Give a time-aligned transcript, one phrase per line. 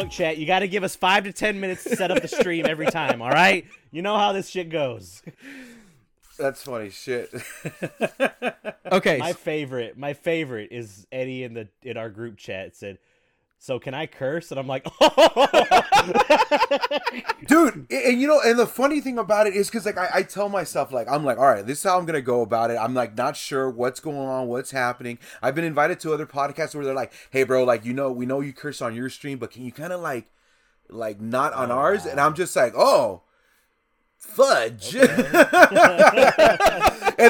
[0.00, 2.28] Look, chat, you got to give us five to ten minutes to set up the
[2.28, 3.20] stream every time.
[3.20, 5.22] All right, you know how this shit goes.
[6.38, 7.30] That's funny shit.
[8.90, 12.98] Okay, My favorite, my favorite is Eddie in the in our group chat said,
[13.60, 14.84] "So can I curse?" And I'm like,
[17.46, 20.22] dude and- you know and the funny thing about it is because like I, I
[20.22, 22.76] tell myself like i'm like all right this is how i'm gonna go about it.
[22.76, 25.18] I'm like not sure what's going on what's happening.
[25.42, 28.26] I've been invited to other podcasts where they're like hey bro like you know we
[28.26, 30.30] know you curse on your stream but can you kind of like
[30.88, 32.06] like not on oh, ours?
[32.06, 33.22] And i'm just like oh
[34.20, 35.08] fudge and,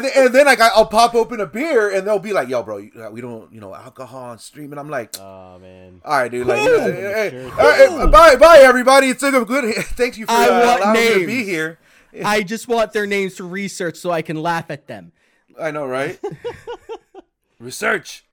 [0.05, 2.63] then, and then like I- i'll pop open a beer and they'll be like yo
[2.63, 6.31] bro we don't you know alcohol on stream and i'm like "Oh man." all right,
[6.31, 6.47] dude.
[6.47, 6.79] Like, Ooh.
[6.81, 7.51] hey, hey, Sure.
[7.61, 9.09] all right, bye, bye, everybody.
[9.09, 9.75] It's a good.
[9.85, 11.27] Thank you for I uh, want allowing me to names.
[11.27, 11.79] be here.
[12.25, 15.13] I just want their names to research so I can laugh at them.
[15.61, 16.19] I know, right?
[17.59, 18.25] Research.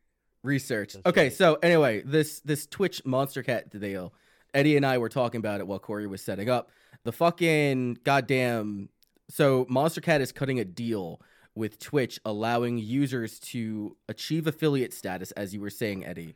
[0.44, 0.94] Research.
[0.94, 1.34] That's okay, right.
[1.34, 4.14] so anyway, this this Twitch Monstercat deal.
[4.54, 6.70] Eddie and I were talking about it while Corey was setting up.
[7.08, 8.90] The fucking goddamn.
[9.30, 11.22] So Monstercat is cutting a deal
[11.56, 16.36] with Twitch, allowing users to achieve affiliate status, as you were saying, Eddie,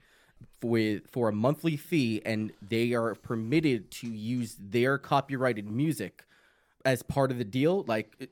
[0.64, 6.24] with for a monthly fee, and they are permitted to use their copyrighted music
[6.86, 7.84] as part of the deal.
[7.86, 8.30] Like,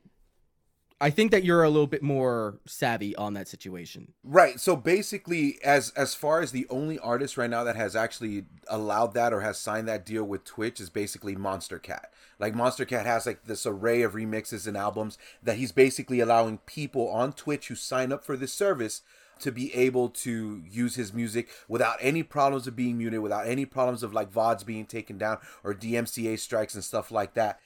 [1.01, 4.13] I think that you're a little bit more savvy on that situation.
[4.23, 4.59] Right.
[4.59, 9.13] So basically, as as far as the only artist right now that has actually allowed
[9.13, 12.05] that or has signed that deal with Twitch is basically Monstercat.
[12.37, 17.09] Like Monstercat has like this array of remixes and albums that he's basically allowing people
[17.09, 19.01] on Twitch who sign up for this service
[19.39, 23.65] to be able to use his music without any problems of being muted, without any
[23.65, 27.59] problems of like VODs being taken down or DMCA strikes and stuff like that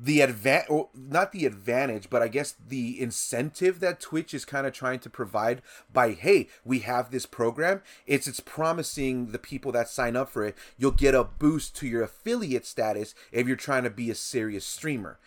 [0.00, 4.44] the advan or oh, not the advantage but i guess the incentive that twitch is
[4.44, 5.60] kind of trying to provide
[5.92, 10.44] by hey we have this program it's it's promising the people that sign up for
[10.44, 14.14] it you'll get a boost to your affiliate status if you're trying to be a
[14.14, 15.18] serious streamer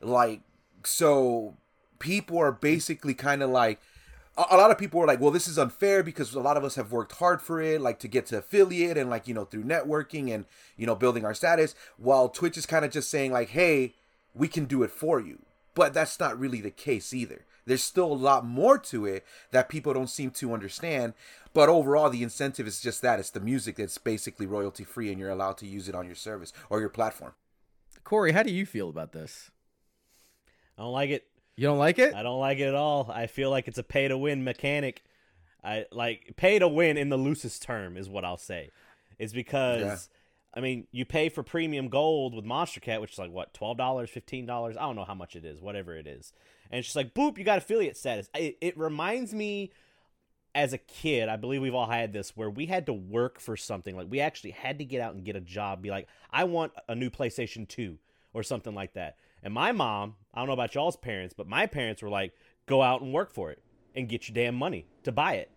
[0.00, 0.40] like
[0.82, 1.56] so
[1.98, 3.80] people are basically kind of like
[4.38, 6.74] a lot of people are like, well, this is unfair because a lot of us
[6.74, 9.64] have worked hard for it, like to get to affiliate and like, you know, through
[9.64, 10.44] networking and,
[10.76, 11.74] you know, building our status.
[11.96, 13.94] While Twitch is kind of just saying, like, hey,
[14.36, 15.40] we can do it for you.
[15.74, 17.44] But that's not really the case either.
[17.66, 21.12] There's still a lot more to it that people don't seem to understand.
[21.52, 25.18] But overall, the incentive is just that it's the music that's basically royalty free and
[25.18, 27.32] you're allowed to use it on your service or your platform.
[28.04, 29.50] Corey, how do you feel about this?
[30.78, 31.26] I don't like it.
[31.56, 32.14] You don't like it?
[32.14, 33.10] I don't like it at all.
[33.12, 35.02] I feel like it's a pay to win mechanic.
[35.64, 38.70] I like pay to win in the loosest term is what I'll say.
[39.18, 39.96] It's because Yeah.
[40.56, 44.10] I mean, you pay for premium gold with Monstercat, which is like what, twelve dollars,
[44.10, 44.76] fifteen dollars?
[44.76, 46.32] I don't know how much it is, whatever it is.
[46.70, 48.28] And just like, boop, you got affiliate status.
[48.34, 49.70] It, it reminds me
[50.56, 53.58] as a kid, I believe we've all had this where we had to work for
[53.58, 53.94] something.
[53.94, 56.72] Like we actually had to get out and get a job, be like, I want
[56.88, 57.98] a new PlayStation 2
[58.32, 59.18] or something like that.
[59.42, 62.32] And my mom, I don't know about y'all's parents, but my parents were like,
[62.64, 63.62] go out and work for it
[63.94, 65.50] and get your damn money to buy it.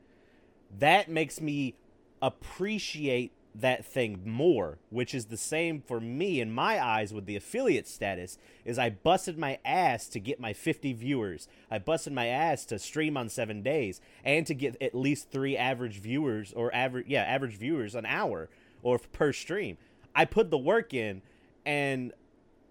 [0.79, 1.75] That makes me
[2.21, 7.35] appreciate that thing more, which is the same for me in my eyes with the
[7.35, 11.47] affiliate status is I busted my ass to get my 50 viewers.
[11.69, 15.57] I busted my ass to stream on 7 days and to get at least 3
[15.57, 18.49] average viewers or average yeah, average viewers an hour
[18.83, 19.77] or per stream.
[20.15, 21.21] I put the work in
[21.65, 22.13] and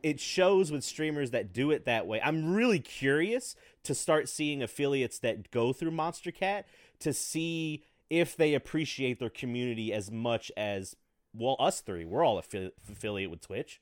[0.03, 2.21] it shows with streamers that do it that way.
[2.23, 6.65] I'm really curious to start seeing affiliates that go through Monstercat
[7.01, 10.97] to see if they appreciate their community as much as
[11.35, 12.05] well us three.
[12.05, 13.81] We're all affi- affiliate with Twitch,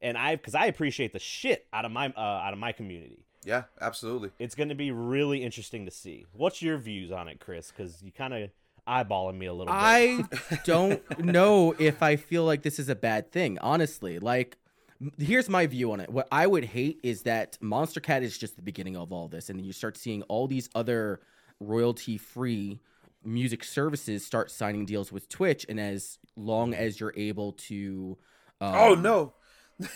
[0.00, 3.24] and I because I appreciate the shit out of my uh, out of my community.
[3.44, 4.30] Yeah, absolutely.
[4.40, 6.26] It's going to be really interesting to see.
[6.32, 7.70] What's your views on it, Chris?
[7.70, 8.50] Because you kind of
[8.88, 9.78] eyeballing me a little bit.
[9.78, 10.24] I
[10.64, 14.18] don't know if I feel like this is a bad thing, honestly.
[14.18, 14.58] Like,
[15.16, 16.10] here's my view on it.
[16.10, 19.58] What I would hate is that Monstercat is just the beginning of all this, and
[19.58, 21.20] then you start seeing all these other
[21.60, 22.80] royalty free
[23.26, 28.16] music services start signing deals with Twitch, and as long as you're able to.
[28.60, 29.34] Um, Oh, no.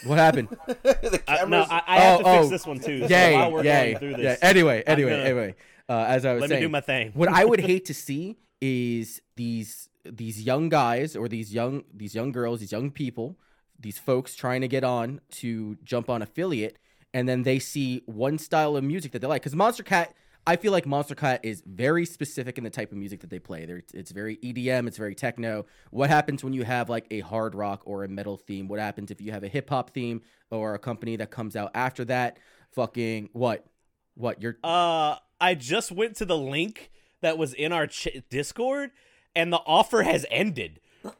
[0.04, 0.48] What happened?
[0.66, 3.00] the I, no, I, I have Oh, to fix oh, this one too.
[3.00, 4.36] So yay, while we're yay, going through yeah.
[4.42, 5.54] Anyway, anyway, gonna- anyway.
[5.88, 7.12] Uh, as I was let saying, me do my thing.
[7.14, 12.14] what I would hate to see is these these young guys or these young these
[12.14, 13.38] young girls, these young people,
[13.78, 16.76] these folks trying to get on to jump on affiliate,
[17.14, 19.40] and then they see one style of music that they like.
[19.40, 20.08] Because Monstercat,
[20.46, 23.66] I feel like Monstercat is very specific in the type of music that they play.
[23.66, 25.66] They're, it's very EDM, it's very techno.
[25.90, 28.66] What happens when you have like a hard rock or a metal theme?
[28.66, 31.70] What happens if you have a hip hop theme or a company that comes out
[31.74, 32.38] after that?
[32.72, 33.66] Fucking what?
[34.14, 36.90] What you're Uh, I just went to the link
[37.22, 38.90] that was in our ch- Discord,
[39.36, 40.80] and the offer has ended.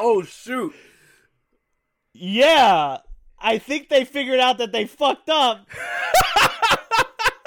[0.00, 0.74] Oh shoot!
[2.14, 2.98] Yeah,
[3.38, 5.66] I think they figured out that they fucked up,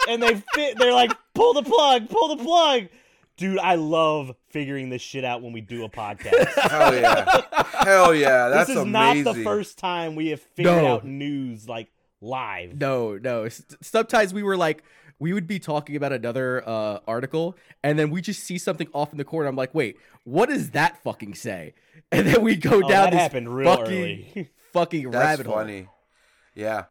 [0.09, 0.77] and they fit.
[0.77, 2.88] They're like, pull the plug, pull the plug,
[3.38, 3.59] dude.
[3.59, 6.48] I love figuring this shit out when we do a podcast.
[6.69, 7.42] Hell yeah!
[7.83, 8.50] Hell yeah!
[8.50, 9.24] That's this is amazing.
[9.24, 10.88] not the first time we have figured No.
[10.95, 11.89] out news like
[12.21, 12.80] live.
[12.80, 13.44] No, no.
[13.44, 14.83] S- Sometimes we were like,
[15.19, 19.12] we would be talking about another uh, article, and then we just see something off
[19.12, 19.47] in the corner.
[19.50, 21.74] I'm like, wait, what does that fucking say?
[22.13, 23.94] And then we go Oh, down that this happened real fucking,
[24.36, 24.50] early.
[24.74, 25.56] fucking That's rabbit hole.
[25.56, 25.88] funny.
[26.56, 26.83] Yeah.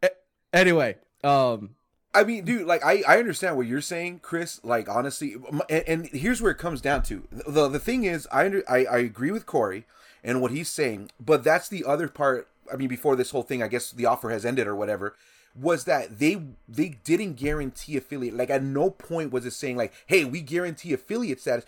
[0.51, 1.75] Anyway, um,
[2.13, 4.59] I mean, dude, like I, I understand what you're saying, Chris.
[4.63, 5.35] Like honestly,
[5.69, 7.27] and, and here's where it comes down to.
[7.31, 9.85] the The thing is, I, under, I I agree with Corey
[10.23, 12.49] and what he's saying, but that's the other part.
[12.71, 15.15] I mean, before this whole thing, I guess the offer has ended or whatever.
[15.59, 18.35] Was that they they didn't guarantee affiliate?
[18.35, 21.65] Like at no point was it saying like, "Hey, we guarantee affiliate status."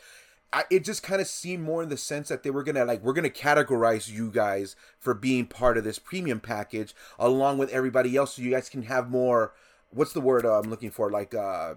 [0.53, 3.01] I, it just kind of seemed more in the sense that they were gonna like
[3.01, 8.15] we're gonna categorize you guys for being part of this premium package along with everybody
[8.15, 9.53] else, so you guys can have more.
[9.93, 11.09] What's the word uh, I'm looking for?
[11.11, 11.75] Like uh,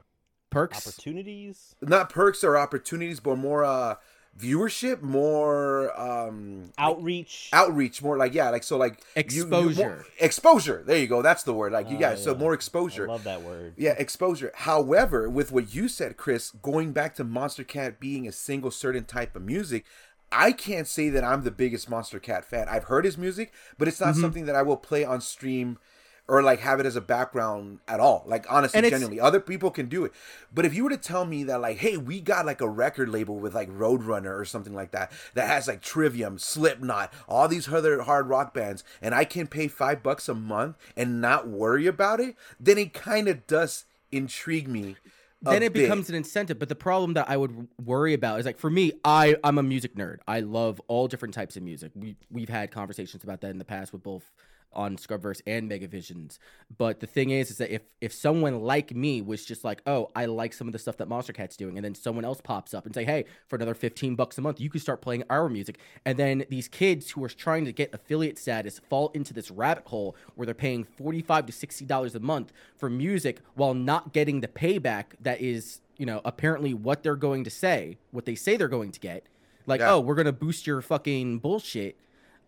[0.51, 0.87] perks.
[0.87, 1.75] Opportunities.
[1.83, 3.97] not perks or opportunities, but more uh,
[4.39, 7.49] viewership, more um, Outreach.
[7.53, 9.75] outreach, more like yeah, like so like you- you- Exposure.
[9.75, 10.83] more- exposure.
[10.87, 11.23] There you go.
[11.23, 11.73] That's the word.
[11.73, 12.39] Like you Oh, guys, so yeah.
[12.39, 13.09] more I exposure.
[13.09, 13.75] love that word.
[13.77, 14.53] Yeah, exposure.
[14.55, 19.37] However, with what you said, Chris, going back to Monstercat being a single certain type
[19.37, 19.85] of music,
[20.33, 22.69] I can't say that I'm the biggest Monstercat fan.
[22.69, 24.21] I've heard his music, but it's not Mm-hmm.
[24.23, 25.79] something that I will play on stream
[26.29, 28.25] or like have it as a background at all.
[28.27, 30.13] Like honestly, genuinely, other people can do it.
[30.53, 33.09] But if you were to tell me that like, hey, we got like a record
[33.09, 37.73] label with like Roadrunner or something like that that has like Trivium, Slipknot, all these
[37.73, 41.87] other hard rock bands, and I can pay five bucks a month and not worry
[41.87, 44.97] about it, then it kind of does intrigue me.
[45.43, 45.83] then it bit.
[45.83, 46.59] becomes an incentive.
[46.59, 49.63] But the problem that I would worry about is like for me, I I'm a
[49.63, 50.19] music nerd.
[50.27, 51.93] I love all different types of music.
[51.95, 54.33] We we've had conversations about that in the past with both
[54.77, 56.39] on Scrubverse and Megavisions.
[56.79, 60.11] But the thing is, is that if if someone like me was just like, oh,
[60.15, 62.87] I like some of the stuff that Monstercat's doing, and then someone else pops up
[62.87, 65.79] and say, hey, for another fifteen bucks a month, you can start playing our music,
[66.05, 69.87] and then these kids who are trying to get affiliate status fall into this rabbit
[69.89, 74.13] hole where they're paying forty five to sixty dollars a month for music while not
[74.13, 78.35] getting the payback that is, you know, apparently what they're going to say, what they
[78.35, 79.27] say they're going to get.
[79.69, 79.95] Like, Yeah.
[79.95, 81.97] oh, we're gonna boost your fucking bullshit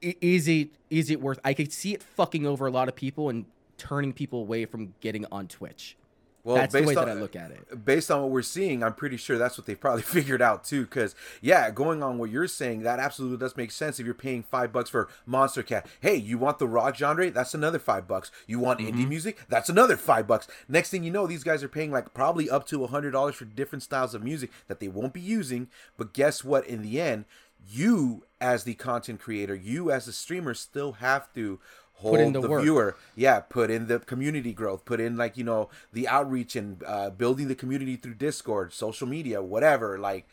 [0.03, 3.29] is it is it worth i could see it fucking over a lot of people
[3.29, 3.45] and
[3.77, 5.97] turning people away from getting on twitch
[6.45, 8.83] Well, that's the way on, that i look at it Based on what we're seeing,
[8.83, 10.83] I'm pretty sure that's what they've probably figured out too.
[10.83, 14.01] Because yeah, going on what you're saying, that absolutely does make sense.
[14.01, 17.31] If you're paying five bucks for Monstercat, hey, you want the rock genre?
[17.31, 18.31] That's another five bucks.
[18.47, 19.09] You want indie mm-hmm.
[19.09, 19.39] music?
[19.49, 20.49] That's another five bucks.
[20.69, 23.37] Next thing you know, these guys are paying like probably up to a hundred dollars
[23.37, 25.69] for different styles of music that they won't be using.
[25.97, 26.67] But guess what?
[26.67, 27.27] In the end,
[27.67, 31.59] you as the content creator, you as the streamer, still have to
[31.95, 32.63] hold in the the work.
[32.63, 32.97] viewer.
[33.17, 37.11] Yeah put in the community growth put in like you know the outreach and uh,
[37.11, 40.25] building the community through discord social media whatever like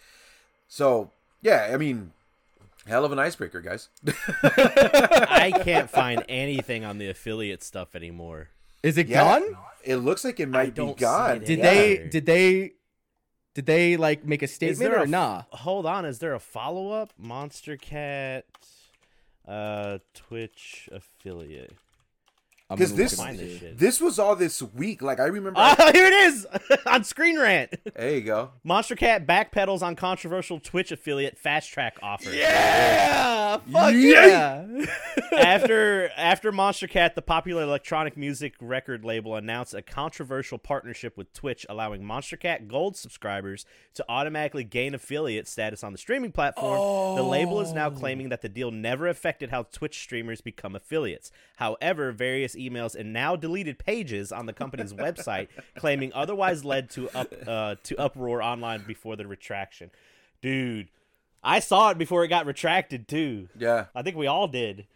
[0.68, 1.10] so
[1.42, 2.12] yeah i mean
[2.88, 3.90] hell of an icebreaker guys.
[4.44, 8.50] I can't find anything on the affiliate stuff anymore.
[8.84, 9.40] is it yeah.
[9.40, 9.58] gone?
[9.84, 11.38] It looks like it might be don't see gone.
[11.38, 12.74] it did they did they
[13.56, 16.92] did they like make a statement or a nah Hold on, is there a follow
[16.92, 17.14] up?
[17.20, 18.44] Monstercat,
[19.48, 21.74] uh, Twitch affiliate.
[22.68, 23.44] I'm 'Cause gonna look this- into Find it.
[23.46, 23.78] this shit.
[23.78, 26.48] this was all this week like i remember Oh, here it is
[26.88, 27.76] on Screen Rant.
[27.96, 32.32] there you go Monstercat backpedals on controversial Twitch affiliate fast track offer.
[32.32, 34.66] yeah fuck Yeah.
[34.68, 34.86] yeah
[35.38, 41.66] after after Monstercat, the popular electronic music record label announced a controversial partnership with Twitch,
[41.70, 47.16] allowing Monstercat Gold subscribers to automatically gain affiliate status on the streaming platform.
[47.16, 47.92] The label is now oh.
[47.92, 51.32] claiming that the deal never affected how Twitch streamers become affiliates.
[51.58, 55.48] However, various emails and now deleted pages on the company's website
[55.78, 59.92] claiming otherwise led to up uh, to uproar online before the retraction.
[60.42, 60.90] Dude,
[61.44, 63.50] I saw it before it got retracted too.
[63.58, 64.88] yeah I think we all did.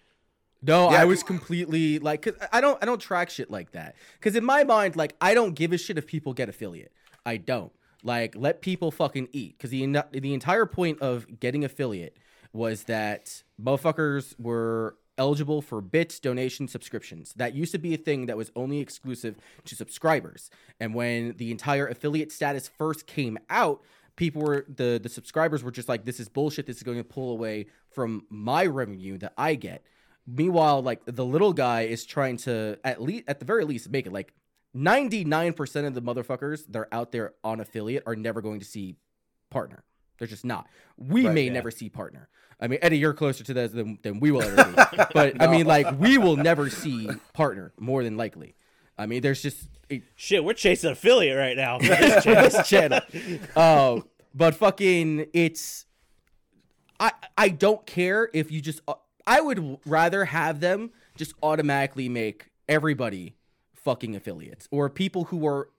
[0.62, 3.96] No, Yeah, I was completely like, cause I don't, I don't track shit like that.
[4.20, 6.92] Cause in my mind, like, I don't give a shit if people get affiliate.
[7.26, 7.72] I don't.
[8.04, 9.58] Like, let people fucking eat.
[9.60, 12.18] Cause the the entire point of getting affiliate
[12.52, 17.34] was that motherfuckers were eligible for bits, donation subscriptions.
[17.36, 19.36] That used to be a thing that was only exclusive
[19.66, 20.50] to subscribers.
[20.80, 23.84] And when the entire affiliate status first came out,
[24.16, 26.66] people were the the subscribers were just like, this is bullshit.
[26.66, 29.84] This is going to pull away from my revenue that I get.
[30.26, 34.08] Meanwhile, like the little guy is trying to at least at the very least make
[34.08, 34.34] it like
[34.76, 38.98] 99% of the motherfuckers that are out there on affiliate are never going to see
[39.50, 39.84] partner.
[40.20, 40.68] They're just not.
[40.98, 41.54] We Right, may yeah.
[41.54, 42.30] never see partner.
[42.60, 45.04] I mean, Eddie, you're closer to this than, than we will ever be.
[45.14, 48.56] But I mean, like, we will never see partner more than likely.
[48.98, 51.78] I mean, there's just it, Shit, we're chasing affiliate right now.
[51.80, 53.00] this channel.
[53.12, 53.40] this.
[53.56, 54.02] Uh,
[54.36, 55.86] but fucking, it's.
[57.00, 58.82] I I don't care if you just.
[59.26, 63.36] I would rather have them just automatically make everybody
[63.74, 65.70] fucking affiliates or people who are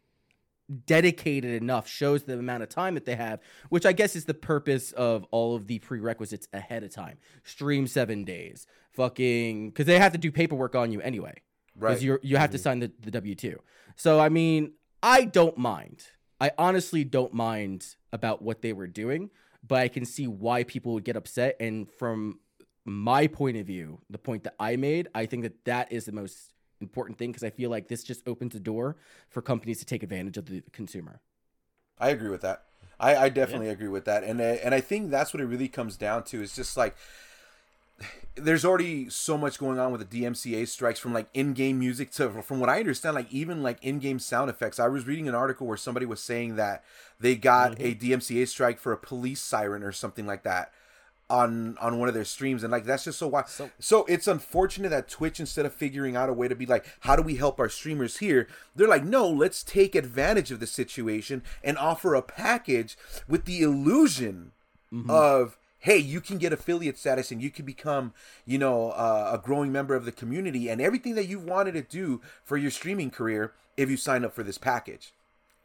[0.87, 4.35] dedicated enough shows the amount of time that they have, which I guess is the
[4.35, 7.19] purpose of all of the prerequisites ahead of time.
[7.45, 11.43] Stream seven days, fucking, because they have to do paperwork on you anyway
[11.75, 12.03] because Right.
[12.03, 12.63] you you have to mm-hmm.
[12.63, 13.59] sign the, the W two.
[13.97, 14.73] So I mean,
[15.03, 16.05] I don't mind.
[16.41, 19.31] I honestly don't mind about what they were doing,
[19.67, 21.57] but I can see why people would get upset.
[21.61, 22.41] And from
[22.85, 26.13] my point of view, the point that I made, I think that that is the
[26.13, 28.97] most important thing because I feel like this just opens a door
[29.29, 31.21] for companies to take advantage of the consumer.
[31.99, 32.65] I agree with that.
[32.99, 35.69] I, I definitely agree with that, and I- and I think that's what it really
[35.69, 36.43] comes down to.
[36.43, 36.97] Is just like
[38.35, 42.43] there's already so much going on with the DMCA strikes, from like in-game music to,
[42.43, 44.79] from what I understand, like even like in-game sound effects.
[44.79, 46.85] I was reading an article where somebody was saying that
[47.19, 47.87] they got mm-hmm.
[47.87, 50.73] a DMCA strike for a police siren or something like that
[51.31, 53.49] on on one of their streams and like that's just so wild.
[53.49, 56.85] So- So, it's unfortunate that Twitch instead of figuring out a way to be like
[57.01, 60.67] how do we help our streamers here they're like no let's take advantage of the
[60.67, 64.53] situation and offer a package with the illusion
[65.09, 68.13] of hey you can get affiliate status and you can become
[68.45, 71.83] you know uh, a growing member of the community and everything that you've wanted to
[71.83, 75.13] do for your streaming career if you sign up for this package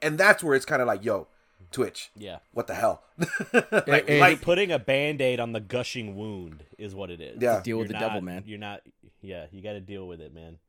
[0.03, 1.25] and that's where it's kind of like yo
[1.71, 2.37] Twitch Yeah.
[2.53, 3.03] what the hell
[3.53, 7.41] Like, Like like, putting a band-aid on the gushing wound is what it is.
[7.41, 7.61] Yeah.
[7.61, 8.43] deal with You're the devil, man.
[8.45, 8.81] You're not
[9.21, 10.59] yeah, you got to deal with it, man.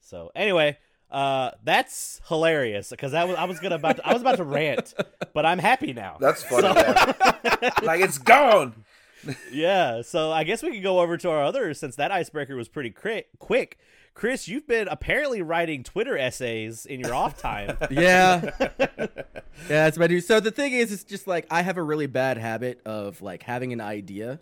[0.00, 0.78] So, anyway,
[1.10, 4.36] uh that's hilarious because I was I was going to about to, I was about
[4.38, 4.94] to rant,
[5.34, 6.16] but I'm happy now.
[6.20, 7.14] that's funny man.
[7.82, 8.84] like it's gone
[9.52, 12.68] yeah, so I guess we could go over to our other since that icebreaker was
[12.68, 13.78] pretty cri- quick.
[14.14, 17.76] Chris, you've been apparently writing Twitter essays in your off time.
[17.90, 18.50] yeah.
[18.60, 19.28] Yeah
[19.68, 22.06] that's what i do so the thing is it's just like i have a really
[22.06, 24.40] bad habit of like having an idea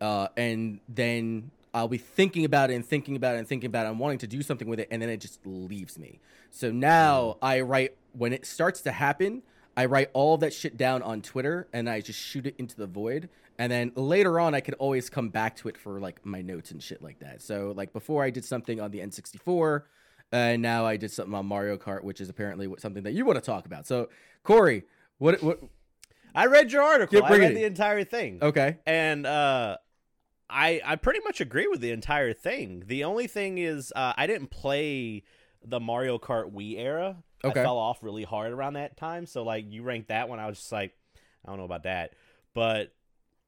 [0.00, 3.86] uh, and then i'll be thinking about it and thinking about it and thinking about
[3.86, 3.90] it.
[3.90, 6.20] I'm wanting to do something with it and then it just leaves me.
[6.50, 9.42] So now i write when it starts to happen
[9.76, 12.86] i write all that shit down on twitter and i just shoot it into the
[12.86, 16.40] void and then later on i could always come back to it for like my
[16.42, 19.82] notes and shit like that so like before i did something on the n64
[20.34, 23.36] and now I did something on Mario Kart, which is apparently something that you want
[23.36, 23.86] to talk about.
[23.86, 24.08] So,
[24.42, 24.84] Corey,
[25.18, 25.42] what?
[25.42, 25.60] What?
[26.34, 27.22] I read your article.
[27.22, 28.38] I read the entire thing.
[28.40, 28.78] Okay.
[28.86, 29.76] and uh
[30.48, 34.26] i i pretty much agree with the entire thing the only thing is uh i
[34.26, 35.22] didn't play
[35.64, 37.60] the mario kart wii era Okay.
[37.60, 40.46] i fell off really hard around that time so like you ranked that one i
[40.46, 40.92] was just like
[41.44, 42.12] i don't know about that
[42.54, 42.92] but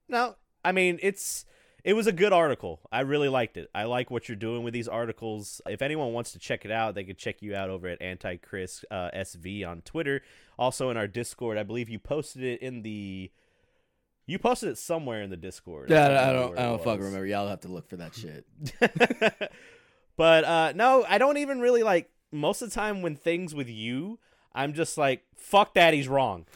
[0.08, 1.44] no i mean it's
[1.84, 4.74] it was a good article i really liked it i like what you're doing with
[4.74, 7.88] these articles if anyone wants to check it out they could check you out over
[7.88, 10.22] at antichris uh, sv on twitter
[10.58, 13.30] also in our discord i believe you posted it in the
[14.26, 15.90] you posted it somewhere in the Discord.
[15.90, 16.58] Yeah, can't I don't.
[16.58, 17.26] I don't fucking remember.
[17.26, 18.46] Y'all have to look for that shit.
[20.16, 22.10] but uh, no, I don't even really like.
[22.32, 24.18] Most of the time, when things with you,
[24.54, 26.46] I'm just like, "Fuck that, he's wrong,"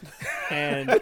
[0.49, 0.89] and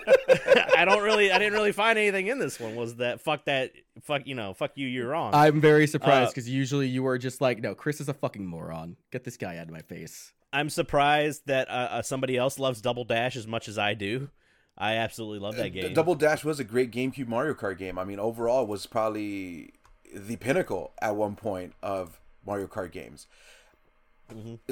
[0.76, 2.76] I don't really, I didn't really find anything in this one.
[2.76, 5.34] Was that fuck that, fuck you know, fuck you, you're wrong.
[5.34, 8.46] I'm very surprised Uh, because usually you were just like, no, Chris is a fucking
[8.46, 8.98] moron.
[9.12, 10.34] Get this guy out of my face.
[10.52, 14.30] I'm surprised that uh, uh, somebody else loves Double Dash as much as I do.
[14.78, 15.94] I absolutely love that game.
[15.94, 17.98] Double Dash was a great GameCube Mario Kart game.
[17.98, 19.74] I mean, overall, it was probably
[20.16, 23.28] the pinnacle at one point of Mario Kart games.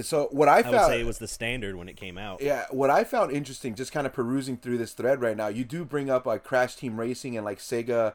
[0.01, 2.41] So what I I found, would say it was the standard when it came out.
[2.41, 5.63] yeah, what I found interesting, just kind of perusing through this thread right now, you
[5.63, 8.13] do bring up like Crash Team Racing and like Sega,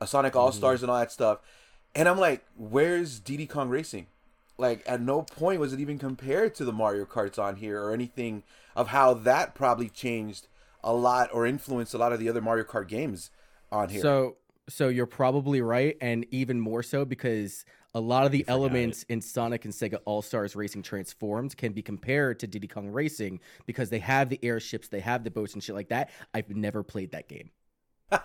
[0.00, 1.40] uh, Sonic All Stars and all that stuff,
[1.94, 4.06] and I'm like, where's Diddy Kong Racing?
[4.56, 7.92] Like, at no point was it even compared to the Mario Karts on here or
[7.92, 8.42] anything
[8.74, 10.48] of how that probably changed
[10.82, 13.30] a lot or influenced a lot of the other Mario Kart games
[13.70, 14.00] on here.
[14.02, 14.36] So,
[14.68, 17.64] so you're probably right, and even more so because
[17.94, 21.82] a lot of the elements in Sonic and Sega All Stars Racing Transformed can be
[21.82, 25.62] compared to Diddy Kong Racing because they have the airships, they have the boats and
[25.62, 26.10] shit like that.
[26.34, 27.50] I've never played that game.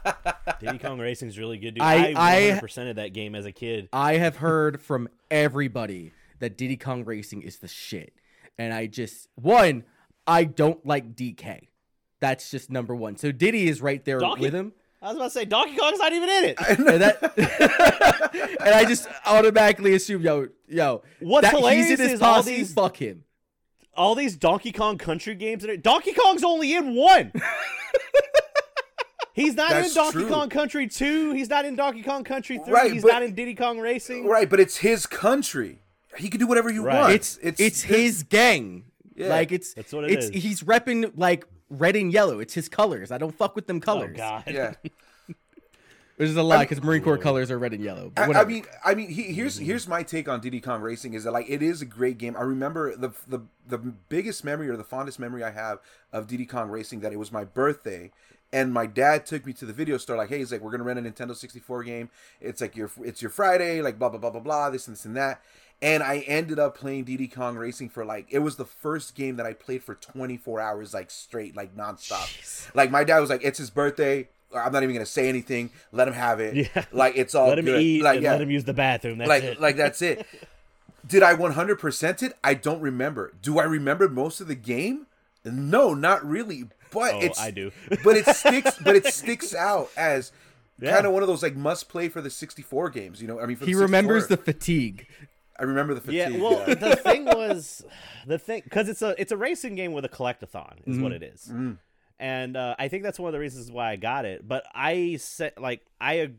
[0.60, 1.84] Diddy Kong Racing is really good, dude.
[1.84, 3.90] I- I, I- 100%ed that game as a kid.
[3.94, 8.14] I have heard from everybody that Diddy Kong Racing is the shit.
[8.58, 9.84] And I just one,
[10.28, 11.68] I don't like DK.
[12.20, 13.18] That's just number one.
[13.18, 14.74] So Diddy is right there Donkey- with him.
[15.04, 16.58] I was about to say Donkey Kong's not even in it.
[16.68, 22.14] And that and I just automatically assume, yo, yo, What's that, hilarious he's in his
[22.14, 23.24] is all posse, these fuck him.
[23.96, 25.64] all these Donkey Kong Country games.
[25.64, 27.34] That are, Donkey Kong's only in one.
[29.36, 30.30] He's not That's in Donkey true.
[30.30, 31.34] Kong Country 2.
[31.34, 32.72] He's not in Donkey Kong Country 3.
[32.72, 34.28] Right, He's but- not in Diddy Kong Racing.
[34.28, 35.80] Right, but it's his country.
[36.18, 37.00] He can do whatever he Right.
[37.10, 37.40] wants.
[37.42, 38.84] It's it's, his gang.
[39.16, 39.30] Yeah.
[39.30, 40.44] Like it's That's what it it's is.
[40.44, 42.40] he's repping like red and yellow.
[42.40, 43.12] It's his colors.
[43.12, 44.18] I don't fuck with them Oh, colors.
[44.18, 44.44] God.
[44.48, 44.74] yeah.
[46.18, 48.12] Which is a lie because Marine Corps colors are red and yellow.
[48.16, 49.66] I, I mean, I mean, he, here's mm-hmm.
[49.66, 52.36] here's my take on Diddy Kong Racing is that like it is a great game.
[52.38, 55.80] I remember the the the biggest memory or the fondest memory I have
[56.12, 58.12] of Diddy Kong Racing that it was my birthday,
[58.52, 60.16] and my dad took me to the video store.
[60.16, 62.12] Like, hey, he's like, we're gonna rent a Nintendo 64 game.
[62.40, 65.06] It's like your it's your Friday, like blah blah blah blah blah, this and this
[65.06, 65.42] and that.
[65.84, 69.36] And I ended up playing Diddy Kong Racing for like it was the first game
[69.36, 72.74] that I played for 24 hours like straight, like nonstop.
[72.74, 74.30] Like my dad was like, it's his birthday.
[74.56, 75.72] I'm not even gonna say anything.
[75.92, 76.56] Let him have it.
[76.56, 76.86] Yeah.
[76.94, 77.82] Like it's all Let him good.
[77.82, 79.18] eat Like and yeah let him use the bathroom.
[79.18, 79.60] That's like it.
[79.60, 80.26] like that's it.
[81.06, 82.34] Did I 100% it?
[82.42, 83.34] I don't remember.
[83.42, 85.08] Do I remember most of the game?
[85.44, 86.70] No, not really.
[86.92, 87.72] But Oh, it's I do.
[88.06, 90.32] but it sticks but it sticks out as
[90.80, 90.94] Yeah.
[90.94, 93.42] kind of one of those like must play for the 64 games, you know?
[93.42, 95.08] I mean for he the remembers the fatigue.
[95.60, 96.34] I remember the fatigue.
[96.34, 96.74] yeah, well, yeah.
[96.76, 97.86] the thing was,
[98.26, 101.24] the thing because it's a it's a racing game with a collectathon is what Mm-hmm.
[101.24, 101.52] it is,
[102.20, 104.48] and uh, I think that's one of the reasons why I got it.
[104.48, 106.32] But I said like I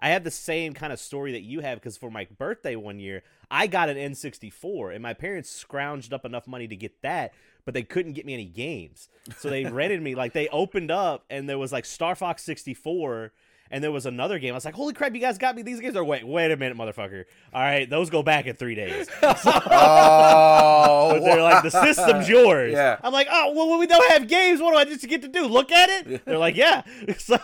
[0.00, 2.98] I had the same kind of story that you have because for my birthday one
[2.98, 7.32] year I got an N64 and my parents scrounged up enough money to get that.
[7.66, 10.14] But they couldn't get me any games, so they rented me.
[10.14, 13.32] Like they opened up, and there was like Star Fox 64,
[13.70, 14.52] and there was another game.
[14.52, 16.56] I was like, "Holy crap, you guys got me these games!" are wait, wait a
[16.56, 17.24] minute, motherfucker!
[17.52, 19.08] All right, those go back in three days.
[19.22, 22.72] Oh, But they're like, the system's yours.
[22.72, 22.98] Yeah.
[23.02, 25.28] I'm like, oh, well, when we don't have games, what do I just get to
[25.28, 25.46] do?
[25.46, 26.24] Look at it?
[26.24, 26.82] They're like, yeah.
[27.18, 27.38] So,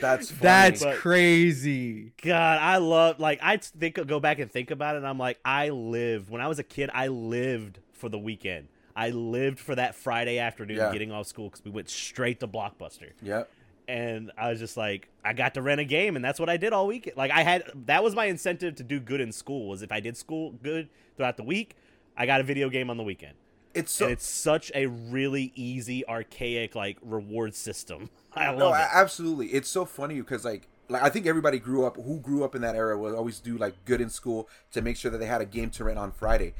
[0.00, 0.40] that's funny.
[0.40, 2.12] That's But- crazy.
[2.22, 5.38] God, I love, like, I think, go back and think about it, and I'm like,
[5.44, 8.68] I lived, when I was a kid, I lived for the weekend.
[8.96, 10.92] I lived for that Friday afternoon Yeah.
[10.92, 13.10] getting off school because we went straight to Blockbuster.
[13.22, 13.50] Yep.
[13.86, 16.56] And I was just like, I got to rent a game, and that's what I
[16.56, 17.12] did all week.
[17.16, 20.00] Like, I had, that was my incentive to do good in school, was if I
[20.00, 21.76] did school good throughout the week,
[22.16, 23.34] I got a video game on the weekend.
[23.74, 28.86] It's so and it's such a really easy archaic like reward system i love it
[28.92, 29.48] absolutely.
[29.48, 32.62] It's so funny because like like I think everybody grew up who grew up in
[32.62, 35.40] that era would always do like good in school to make sure that they had
[35.40, 36.54] a game to rent on Friday.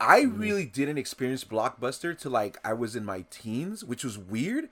[0.00, 0.38] I Mm-hmm.
[0.38, 4.68] really didn't experience Blockbuster till like I was in my teens, which was weird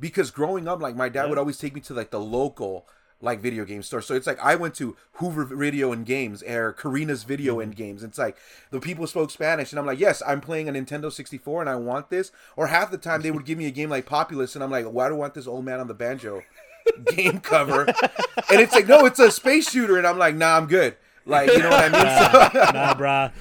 [0.00, 2.86] because growing up like my dad would always take me to like the local
[3.20, 4.02] like video game store.
[4.02, 7.60] So it's like I went to Hoover Video and Games or Karina's Video Mm-hmm.
[7.62, 8.02] and Games.
[8.02, 8.36] It's like
[8.70, 11.76] the people spoke Spanish and I'm like, "Yes, I'm playing a Nintendo 64 and I
[11.76, 14.62] want this." Or half the time they would give me a game like Populous and
[14.64, 16.42] I'm like, "Why do I want this old man on the banjo
[17.06, 20.66] game cover?" and it's like, "No, it's a space shooter." And I'm like, "Nah, I'm
[20.66, 22.52] good." Like, you know what I mean?
[22.62, 23.32] So- nah brah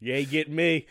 [0.00, 0.86] you ain't getting me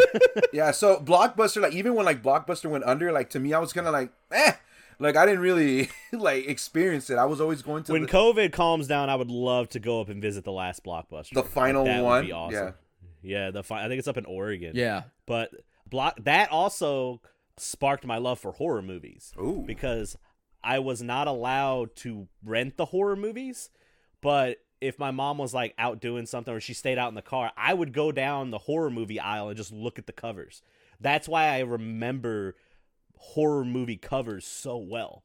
[0.52, 3.72] Yeah, so Blockbuster, like even when like Blockbuster went under, like to me, I was
[3.72, 4.52] kind of like, eh,
[4.98, 7.16] like I didn't really like experience it.
[7.18, 10.00] I was always going to when the, covid calms down i would love to go
[10.00, 12.20] up and visit the last blockbuster the final that one.
[12.22, 12.74] would be awesome
[13.22, 15.02] yeah, the fi- i think it's up in oregon Yeah.
[15.26, 15.50] but
[15.88, 17.20] block that also
[17.56, 19.64] sparked my love for horror movies Ooh.
[19.66, 20.16] because
[20.62, 23.70] I was not allowed to rent the horror movies,
[24.20, 27.22] but if my mom was like out doing something or she stayed out in the
[27.22, 30.62] car, I would go down the horror movie aisle and just look at the covers.
[31.00, 32.56] That's why I remember
[33.16, 35.22] horror movie covers so well.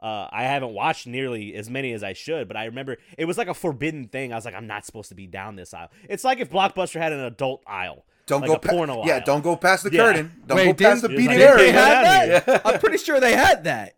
[0.00, 3.38] Uh, I haven't watched nearly as many as I should, but I remember it was
[3.38, 4.32] like a forbidden thing.
[4.32, 5.90] I was like, I'm not supposed to be down this aisle.
[6.08, 9.16] It's like if Blockbuster had an adult aisle, Don't like go a pa- porno Yeah,
[9.16, 9.22] aisle.
[9.24, 10.04] don't go past the Yeah.
[10.04, 10.42] curtain.
[10.46, 11.72] Don't Wait, go past the beaded like, They area.
[11.72, 12.62] had that?
[12.66, 13.94] I'm pretty sure they had that.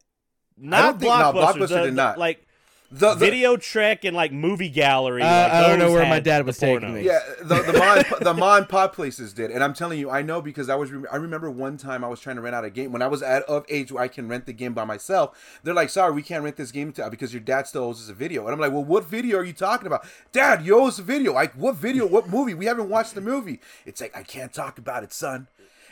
[0.57, 1.55] Not don't think- no, Blockbuster.
[1.55, 2.19] Blockbuster the- did the- not.
[2.19, 2.47] like
[2.91, 5.21] The, the, Video trick and like Movie Gallery.
[5.21, 6.95] Uh, like, I don't know where my dad was taking pornos.
[6.95, 7.03] me.
[7.03, 10.23] Yeah, the the mom the mom and pop places did, and I'm telling you, I
[10.23, 12.71] know because I was I remember one time I was trying to rent out a
[12.71, 15.61] game when I was at of age where I can rent the game by myself.
[15.63, 18.09] They're like, "Sorry, we can't rent this game to, because your dad still owes us
[18.09, 20.65] a video." And I'm like, "Well, what video are you talking about, Dad?
[20.65, 21.35] You owe us a video.
[21.35, 22.07] Like, what video?
[22.07, 22.55] What movie?
[22.55, 25.49] We haven't watched the movie." It's like I can't talk about it, son.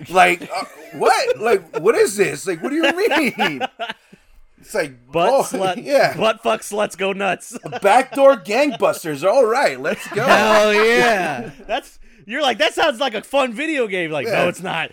[0.08, 1.38] Like uh, what?
[1.38, 2.46] Like what is this?
[2.46, 3.60] Like what do you mean?
[4.58, 5.76] It's like Butt oh, slut.
[5.84, 7.56] yeah, Butt fuck sluts go nuts.
[7.82, 9.26] backdoor gangbusters.
[9.28, 10.24] All right, let's go.
[10.24, 11.50] Hell yeah.
[11.66, 14.10] That's you're like that sounds like a fun video game.
[14.10, 14.42] Like Yeah.
[14.42, 14.90] no, it's not.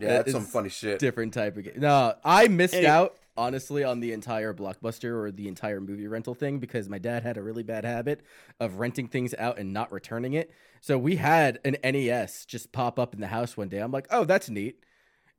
[0.00, 1.00] Yeah, that's some funny shit.
[1.00, 1.74] Different type of game.
[1.78, 6.34] No, I missed Any- out honestly on the entire blockbuster or the entire movie rental
[6.34, 8.20] thing because my dad had a really bad habit
[8.60, 10.52] of renting things out and not returning it.
[10.80, 13.78] So we had an NES just pop up in the house one day.
[13.78, 14.84] I'm like, oh, that's neat.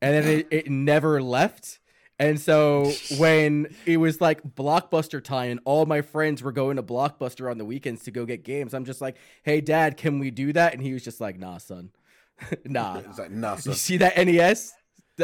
[0.02, 1.80] And then it, it never left.
[2.20, 6.84] And so when it was like Blockbuster time and all my friends were going to
[6.84, 10.30] Blockbuster on the weekends to go get games, I'm just like, hey, dad, can we
[10.30, 10.74] do that?
[10.74, 11.90] And he was just like, nah, son.
[12.66, 13.00] nah.
[13.00, 13.72] It's like, nah, son.
[13.72, 14.74] You see that NES?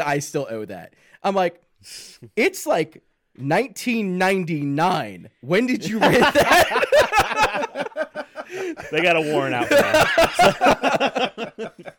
[0.02, 0.94] I still owe that.
[1.22, 1.62] I'm like,
[2.36, 3.02] it's like
[3.36, 5.28] 1999.
[5.42, 6.82] When did you rent that?
[8.90, 11.96] They got a warrant out for that.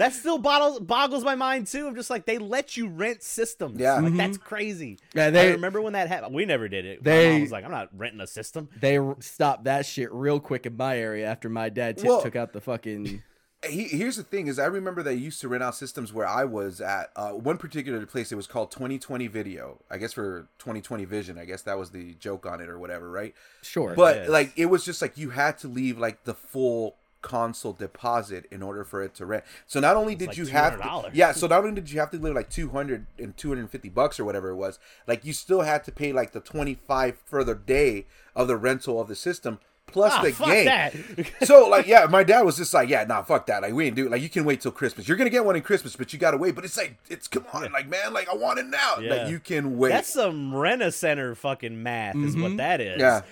[0.00, 1.86] That still bottles, boggles my mind too.
[1.86, 3.78] I'm just like they let you rent systems.
[3.78, 4.00] Yeah.
[4.00, 4.98] like, that's crazy.
[5.14, 6.34] Yeah, they- I remember when that happened.
[6.34, 7.04] We never did it.
[7.04, 8.68] They- my mom was like, I'm not renting a system.
[8.80, 12.34] they stopped that shit real quick in my area after my dad t- Well- took
[12.36, 13.22] out the fucking.
[13.68, 16.44] He, here's the thing: is I remember they used to rent out systems where I
[16.46, 17.10] was at.
[17.14, 19.82] Uh, one particular place, it was called 2020 Video.
[19.90, 21.36] I guess for 2020 Vision.
[21.36, 23.34] I guess that was the joke on it or whatever, right?
[23.60, 23.92] Sure.
[23.94, 24.28] But Yes.
[24.30, 28.62] like, it was just like you had to leave like the full console deposit in
[28.62, 29.44] order for it to rent.
[29.66, 31.10] So not only did like you have to, $200.
[31.12, 34.24] yeah, so not only did you have to leave like 200 and 250 bucks or
[34.24, 38.48] whatever it was, like you still had to pay like the 25 further day of
[38.48, 40.64] the rental of the system plus Ah, the fuck game.
[40.66, 40.94] that.
[41.42, 43.62] so like yeah, my dad was just like, yeah, nah, fuck that.
[43.62, 44.10] Like we ain't do it.
[44.12, 45.08] like you can wait till Christmas.
[45.08, 46.54] You're gonna get one in Christmas, but you gotta wait.
[46.54, 48.98] But it's like it's come on, like man, like I want it now.
[49.00, 49.14] Yeah.
[49.14, 49.90] Like you can wait.
[49.90, 53.00] That's some a center fucking math, is what that is.
[53.00, 53.22] Yeah.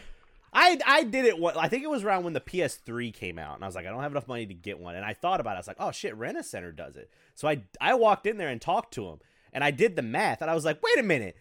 [0.59, 1.39] I I did it.
[1.39, 3.87] One, I think it was around when the PS3 came out, and I was like,
[3.87, 4.97] I don't have enough money to get one.
[4.97, 5.55] And I thought about it.
[5.55, 7.11] I was like, oh shit, Rent a Center does it.
[7.37, 9.21] So I I walked in there and talked to him,
[9.53, 11.37] and I did the math, and I was like, wait a minute,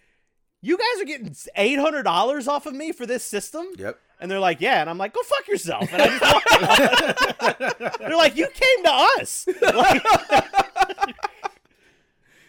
[0.62, 3.66] you guys are getting eight hundred dollars off of me for this system?
[3.78, 4.00] Yep.
[4.20, 5.92] And they're like, yeah, and I'm like, go fuck yourself.
[5.92, 9.48] And I just walked they're like, you came to us.
[9.62, 10.06] Like-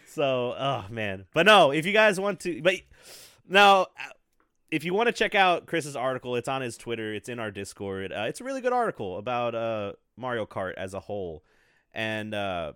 [0.07, 2.75] so, oh man, but no, if you guys want to, but
[3.47, 3.87] now,
[4.71, 7.13] if you want to check out Chris's article, it's on his Twitter.
[7.13, 8.11] It's in our Discord.
[8.11, 11.43] Uh, it's a really good article about uh, Mario Kart as a whole,
[11.93, 12.73] and uh,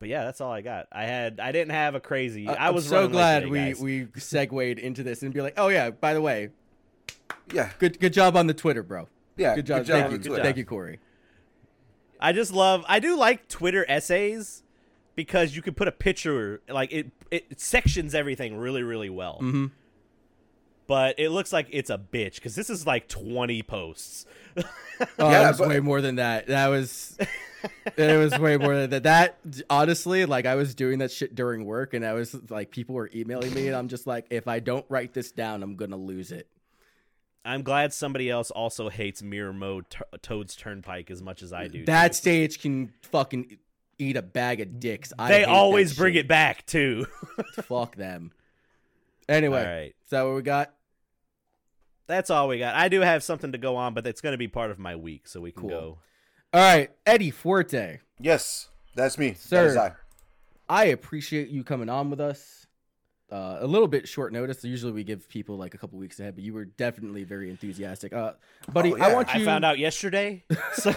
[0.00, 0.86] but yeah, that's all I got.
[0.92, 2.48] I had I didn't have a crazy.
[2.48, 3.80] I I'm was so running late glad today, we guys.
[4.14, 6.50] we segued into this and be like, oh yeah, by the way,
[7.52, 7.70] Yeah.
[7.78, 9.08] good good job on the Twitter, bro.
[9.36, 9.54] Yeah.
[9.56, 9.78] Good job.
[9.80, 10.00] Good job.
[10.10, 10.18] Thank you.
[10.30, 10.42] Twitter.
[10.44, 11.00] Thank you, Corey.
[12.20, 12.84] I just love.
[12.88, 14.62] I do like Twitter essays
[15.16, 17.10] because you could put a picture like it.
[17.30, 19.40] It sections everything really, really well.
[19.42, 19.72] Mhm.
[20.86, 24.26] But it looks like it's a bitch because this is like twenty posts.
[25.18, 26.46] Oh, Yeah, it was but- way more than that.
[26.46, 27.18] That was
[27.96, 29.02] it was way more than that.
[29.02, 32.94] That honestly, like I was doing that shit during work, and I was like, people
[32.94, 35.96] were emailing me, and I'm just like, if I don't write this down, I'm gonna
[35.96, 36.46] lose it.
[37.44, 41.66] I'm glad somebody else also hates Mirror Mode to- Toad's Turnpike as much as I
[41.66, 41.84] do.
[41.86, 42.16] That too.
[42.18, 43.58] stage can fucking
[43.98, 45.12] eat a bag of dicks.
[45.18, 46.26] I they hate always bring shit.
[46.26, 47.06] it back too.
[47.64, 48.30] Fuck them.
[49.28, 49.94] Anyway, All right.
[50.04, 50.74] is that what we got?
[52.06, 52.74] That's all we got.
[52.74, 54.94] I do have something to go on, but it's going to be part of my
[54.96, 55.70] week, so we can Cool.
[55.70, 55.98] go.
[56.52, 58.00] All right, Eddie Fuerte.
[58.20, 59.34] Yes, that's me.
[59.34, 59.62] Sir.
[59.64, 59.92] That is I.
[60.68, 62.63] I appreciate you coming on with us.
[63.34, 64.62] Uh, a little bit short notice.
[64.62, 68.12] Usually we give people like a couple weeks ahead, but you were definitely very enthusiastic.
[68.12, 68.34] Uh,
[68.72, 69.42] buddy, Oh, I want you.
[69.42, 70.44] I found out yesterday.
[70.74, 70.92] So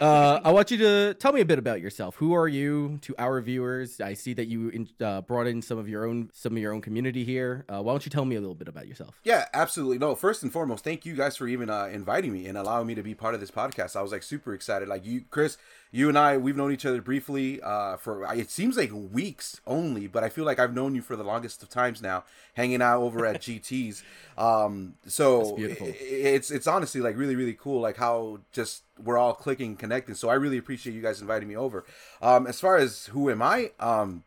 [0.00, 2.16] uh, I want you to tell me a bit about yourself.
[2.16, 4.00] Who are you to our viewers?
[4.00, 6.72] I see that you in, uh, brought in some of your own some of your
[6.72, 7.64] own community here.
[7.68, 9.20] Uh, why don't you tell me a little bit about yourself?
[9.24, 9.98] Yeah, absolutely.
[9.98, 12.94] No, first and foremost, thank you guys for even uh, inviting me and allowing me
[12.96, 13.96] to be part of this podcast.
[13.96, 14.88] I was like super excited.
[14.88, 15.56] Like you, Chris,
[15.92, 20.06] you and I, we've known each other briefly uh, for it seems like weeks only,
[20.06, 23.00] but I feel like I've known you for the longest of times now, hanging out
[23.02, 24.02] over at GTS.
[24.36, 25.86] Um, so That's beautiful.
[25.88, 25.94] i- i-
[26.36, 30.16] it's it's honestly like really really cool, like how just we're all clicking, connected.
[30.16, 31.84] So I really appreciate you guys inviting me over.
[32.20, 33.70] Um, as far as who am I?
[33.80, 34.24] Um,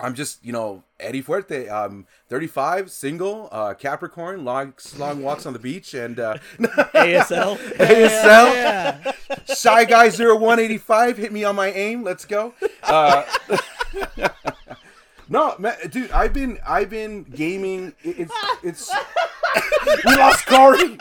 [0.00, 1.70] I'm just, you know, Eddie Fuerte.
[1.70, 7.56] Um, 35, single, uh, Capricorn, long, long walks on the beach, and uh, ASL.
[7.56, 8.54] ASL.
[8.54, 9.12] Yeah.
[9.54, 11.18] Shy Guy 0185.
[11.18, 12.02] Hit me on my aim.
[12.02, 12.54] Let's go.
[12.82, 13.24] Uh,
[15.28, 17.94] no, man, dude, I've been, I've been gaming.
[18.02, 18.90] It, it's, it's.
[20.06, 20.98] we lost Corey.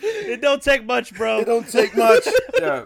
[0.00, 1.40] it don't take much, bro.
[1.40, 2.26] It don't take much.
[2.60, 2.84] Yeah.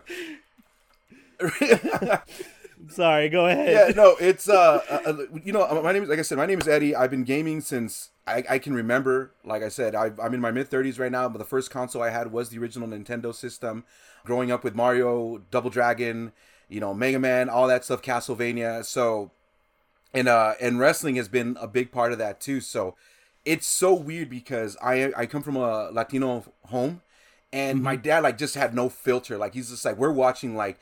[2.89, 3.71] Sorry, go ahead.
[3.71, 6.47] yeah, no, it's uh, uh, uh, you know, my name is like I said, my
[6.47, 6.95] name is Eddie.
[6.95, 9.33] I've been gaming since I, I can remember.
[9.45, 12.03] Like I said, I, I'm in my mid 30s right now, but the first console
[12.03, 13.85] I had was the original Nintendo system.
[14.25, 16.33] Growing up with Mario, Double Dragon,
[16.69, 18.85] you know, Mega Man, all that stuff, Castlevania.
[18.85, 19.31] So,
[20.15, 22.61] and uh, and wrestling has been a big part of that too.
[22.61, 22.95] So,
[23.45, 27.03] it's so weird because I I come from a Latino home,
[27.53, 29.37] and my dad like just had no filter.
[29.39, 30.81] Like he's just like we're watching like uh,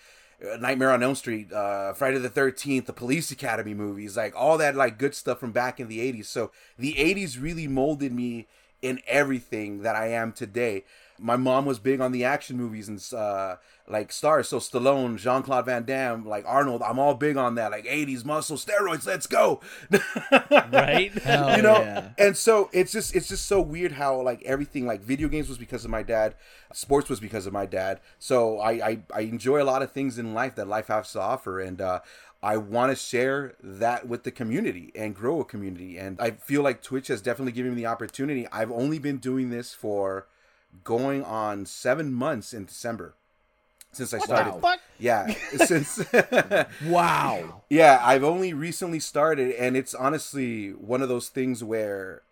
[0.59, 4.75] Nightmare on Elm Street, uh, Friday the Thirteenth, the Police Academy movies, like all that
[4.75, 6.27] like good stuff from back in the '80s.
[6.27, 8.47] So the '80s really molded me
[8.83, 10.85] in everything that I am today.
[11.21, 13.57] My mom was big on the action movies and uh,
[13.87, 14.49] like stars.
[14.49, 16.83] So Stallone, Jean Claude Van Damme, like Arnold.
[16.83, 17.71] I'm all big on that.
[17.71, 19.07] Like 80s muscle steroids.
[19.07, 19.61] Let's go.
[20.73, 21.13] right?
[21.23, 22.09] Hell you know yeah.
[22.19, 25.59] and so it's just it's just so weird how like everything like video games was
[25.59, 26.35] because of my dad
[26.73, 30.19] sports was because of my dad so i i, I enjoy a lot of things
[30.19, 32.01] in life that life has to offer and uh
[32.43, 35.99] I want to share that with the community and grow a community.
[35.99, 38.49] And I feel like Twitch has definitely given me the opportunity.
[38.51, 40.27] I've only been doing this for
[40.85, 43.15] going on seven months in December
[43.93, 44.61] since I started.
[44.63, 44.77] Wow.
[44.99, 46.03] Yeah, since
[46.85, 47.63] Wow.
[47.69, 52.23] yeah, I've only recently started, and it's honestly one of those things where,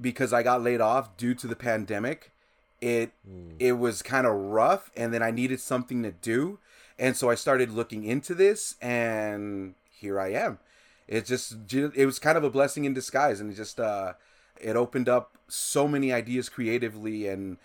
[0.00, 2.32] because I got laid off due to the pandemic,
[2.80, 3.12] it
[3.58, 6.58] it was kind of rough, and then I needed something to do,
[6.98, 10.58] and so I started looking into this, and here I am.
[11.06, 14.14] It just it was kind of a blessing in disguise, and it just uh,
[14.60, 17.58] it opened up so many ideas creatively and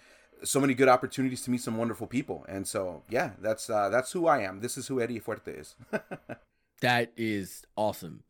[0.43, 4.11] so many good opportunities to meet some wonderful people, and so yeah, that's uh, that's
[4.11, 4.61] who I am.
[4.61, 5.75] This is who Eddie Fuerte is.
[6.81, 8.23] That is awesome.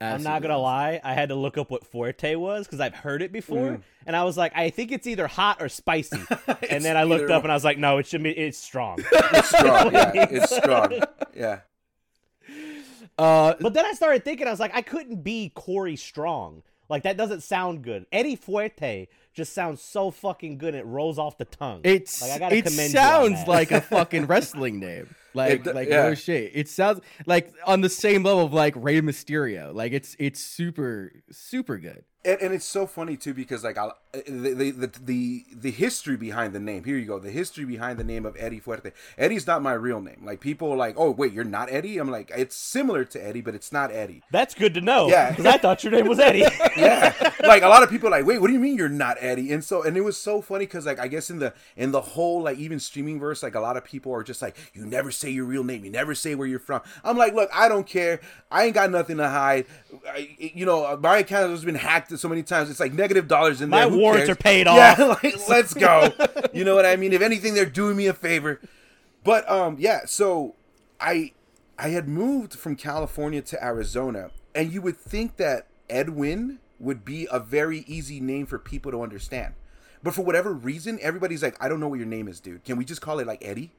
[0.00, 1.00] I'm not gonna lie.
[1.04, 4.24] I had to look up what fuerte was because I've heard it before, and I
[4.24, 6.18] was like, I think it's either hot or spicy.
[6.68, 8.30] and then I looked either up and I was like, no, it should be.
[8.32, 8.98] It's strong.
[9.12, 9.92] It's strong.
[9.92, 11.00] yeah, it's strong.
[11.34, 11.60] Yeah.
[13.16, 16.62] Uh, But then I started thinking, I was like, I couldn't be Corey Strong.
[16.88, 18.06] Like that doesn't sound good.
[18.10, 20.74] Eddie Fuerte just sounds so fucking good.
[20.74, 21.80] It rolls off the tongue.
[21.84, 23.48] it's like I gotta it commend sounds that.
[23.48, 25.14] like a fucking wrestling name.
[25.34, 26.02] Like It- like yeah.
[26.08, 26.52] no shit.
[26.54, 29.74] It sounds like on the same level of like Rey Mysterio.
[29.74, 32.04] Like it's it's super super good.
[32.24, 36.16] And, and it's so funny too because like I'll, the, the the the the history
[36.16, 36.84] behind the name.
[36.84, 37.18] Here you go.
[37.18, 38.92] The history behind the name of Eddie Fuerte.
[39.18, 40.22] Eddie's not my real name.
[40.24, 41.98] Like people are like, oh wait, you're not Eddie.
[41.98, 44.22] I'm like, it's similar to Eddie, but it's not Eddie.
[44.30, 45.08] That's good to know.
[45.08, 45.30] Yeah.
[45.30, 46.44] because I thought your name was Eddie.
[46.76, 49.16] yeah like a lot of people are like wait what do you mean you're not
[49.20, 51.90] eddie and so and it was so funny because like i guess in the in
[51.90, 54.84] the whole like even streaming verse like a lot of people are just like you
[54.84, 57.68] never say your real name you never say where you're from i'm like look i
[57.68, 59.66] don't care i ain't got nothing to hide
[60.06, 62.70] I, you know my account has been hacked so many times.
[62.70, 63.90] It's like negative dollars in My there.
[63.90, 64.30] Who warrants cares?
[64.30, 65.22] are paid yeah off.
[65.22, 66.12] like let's go.
[66.52, 67.12] You know what i mean?
[67.14, 68.60] If anything they're doing me a favor.
[69.24, 70.54] But um yeah so
[71.00, 71.32] i
[71.78, 77.26] i had moved from california to arizona and you would think that edwin would be
[77.32, 79.54] a very easy name for people to understand.
[80.02, 82.64] But for whatever reason everybody's like i don't know what your name is dude.
[82.64, 83.72] Can we just call it like eddie?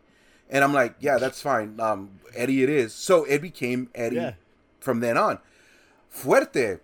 [0.49, 1.79] And i'm like yeah that's fine.
[1.79, 2.93] Um eddie it is.
[2.93, 4.33] So it became eddie Yeah.
[4.79, 5.37] from then on.
[6.11, 6.79] Fuerte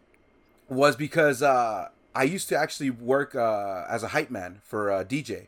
[0.70, 5.04] was because uh, I used to actually work uh, as a hype man for uh,
[5.04, 5.48] DJ,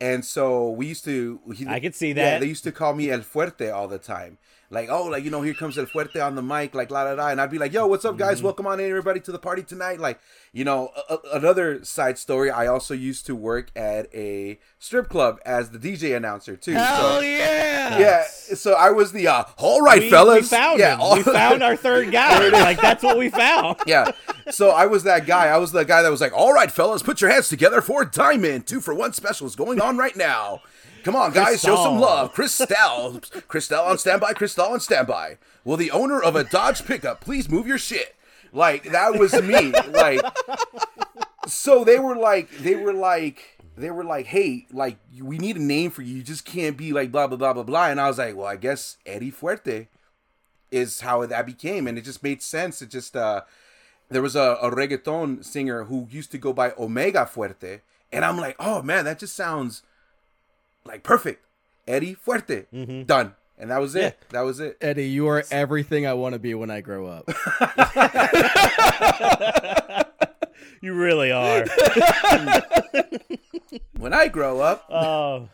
[0.00, 1.40] and so we used to.
[1.54, 2.40] He, I could see Yeah, that.
[2.40, 4.38] they used to call me El Fuerte all the time.
[4.72, 7.10] Like, oh, like you know, here comes El Fuerte on the mic, like la la
[7.14, 8.36] la, and I'd be like, yo, what's up, guys?
[8.36, 8.44] Mm-hmm.
[8.46, 9.98] Welcome on in, everybody, to the party tonight.
[9.98, 10.20] Like,
[10.52, 12.52] you know, a- a- another side story.
[12.52, 16.74] I also used to work at a strip club as the DJ announcer too.
[16.74, 17.98] so, yeah.
[17.98, 20.42] yeah, so I was the uh, all right, we, fellas.
[20.42, 21.00] we found yeah, him.
[21.00, 22.48] all- we found our third guy.
[22.50, 23.76] like that's what we found.
[23.88, 24.12] yeah.
[24.52, 25.48] So I was that guy.
[25.48, 28.02] I was the guy that was like, "All right, fellas, put your hands together for
[28.02, 30.62] a Diamond two for one specials going on right now.
[31.02, 32.32] Come on, guys, show some love.
[32.32, 34.34] Cristal, Cristal on standby.
[34.34, 35.38] Cristal on standby.
[35.64, 38.16] Will the owner of a Dodge pickup please move your shit?
[38.52, 39.72] Like that was me.
[39.92, 40.20] Like,
[41.46, 43.56] so they were like, they were like.
[43.76, 46.16] They were like, "Hey, like we need a name for you.
[46.16, 48.46] You just can't be like blah blah blah blah blah." And I was like, "Well,
[48.46, 49.86] I guess Eddie Fuerte
[50.70, 52.82] is how that became, and it just made sense.
[52.82, 53.42] It just uh,
[54.10, 57.80] there was a, a reggaeton singer who used to go by Omega Fuerte,
[58.12, 59.82] and I'm like, oh man, that just sounds
[60.84, 61.44] like perfect.
[61.88, 64.18] Eddie Fuerte, done, and that was it.
[64.30, 64.76] That was it.
[64.80, 67.28] Eddie, you are everything I want to be when I grow up.
[70.82, 71.66] You really are.
[73.98, 75.48] When I grow up, Oh,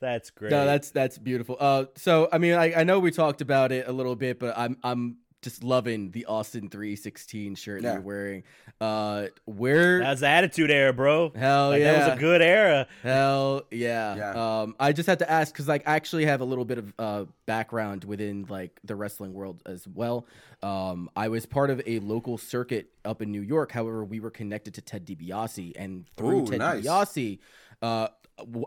[0.00, 0.50] that's great.
[0.50, 1.56] No, that's that's beautiful.
[1.60, 4.58] Uh, so I mean, I, I know we talked about it a little bit, but
[4.58, 8.42] I'm I'm just loving the Austin three sixteen shirt that you're wearing.
[8.80, 11.30] Uh, where That's the attitude era, bro.
[11.36, 12.86] hell Like, yeah, That was a good era.
[13.02, 14.16] hell yeah.
[14.16, 14.60] Yeah.
[14.62, 16.92] Um, I just had to ask because like I actually have a little bit of
[16.98, 20.26] uh background within like the wrestling world as well.
[20.62, 23.70] Um, I was part of a local circuit up in New York.
[23.70, 26.84] However, we were connected to Ted DiBiase, and through Ooh, Ted nice.
[26.86, 27.38] DiBiase,
[27.82, 28.08] uh, w-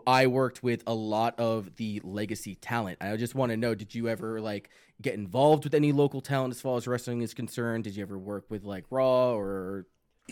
[0.06, 2.98] I worked with a lot of the legacy talent.
[3.00, 6.54] I just want to know: Did you ever like get involved with any local talent
[6.54, 7.84] as far as wrestling is concerned?
[7.84, 9.86] Did you ever work with like Raw or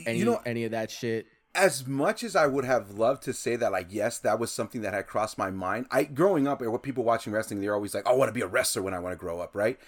[0.06, 1.26] any you know, any of that shit?
[1.56, 4.82] as much as I would have loved to say that, like, yes, that was something
[4.82, 5.86] that had crossed my mind.
[5.90, 8.42] I growing up, or what people watching wrestling, they're always like, "I want to be
[8.42, 9.78] a wrestler when I want to grow up," right?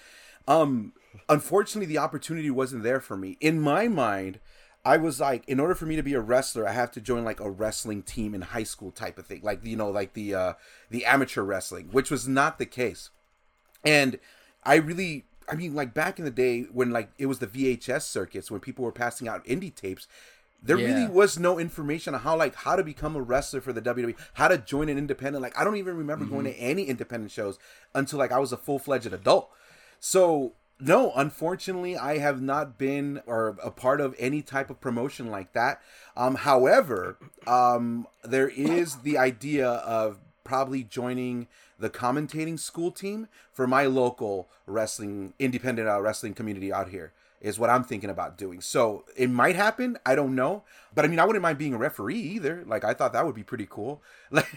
[0.47, 0.93] Um,
[1.27, 3.37] unfortunately, the opportunity wasn't there for me.
[3.39, 4.39] In my mind,
[4.93, 7.23] I was like, in order for me to be a wrestler, I have to join
[7.23, 10.27] like a wrestling team in high school type of thing, like you know, like the
[10.33, 10.53] uh,
[10.89, 13.09] the amateur wrestling, which was not the case.
[13.85, 14.19] And
[14.63, 18.01] I really, I mean, like back in the day when like it was the VHS
[18.03, 20.07] circuits when people were passing out indie tapes,
[20.61, 20.87] there Yeah.
[20.87, 24.15] really was no information on how like how to become a wrestler for the WWE,
[24.33, 25.43] how to join an independent.
[25.43, 27.59] Like I don't even remember going to any independent shows
[27.93, 29.49] until like I was a full fledged adult.
[29.99, 35.29] So no, unfortunately, I have not been or a part of any type of promotion
[35.29, 35.81] like that.
[36.15, 43.67] Um, however, um, there is the idea of probably joining the commentating school team for
[43.67, 48.59] my local wrestling independent uh, wrestling community out here is what I'm thinking about doing.
[48.61, 49.97] So it might happen.
[50.05, 50.63] I don't know,
[50.93, 52.63] but I mean, I wouldn't mind being a referee either.
[52.65, 54.01] Like I thought that would be pretty cool.
[54.31, 54.47] Like,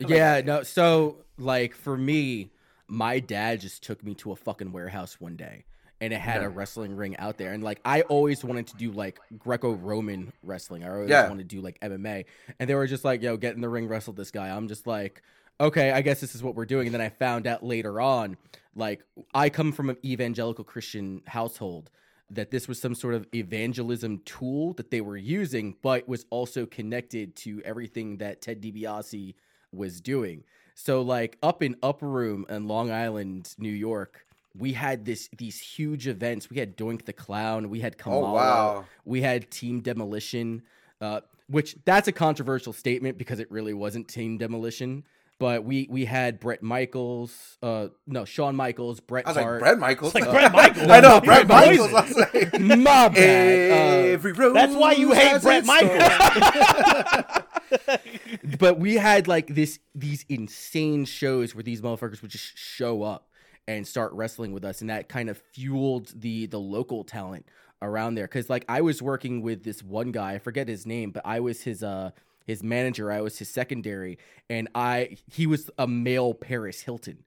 [0.00, 0.62] yeah, no.
[0.62, 2.50] So like for me,
[2.90, 5.64] my dad just took me to a fucking warehouse one day,
[6.00, 6.48] and it had Yeah.
[6.48, 10.84] a wrestling ring out there, and like I always wanted to do like Greco-Roman wrestling.
[10.84, 11.28] I always Yeah.
[11.28, 12.24] wanted to do like MMA,
[12.58, 14.86] and they were just like, "Yo, get in the ring, wrestle this guy." I'm just
[14.86, 15.22] like.
[15.62, 16.86] Okay, I guess this is what we're doing.
[16.86, 18.38] And then I found out later on,
[18.74, 19.02] like,
[19.34, 21.90] I come from an evangelical Christian household,
[22.30, 26.64] that this was some sort of evangelism tool that they were using, but was also
[26.64, 29.34] connected to everything that Ted DiBiase
[29.70, 30.44] was doing.
[30.82, 34.24] So like up in Upper Room in Long Island, New York,
[34.58, 36.48] we had this these huge events.
[36.48, 38.84] We had Doink the Clown, we had Kamala, Oh, wow.
[39.04, 40.62] we had Team Demolition,
[41.02, 45.04] uh, which that's a controversial statement because it really wasn't Team Demolition.
[45.38, 49.60] But we we had Brett Michaels, uh, no Shawn Michaels, Bret I was like, Hart.
[49.60, 50.14] Brett Michaels.
[50.14, 50.88] It's like Uh, Bret Michaels.
[50.90, 51.46] I know, He's Brett.
[51.48, 51.92] Michaels.
[51.94, 53.70] I was like, My bad.
[53.70, 57.42] Uh, Every road That's why you hate has Bret Michaels.
[58.58, 63.28] but we had like this these insane shows where these motherfuckers would just show up
[63.68, 67.46] and start wrestling with us and that kind of fueled the the local talent
[67.82, 68.28] around there.
[68.28, 71.40] Cuz like I was working with this one guy I forget his name but I
[71.40, 72.10] was his uh
[72.46, 77.24] his manager I was his secondary and I he was a male Paris Hilton.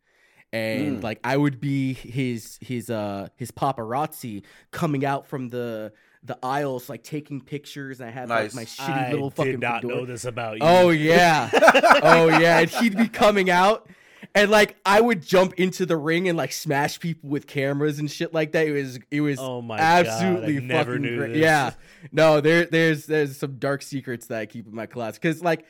[0.51, 5.93] And like I would be his his uh his paparazzi coming out from the
[6.25, 8.55] the aisles like taking pictures and I had Nice.
[8.55, 10.05] like my shitty little fucking I did not fedora.
[10.05, 10.59] this about you.
[10.63, 11.49] Oh yeah.
[12.03, 12.59] oh yeah.
[12.59, 13.89] And he'd be coming out
[14.33, 18.09] and like I would jump into the ring and like smash people with cameras and
[18.09, 18.65] shit like that.
[18.67, 21.33] It was it was Oh my God, I absolutely never fucking knew great.
[21.33, 21.41] this.
[21.41, 21.73] Yeah.
[22.13, 25.65] No, there there's there's some dark secrets that I keep in my class cuz like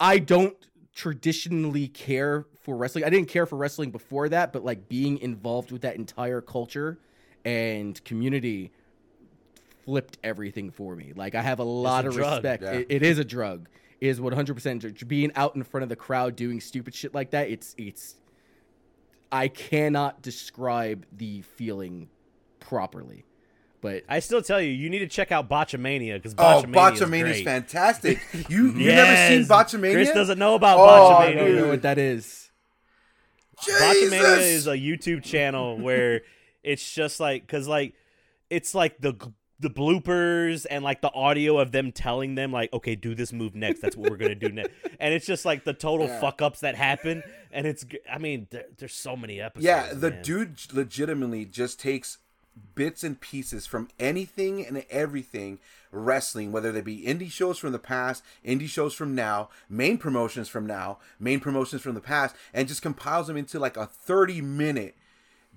[0.00, 0.56] I don't
[0.94, 3.04] traditionally care for wrestling.
[3.04, 6.98] I didn't care for wrestling before that, but like being involved with that entire culture
[7.44, 8.72] and community
[9.84, 11.12] flipped everything for me.
[11.14, 12.32] Like I have a lot a of drug.
[12.44, 12.62] respect.
[12.62, 12.72] Yeah.
[12.72, 13.68] It- it is a drug.
[14.00, 17.48] It is 100% being out in front of the crowd doing stupid shit like that.
[17.50, 18.16] It's it's
[19.30, 22.08] I cannot describe the feeling
[22.60, 23.24] properly.
[23.80, 27.30] But I still tell you, you need to check out Botchamania because Oh, Botchamania, Botchamania
[27.30, 28.20] is is fantastic.
[28.48, 29.48] You you've never seen Yes.
[29.48, 29.92] Botchamania?
[29.94, 30.84] Chris doesn't know about Oh,
[31.16, 31.36] I Botchamania.
[31.36, 32.50] don't know what that is.
[33.58, 34.38] Botchamania Jesus!
[34.44, 36.22] is a YouTube channel where
[36.62, 37.94] it's just like because like
[38.50, 39.14] it's like the
[39.62, 43.54] the bloopers and like the audio of them telling them like okay do this move
[43.54, 44.70] next that's what we're gonna do next
[45.00, 46.20] and it's just like the total Yeah.
[46.20, 50.10] fuck ups that happen and it's i mean there, there's so many episodes Yeah, the
[50.10, 50.22] man.
[50.22, 52.18] dude legitimately just takes
[52.74, 55.58] bits and pieces from anything and everything
[55.90, 60.48] wrestling, whether they be indie shows from the past, indie shows from now, main promotions
[60.48, 64.40] from now, main promotions from the past, and just compiles them into like a 30
[64.42, 64.96] minute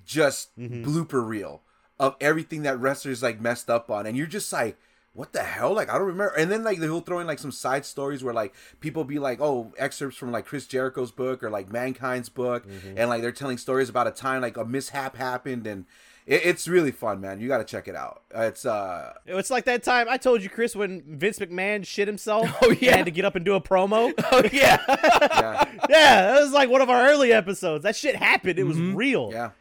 [0.06, 0.84] just mm-hmm.
[0.84, 1.62] blooper reel
[2.00, 4.06] of everything that wrestlers like messed up on.
[4.06, 4.78] And you're just like,
[5.14, 5.74] what the hell?
[5.74, 6.34] Like, I don't remember.
[6.38, 9.40] And then, like, he'll throw in, like, some side stories where, like, people be like,
[9.40, 12.66] oh, excerpts from, like, Chris Jericho's book or, like, Mankind's book.
[12.98, 15.68] And, like, they're telling stories about a time, like, a mishap happened.
[15.68, 15.86] And
[16.26, 17.40] it, it's really fun, man.
[17.40, 18.24] You got to check it out.
[18.36, 22.50] It's, uh, it's like that time I told you Chris when Vince McMahon shit himself
[22.62, 22.98] Oh, yeah.
[22.98, 24.84] had to get up and do a promo Oh yeah.
[24.90, 25.72] yeah.
[25.90, 29.30] yeah that was like one of our early episodes that shit happened it was real
[29.32, 29.52] yeah.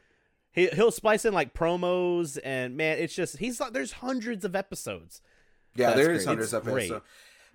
[0.54, 4.54] He he'll splice in like promos and man, it's just he's like there's hundreds of
[4.54, 5.20] episodes.
[5.74, 6.28] Yeah, That's there is great.
[6.28, 6.84] hundreds It's of great.
[6.84, 7.04] episodes.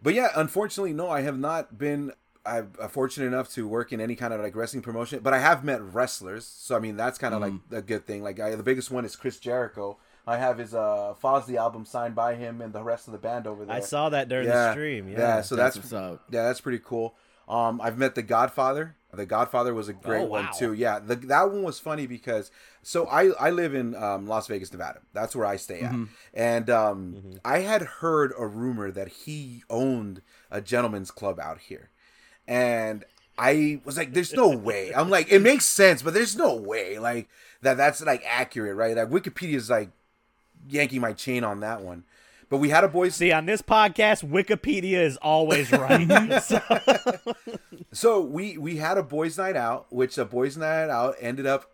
[0.02, 2.12] But yeah, unfortunately, no, I have not been.
[2.46, 5.40] I'm uh, fortunate enough to work in any kind of like wrestling promotion, but I
[5.40, 6.46] have met wrestlers.
[6.46, 8.24] So I mean, that's kind of like a good thing.
[8.24, 9.98] Like I, the biggest one is Chris Jericho.
[10.28, 13.48] I have his uh Fozzy album signed by him and the rest of the band
[13.48, 13.76] over there.
[13.76, 15.10] I saw that during yeah, the stream.
[15.10, 15.42] Yeah.
[15.42, 17.16] so That's that's, yeah, that's pretty cool.
[17.48, 18.96] Um, I've met the Godfather.
[19.12, 20.52] The Godfather was a great Oh, one wow.
[20.52, 20.74] too.
[20.74, 22.52] Yeah, the, that one was funny because
[22.84, 25.00] so I I live in um, Las Vegas, Nevada.
[25.14, 25.96] That's where I stay at,
[26.34, 31.90] and um, I had heard a rumor that he owned a gentleman's club out here,
[32.48, 33.04] and
[33.38, 37.00] I was like, "There's no way." I'm like, "It makes sense, but there's no way
[37.00, 37.28] like
[37.64, 37.78] that.
[37.78, 39.90] That's like accurate, right?" Like Wikipedia is like
[40.70, 42.04] yanking my chain on that one.
[42.50, 43.16] But we had a boys.
[43.16, 46.40] See, on this podcast, Wikipedia is always right.
[46.44, 46.62] so,
[47.92, 51.70] So we we had a boys' night out, which a boys' night out ended up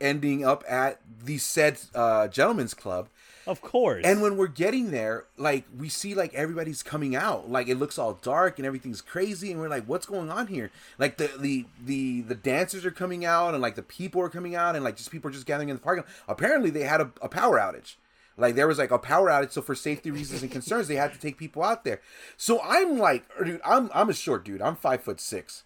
[0.00, 3.08] ending up at the said uh, gentlemen's club.
[3.46, 4.04] of course.
[4.04, 7.98] And when we're getting there, like we see like everybody's coming out, like it looks
[7.98, 10.70] all dark and everything's crazy, and we're like, what's going on here?
[10.98, 14.54] Like the the the the dancers are coming out, and like the people are coming
[14.54, 16.04] out, and like just people are just gathering in the parking.
[16.04, 16.36] lot.
[16.36, 17.94] Apparently, they had a, a power outage.
[18.38, 21.12] Like there was like a power outage, so for safety reasons and concerns, they had
[21.12, 22.00] to take people out there.
[22.36, 24.62] So I'm like, dude, I'm I'm a short dude.
[24.62, 25.64] I'm five foot six.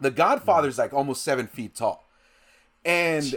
[0.00, 2.06] The Godfather's like almost seven feet tall,
[2.86, 3.36] and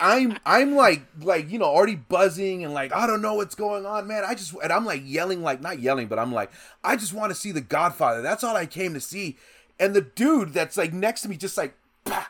[0.00, 3.86] I'm I'm like like you know already buzzing and like I don't know what's going
[3.86, 4.24] on, man.
[4.26, 6.50] I just and I'm like yelling like not yelling, but I'm like
[6.84, 8.22] I just want to see the Godfather.
[8.22, 9.36] That's all I came to see.
[9.78, 12.26] And the dude that's like next to me just like bah,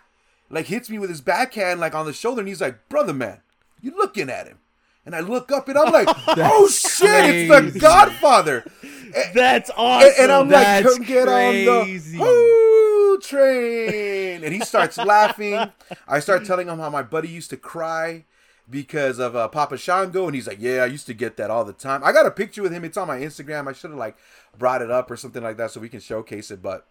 [0.50, 3.40] like hits me with his backhand like on the shoulder, and he's like, "Brother, man,
[3.80, 4.58] you looking at him?"
[5.06, 7.80] And I look up and I'm like, "Oh shit, it's the.
[7.80, 10.08] Godfather!" And, That's awesome.
[10.08, 15.58] and, and I'm like, That's "Come get on the train!" And he starts laughing.
[16.06, 18.24] I start telling him how my buddy used to cry
[18.68, 21.64] because of uh, Papa Shango, and he's like, "Yeah, I used to get that all
[21.64, 22.84] the time." I got a picture with him.
[22.84, 23.68] It's on my Instagram.
[23.68, 24.16] I should have like
[24.58, 26.62] brought it up or something like that so we can showcase it.
[26.62, 26.86] But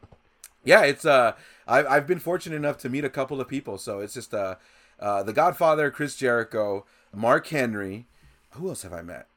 [0.64, 1.34] yeah, it's uh,
[1.68, 4.55] I've I've been fortunate enough to meet a couple of people, so it's just uh,
[4.99, 8.07] uh, the Godfather, Chris Jericho, Mark Henry.
[8.51, 9.28] Who else have I met?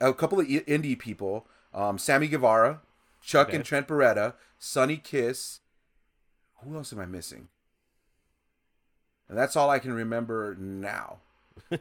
[0.00, 2.80] A couple of indie people, um, Sammy Guevara,
[3.22, 3.56] Chuck Okay.
[3.56, 5.60] and Trent Beretta, Sonny Kiss.
[6.62, 7.48] Who else am I missing?
[9.28, 11.18] And that's all I can remember now.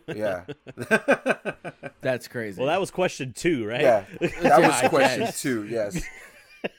[0.07, 0.43] Yeah.
[2.01, 2.59] That's crazy.
[2.59, 3.81] well, that was question two, right?
[3.81, 4.03] yeah.
[4.19, 5.41] That Yeah, was I question guess.
[5.41, 6.03] two, yes.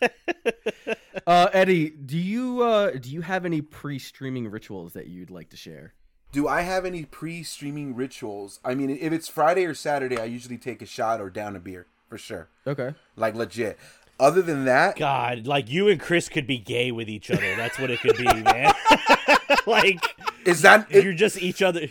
[1.26, 5.56] uh, Eddie, do you uh, do you have any pre-streaming rituals that you'd like to
[5.56, 5.94] share?
[6.32, 8.60] Do I have any pre-streaming rituals?
[8.64, 11.58] I mean, if it's Friday or Saturday, I usually take a shot or down a
[11.58, 12.94] beer for sure, Okay.
[13.16, 13.78] like legit.
[14.20, 17.56] Other than that, God, like you and Chris could be gay with each other.
[17.56, 18.72] That's what it could be, man.
[19.66, 19.98] like
[20.44, 21.86] is that is, you're just each other.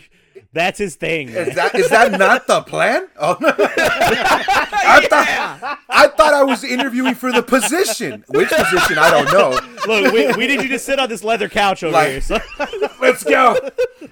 [0.52, 1.28] That's his thing.
[1.28, 3.06] is that is that not the plan?
[3.22, 3.54] Oh, no.
[3.56, 8.24] I thought I thought I was interviewing for the position.
[8.28, 8.98] Which position?
[8.98, 9.50] I don't know.
[9.86, 12.20] Look, we, we need you to sit on this leather couch over Like- here.
[12.22, 12.38] So.
[13.00, 13.56] Let's go.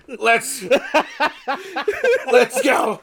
[0.07, 0.63] Let's
[2.33, 3.01] let's go.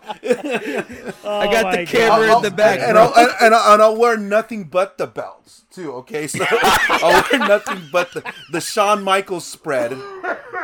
[1.24, 2.80] Oh I got the camera I'll- in the back.
[2.80, 2.98] and.
[2.98, 5.92] I'll, and, and, I'll, and I'll wear nothing but the belts too.
[5.94, 9.98] Okay, so I'll wear nothing but the the Shawn Michaels spread,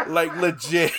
[0.08, 0.92] like legit.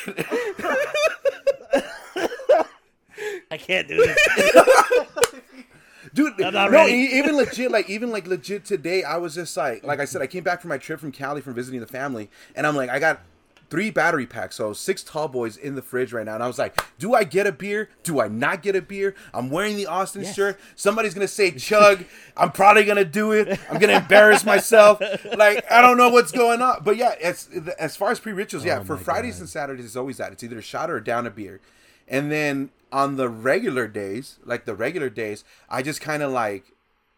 [3.52, 4.16] I can't do this.
[6.14, 6.92] Dude, no, ready.
[6.92, 10.26] even legit, like even like legit today, I was just like, like I said, I
[10.26, 12.98] came back from my trip from Cali from visiting the family, and I'm like, I
[12.98, 13.20] got
[13.68, 16.58] three battery packs, so six tall boys in the fridge right now, and I was
[16.58, 17.90] like, do I get a beer?
[18.04, 19.14] Do I not get a beer?
[19.34, 20.58] I'm wearing the Austin shirt.
[20.74, 22.06] Somebody's gonna say chug.
[22.38, 23.60] I'm probably gonna do it.
[23.70, 25.00] I'm gonna embarrass myself.
[25.36, 28.64] Like I don't know what's going on, but yeah, as as far as pre rituals,
[28.64, 30.32] oh yeah, for Fridays and Saturdays, it's always that.
[30.32, 31.60] It's either a shot or a down a beer,
[32.08, 36.64] and then on the regular days, like the regular days, I just kind of like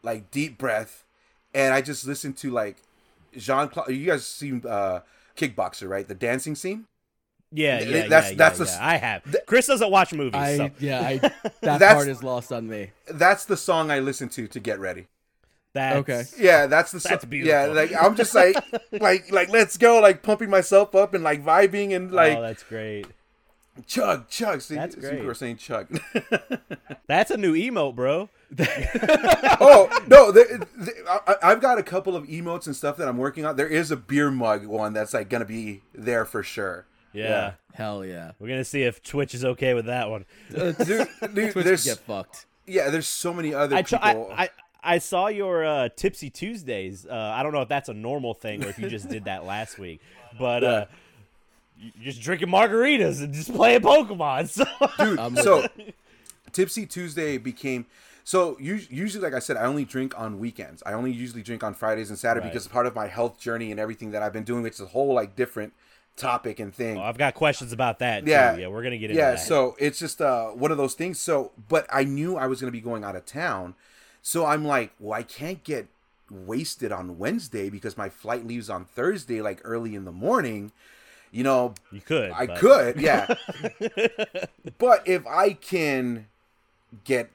[0.03, 1.05] like deep breath,
[1.53, 2.77] and I just listen to like
[3.37, 3.89] Jean Claude.
[3.91, 5.01] You guys seen uh,
[5.37, 6.07] Kickboxer, right?
[6.07, 6.87] The dancing scene.
[7.57, 8.79] Yeah, Th- yeah, that's- yeah, that's yeah, the- yeah.
[8.89, 9.37] I have.
[9.47, 10.35] Chris doesn't watch movies.
[10.41, 12.91] I so yeah, I, that That's- part is lost on me.
[13.09, 15.07] That's the song I listen to to get ready.
[15.72, 16.25] that's, Okay.
[16.39, 16.99] Yeah, that's the.
[17.01, 18.57] so- That's Yeah, like I'm just like,
[18.93, 22.62] like, like, let's go, like pumping myself up and like vibing and like oh, that's
[22.64, 23.07] great.
[23.87, 24.61] Chug, chug.
[24.61, 25.14] See, That's some great.
[25.14, 26.01] people are saying chug.
[27.07, 28.29] That's a new emote, bro.
[28.59, 30.93] oh no, the, the,
[31.27, 33.57] I, I've got a couple of emotes and stuff that I'm working on.
[33.57, 36.87] There is a beer mug one that's like gonna be there for sure.
[37.12, 37.53] Yeah.
[37.75, 40.25] Hell yeah, We're gonna see if Twitch is okay with that one.
[40.51, 41.09] Dude, dude
[41.53, 42.47] Twitch there's get fucked.
[42.66, 44.31] yeah, there's so many other I, tr- people.
[44.33, 44.49] I, I
[44.87, 47.07] I saw your uh, Tipsy Tuesdays.
[47.07, 49.45] Uh, I don't know if that's a normal thing or if you just did that
[49.45, 50.01] last week,
[50.39, 50.97] but uh, you-
[51.97, 54.49] you're just drinking margaritas and just playing Pokemon.
[54.49, 55.39] So dude.
[55.39, 55.66] So
[56.53, 57.87] Tipsy Tuesday became
[58.26, 60.82] so usually, like I said, I only drink on weekends.
[60.87, 62.53] I only usually drink on Fridays and Saturdays Right.
[62.55, 64.87] because part of my health journey and everything that I've been doing, which is a
[64.87, 65.74] whole like different
[66.16, 66.97] topic and thing.
[66.99, 68.24] I've got questions about that.
[68.24, 68.30] Too.
[68.30, 68.57] Yeah.
[68.57, 69.28] yeah, we're gonna get into that.
[69.28, 69.41] yeah that.
[69.41, 72.68] so it's just uh one of those things so but i knew i was going
[72.68, 73.74] to be going out of town
[74.22, 75.89] so i'm like well i can't get
[76.30, 80.70] wasted on wednesday because my flight leaves on thursday like early in the morning
[81.35, 82.30] you know you could.
[82.30, 83.26] i but- could yeah
[84.78, 86.26] but if i can
[87.05, 87.30] get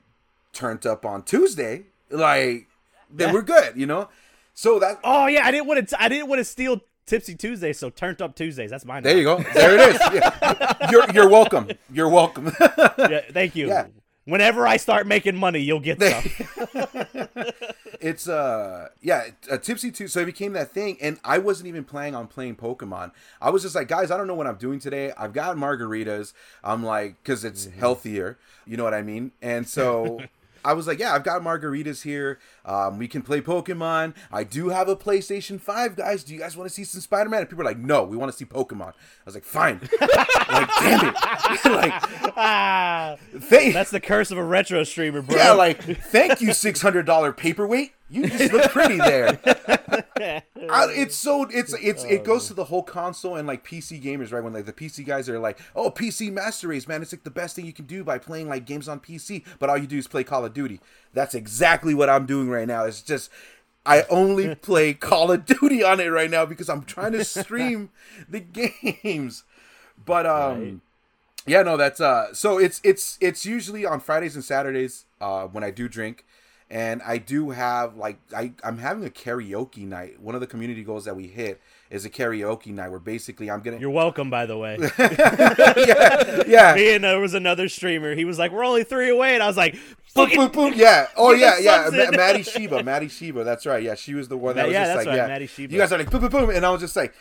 [0.54, 2.68] turned up on tuesday like
[3.12, 4.08] then we're good you know
[4.54, 6.04] so that Oh yeah, I didn't want to.
[6.04, 8.70] I didn't want to steal Tipsy Tuesdays, so turned up Tuesdays.
[8.72, 9.04] That's mine.
[9.04, 10.90] there you go there it is yeah.
[10.92, 13.70] you're, you're welcome you're welcome Yeah, thank you.
[13.70, 13.88] Yeah.
[14.30, 16.32] Whenever I start making money, you'll get some.
[18.02, 21.84] it's uh yeah uh, tipsy too so it became that thing and i wasn't even
[21.84, 23.12] planning on playing pokemon
[23.42, 26.34] i was just like guys i don't know what i'm doing today i've got margaritas
[26.64, 27.80] i'm like because it's Mm-hmm.
[27.80, 30.26] healthier you know what i mean and so
[30.64, 32.40] I was like, yeah, I've got margaritas here.
[32.66, 34.14] Um, we can play Pokemon.
[34.32, 36.24] I do have a PlayStation 5, guys.
[36.24, 37.42] Do you guys want to see some Spider Man?
[37.42, 38.90] And people are like, no, we want to see Pokemon.
[38.90, 38.94] I
[39.26, 39.80] was like, fine.
[40.02, 41.16] like, damn it.
[41.66, 41.94] like,
[42.38, 45.36] ah, thank- that's the curse of a retro streamer, bro.
[45.38, 47.94] yeah, like, thank you, $600 paperweight.
[48.12, 49.40] You just look pretty there.
[50.20, 50.42] I,
[50.92, 54.44] it's so it's it's it goes to the whole console and like PC gamers, right?
[54.44, 57.30] When like the PC guys are like, "Oh, PC Master Race, man, it's like the
[57.32, 59.98] best thing you can do by playing like games on PC." But all you do
[59.98, 60.80] is play Call of Duty.
[61.14, 62.86] That's exactly what I'm doing right now.
[62.86, 63.30] It's just
[63.86, 67.90] I only play Call of Duty on it right now because I'm trying to stream
[68.30, 69.44] the games.
[70.06, 70.80] But um Right.
[71.46, 75.64] yeah, no, that's uh so it's it's it's usually on Fridays and Saturdays uh when
[75.64, 76.26] I do drink.
[76.72, 80.22] And I do have like I, I'm having a karaoke night.
[80.22, 81.60] One of the community goals that we hit
[81.90, 84.78] is a karaoke night where basically I'm gonna You're welcome, by the way.
[85.00, 86.76] yeah, yeah.
[86.76, 88.14] Me and there was another streamer.
[88.14, 89.82] He was like, "We're only three away," and I was like, Boom,
[90.28, 90.74] "Fucking boom, boom.
[90.76, 91.08] Yeah.
[91.18, 91.90] Oh yeah, yeah.
[91.92, 92.16] Ma-.
[92.16, 93.44] Maddie Sheba, Maddie Sheba.
[93.44, 93.82] That's right.
[93.82, 95.28] Yeah, she was the one that was yeah, just like, right, yeah.
[95.28, 95.74] Maddie Sheba.
[95.74, 97.16] You guys are like boom, boom, boom, and I was just like,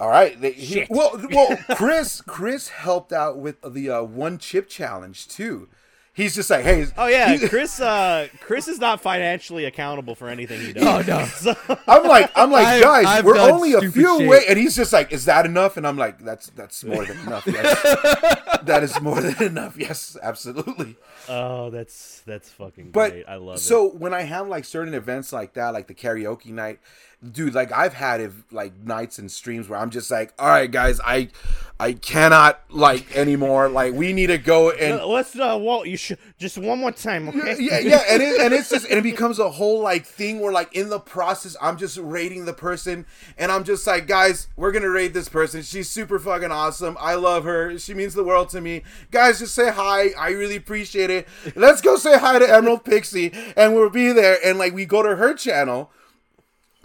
[0.00, 0.40] all right.
[0.40, 5.68] They, he- well, well, Chris, Chris helped out with the uh, one chip challenge too.
[6.16, 6.86] He's just like, hey.
[6.96, 7.78] Oh yeah, Chris.
[7.78, 10.82] Uh, Chris is not financially accountable for anything he does.
[10.82, 11.26] Oh no.
[11.36, 11.54] So,
[11.86, 14.26] I'm like, I'm like, I've- guys, I've we're only a few shit.
[14.26, 15.76] away, and he's just like, is that enough?
[15.76, 17.46] And I'm like, that's that's more than enough.
[17.52, 17.82] Yes.
[18.62, 19.76] that is more than enough.
[19.76, 20.96] Yes, absolutely.
[21.28, 23.28] oh, that's that's fucking But great.
[23.28, 23.90] I love so it.
[23.92, 26.80] So when I have like certain events like that, like the karaoke night,
[27.32, 30.70] dude, like I've had if like nights and streams where I'm just like, all right,
[30.70, 31.28] guys, I
[31.78, 33.68] I cannot like anymore.
[33.68, 35.86] Like we need to go and Let's uh, Walt.
[35.86, 37.56] You should just one more time, okay?
[37.60, 40.52] yeah, yeah, and it, and it's just and it becomes a whole like thing where
[40.52, 43.04] like in the process I'm just rating the person
[43.36, 45.62] and I'm just like, guys, we're gonna rate this person.
[45.62, 46.96] She's super fucking awesome.
[46.98, 47.78] I love her.
[47.78, 48.82] She means the world to me.
[49.10, 50.10] Guys, just say hi.
[50.18, 51.28] I really appreciate it.
[51.54, 54.38] Let's go say hi to Emerald Pixie and we'll be there.
[54.42, 55.90] And like we go to her channel.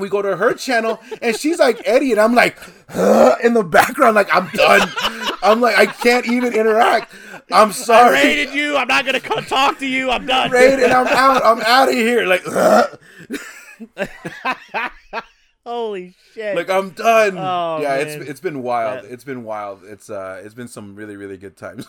[0.02, 2.58] We go to her channel and she's like Eddie, and I'm like
[2.90, 4.90] "Huh?" in the background, like I'm done.
[5.44, 7.14] I'm like I can't even interact.
[7.52, 8.18] I'm sorry.
[8.18, 8.76] I sorry rated you.
[8.78, 10.10] I'm not gonna co- talk to you.
[10.10, 10.52] I'm done.
[10.52, 10.84] Rated.
[10.84, 11.44] and I'm out.
[11.46, 12.26] I'm out of here.
[12.26, 12.44] Like,
[15.66, 16.56] Holy shit!
[16.56, 17.38] like I'm done.
[17.38, 18.08] Oh, yeah, man.
[18.08, 19.04] it's it's been wild.
[19.06, 19.82] That- It's been wild.
[19.84, 21.86] It's uh, it's been some really really good times.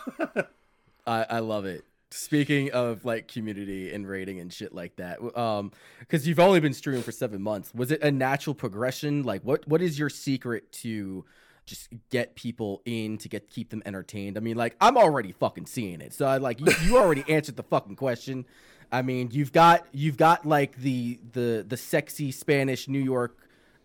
[1.07, 1.83] I, I love it.
[2.13, 6.73] Speaking of like community and rating and shit like that, um, because you've only been
[6.73, 9.23] streaming for seven months, was it a natural progression?
[9.23, 11.25] Like, what what is your secret to
[11.65, 14.37] just get people in to get keep them entertained?
[14.37, 17.55] I mean, like, I'm already fucking seeing it, so I like you, you already answered
[17.55, 18.45] the fucking question.
[18.91, 23.37] I mean, you've got you've got like the the the sexy Spanish New York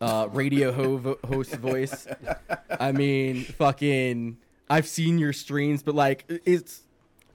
[0.03, 2.07] uh, radio ho- host voice.
[2.79, 4.37] I mean, fucking.
[4.71, 6.83] I've seen your streams, but like, it's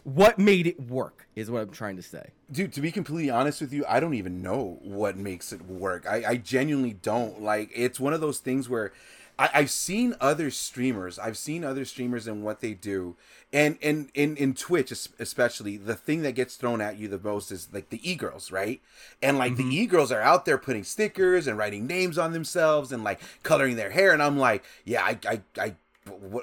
[0.04, 2.32] what made it work is what I'm trying to say.
[2.52, 6.06] Dude, to be completely honest with you, I don't even know what makes it work.
[6.08, 7.42] I, I genuinely don't.
[7.42, 8.92] Like, it's one of those things where
[9.40, 11.18] I, I've seen other streamers.
[11.18, 13.16] I've seen other streamers and what they do,
[13.52, 17.52] and and in in Twitch especially, the thing that gets thrown at you the most
[17.52, 18.82] is like the e girls, right?
[19.22, 19.72] And like the mm-hmm.
[19.72, 23.76] e girls are out there putting stickers and writing names on themselves and like coloring
[23.76, 25.76] their hair, and I'm like, yeah, I I I,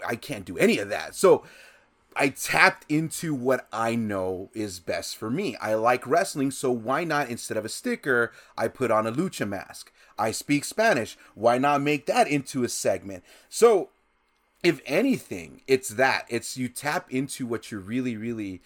[0.06, 1.14] I can't do any of that.
[1.14, 1.44] So
[2.20, 5.56] I tapped into what I know is best for me.
[5.56, 9.48] I like wrestling, so why not instead of a sticker, I put on a lucha
[9.48, 9.90] mask.
[10.18, 11.16] I speak Spanish.
[11.34, 13.24] Why not make that into a segment?
[13.48, 13.88] So,
[14.62, 16.26] if anything, it's that.
[16.28, 18.60] It's you tap into what you're really, really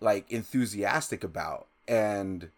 [0.00, 2.50] like enthusiastic about and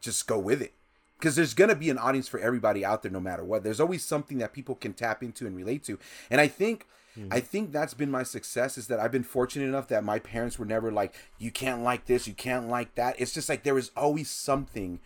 [0.00, 0.72] just go with it.
[1.18, 3.64] Because there's going to be an audience for everybody out there no matter what.
[3.64, 5.98] There's always something that people can tap into and relate to.
[6.30, 6.86] And I think
[7.30, 10.58] I think that's been my success is that I've been fortunate enough that my parents
[10.58, 13.16] were never like, you can't like this, you can't like that.
[13.18, 15.00] It's just like there was always something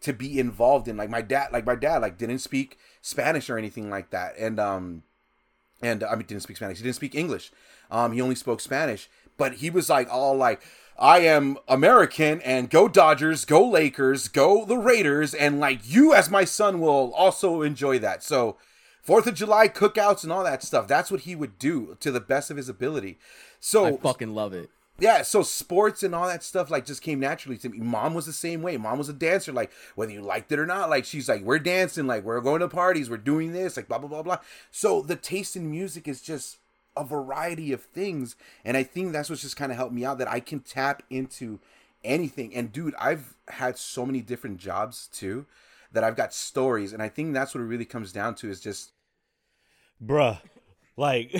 [0.00, 0.96] to be involved in.
[0.96, 4.36] Like my dad, like my dad, like didn't speak Spanish or anything like that.
[4.38, 5.02] And um
[5.82, 6.78] and I mean didn't speak Spanish.
[6.78, 7.50] He didn't speak English.
[7.90, 9.08] Um he only spoke Spanish.
[9.36, 10.62] But he was like all like
[10.98, 16.30] I am American and go Dodgers, go Lakers, go the Raiders, and like you as
[16.30, 18.22] my son will also enjoy that.
[18.22, 18.56] So
[19.04, 20.88] Fourth of July cookouts and all that stuff.
[20.88, 23.18] That's what he would do to the best of his ability.
[23.60, 24.70] So I fucking love it.
[24.98, 27.78] yeah, so sports and all that stuff like just came naturally to me.
[27.78, 28.76] Mom was the same way.
[28.78, 30.88] Mom was a dancer, like whether you liked it or not.
[30.88, 33.98] Like she's like, we're dancing, like we're going to parties, we're doing this, like blah
[33.98, 34.38] blah blah blah.
[34.70, 36.58] So the taste in music is just
[36.96, 40.18] a variety of things and i think that's what's just kind of helped me out
[40.18, 41.58] that i can tap into
[42.04, 45.44] anything and dude i've had so many different jobs too
[45.90, 48.60] that i've got stories and i think that's what it really comes down to is
[48.60, 48.92] just
[50.04, 50.38] bruh
[50.96, 51.34] like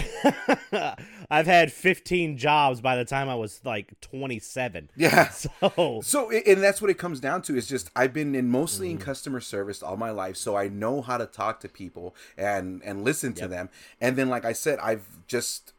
[1.31, 5.29] i've had 15 jobs by the time i was like 27 yeah.
[5.31, 8.91] So so and that's what it comes down to is just i've been in mostly
[8.91, 9.03] in mm.
[9.03, 13.05] customer service all my life so i know how to talk to people and and
[13.05, 13.51] listen to Yep.
[13.51, 13.69] them.
[14.01, 15.73] And then like i said i've just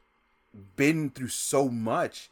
[0.76, 2.30] been through so much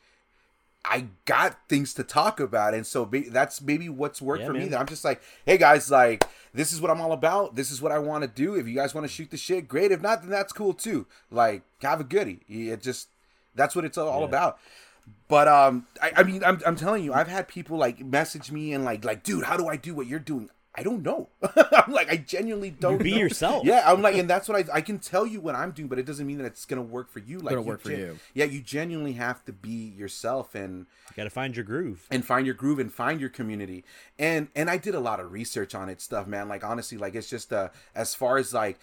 [0.86, 4.65] I got things to talk about, and so that's maybe what's worked Yeah, for me.
[4.67, 7.55] That I'm just like, hey guys, like this is what I'm all about.
[7.55, 8.55] This is what I want to do.
[8.55, 9.91] If you guys want to shoot the shit, great.
[9.91, 11.07] If not, then that's cool too.
[11.31, 12.41] Like, have a goodie.
[12.49, 13.07] It just
[13.55, 14.25] that's what it's all Yeah.
[14.27, 14.59] about.
[15.27, 18.73] But um, I, I mean, I'm, I'm telling you, I've had people like message me
[18.73, 20.49] and like, like, dude, how do I do what you're doing?
[20.76, 21.30] I don't know.
[21.71, 23.01] I'm like, I genuinely don't.
[23.01, 23.17] be know.
[23.17, 23.63] yourself.
[23.63, 25.99] Yeah, I'm like, and that's what I I can tell you what I'm doing, but
[25.99, 27.39] it doesn't mean that it's gonna work for you.
[27.39, 28.17] Like, Gonna you work for you.
[28.34, 32.45] Yeah, you genuinely have to be yourself and you gotta find your groove and find
[32.45, 33.84] your groove and find your community
[34.17, 37.13] and and i did a lot of research on it stuff man like honestly like
[37.13, 38.80] it's just uh as far as like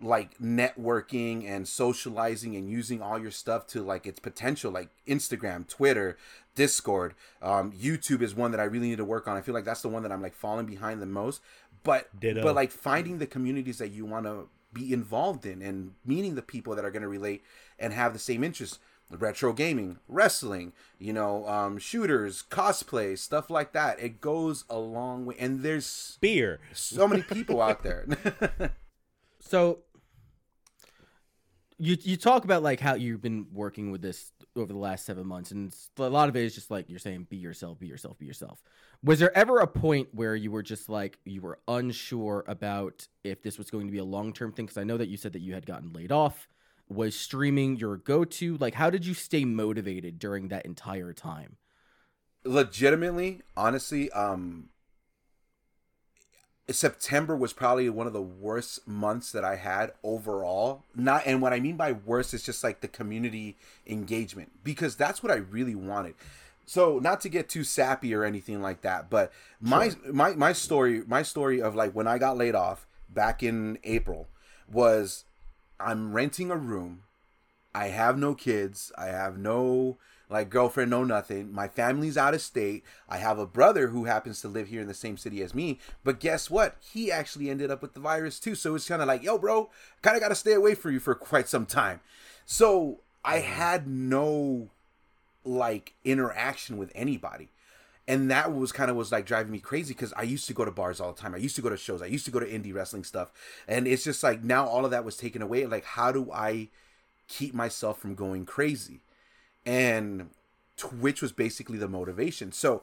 [0.00, 5.66] like networking and socializing and using all your stuff to like its potential like instagram
[5.68, 6.16] twitter
[6.54, 7.14] discord.
[7.42, 9.36] Um youtube is one that i really need to work on.
[9.36, 11.40] I feel like that's the one that i'm like falling behind the most.
[11.82, 12.42] But Ditto.
[12.42, 16.42] but like finding the communities that you want to be involved in and meeting the
[16.42, 17.44] people that are going to relate
[17.78, 18.78] and have the same interests.
[19.10, 24.00] Retro gaming wrestling you know um shooters cosplay stuff like that.
[24.00, 25.36] It goes a long way.
[25.38, 26.58] And there's beer.
[26.72, 28.06] so many people out there
[29.46, 29.80] So
[31.78, 35.26] you you talk about like how you've been working with this over the last seven
[35.26, 38.18] months, and a lot of it is just like you're saying, be yourself, be yourself,
[38.18, 38.62] be yourself.
[39.02, 43.42] Was there ever a point where you were just like you were unsure about if
[43.42, 44.66] this was going to be a long term thing?
[44.66, 46.48] Because I know that you said that you had gotten laid off.
[46.88, 48.56] Was streaming your go to?
[48.58, 51.56] Like, how did you stay motivated during that entire time?
[52.44, 54.68] legitimately honestly um
[56.70, 60.82] september was probably one of the worst months that i had overall.
[60.94, 63.56] Not and what i mean by worst is just like the community
[63.86, 66.14] engagement because that's what i really wanted.
[66.66, 71.02] So not to get too sappy or anything like that but my my my story
[71.06, 74.28] my story of like when i got laid off back in april
[74.70, 75.24] was
[75.78, 77.02] i'm renting a room.
[77.74, 78.92] I have no kids.
[78.96, 79.98] I have no
[80.30, 81.52] like girlfriend, no nothing.
[81.52, 82.84] My family's out of state.
[83.08, 85.78] I have a brother who happens to live here in the same city as me.
[86.02, 86.76] But guess what?
[86.80, 88.54] He actually ended up with the virus too.
[88.54, 89.70] So it's kind of like, yo, bro,
[90.02, 92.00] kind of got to stay away from you for quite some time.
[92.46, 93.52] So I mm-hmm.
[93.52, 94.70] had no
[95.44, 97.50] like interaction with anybody.
[98.06, 100.64] And that was kind of was like driving me crazy because I used to go
[100.64, 101.34] to bars all the time.
[101.34, 102.02] I used to go to shows.
[102.02, 103.32] I used to go to indie wrestling stuff.
[103.66, 105.64] And it's just like now all of that was taken away.
[105.64, 106.68] Like, how do I
[107.28, 109.00] keep myself from going crazy.
[109.66, 110.30] And
[110.76, 112.52] Twitch was basically the motivation.
[112.52, 112.82] So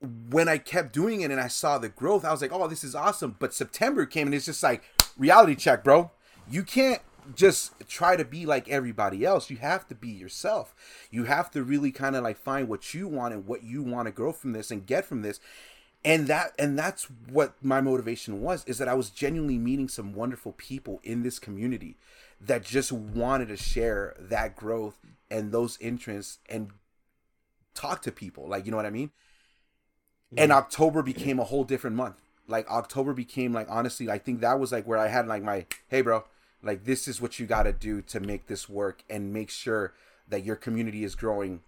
[0.00, 2.84] when I kept doing it and I saw the growth, I was like, oh, this
[2.84, 3.36] is awesome.
[3.38, 4.84] But September came and it's just like,
[5.16, 6.10] reality check, bro.
[6.50, 7.02] You can't
[7.34, 9.50] just try to be like everybody else.
[9.50, 10.74] You have to be yourself.
[11.10, 14.06] You have to really kind of like find what you want and what you want
[14.06, 15.40] to grow from this and get from this
[16.04, 20.14] and that and that's what my motivation was is that i was genuinely meeting some
[20.14, 21.96] wonderful people in this community
[22.40, 24.96] that just wanted to share that growth
[25.30, 26.70] and those interests and
[27.74, 29.10] talk to people like you know what i mean?
[30.36, 32.16] And october became a whole different month.
[32.46, 35.66] Like october became like honestly i think that was like where i had like my
[35.88, 36.24] hey bro
[36.62, 39.92] like this is what you got to do to make this work and make sure
[40.28, 41.60] that your community is growing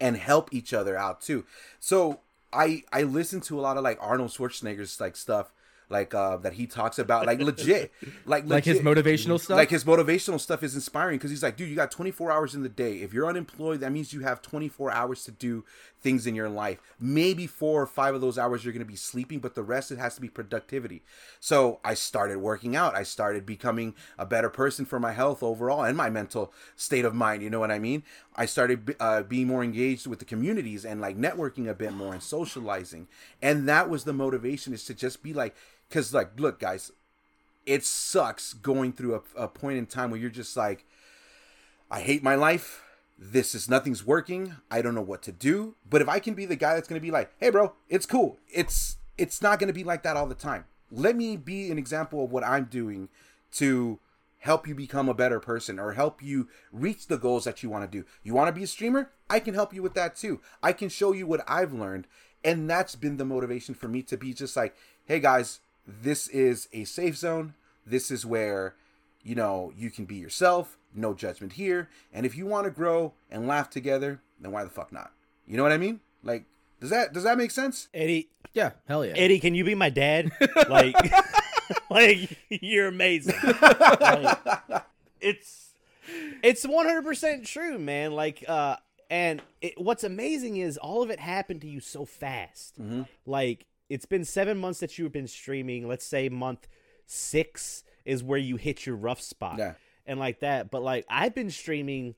[0.00, 1.44] and help each other out too.
[1.78, 2.20] So
[2.52, 5.52] I I listened to a lot of like Arnold Schwarzenegger's like stuff
[5.92, 7.92] like uh that he talks about like legit
[8.26, 9.56] like Like his motivational stuff.
[9.56, 12.62] like his motivational stuff is inspiring because he's like dude you got 24 hours in
[12.62, 12.96] the day.
[12.96, 15.64] If you're unemployed that means you have 24 hours to do
[16.00, 16.80] things in your life.
[16.98, 19.92] Maybe four or five of those hours you're going to be sleeping but the rest
[19.92, 21.02] it has to be productivity.
[21.40, 22.94] So i started working out.
[22.96, 27.14] I started becoming a better person for my health overall and my mental state of
[27.14, 28.02] mind you know what i mean?
[28.34, 32.14] I started uh, being more engaged with the communities and like networking a bit more
[32.14, 33.06] and socializing.
[33.42, 35.54] And that was the motivation is to just be like
[35.92, 36.90] because like look guys
[37.66, 40.86] it sucks going through a, a point in time where you're just like
[41.90, 42.82] i hate my life.
[43.18, 44.56] This is nothing's working.
[44.68, 45.76] I don't know what to do.
[45.88, 48.06] But if i can be the guy that's going to be like hey bro it's
[48.06, 48.38] cool.
[48.48, 50.64] It's it's not going to be like that all the time.
[50.90, 53.10] Let me be an example of what i'm doing
[53.52, 54.00] to
[54.38, 57.88] help you become a better person or help you reach the goals that you want
[57.88, 58.04] to do.
[58.24, 59.10] You want to be a streamer?
[59.30, 60.40] I can help you with that too.
[60.62, 62.06] I can show you what i've learned.
[62.42, 64.74] And that's been the motivation for me to be just like
[65.04, 67.54] hey guys this is a safe zone
[67.86, 68.74] this is where
[69.22, 71.88] you know you can be yourself no judgment here.
[72.12, 75.12] And if you want to grow and laugh together, then why the fuck not?
[75.46, 76.00] You know what I mean?
[76.22, 76.44] Like,
[76.80, 77.88] does that does that make sense?
[77.94, 79.14] Eddie, Yeah, hell yeah.
[79.16, 80.30] Eddie, can you be my dad?
[80.68, 80.96] Like,
[81.90, 83.36] like you're amazing.
[83.60, 84.38] Like,
[85.20, 85.74] it's
[86.42, 88.12] it's 100 percent true, man.
[88.12, 88.76] Like, uh,
[89.10, 92.74] and it, what's amazing is all of it happened to you so fast.
[93.26, 95.86] Like, it's been seven months that you've been streaming.
[95.88, 96.68] Let's say month
[97.06, 99.74] six is where you hit your rough spot, Yeah.
[100.06, 100.70] and like that.
[100.70, 102.14] But like, I've been streaming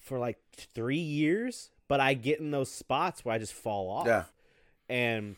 [0.00, 4.06] for like three years, but I get in those spots where I just fall off.
[4.06, 4.24] Yeah.
[4.88, 5.36] And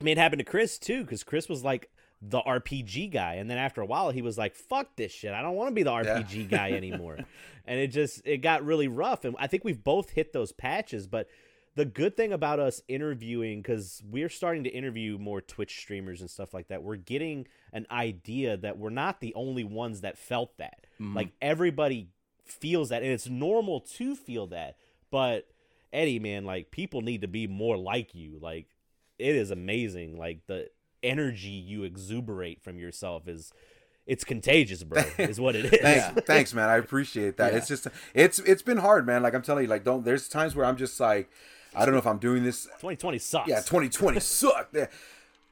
[0.00, 1.90] I mean, it happened to Chris too, because Chris was like
[2.22, 5.32] the RPG guy, and then after a while, he was like, "Fuck this shit!
[5.32, 7.18] I don't want to be the RPG guy anymore."
[7.66, 11.06] and it just it got really rough, and I think we've both hit those patches.
[11.06, 11.28] But
[11.76, 16.30] the good thing about us interviewing, because we're starting to interview more Twitch streamers and
[16.30, 20.56] stuff like that, we're getting an idea that we're not the only ones that felt
[20.58, 20.86] that.
[21.00, 21.16] Mm-hmm.
[21.16, 22.08] Like everybody
[22.44, 24.76] feels that, and it's normal to feel that.
[25.10, 25.48] But
[25.92, 28.38] Eddie, man, like people need to be more like you.
[28.40, 28.66] Like
[29.18, 30.18] it is amazing.
[30.18, 30.70] Like the
[31.02, 33.52] energy you exuberate from yourself is
[34.06, 35.02] it's contagious, bro.
[35.18, 35.80] is what it is.
[35.80, 36.68] Thanks, thanks, man.
[36.68, 37.52] I appreciate that.
[37.52, 37.58] Yeah.
[37.58, 39.22] It's just it's it's been hard, man.
[39.22, 40.04] Like I'm telling you, like don't.
[40.04, 41.30] There's times where I'm just like,
[41.76, 43.48] I don't know if I'm doing this 2020 sucks.
[43.48, 44.86] yeah 2020 sucked Yeah.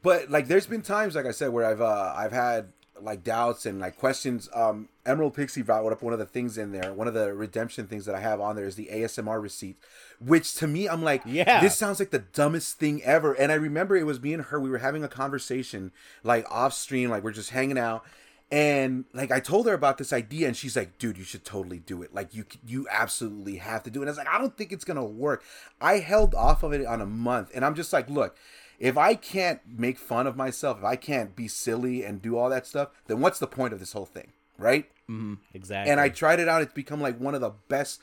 [0.02, 3.66] but like there's been times like i said where i've uh i've had like doubts
[3.66, 7.08] and like questions um emerald pixie brought up one of the things in there one
[7.08, 9.76] of the redemption things that i have on there is the asmr receipt
[10.20, 11.60] which to me i'm like Yeah.
[11.60, 14.60] this sounds like the dumbest thing ever and i remember it was me and her
[14.60, 15.90] we were having a conversation
[16.22, 18.04] like off stream like we're just hanging out
[18.52, 21.78] and like I told her about this idea, and she's like, "Dude, you should totally
[21.78, 22.14] do it.
[22.14, 24.72] Like you, you absolutely have to do it." And I was like, "I don't think
[24.72, 25.42] it's gonna work."
[25.80, 28.36] I held off of it on a month, and I'm just like, "Look,
[28.78, 32.50] if I can't make fun of myself, if I can't be silly and do all
[32.50, 35.90] that stuff, then what's the point of this whole thing, right?" Mm-hmm, exactly.
[35.90, 36.60] and I tried it out.
[36.60, 38.02] It's become like one of the best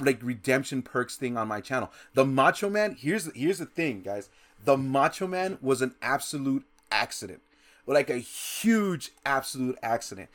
[0.00, 1.92] like redemption perks thing on my channel.
[2.14, 2.96] The Macho Man.
[2.98, 4.30] Here's here's the thing, guys.
[4.64, 7.42] The Macho Man was an absolute accident,
[7.86, 10.28] like a huge absolute accident.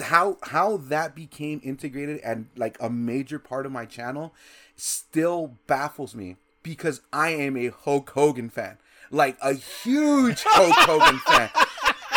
[0.00, 4.34] How how that became integrated and like a major part of my channel
[4.76, 8.78] still baffles me because I am a Hulk Hogan fan,
[9.10, 11.50] like a huge Hulk Hogan fan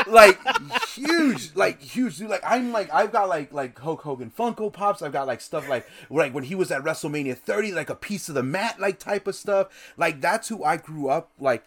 [0.07, 0.39] like
[0.88, 2.17] huge, like huge.
[2.17, 5.01] Dude, like I'm like I've got like like Hulk Hogan Funko Pops.
[5.01, 8.29] I've got like stuff like like when he was at WrestleMania 30, like a piece
[8.29, 9.93] of the mat, like type of stuff.
[9.97, 11.63] Like that's who I grew up like.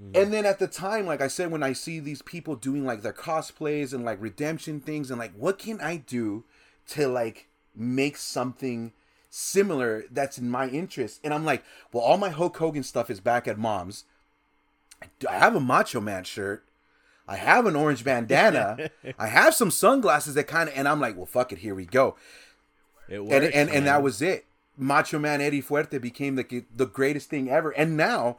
[0.00, 0.20] Mm-hmm.
[0.20, 3.02] And then at the time, like I said, when I see these people doing like
[3.02, 6.44] their cosplays and like redemption things, and like what can I do
[6.88, 8.92] to like make something
[9.30, 11.20] similar that's in my interest?
[11.22, 14.04] And I'm like, well, all my Hulk Hogan stuff is back at mom's.
[15.28, 16.64] I have a Macho Man shirt.
[17.26, 18.90] I have an orange bandana.
[19.18, 21.86] I have some sunglasses that kind of, and I'm like, well, fuck it, here we
[21.86, 22.16] go.
[23.08, 23.84] it And works, and, and man.
[23.84, 24.44] that was it.
[24.76, 27.70] Macho Man Eddie Fuerte became the the greatest thing ever.
[27.70, 28.38] And now,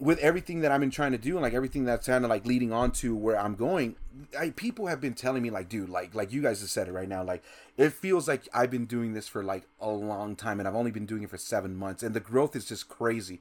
[0.00, 2.46] with everything that I've been trying to do and like everything that's kind of like
[2.46, 3.96] leading on to where I'm going,
[4.38, 6.92] I, people have been telling me like, dude, like like you guys have said it
[6.92, 7.44] right now, like
[7.76, 10.90] it feels like I've been doing this for like a long time, and I've only
[10.90, 13.40] been doing it for seven months, and the growth is just crazy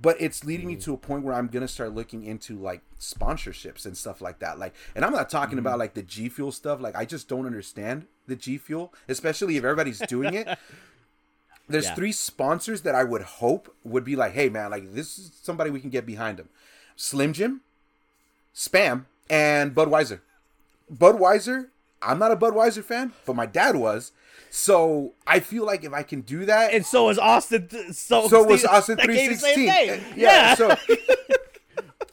[0.00, 0.82] but it's leading me mm-hmm.
[0.82, 4.58] to a point where I'm gonna start looking into like sponsorships and stuff like that.
[4.58, 5.80] Like, and I'm not talking about mm-hmm.
[5.80, 6.80] like the G Fuel stuff.
[6.80, 10.48] Like, I just don't understand the G Fuel, especially if everybody's doing it.
[11.68, 11.94] There's Yeah.
[11.94, 15.70] three sponsors that I would hope would be like, hey man, like this is somebody
[15.70, 16.48] we can get behind them.
[16.96, 17.60] Slim Jim,
[18.54, 20.20] Spam, and Budweiser.
[20.92, 21.68] Budweiser,
[22.00, 24.12] I'm not a Budweiser fan, but my dad was.
[24.50, 27.66] So I feel like if I can do that, and so is Austin.
[27.68, 30.00] th- So so was Austin that gave the same 316.
[30.12, 30.18] thing.
[30.20, 30.68] Yeah, so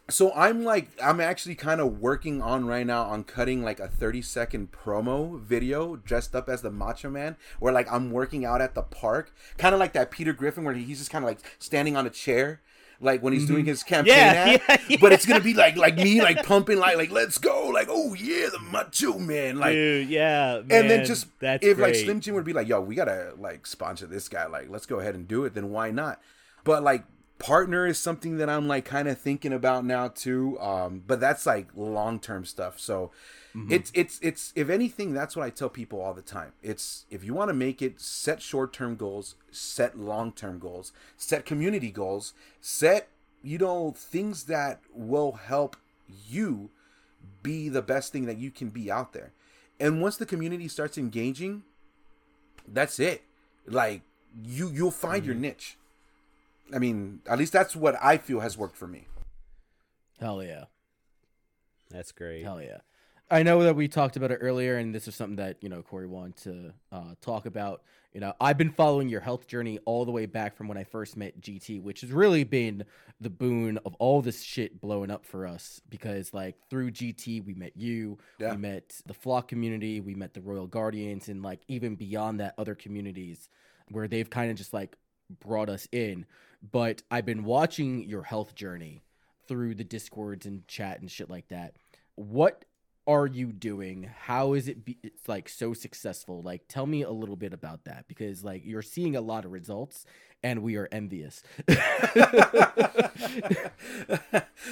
[0.10, 3.88] so I'm like I'm actually kind of working on right now on cutting like a
[3.88, 8.62] 30 second promo video dressed up as the Macho Man, where like I'm working out
[8.62, 11.40] at the park, kind of like that Peter Griffin where he's just kind of like
[11.60, 12.62] standing on a chair.
[13.00, 13.70] Like when he's doing mm-hmm.
[13.70, 16.96] his campaign Yeah, ad, yeah, but it's gonna be like like me like pumping like
[16.96, 21.28] like let's go like oh yeah the Macho Man like Dude, yeah, and then just
[21.40, 21.96] that's if like.
[21.96, 24.46] Slim Jim would be like, "Yo, we gotta like sponsor this guy.
[24.46, 26.22] Like, let's go ahead and do it." Then why not?
[26.64, 27.04] But like,
[27.40, 30.60] partner is something that I'm like kind of thinking about now too.
[30.60, 32.80] Um, but that's like long term stuff.
[32.80, 33.12] So
[33.70, 36.54] it's it's it's if anything, that's what I tell people all the time.
[36.64, 40.92] It's if you want to make it, set short term goals, set long term goals,
[41.18, 43.10] set community goals, set
[43.44, 45.76] you know things that will help
[46.28, 46.72] you
[47.44, 49.34] be the best thing that you can be out there.
[49.80, 51.64] And once the community starts engaging,
[52.68, 53.24] that's it.
[53.68, 54.02] Like
[54.44, 55.78] you you'll find your niche.
[56.74, 59.08] I mean, at least that's what I feel has worked for me.
[60.20, 60.66] Hell yeah.
[61.90, 62.44] That's great.
[62.44, 62.78] Hell yeah.
[63.32, 65.82] I know that we talked about it earlier, and this is something that you know
[65.82, 67.82] Corey wanted to uh, talk about.
[68.14, 70.84] You know, I've been following your health journey all the way back from when I
[70.84, 72.86] first met GT, which has really been
[73.20, 75.82] the boon of all this shit blowing up for us.
[75.90, 78.52] Because like through GT, we met you, Yeah.
[78.52, 82.54] we met the Flock community, we met the Royal Guardians, and like even beyond that,
[82.60, 83.50] other communities
[83.90, 84.96] where they've kind of just like
[85.40, 86.28] brought us in.
[86.72, 89.02] But I've been watching your health journey
[89.48, 91.76] through the discords and chat and shit like that.
[92.16, 92.64] What
[93.06, 94.10] are you doing?
[94.18, 96.42] How is it be, it's like so successful?
[96.42, 99.52] Like tell me a little bit about that because like you're seeing a lot of
[99.52, 100.06] results
[100.42, 101.44] and we are envious.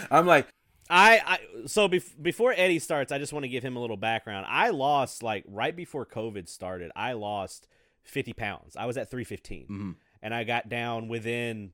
[0.10, 0.48] I'm like,
[0.90, 3.98] I, I so bef- before Eddie starts, I just want to give him a little
[3.98, 4.46] background.
[4.50, 6.92] I lost like right before COVID started.
[6.96, 7.68] I lost
[8.04, 8.76] fifty pounds.
[8.76, 9.96] I was at three Mhm.
[10.22, 11.72] and I got down within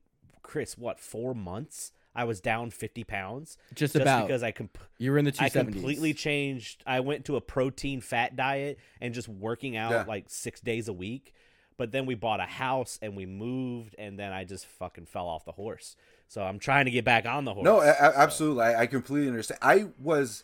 [0.48, 1.92] Chris what four months.
[2.14, 5.34] I was down fifty pounds Just just about because I comp- you were in the
[5.38, 5.52] I 270s.
[5.72, 6.82] completely changed.
[6.86, 10.04] I went to a protein fat diet and just working out Yeah.
[10.08, 11.32] like six days a week.
[11.76, 15.28] But then we bought a house and we moved, and then I just fucking fell
[15.28, 15.94] off the horse.
[16.26, 17.64] So I'm trying to get back on the horse.
[17.64, 18.64] No, a- a- So- absolutely.
[18.64, 19.60] I, I completely understand.
[19.62, 20.42] I was.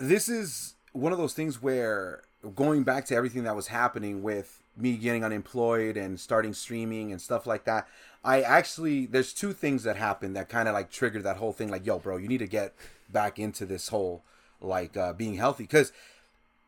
[0.00, 2.22] This is one of those things where
[2.54, 7.20] going back to everything that was happening with me getting unemployed and starting streaming and
[7.20, 7.88] stuff like that.
[8.24, 11.70] I actually there's two things that happened that kind of like triggered that whole thing.
[11.70, 12.74] Like, yo, bro, you need to get
[13.08, 14.22] back into this whole
[14.60, 15.92] like uh, being healthy because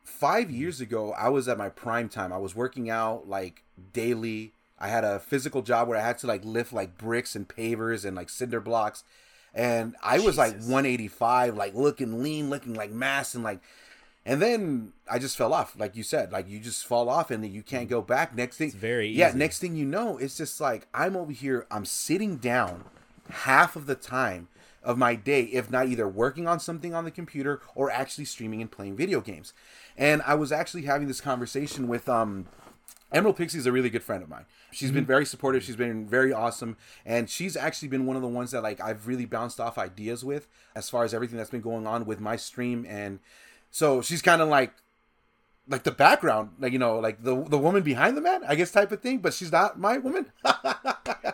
[0.03, 2.31] five years ago I was at my prime time.
[2.31, 4.53] I was working out like daily.
[4.79, 8.05] I had a physical job where I had to like lift like bricks and pavers
[8.05, 9.03] and like cinder blocks.
[9.53, 13.59] And I was like 185, like looking lean, looking like mass, and like,
[14.27, 17.41] and then I just fell off, like you said, like you just fall off and
[17.41, 18.35] then you can't go back.
[18.35, 19.29] Next thing, It's very yeah.
[19.29, 19.37] easy.
[19.37, 22.83] Next thing you know, it's just like I'm over here, I'm sitting down
[23.29, 24.49] half of the time
[24.83, 28.61] of my day, if not either working on something on the computer or actually streaming
[28.61, 29.53] and playing video games.
[29.97, 32.47] And I was actually having this conversation with um
[33.13, 34.43] Emerald Pixie is a really good friend of mine.
[34.71, 35.63] She's been very supportive.
[35.63, 36.75] She's been very awesome,
[37.05, 40.25] and she's actually been one of the ones that like I've really bounced off ideas
[40.25, 42.85] with as far as everything that's been going on with my stream.
[42.87, 43.19] And
[43.71, 44.73] so she's kind of like
[45.69, 48.71] like the background, like you know, like the the woman behind the man, I guess,
[48.71, 49.19] type of thing.
[49.19, 50.27] But she's not my woman.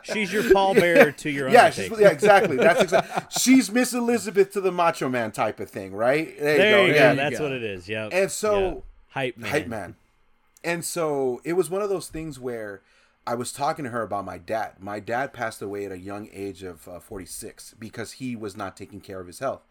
[0.03, 2.57] She's your Paul Bearer to your yeah, she's, yeah, exactly.
[2.57, 3.23] That's exactly.
[3.39, 6.37] she's Miss Elizabeth to the Macho Man type of thing, right?
[6.37, 6.93] There you go.
[6.93, 7.13] Yeah.
[7.13, 7.45] That's go.
[7.45, 7.87] what it is.
[7.87, 8.09] Yep.
[8.11, 9.51] And so- hype man.
[9.51, 9.95] hype man.
[10.63, 12.81] And so it was one of those things where
[13.25, 14.73] I was talking to her about my dad.
[14.79, 18.75] My dad passed away at a young age of uh, 46 because he was not
[18.75, 19.61] taking care of his health.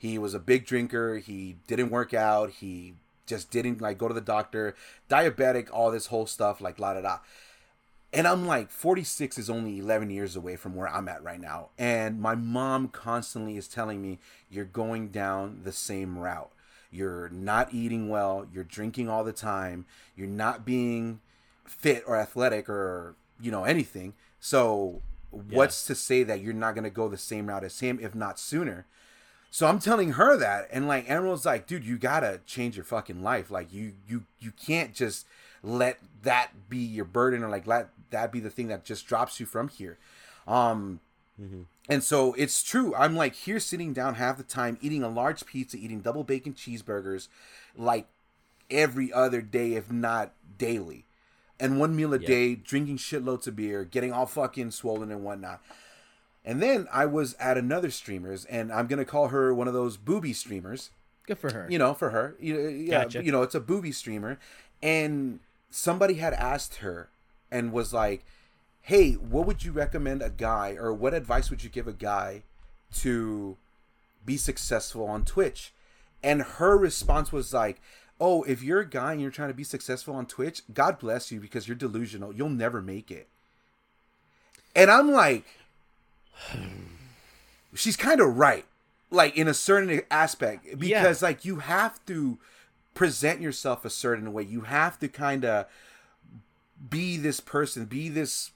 [0.00, 1.18] He was a big drinker.
[1.18, 2.48] He didn't work out.
[2.48, 2.94] He
[3.26, 4.74] just didn't like go to the doctor.
[5.10, 7.18] Diabetic, all this whole stuff, like la da da.
[8.10, 11.68] And I'm like, 46 is only 11 years away from where I'm at right now.
[11.78, 14.18] And my mom constantly is telling me,
[14.50, 16.50] you're going down the same route.
[16.90, 18.46] You're not eating well.
[18.50, 19.84] You're drinking all the time.
[20.16, 21.20] You're not being
[21.66, 24.14] fit or athletic or, you know, anything.
[24.40, 27.98] So, what's to say that you're not going to go the same route as him,
[28.00, 28.86] if not sooner?
[29.50, 33.22] So I'm telling her that, and like Emerald's like, dude, you gotta change your fucking
[33.22, 33.50] life.
[33.50, 35.26] Like you, you, you can't just
[35.62, 39.40] let that be your burden, or like let that be the thing that just drops
[39.40, 39.98] you from here.
[40.46, 41.00] Um,
[41.88, 42.94] and so it's true.
[42.94, 46.54] I'm like here sitting down half the time, eating a large pizza, eating double bacon
[46.54, 47.28] cheeseburgers,
[47.76, 48.06] like
[48.70, 51.06] every other day, if not daily,
[51.58, 52.26] and one meal a Yeah.
[52.26, 55.60] day, drinking shitloads of beer, getting all fucking swollen and whatnot.
[56.44, 59.96] And then I was at another streamer's, and I'm gonna call her one of those
[59.96, 60.90] booby streamers.
[61.26, 61.66] Good for her.
[61.68, 63.24] You know, for her, you know, yeah, Gotcha.
[63.24, 64.38] you know, it's a booby streamer,
[64.82, 67.08] and somebody had asked her,
[67.50, 68.24] and was like,
[68.82, 72.42] "Hey, what would you recommend a guy, or what advice would you give a guy
[72.94, 73.56] to
[74.24, 75.72] be successful on Twitch?"
[76.22, 77.80] And her response was like,
[78.18, 81.30] "Oh, if you're a guy and you're trying to be successful on Twitch, God bless
[81.30, 82.34] you because you're delusional.
[82.34, 83.28] You'll never make it."
[84.74, 85.44] And I'm like,
[87.74, 88.64] she's kind of right
[89.10, 92.38] like in a certain aspect because like you have to
[92.94, 94.42] present yourself a certain way.
[94.42, 95.66] You have to kind of
[96.88, 98.52] be this person be this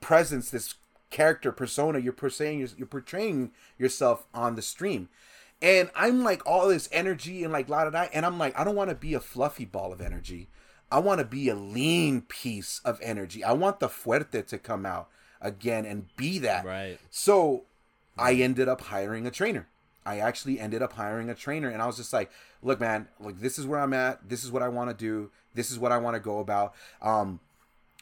[0.00, 0.74] presence this
[1.10, 1.98] character persona.
[1.98, 5.08] You're portraying you're portraying yourself on the stream.
[5.62, 8.64] And i'm like all this energy and like la da da and i'm like i
[8.64, 10.48] don't want to be a fluffy ball of energy.
[10.92, 13.42] I want to be a lean piece of energy.
[13.42, 15.08] I want the fuerte to come out
[15.44, 16.98] again and be that Right.
[17.10, 17.64] so
[18.18, 19.68] I ended up hiring a trainer.
[20.06, 22.30] I actually ended up hiring a trainer and I was just like,
[22.62, 24.28] look man, like this is where I'm at.
[24.28, 25.30] This is what I want to do.
[25.54, 26.74] This is what I want to go about.
[27.00, 27.40] Um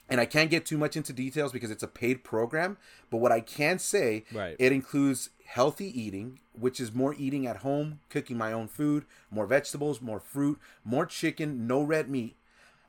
[0.09, 2.77] and I can't get too much into details because it's a paid program.
[3.11, 4.57] But what I can say, Right.
[4.59, 9.47] it includes healthy eating, which is more eating at home, cooking my own food, more
[9.47, 12.37] vegetables, more fruit, more chicken, no red meat,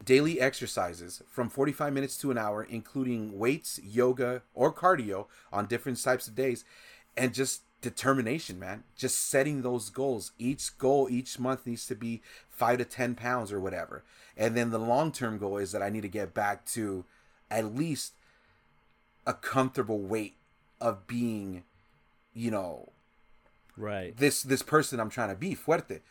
[0.03, 6.01] daily exercises from 45 minutes to an hour, including weights, yoga, or cardio on different
[6.01, 6.65] types of days,
[7.15, 8.83] and just determination, man.
[8.95, 10.31] Just setting those goals.
[10.39, 14.03] Each goal each month needs to be five to 10 pounds or whatever.
[14.35, 17.05] And then the long term goal is that I need to get back to
[17.51, 18.13] at least
[19.27, 20.35] a comfortable weight
[20.81, 21.63] of being,
[22.33, 22.89] you know,
[23.75, 24.15] Right.
[24.15, 26.01] this this person I'm trying to be fuerte.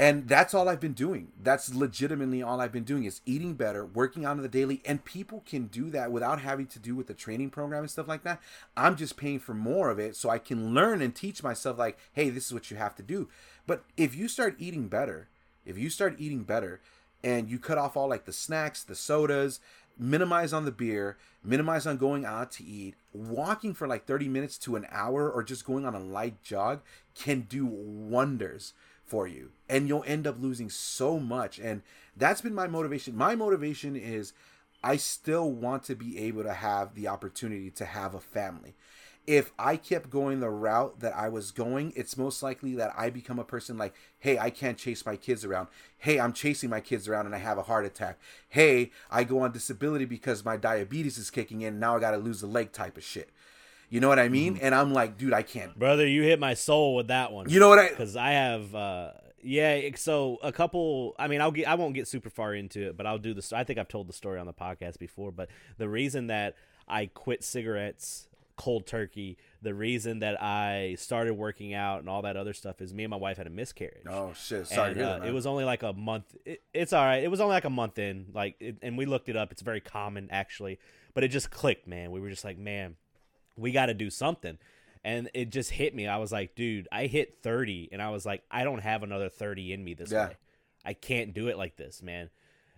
[0.00, 1.28] And that's all I've been doing.
[1.42, 5.04] That's legitimately all I've been doing is eating better, working out on the daily, and
[5.04, 8.22] people can do that without having to do with the training program and stuff like
[8.22, 8.40] that.
[8.78, 11.98] I'm just paying for more of it so I can learn and teach myself like,
[12.14, 13.28] hey, this is what you have to do.
[13.66, 15.28] But if you start eating better,
[15.66, 16.80] if you start eating better
[17.22, 19.60] and you cut off all like the snacks, the sodas,
[19.98, 24.56] minimize on the beer, minimize on going out to eat, walking for like 30 minutes
[24.60, 26.80] to an hour or just going on a light jog
[27.14, 28.72] can do wonders
[29.10, 29.50] for you.
[29.68, 31.58] And you'll end up losing so much.
[31.58, 31.82] And
[32.16, 33.16] that's been my motivation.
[33.16, 34.32] My motivation is
[34.84, 38.76] I still want to be able to have the opportunity to have a family.
[39.26, 43.10] If I kept going the route that I was going, it's most likely that I
[43.10, 45.68] become a person like, hey, I can't chase my kids around.
[45.98, 48.18] Hey, I'm chasing my kids around and I have a heart attack.
[48.48, 51.80] Hey, I go on disability because my diabetes is kicking in.
[51.80, 53.30] Now I got to lose a leg type of shit.
[53.90, 54.58] You know what I mean?
[54.62, 55.76] And I'm like, dude, I can't.
[55.78, 57.50] Brother, you hit my soul with that one.
[57.50, 57.88] You know what I?
[57.88, 59.10] because I have uh
[59.42, 62.96] yeah so a couple I mean I'll get I won't get super far into it
[62.96, 65.48] but I'll do this I think I've told the story on the podcast before but
[65.78, 72.00] the reason that I quit cigarettes cold turkey the reason that I started working out
[72.00, 74.66] and all that other stuff is me and my wife had a miscarriage Oh shit!
[74.66, 75.28] Sorry and, uh, that.
[75.28, 76.36] It was only like a month.
[76.44, 77.22] It, it's all right.
[77.24, 79.52] It was only like a month in, like, it, and we looked it up.
[79.52, 80.78] It's very common actually,
[81.14, 82.10] but it just clicked, man.
[82.10, 82.96] We were just like, man,
[83.60, 84.58] we got to do something,
[85.04, 86.06] and it just hit me.
[86.06, 89.28] I was like, dude, I hit thirty, and I was like, I don't have another
[89.28, 90.28] thirty in me this Yeah.
[90.28, 90.36] way.
[90.84, 92.30] I can't do it like this, man.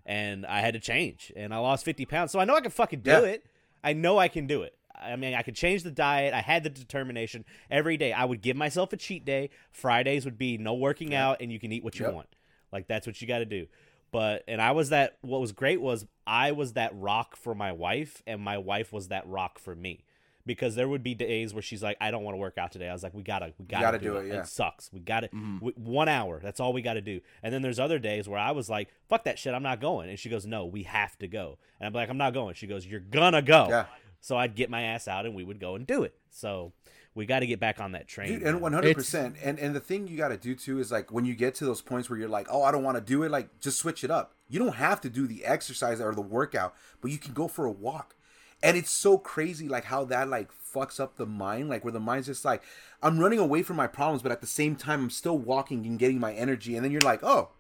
[0.05, 2.33] And I had to change, and I lost fifty pounds.
[2.33, 3.21] So I know I can fucking do Yeah.
[3.21, 3.47] it.
[3.85, 4.75] I know I can do it.
[5.01, 6.33] I mean, I could change the diet.
[6.35, 7.45] I had the determination.
[7.71, 9.51] Every day, I would give myself a cheat day.
[9.73, 12.15] Fridays would be no working out, and you can eat what you Yep.
[12.15, 12.29] want.
[12.73, 13.67] Like that's what you got to do.
[14.11, 15.17] But and I was that.
[15.23, 19.09] What was great was I was that rock for my wife, and my wife was
[19.09, 20.05] that rock for me.
[20.45, 22.89] Because there would be days where she's like, "I don't want to work out today."
[22.89, 24.27] I was like, "We gotta, we gotta, gotta do, do it.
[24.27, 24.41] it, yeah.
[24.41, 24.93] It sucks.
[24.93, 25.33] We got it.
[25.33, 25.67] Mm-hmm.
[25.85, 26.41] One hour.
[26.43, 28.89] That's all we got to do." And then there's other days where I was like,
[29.09, 29.55] "Fuck that shit.
[29.55, 32.19] I'm not going." And she goes, "No, we have to go." And I'm like, "I'm
[32.19, 33.87] not going." She goes, "You're gonna go." Yeah.
[34.21, 36.15] So I'd get my ass out and we would go and do it.
[36.31, 36.73] So
[37.15, 38.29] we got to get back on that train.
[38.29, 39.37] Dude, and one hundred percent.
[39.43, 41.65] And and the thing you got to do too is like when you get to
[41.65, 43.31] those points where you're like, oh, I don't want to do it.
[43.31, 44.35] Like just switch it up.
[44.49, 47.67] You don't have to do the exercise or the workout, but you can go for
[47.67, 48.15] a walk.
[48.63, 52.01] And it's so crazy, like how that like fucks up the mind, like where the
[52.01, 52.63] mind's just like,
[53.03, 55.99] I'm running away from my problems, but at the same time, I'm still walking and
[55.99, 56.77] getting my energy.
[56.77, 57.51] And then you're like, oh,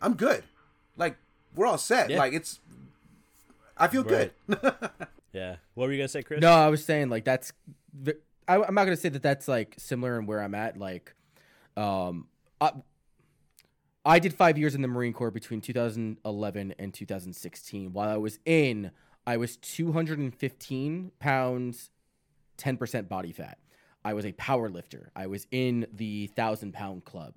[0.00, 0.44] I'm good.
[0.96, 1.16] Like
[1.54, 2.10] we're all set.
[2.10, 2.18] Yeah.
[2.18, 2.60] Like it's,
[3.76, 4.32] I feel good.
[5.32, 5.56] yeah.
[5.74, 6.40] What were you gonna say, Chris?
[6.40, 7.52] No, I was saying like that's.
[8.46, 10.78] I, I'm not gonna say that that's like similar in where I'm at.
[10.78, 11.14] Like,
[11.76, 12.28] um,
[12.60, 12.72] I,
[14.04, 17.92] I did five years in the Marine Corps between 2011 and 2016.
[17.92, 18.90] While I was in,
[19.28, 21.90] I was 215 pounds,
[22.56, 23.58] 10% body fat.
[24.02, 25.12] I was a power lifter.
[25.14, 27.34] I was in the thousand pound club.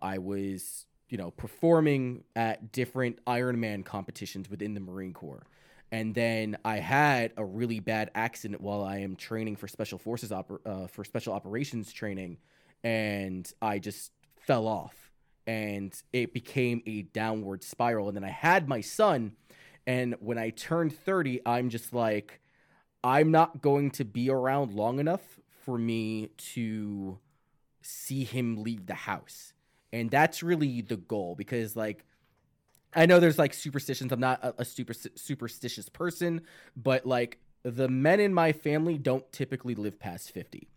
[0.00, 5.44] I was, you know, performing at different Ironman competitions within the Marine Corps.
[5.90, 10.30] And then I had a really bad accident while I am training for special forces
[10.30, 12.38] oper- uh, for special operations training,
[12.84, 15.10] and I just fell off,
[15.44, 18.06] and it became a downward spiral.
[18.06, 19.32] And then I had my son,
[19.86, 22.40] and when I turned thirty, I'm just like,
[23.02, 27.18] I'm not going to be around long enough for me to
[27.82, 29.52] see him leave the house.
[29.92, 32.04] And that's really the goal because like
[32.94, 34.12] I know there's like superstitions.
[34.12, 36.42] I'm not a, a super superstitious person,
[36.76, 40.68] but like the men in my family don't typically live past 50.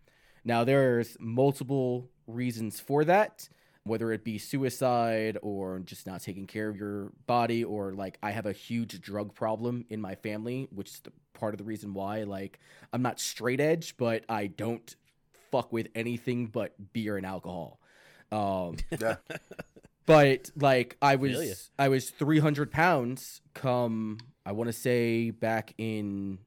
[0.43, 3.49] Now there's multiple reasons for that,
[3.86, 8.31] whether it be suicide or just not taking care of your body or like I
[8.31, 11.93] have a huge drug problem in my family, which is the part of the reason
[11.93, 12.59] why like
[12.91, 14.95] I'm not straight edge, but I don't
[15.51, 17.79] fuck with anything but beer and alcohol.
[18.31, 19.17] Um yeah.
[20.07, 21.38] but like I Feel ya.
[21.49, 24.17] was I was 300 pounds come
[24.47, 26.39] I want to say back in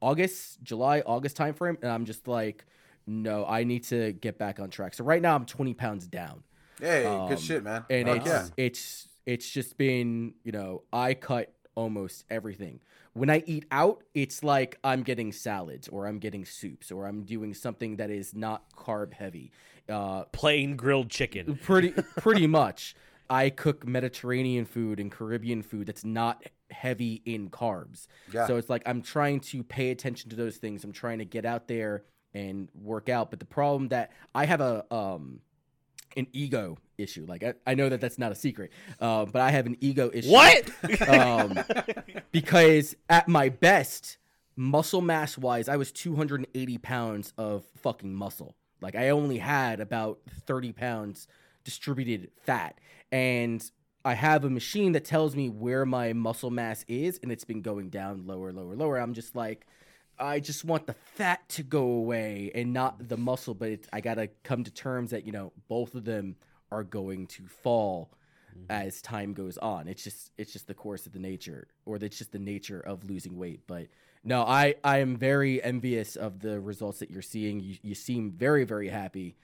[0.00, 2.64] August, July, August timeframe, and I'm just like,
[3.06, 4.94] no, I need to get back on track.
[4.94, 6.42] So right now I'm 20 pounds down,
[6.80, 7.84] Hey, Um, good shit, man.
[7.90, 8.48] and Fuck it's yeah.
[8.56, 12.80] it's it's just been you know I cut almost everything,
[13.12, 17.22] When I eat out, it's like I'm getting salads or I'm getting soups or I'm
[17.24, 19.52] doing something that is not carb heavy.
[19.88, 21.56] Uh, Plain grilled chicken.
[21.62, 22.94] pretty pretty much.
[23.28, 28.06] I cook Mediterranean food and Caribbean food that's not heavy in carbs.
[28.32, 28.46] Yeah.
[28.46, 30.82] So it's like I'm trying to pay attention to those things.
[30.84, 33.30] I'm trying to get out there and work out.
[33.30, 35.40] But the problem that I have a um
[36.16, 37.26] an ego issue.
[37.28, 40.10] Like I, I know that that's not a secret, uh, but I have an ego
[40.12, 40.30] issue.
[40.30, 40.70] What?
[41.08, 41.58] Um,
[42.32, 44.18] because at my best,
[44.56, 48.56] muscle mass wise, I was 280 pounds of fucking muscle.
[48.80, 51.28] Like I only had about 30 pounds
[51.64, 52.78] distributed fat.
[53.12, 53.62] And
[54.04, 57.60] I have a machine that tells me where my muscle mass is, and it's been
[57.60, 58.98] going down lower, lower, lower.
[58.98, 59.66] I'm just like,
[60.18, 64.00] I just want the fat to go away and not the muscle, but it, I
[64.00, 66.36] gotta come to terms that you know both of them
[66.70, 68.10] are going to fall
[68.56, 68.70] mm-hmm.
[68.70, 69.88] as time goes on.
[69.88, 73.08] It's just it's just the course of the nature, or it's just the nature of
[73.08, 73.60] losing weight.
[73.66, 73.88] But
[74.24, 77.60] no, I I am very envious of the results that you're seeing.
[77.60, 79.36] You you seem very very happy,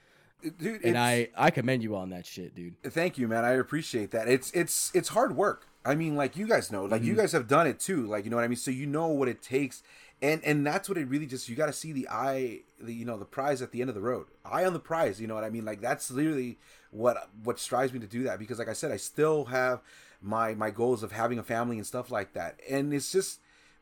[0.45, 0.83] uh, dude.
[0.83, 2.81] and I I commend you on that shit, dude.
[2.83, 3.45] Thank you, man.
[3.45, 4.27] I appreciate that.
[4.27, 5.67] It's it's it's hard work.
[5.85, 7.21] I mean, like you guys know, like you mm-hmm.
[7.21, 8.05] guys have done it too.
[8.07, 8.57] Like you know what I mean.
[8.57, 9.83] So you know what it takes,
[10.23, 11.49] and and that's what it really just.
[11.49, 13.95] You got to see the eye, the you know the prize at the end of
[13.95, 14.27] the road.
[14.45, 15.19] Eye on the prize.
[15.19, 15.65] You know what I mean.
[15.65, 16.57] Like that's literally
[16.91, 19.81] what what strives me to do that because, like I said, I still have
[20.21, 23.41] my my goals of having a family and stuff like that, and it's just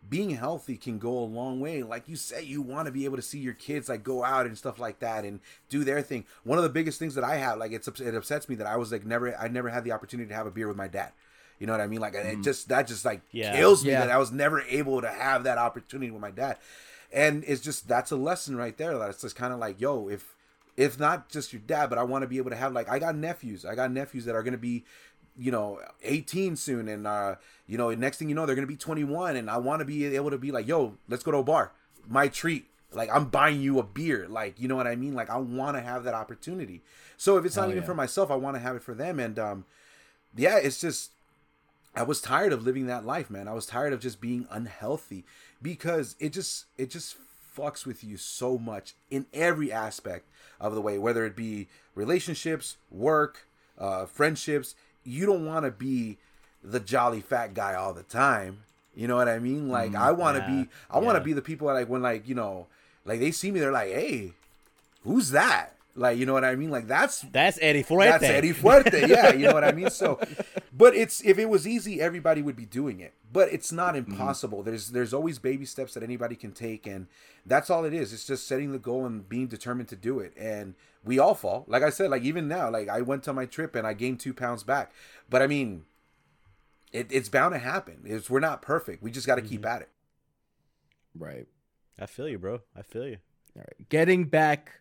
[0.10, 1.84] being healthy can go a long way.
[1.84, 4.48] Like you say, you want to be able to see your kids like go out
[4.48, 6.26] and stuff like that and do their thing.
[6.44, 8.78] One of the biggest things that I have, like it's it upsets me that I
[8.78, 11.12] was like never I never had the opportunity to have a beer with my dad.
[11.62, 11.99] You know what I mean?
[12.01, 13.55] Like it just that just like Yeah.
[13.55, 13.99] kills me Yeah.
[14.07, 16.57] that I was never able to have that opportunity with my dad.
[17.14, 18.97] And it's just that's a lesson right there.
[18.97, 20.34] That it's just kind of like, yo, if
[20.76, 22.97] if not just your dad, but I want to be able to have like I
[22.97, 23.64] got nephews.
[23.64, 24.86] I got nephews that are gonna be
[25.38, 27.36] you know 18 soon and uh
[27.68, 30.03] you know next thing you know they're gonna be 21 and i want to be
[30.14, 31.72] able to be like yo let's go to a bar
[32.05, 35.30] my treat like i'm buying you a beer like you know what i mean like
[35.30, 36.82] i want to have that opportunity
[37.16, 37.88] so if it's not Hell even yeah.
[37.88, 39.64] for myself i want to have it for them and um
[40.36, 41.12] yeah it's just
[41.96, 43.48] i was tired of living that life man.
[43.48, 45.24] I was tired of just being unhealthy
[45.62, 47.16] because it just it just
[47.58, 50.26] fucks with you so much in every aspect
[50.60, 54.76] of the way whether it be relationships work uh friendships.
[55.04, 56.18] You don't want to be
[56.64, 58.64] the jolly fat guy all the time.
[58.96, 59.70] You know what i mean?
[59.70, 61.26] Like i want to yeah, be i want to yeah.
[61.26, 62.68] be the people that like when like you know
[63.06, 64.34] like they see me they're like hey
[65.04, 68.10] who's that like you know what i mean like that's That's Eddie Fuerte.
[68.10, 69.08] that's Eddie Fuerte.
[69.08, 69.89] Yeah, you know what I mean.
[69.89, 70.20] So,
[70.74, 73.14] but it's if it was easy, everybody would be doing it.
[73.32, 74.12] But it's not mm-hmm.
[74.12, 74.64] impossible.
[74.64, 77.08] There's there's always baby steps that anybody can take, and
[77.46, 78.14] that's all it is.
[78.14, 80.34] It's just setting the goal and being determined to do it.
[80.38, 81.66] And we all fall.
[81.68, 84.20] Like I said, like even now, like I went on my trip and I gained
[84.20, 84.92] two pounds back.
[85.30, 85.86] But I mean,
[86.92, 88.02] it, it's bound to happen.
[88.06, 89.02] It's we're not perfect.
[89.02, 89.76] We just got to keep mm-hmm.
[89.76, 89.89] at it.
[91.18, 91.48] Right.
[92.00, 92.62] I feel you, bro.
[92.76, 93.18] I feel you.
[93.56, 93.89] All right.
[93.89, 94.81] Getting back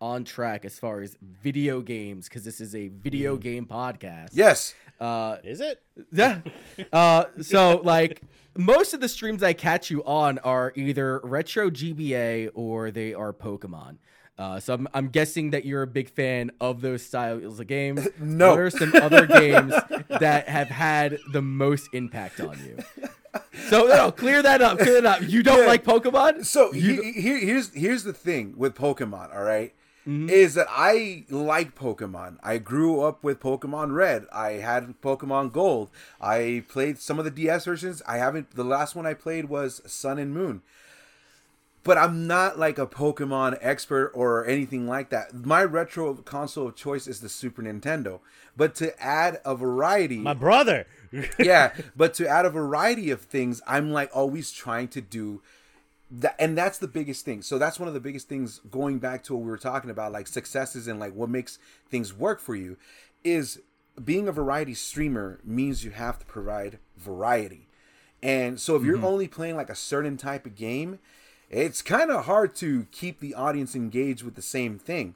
[0.00, 4.28] on track as far as video games, because this is a video game podcast.
[4.32, 4.74] Yes.
[5.00, 5.82] Uh, Is it?
[6.12, 6.40] yeah.
[6.92, 8.22] Uh, so like
[8.56, 13.32] most of the streams I catch you on are either retro GBA or they are
[13.32, 13.98] Pokemon.
[14.38, 18.06] Uh, so I'm, I'm guessing that you're a big fan of those styles of games.
[18.20, 18.50] No.
[18.50, 19.72] What are some other games
[20.08, 22.78] that have had the most impact on you?
[23.68, 24.78] So no, clear that up.
[24.78, 25.28] Clear that up.
[25.28, 25.66] You don't Yeah.
[25.66, 26.46] like Pokemon?
[26.46, 29.34] So You- he, here, here's here's the thing with Pokemon.
[29.34, 29.74] All right?
[30.06, 30.28] Mm-hmm.
[30.30, 32.38] is that I like Pokemon.
[32.40, 34.26] I grew up with Pokemon Red.
[34.32, 35.90] I had Pokemon Gold.
[36.20, 38.02] I played some of the DS versions.
[38.06, 38.52] I haven't.
[38.52, 40.62] The last one I played was Sun and Moon.
[41.82, 45.34] But I'm not like a Pokemon expert or anything like that.
[45.34, 48.20] My retro console of choice is the Super Nintendo.
[48.56, 50.86] But to add a variety, My brother.
[51.38, 55.42] yeah, but to add a variety of things, I'm like always trying to do
[56.10, 57.42] that, and that's the biggest thing.
[57.42, 58.60] So that's one of the biggest things.
[58.70, 61.58] Going back to what we were talking about, like successes and like what makes
[61.90, 62.76] things work for you,
[63.24, 63.60] is
[64.02, 67.68] being a variety streamer means you have to provide variety.
[68.22, 69.04] And so if you're mm-hmm.
[69.04, 70.98] only playing like a certain type of game,
[71.50, 75.14] it's kind of hard to keep the audience engaged with the same thing.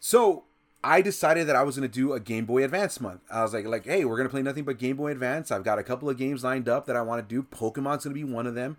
[0.00, 0.44] So
[0.84, 3.22] I decided that I was going to do a Game Boy Advance month.
[3.30, 5.50] I was like, like, hey, we're going to play nothing but Game Boy Advance.
[5.50, 7.42] I've got a couple of games lined up that I want to do.
[7.42, 8.76] Pokemon's going to be one of them.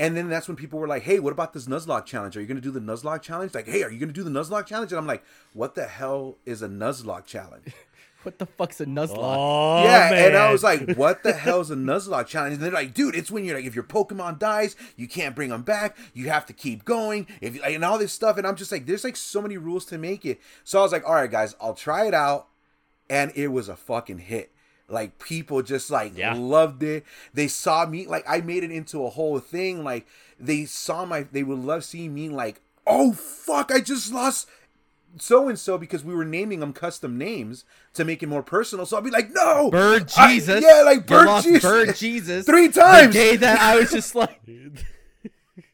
[0.00, 2.34] And then that's when people were like, hey, what about this Nuzlocke challenge?
[2.34, 3.52] Are you going to do the Nuzlocke challenge?
[3.52, 4.92] Like, hey, are you going to do the Nuzlocke challenge?
[4.92, 5.22] And I'm like,
[5.52, 7.66] what the hell is a Nuzlocke challenge?
[8.22, 9.16] What the fuck's a Nuzlocke?
[9.16, 12.92] Oh, yeah, and I was like, "What the hell's a Nuzlocke challenge?" And they're like,
[12.92, 15.96] "Dude, it's when you're like, if your Pokemon dies, you can't bring them back.
[16.12, 18.84] You have to keep going, if you, and all this stuff." And I'm just like,
[18.84, 21.56] "There's like so many rules to make it." So I was like, "All right, guys,
[21.62, 22.48] I'll try it out,"
[23.08, 24.52] and it was a fucking hit.
[24.90, 26.34] Like people just like Yeah.
[26.36, 27.04] loved it.
[27.32, 29.84] They saw me like I made it into a whole thing.
[29.84, 30.06] Like
[30.38, 34.48] they saw my they would love seeing me like, oh fuck, I just lost
[35.18, 37.64] so and so because we were naming them custom names
[37.94, 38.86] to make it more personal.
[38.86, 40.62] So I'll be like, no, Bird I- Jesus.
[40.64, 42.46] yeah, like Bird Jesus, Bird Jesus.
[42.46, 43.14] three times.
[43.14, 44.40] The day that I was just like,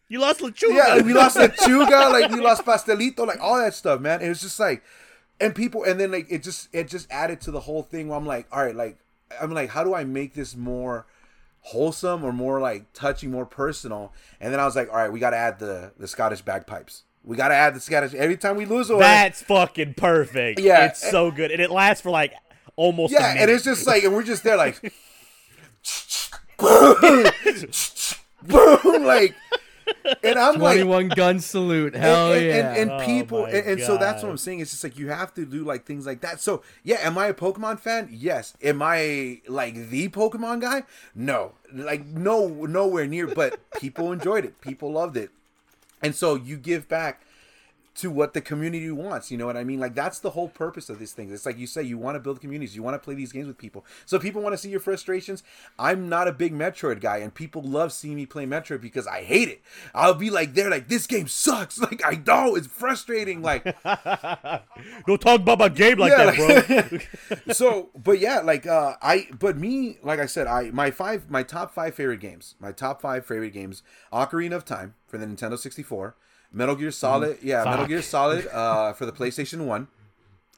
[0.08, 0.74] You lost Lechuga.
[0.74, 4.20] Yeah, we lost Lechuga, like we lost Pastelito, like all that stuff, man.
[4.22, 4.82] It was just like,
[5.40, 8.08] and people, and then like it just it just added to the whole thing.
[8.08, 8.98] Where I'm like, all right, like
[9.40, 11.06] I'm like, how do I make this more
[11.60, 14.12] wholesome or more like touching, more personal?
[14.40, 17.04] And then I was like, all right, we got to add the the Scottish bagpipes.
[17.24, 20.60] We got to add the Scottish every time we lose a That's fucking perfect.
[20.60, 20.86] Yeah.
[20.86, 21.50] It's so good.
[21.50, 22.32] And it lasts for like
[22.76, 24.80] almost a Yeah, and it's just like, and we're just there like,
[26.58, 27.26] boom,
[28.42, 29.34] boom, like,
[30.22, 31.94] and I'm like, 21 gun salute.
[31.94, 32.68] Hell and, and- yeah.
[32.74, 34.60] and, and Oh people my and, and so that's what i'm saying.
[34.60, 36.40] It's just like you have to do like things like that.
[36.40, 38.08] So yeah am i a pokemon fan?
[38.10, 38.54] Yes.
[38.62, 40.84] Am i like the pokemon guy?
[41.14, 41.52] No.
[41.72, 44.60] Like no nowhere near but people enjoyed it.
[44.60, 45.30] People loved it.
[46.02, 47.22] And so you give back
[47.96, 49.30] to what the community wants.
[49.30, 49.80] You know what I mean?
[49.80, 51.32] Like that's the whole purpose of these things.
[51.32, 53.46] It's like you say, you want to build communities, you want to play these games
[53.46, 53.84] with people.
[54.04, 55.42] So people want to see your frustrations.
[55.78, 59.22] I'm not a big Metroid guy, and people love seeing me play Metroid because I
[59.22, 59.62] hate it.
[59.94, 61.80] I'll be like, they're like, this game sucks.
[61.86, 63.42] Like I know it's frustrating.
[63.42, 63.62] Like
[65.06, 67.06] Don't talk about my game like Yeah, that,
[67.46, 67.52] bro.
[67.52, 71.42] so but yeah like uh i but me like i said i my five my
[71.42, 73.82] top five favorite games my top five favorite games
[74.12, 76.16] ocarina of time for the nintendo 64
[76.56, 79.86] metal gear solid yeah metal gear solid uh for the playstation 1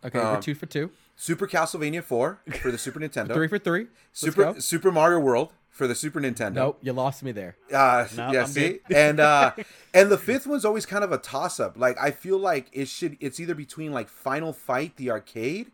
[0.04, 0.90] okay, um, we're two for two.
[1.16, 3.86] super castlevania 4 for the super nintendo Three for three.
[3.88, 4.58] Let's super go.
[4.58, 7.56] super mario world for the super nintendo Nope, you lost me there.
[7.72, 9.52] uh, No, yeah, I'm see, and uh,
[9.94, 11.76] and the fifth one's always kind of a toss up.
[11.76, 13.16] Like I feel like it should.
[13.20, 15.70] It's either between like Final Fight, the arcade,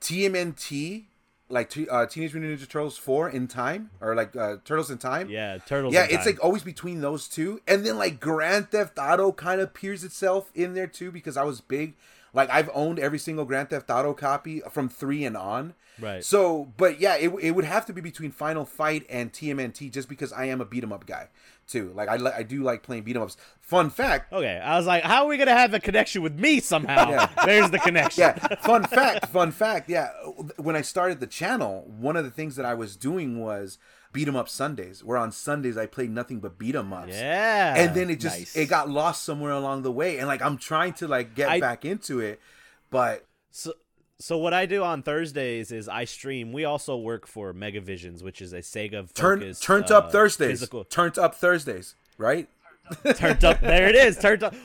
[0.00, 1.04] TMNT,
[1.48, 4.98] like T- uh, Teenage Mutant Ninja Turtles four in time, or like uh, Turtles in
[4.98, 5.28] Time.
[5.28, 5.94] yeah, turtles.
[5.94, 6.26] Yeah, it's time.
[6.26, 10.50] like always between those two, and then like Grand Theft Auto kind of peers itself
[10.54, 11.94] in there too because I was big.
[12.36, 15.74] Like I've owned every single Grand Theft Auto copy from three and on.
[15.98, 16.22] Right.
[16.22, 20.06] So, but yeah, it, it would have to be between Final Fight and TMNT just
[20.10, 21.28] because I am a beat 'em up guy
[21.66, 21.92] too.
[21.96, 23.38] Like I li- I do like playing beat 'em ups.
[23.62, 24.30] Fun fact.
[24.34, 27.08] Okay, I was like, how are we gonna have a connection with me somehow?
[27.08, 27.28] Yeah.
[27.46, 28.20] There's the connection.
[28.20, 29.88] Yeah, fun fact, fun fact.
[29.88, 30.10] Yeah,
[30.58, 33.78] when I started the channel, one of the things that I was doing was
[34.12, 35.02] beat 'em up Sundays.
[35.04, 37.08] Where on Sundays I played nothing but beat 'em ups.
[37.12, 37.74] Yeah.
[37.76, 38.56] and then it just Nice.
[38.56, 41.60] it got lost somewhere along the way and like i'm trying to like get I-
[41.60, 42.40] back into it
[42.90, 43.72] but So,
[44.18, 46.50] so what I do on Thursdays is I stream.
[46.52, 50.84] We also work for Megavisions, which is a Sega turn turned uh, up thursdays Physical,
[50.84, 52.48] turned up thursdays right
[53.16, 53.60] turned up.
[53.60, 54.16] There it is.
[54.18, 54.54] Turned up.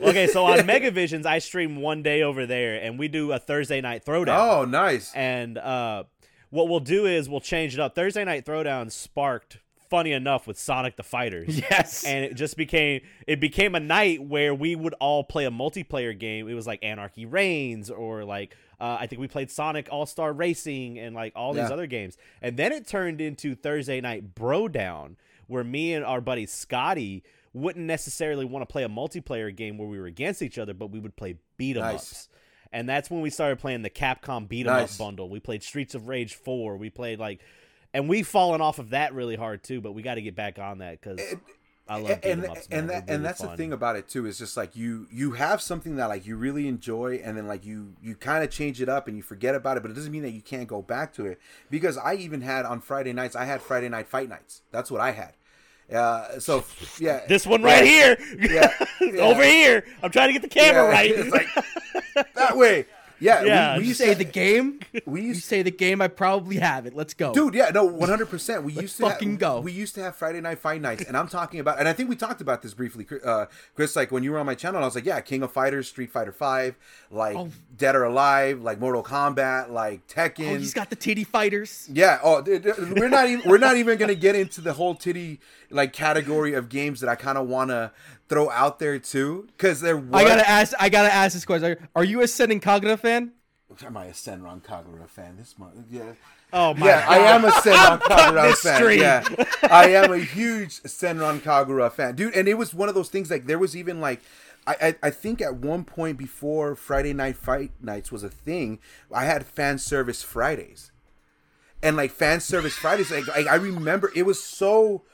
[0.00, 3.80] Okay, so on Megavisions, I stream one day over there, and we do a Thursday
[3.80, 4.38] night throwdown.
[4.38, 6.04] oh nice And uh,
[6.50, 7.94] what we'll do is we'll change it up.
[7.94, 9.58] Thursday night throwdown sparked,
[9.90, 11.58] funny enough, with Sonic the Fighters.
[11.70, 12.04] Yes.
[12.04, 16.18] and it just became it became a night where we would all play a multiplayer
[16.18, 16.48] game.
[16.48, 20.32] It was like Anarchy Reigns or like uh, I think we played Sonic All Star
[20.32, 21.72] Racing and like all these Yeah.
[21.74, 22.16] other games.
[22.40, 25.16] And then it turned into Thursday night Bro Down,
[25.48, 29.88] where me and our buddy Scotty wouldn't necessarily want to play a multiplayer game where
[29.88, 31.94] we were against each other, but we would play beat 'em Nice.
[32.12, 32.28] ups.
[32.72, 34.92] And that's when we started playing the Capcom beat 'em Nice.
[34.94, 35.28] up bundle.
[35.28, 36.76] We played Streets of Rage 4.
[36.76, 37.40] We played like
[37.94, 40.58] and we've fallen off of that really hard too, but we got to get back
[40.58, 41.18] on that cuz
[41.90, 44.26] I love and ups, and that They're and really that's the thing about it too
[44.26, 47.64] is just like you you have something that like you really enjoy and then like
[47.64, 50.12] you you kind of change it up and you forget about it but it doesn't
[50.12, 51.40] mean that you can't go back to it
[51.70, 55.00] because i even had on friday nights i had friday night fight nights that's what
[55.00, 55.32] i had
[55.94, 56.64] uh so
[56.98, 58.18] yeah This one right here.
[58.38, 59.20] Yeah, yeah.
[59.20, 59.84] Over here.
[60.02, 61.32] I'm trying to get the camera Yeah, right.
[61.32, 62.86] like that way
[63.20, 64.78] yeah, Yeah, we, we you used say to, the game?
[65.04, 66.00] we You used say the game?
[66.00, 66.94] I probably have it.
[66.94, 67.34] Let's go.
[67.34, 68.62] Dude, yeah, no, one hundred percent.
[68.62, 69.60] We used to fucking have, go.
[69.60, 72.08] We used to have Friday night fight nights, and I'm talking about, and I think
[72.08, 73.96] we talked about this briefly, uh, Chris.
[73.96, 76.12] Like when you were on my channel, I was like, yeah, King of Fighters, Street
[76.12, 76.76] Fighter Five,
[77.10, 77.48] like Oh.
[77.76, 80.52] Dead or Alive, like Mortal Kombat, like Tekken.
[80.52, 81.88] Oh, he's got the titty fighters.
[81.92, 82.20] yeah.
[82.22, 85.40] Oh, dude, dude, we're not even we're not even gonna get into the whole titty
[85.70, 87.92] like category of games that I kind of want to
[88.28, 89.96] throw out there too, because there.
[89.96, 90.72] Was, I gotta ask.
[90.78, 91.72] I gotta ask this question.
[91.72, 93.32] Are, are you a Senran Kagura fan?
[93.84, 95.36] Am I a Senran Kagura fan?
[95.36, 96.12] This month, yeah.
[96.52, 97.12] Oh my yeah, god.
[97.12, 98.76] I am a Senran Kagura fan.
[98.76, 99.00] stream.
[99.00, 102.34] Yeah, I am a huge Senran Kagura fan, dude.
[102.34, 104.20] And it was one of those things like there was even like.
[104.66, 108.80] I, I, I think at one point before Friday Night Fight Nights was a thing,
[109.10, 110.90] I had fan service Fridays,
[111.82, 115.04] and like fan service Fridays, like, like I remember it was so,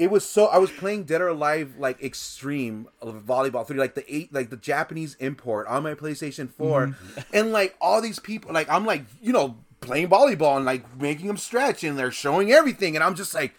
[0.00, 0.46] it was so.
[0.46, 4.56] I was playing Dead or Alive like extreme volleyball three, like the eight, like the
[4.56, 6.96] Japanese import on my PlayStation 4
[7.34, 11.26] and like all these people, like I'm like you know playing volleyball and like making
[11.26, 12.96] them stretch and they're showing everything.
[12.96, 13.54] And I'm just like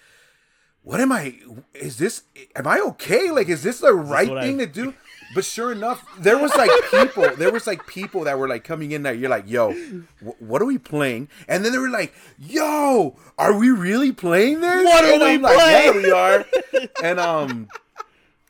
[0.83, 1.35] what am I
[1.75, 2.23] is this
[2.55, 3.29] am I okay?
[3.29, 4.93] Like is this the right what thing I- to do
[5.35, 8.91] but sure enough there was like people there was like people that were like coming
[8.91, 9.71] in there you're like yo
[10.25, 14.61] wh- what are we playing and then they were like yo are we really playing
[14.61, 16.45] this What are And we I'm like, yeah we are
[17.03, 17.67] and um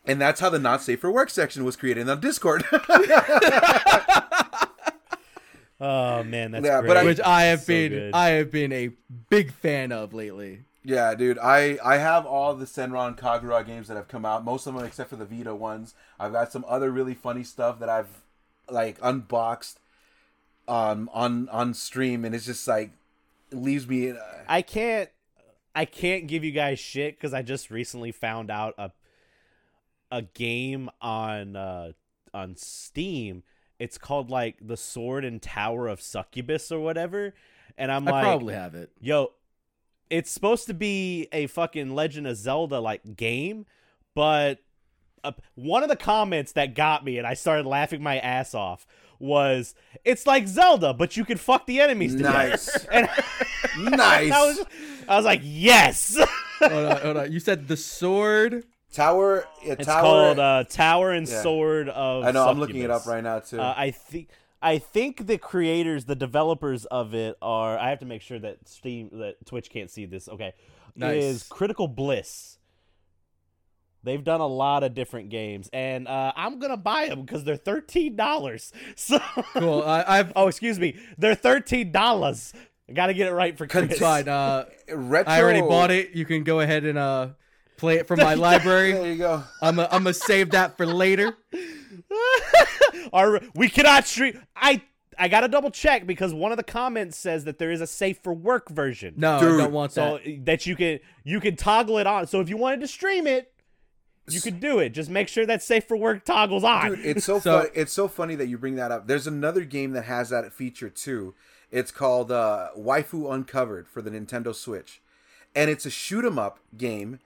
[0.06, 2.64] and that's how the not safe for work section was created on discord
[5.84, 6.88] Oh man, that's Yeah, great.
[6.90, 8.14] but I- which I have So been good.
[8.14, 8.92] I have been a
[9.32, 10.62] big fan of lately.
[10.84, 11.38] Yeah, dude.
[11.38, 14.44] I I have all the Senran Kagura games that have come out.
[14.44, 15.94] Most of them, except for the Vita ones.
[16.20, 18.22] I've got some other really funny stuff that I've
[18.70, 19.76] like unboxed
[20.68, 22.92] um on on stream, and it's just like
[23.52, 24.12] it leaves me.
[24.12, 24.16] Uh,
[24.48, 25.10] I can't
[25.76, 28.92] I can't give you guys shit because I just recently found out a
[30.12, 31.92] a game on uh
[32.34, 33.44] on Steam.
[33.78, 37.34] It's called like the Sword and Tower of Succubus or whatever.
[37.78, 38.92] And I'm I like probably have it.
[39.00, 39.32] yo,
[40.12, 43.66] it's supposed to be a fucking Legend of Zelda like game,
[44.14, 44.60] but
[45.24, 48.86] uh, one of the comments that got me and I started laughing my ass off
[49.20, 49.74] was
[50.04, 52.38] it's like Zelda, but you can fuck the enemies together.
[52.38, 52.86] Nice.
[52.92, 53.08] And
[53.78, 54.32] nice.
[54.34, 54.66] I was,
[55.08, 56.18] I was like, yes.
[56.60, 57.32] hold on, hold on.
[57.32, 58.66] You said the sword.
[58.92, 59.46] Tower.
[59.64, 60.02] Yeah, it's Tower.
[60.02, 61.42] called uh, Tower and Yeah.
[61.42, 62.26] Sword of.
[62.26, 62.48] I know.
[62.50, 63.62] I'm looking it up right now too.
[63.62, 64.28] Uh, I think
[64.62, 67.78] I think the creators, the developers of it are.
[67.78, 70.30] I have to make sure that Steam, that Twitch can't see this.
[70.30, 70.54] Okay,
[70.96, 71.24] Nice.
[71.24, 72.58] is Critical Bliss.
[74.04, 77.56] They've done a lot of different games, and uh, I'm gonna buy them because they're
[77.58, 78.72] thirteen dollars.
[78.96, 79.20] So,
[79.54, 79.84] Cool.
[79.84, 82.54] I, I've oh, excuse me, they're thirteen dollars.
[82.90, 84.00] I gotta get it right for Chris.
[84.00, 84.28] fine.
[84.28, 85.32] Uh, Retro.
[85.32, 86.12] I already bought it.
[86.16, 87.30] You can go ahead and uh
[87.78, 88.94] play it from my library.
[88.94, 89.44] There you go.
[89.62, 91.38] I'm a, I'm gonna save that for later.
[93.14, 94.42] Our, we cannot stream.
[94.56, 94.82] I
[95.20, 98.20] I gotta double check because one of the comments says that there is a safe
[98.24, 99.14] for work version.
[99.18, 99.60] No, Dude.
[99.60, 100.46] I don't want so that.
[100.46, 102.28] that you can you can toggle it on.
[102.28, 103.52] So if you wanted to stream it,
[104.30, 104.92] you could do it.
[104.92, 106.92] Just make sure that safe for work toggles on.
[106.92, 107.70] Dude, it's so, So- fun.
[107.76, 109.08] It's so funny that you bring that up.
[109.08, 111.34] There's another game that has that feature too.
[111.72, 115.02] It's called uh, Waifu Uncovered for the Nintendo Switch,
[115.56, 117.20] and it's a shoot 'em up game.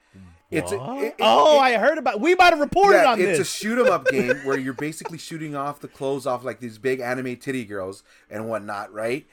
[0.50, 2.20] It's a, it- it- oh, it- I heard about.
[2.20, 3.40] We might have reported yeah, on it's this.
[3.40, 6.60] It's a shoot 'em up game where you're basically shooting off the clothes off like
[6.60, 9.26] these big anime titty girls and whatnot, right?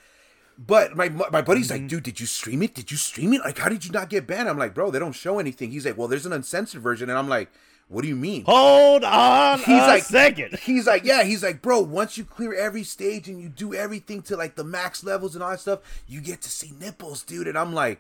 [0.58, 1.82] But my my buddy's Mm-hmm.
[1.84, 2.74] like, dude, did you stream it?
[2.76, 3.42] Did you stream it?
[3.42, 4.48] Like, how did you not get banned?
[4.50, 5.72] I'm like, bro, they don't show anything.
[5.72, 7.52] He's like, well, there's an uncensored version, and I'm like,
[7.90, 8.44] what do you mean?
[8.46, 10.58] Hold on He's a like, second.
[10.64, 11.24] He's like, yeah.
[11.24, 11.82] He's like, bro.
[11.82, 15.44] Once you clear every stage and you do everything to like the max levels and
[15.44, 17.48] all that stuff, you get to see nipples, dude.
[17.48, 18.00] And I'm like,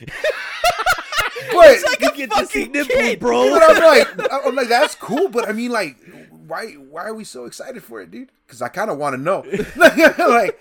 [1.52, 3.50] but, you get to see nipples, bro.
[3.50, 5.28] but I'm like, I'm like, that's cool.
[5.28, 5.96] But I mean, like,
[6.46, 8.30] why, why are we so excited for it, dude?
[8.46, 9.44] Because I kind of want to know.
[9.76, 10.58] like,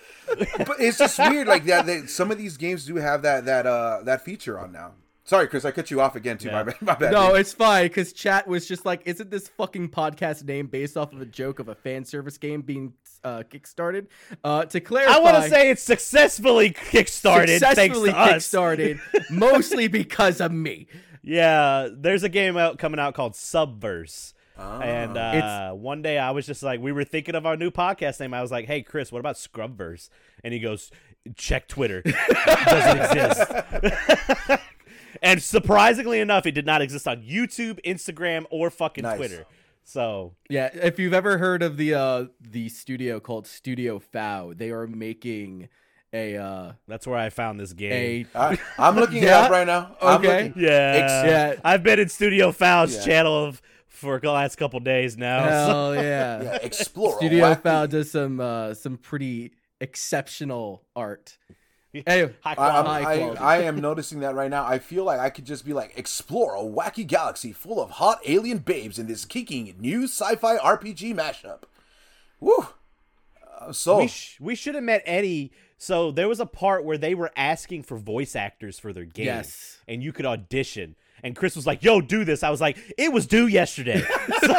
[0.58, 1.48] but it's just weird.
[1.48, 4.72] Like that, they, some of these games do have that that uh that feature on
[4.72, 4.92] now.
[5.28, 6.48] Sorry, Chris, I cut you off again too.
[6.50, 6.64] My Yeah.
[6.64, 6.82] bad.
[6.82, 7.12] My bad.
[7.12, 7.42] No, dude.
[7.42, 11.20] it's fine because chat was just like, isn't this fucking podcast name based off of
[11.20, 12.94] a joke of a fan service game being
[13.26, 14.08] uh, kickstarted?
[14.42, 17.60] Uh, to clarify, I want to say it's successfully kickstarted.
[17.60, 18.70] successfully thanks to us.
[18.72, 19.00] kickstarted,
[19.30, 20.88] mostly because of me.
[21.22, 24.32] Yeah, there's a game out coming out called Subverse.
[24.58, 24.80] Ah.
[24.80, 27.70] And uh, It's- one day I was just like, we were thinking of our new
[27.70, 28.34] podcast name.
[28.34, 30.08] I was like, hey, Chris, what about Scrubverse?
[30.42, 30.90] And he goes,
[31.36, 32.02] check Twitter.
[32.06, 32.16] it
[32.66, 34.60] doesn't exist.
[35.22, 39.18] and surprisingly enough, it did not exist on YouTube, Instagram, or fucking Nice.
[39.18, 39.46] Twitter.
[39.84, 44.70] So, Yeah, if you've ever heard of the uh, the studio called Studio FOW, they
[44.72, 45.70] are making
[46.14, 48.28] a uh, that's where I found this game.
[48.36, 49.96] a I, I'm looking it up right now.
[50.02, 50.44] I'm Okay.
[50.48, 50.94] looking- yeah.
[50.96, 51.54] Ex- yeah.
[51.64, 53.06] I've been in Studio FOW's Yeah.
[53.06, 55.46] channel of, for the last couple days now.
[55.46, 56.42] so- hell yeah.
[56.44, 57.16] Yeah, explore.
[57.18, 61.38] Studio wacky- FOW does some uh, some pretty exceptional art.
[62.06, 63.06] Hey, High I, quality.
[63.06, 63.58] I'm- High I.
[63.58, 64.66] I am noticing that right now.
[64.66, 68.20] I feel like I could just be like, explore a wacky galaxy full of hot
[68.26, 71.64] alien babes in this kicking new sci-fi RPG mashup.
[72.40, 72.68] Woo!
[73.60, 75.52] Uh, so we, sh- we should have met Eddie.
[75.80, 79.26] So there was a part where they were asking for voice actors for their game.
[79.26, 79.78] Yes.
[79.88, 80.96] And you could audition.
[81.24, 82.44] And Chris was like, yo, do this.
[82.44, 84.02] I was like, it was due yesterday.
[84.42, 84.54] so,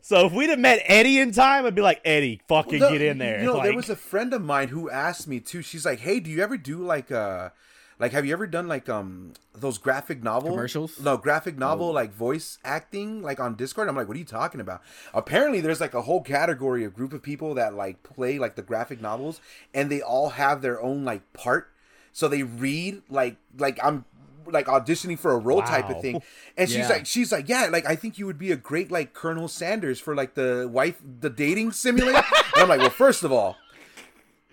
[0.00, 3.02] so if we'd have met Eddie in time, I'd be like, Eddie, fucking No, get
[3.02, 3.40] in there.
[3.40, 5.62] You know, there was a friend of mine who asked me too.
[5.62, 7.50] She's like, "Hey, do you ever do like uh
[7.98, 10.96] like have you ever done like um those graphic novel Commercials?
[11.00, 11.02] Oh.
[11.04, 14.60] No, graphic novel like voice acting like on Discord." I'm like, "What are you talking
[14.60, 14.82] about?"
[15.14, 18.62] Apparently, there's like a whole category of group of people that like play like the
[18.62, 19.40] graphic novels
[19.72, 21.72] and they all have their own like part.
[22.12, 24.04] So they read like like I'm
[24.50, 26.22] like auditioning for a role type of thing.
[26.56, 26.88] And she's Yeah.
[26.88, 29.98] like she's like, "Yeah, like I think you would be a great like Colonel Sanders
[30.00, 32.18] for like the wife the dating simulator."
[32.54, 33.56] and I'm like, "Well, first of all,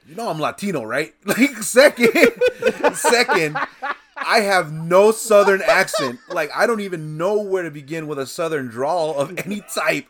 [0.07, 1.13] you know I'm Latino, right?
[1.25, 2.09] Like second,
[2.93, 3.57] second,
[4.15, 6.19] I have no southern accent.
[6.29, 10.07] Like I don't even know where to begin with a southern drawl of any type.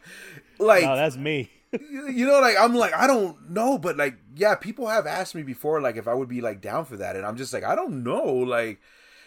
[0.60, 1.50] Like Oh, that's me.
[1.72, 5.44] you know, like I'm like I don't know, but like yeah, people have asked me
[5.44, 7.76] before, like if I would be like down for that, and I'm just like I
[7.76, 8.80] don't know, like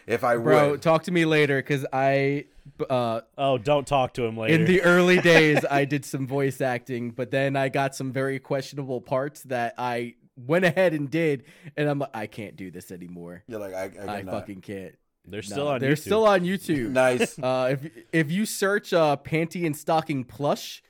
[0.06, 0.82] if I Bro, would.
[0.82, 2.46] talk to me later because I,
[2.88, 4.54] uh, Oh, don't talk to him later.
[4.54, 8.38] in the early days, I did some voice acting, but then I got some very
[8.38, 11.44] questionable parts that I went ahead and did,
[11.76, 13.42] and I'm like, I can't do this anymore.
[13.48, 14.94] You're like I, I, I fucking can't.
[15.26, 15.80] they're No, still on.
[15.80, 15.98] They're YouTube.
[15.98, 16.90] still on YouTube.
[16.90, 17.38] nice.
[17.38, 20.82] Uh, if if you search uh, panty and stocking plush,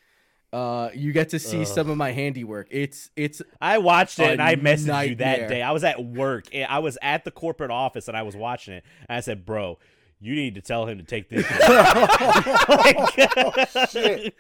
[0.53, 1.67] uh, you get to see Ugh.
[1.67, 2.69] some of my handiwork.
[2.71, 5.63] It's it's I watched it and I messaged you that day.
[5.63, 6.47] I was at work.
[6.53, 8.85] and I was at the corporate office and I was watching it.
[9.09, 9.79] And I said, "Bro,
[10.21, 11.47] you need to tell him to take this."
[13.91, 14.35] Shit.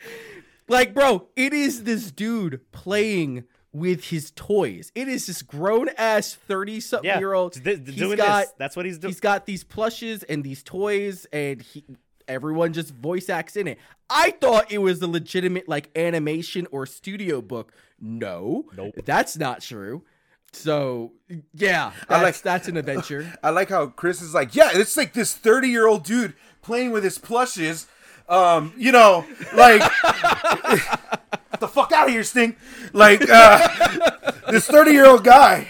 [0.68, 4.90] like, bro, it is this dude playing with his toys.
[4.94, 7.52] It is this grown ass thirty something yeah, year old.
[7.54, 8.54] th- th- He's doing got this.
[8.58, 9.12] That's what he's doing.
[9.12, 11.84] he's got these plushes and these toys, and he
[12.28, 13.78] everyone just voice acts in it.
[14.10, 17.72] I thought it was a legitimate like animation or studio book.
[18.00, 18.94] No, Nope.
[19.04, 20.04] that's not true.
[20.52, 21.12] So
[21.54, 23.32] yeah, that's, I like- that's an adventure.
[23.42, 26.92] I like how Chris is like, yeah, it's like this 30 year old dude playing
[26.92, 27.86] with his plushes.
[28.28, 29.24] Um, you know,
[29.54, 32.56] like, get the fuck out of here, Sting.
[32.92, 35.68] Like, uh, this 30 year old guy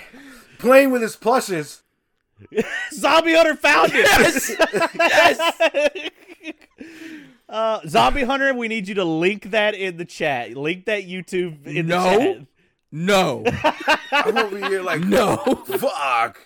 [0.58, 1.82] playing with his plushes.
[2.94, 4.06] Zombie Hunter found it.
[4.94, 6.10] yes.
[7.48, 10.56] Uh, Zombie Hunter, we need you to link that in the chat.
[10.56, 12.18] Link that YouTube in No.
[12.18, 12.46] the chat.
[12.90, 13.44] No,
[14.10, 16.40] I'm over here like, no, fuck.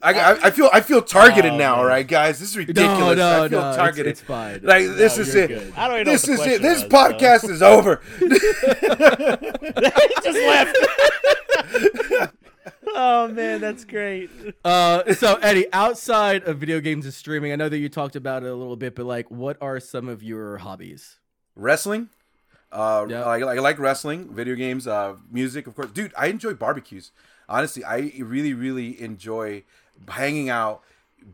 [0.00, 2.38] I, I, I feel I feel targeted Oh, now, all right, guys.
[2.38, 3.16] This is ridiculous.
[3.16, 3.74] no, I feel no.
[3.76, 4.06] Targeted.
[4.12, 4.60] it's fine.
[4.62, 5.48] like this No, is it.
[5.48, 5.72] good.
[5.76, 6.62] I don't even know This what is the it.
[6.62, 8.00] This was, podcast is over.
[8.20, 8.28] so.
[10.22, 10.38] Just
[12.20, 12.34] left.
[12.86, 14.30] Oh man, that's great.
[14.64, 18.42] Uh, so Eddie, outside of video games and streaming, I know that you talked about
[18.42, 21.16] it a little bit, but like, what are some of your hobbies?
[21.56, 22.08] wrestling.
[22.72, 23.22] Uh, Yeah.
[23.24, 25.90] I, I like wrestling, video games, uh, music, of course.
[25.90, 27.12] Dude, I enjoy barbecues.
[27.48, 29.64] Honestly, I really, really enjoy
[30.08, 30.82] hanging out,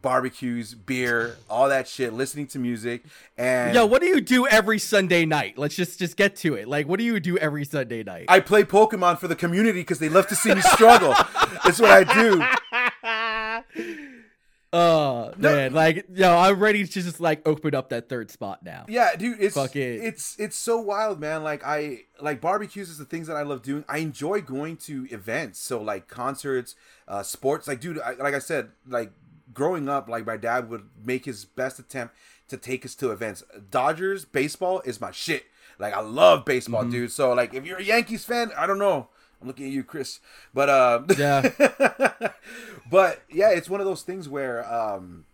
[0.02, 3.04] barbecues, beer, all that shit, listening to music,
[3.36, 5.58] and Yo, what do you do every Sunday night?
[5.58, 6.68] Let's just just get to it.
[6.68, 8.26] Like, what do you do every Sunday night?
[8.28, 11.14] I play Pokemon for the community because they love to see me struggle.
[11.64, 12.42] That's what I do.
[14.72, 18.84] uh man, like, yo, I'm ready to just like open up that third spot now.
[18.88, 20.00] Yeah, dude, it's Fuck it.
[20.02, 21.42] it's it's so wild, man.
[21.44, 23.84] Like I like barbecues is the things that I love doing.
[23.88, 26.74] I enjoy going to events, so like concerts,
[27.06, 27.68] uh, sports.
[27.68, 29.12] Like, dude, I, like I said, like
[29.56, 32.14] growing up, like my dad would make his best attempt
[32.48, 33.42] to take us to events.
[33.72, 35.46] Dodgers baseball is my shit.
[35.80, 36.90] Like I love baseball, Mm-hmm.
[36.92, 37.10] dude.
[37.10, 39.08] So like, if you're a Yankees fan, I don't know.
[39.42, 40.20] I'm looking at you, Chris.
[40.54, 41.50] But uh, Yeah.
[42.90, 45.24] but yeah, it's one of those things where um,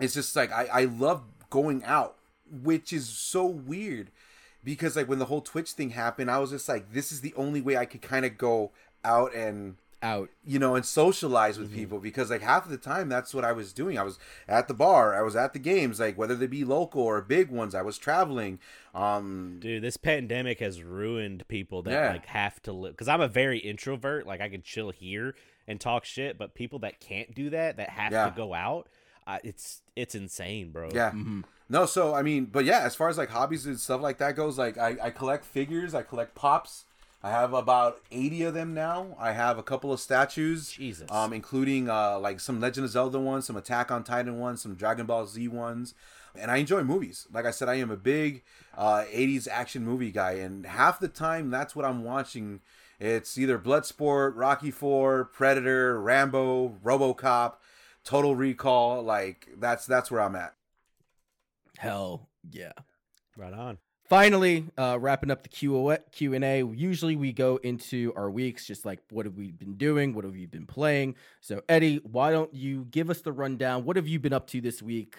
[0.00, 2.16] it's just like I, I love going out,
[2.50, 4.10] which is so weird
[4.62, 7.34] because like when the whole Twitch thing happened, I was just like, this is the
[7.36, 8.72] only way I could kind of go
[9.04, 10.28] out and Out.
[10.44, 13.52] you know and socialize with people because like half of the time that's what I
[13.52, 13.98] was doing.
[13.98, 17.00] I was at the bar, I was at the games, like whether they be local
[17.02, 17.74] or big ones.
[17.74, 18.58] I was traveling.
[18.94, 22.12] Um, Dude, this pandemic has ruined people that Yeah.
[22.12, 22.92] like have to live.
[22.92, 24.26] Because I'm a very introvert.
[24.26, 25.34] Like I can chill here
[25.66, 28.26] and talk shit, but people that can't do that, that have Yeah.
[28.26, 28.88] to go out,
[29.26, 30.90] uh, it's it's insane, bro.
[30.92, 31.10] Yeah.
[31.12, 31.40] Mm-hmm.
[31.70, 34.36] No, so I mean, but yeah, as far as like hobbies and stuff like that
[34.36, 36.84] goes, like I, I collect figures, I collect pops.
[37.24, 39.16] I have about eighty of them now.
[39.18, 41.10] I have a couple of statues, Jesus.
[41.10, 44.74] um, including uh like some Legend of Zelda ones, some Attack on Titan ones, some
[44.74, 45.94] Dragon Ball Z ones,
[46.34, 47.26] and I enjoy movies.
[47.32, 48.42] Like I said, I am a big
[48.76, 52.60] uh '80s action movie guy, and half the time that's what I'm watching.
[53.00, 57.54] It's either Bloodsport, Rocky Four, Predator, Rambo, RoboCop,
[58.04, 59.02] Total Recall.
[59.02, 60.54] Like that's that's where I'm at.
[61.78, 62.72] Hell yeah.
[63.34, 63.78] Right on.
[64.14, 66.62] Finally, uh, wrapping up the Q Q and A.
[66.62, 70.36] Usually, we go into our weeks, just like what have we been doing, what have
[70.36, 71.16] you been playing.
[71.40, 73.84] So, Eddie, why don't you give us the rundown?
[73.84, 75.16] What have you been up to this week?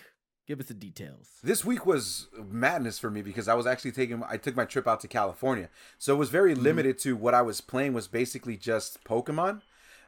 [0.47, 1.27] Give us the details.
[1.43, 4.87] This week was madness for me because I was actually taking I took my trip
[4.87, 5.67] out to California.
[5.97, 9.61] So it was very limited to what I was playing was basically just Pokemon.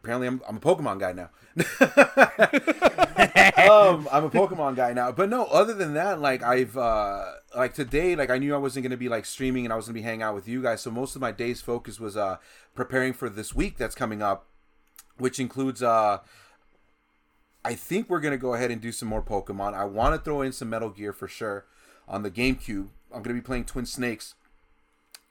[0.04, 1.30] Apparently I'm, I'm a Pokemon guy now.
[3.58, 5.12] um, I'm a Pokemon guy now.
[5.12, 7.26] But no, other than that, like I've uh
[7.56, 9.96] like today, like I knew I wasn't gonna be like streaming and I was gonna
[9.96, 10.82] be hanging out with you guys.
[10.82, 12.38] So most of my day's focus was uh
[12.76, 14.48] preparing for this week that's coming up,
[15.18, 16.20] which includes uh
[17.66, 19.74] I think we're gonna go ahead and do some more Pokemon.
[19.74, 21.66] I want to throw in some Metal Gear for sure
[22.08, 22.90] on the GameCube.
[23.14, 24.36] I'm gonna be playing Twin Snakes.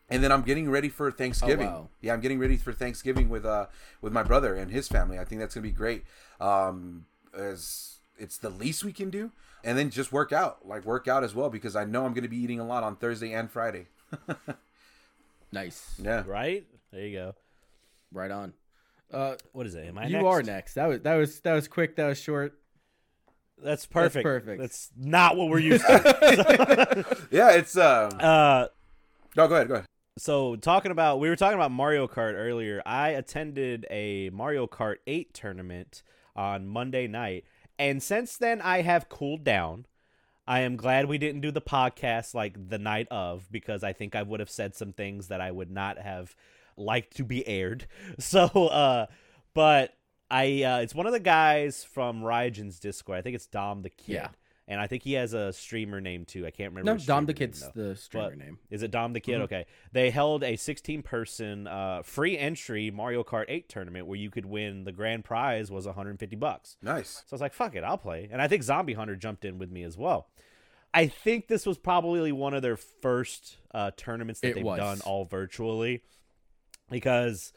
[0.09, 1.69] And then I'm getting ready for Thanksgiving.
[1.69, 1.89] Oh, wow.
[2.01, 3.67] Yeah, I'm getting ready for Thanksgiving with uh
[4.01, 5.19] with my brother and his family.
[5.19, 6.05] I think that's gonna be great.
[6.41, 7.07] Um,
[7.37, 9.31] as it's the least we can do,
[9.65, 12.29] and then just work out, like work out as well, because I know I'm gonna
[12.29, 13.87] be eating a lot on Thursday and Friday.
[15.53, 15.95] Nice.
[16.03, 16.67] Yeah, Right?
[16.93, 17.35] There you go.
[18.13, 18.53] Right on.
[19.13, 19.87] Uh, What is it?
[19.87, 20.25] Am I you next?
[20.27, 20.75] are next.
[20.75, 21.97] That was that was that was quick.
[21.97, 22.59] That was short.
[23.63, 24.25] That's perfect.
[24.25, 24.61] perfect.
[24.61, 27.17] That's not what we're used to.
[27.31, 27.53] yeah.
[27.53, 28.09] It's uh.
[28.09, 28.69] uh,
[29.37, 29.69] No, go ahead.
[29.69, 29.87] Go ahead.
[30.19, 32.83] So talking about we were talking about Mario Kart earlier.
[32.87, 36.03] I attended a Mario Kart 8 tournament
[36.35, 37.45] on Monday night,
[37.79, 39.87] and since then I have cooled down.
[40.49, 44.15] I am glad we didn't do the podcast like the night of because I think
[44.15, 46.37] I would have said some things that I would not have
[46.77, 47.87] liked to be aired.
[48.19, 49.07] So uh
[49.55, 49.93] but
[50.31, 53.19] I uh it's one of the guys from Rygen's Discord.
[53.19, 54.15] I think it's Dom the Kid.
[54.15, 54.29] Yeah.
[54.69, 56.45] And I think he has a streamer name too.
[56.45, 56.99] I can't remember.
[56.99, 58.59] No, Dom the streamer name, Kid's the streamer But- name.
[58.69, 59.39] Is it Dom the Kid?
[59.39, 59.45] Mhm.
[59.45, 59.67] Okay.
[59.93, 64.45] They held a 16 person uh, free entry Mario Kart 8 tournament where you could
[64.47, 66.77] win the grand prize was 150 bucks.
[66.83, 67.11] Nice.
[67.11, 68.29] So I was like, fuck it, I'll play.
[68.31, 70.29] And I think Zombie Hunter jumped in with me as well.
[70.93, 74.79] I think this was probably one of their first uh, tournaments that It they've was.
[74.79, 76.03] done all virtually
[76.91, 77.53] because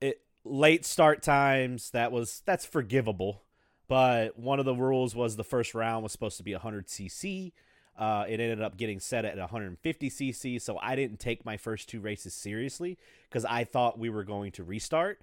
[0.00, 3.42] it late start times that was that's forgivable.
[3.90, 7.50] But one of the rules was the first round was supposed to be 100 cc.
[7.98, 11.88] Uh, it ended up getting set at 150 cc, so I didn't take my first
[11.88, 12.98] two races seriously
[13.28, 15.22] because I thought we were going to restart.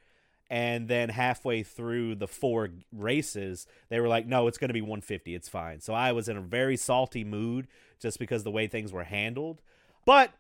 [0.49, 4.81] And then halfway through the four races, they were like, "No, it's going to be
[4.81, 5.33] 150.
[5.33, 7.69] It's fine." So I was in a very salty mood
[8.01, 9.61] just because the way things were handled.
[10.05, 10.33] But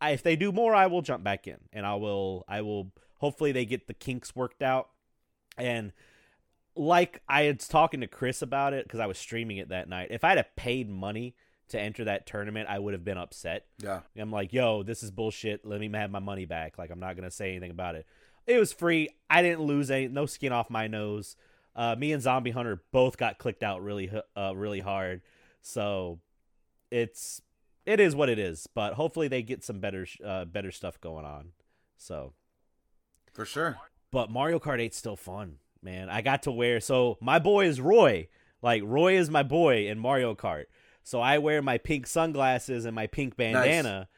[0.00, 2.46] I, if they do more, I will jump back in, and I will.
[2.48, 2.92] I will.
[3.18, 4.88] Hopefully, they get the kinks worked out.
[5.58, 5.92] And
[6.76, 10.08] like I was talking to Chris about it because I was streaming it that night.
[10.10, 11.34] If I had paid money
[11.68, 13.66] to enter that tournament, I would have been upset.
[13.78, 14.00] Yeah.
[14.16, 15.64] I'm like, yo, this is bullshit.
[15.64, 16.78] Let me have my money back.
[16.78, 18.06] Like, I'm not gonna say anything about it.
[18.46, 19.08] It was free.
[19.28, 21.34] I didn't lose any, no skin off my nose.
[21.74, 25.22] Uh, me and Zombie Hunter both got clicked out really, uh, really hard.
[25.62, 26.20] So
[26.90, 27.42] it's
[27.84, 28.66] it is what it is.
[28.72, 31.50] But hopefully they get some better, uh, better stuff going on.
[31.96, 32.32] So
[33.32, 33.78] For sure.
[34.12, 35.56] but Mario Kart 8's still fun,
[35.86, 36.10] man.
[36.10, 38.28] I got to wear so my boy is Roy.
[38.60, 40.64] Like Roy is my boy in Mario Kart.
[41.02, 44.08] So I wear my pink sunglasses and my pink bandana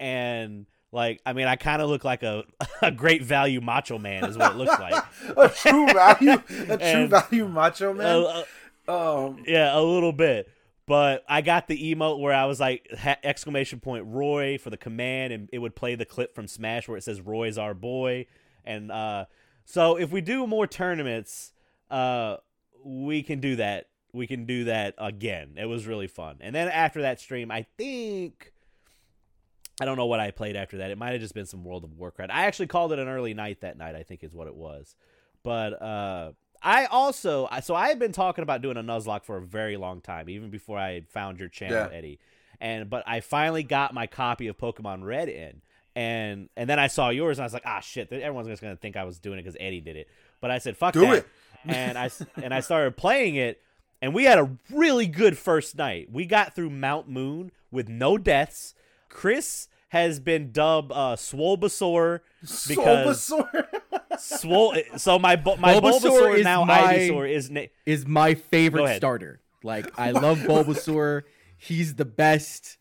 [0.00, 2.44] and like I mean I kind of look like a
[2.82, 5.04] a great value macho man is what it looks like.
[5.36, 8.44] a true value, a true value macho man.
[8.88, 10.48] Um, yeah, a little bit.
[10.86, 14.76] But I got the emote where I was like ha- exclamation point Roy for the
[14.76, 18.26] command, and it would play the clip from Smash where it says Roy's our boy.
[18.64, 19.26] And uh,
[19.64, 21.52] so if we do more tournaments,
[21.90, 22.36] uh,
[22.84, 23.86] we can do that.
[24.12, 25.54] We can do that again.
[25.56, 26.38] It was really fun.
[26.40, 28.52] And then after that stream, I think
[29.80, 30.90] I don't know what I played after that.
[30.90, 32.32] It might have just been some World of Warcraft.
[32.32, 33.94] I actually called it an early night that night.
[33.94, 34.94] I think is what it was.
[35.42, 36.32] But uh,
[36.62, 40.00] I also so I had been talking about doing a Nuzlocke for a very long
[40.00, 41.96] time, even before I found your channel, Yeah.
[41.96, 42.18] Eddie.
[42.60, 45.62] And but I finally got my copy of Pokemon Red in,
[45.96, 48.76] and and then I saw yours, and I was like, ah, shit, everyone's just gonna
[48.76, 50.08] think I was doing it because Eddie did it.
[50.40, 51.14] But I said, fuck Do that.
[51.16, 51.26] it.
[51.66, 52.10] and I
[52.42, 53.60] and I started playing it,
[54.00, 56.08] and we had a really good first night.
[56.10, 58.74] We got through Mount Moon with no deaths.
[59.08, 62.20] Chris has been dubbed uh, Swolbasaur
[62.68, 63.66] because Bulbasaur.
[64.18, 64.74] Swole.
[64.96, 68.96] So my bu- my Bulbasaur Bulbasaur, is now my- Ivysaur is na- Is my favorite
[68.96, 69.40] starter.
[69.62, 71.22] Like I love Bulbasaur.
[71.58, 72.78] He's the best.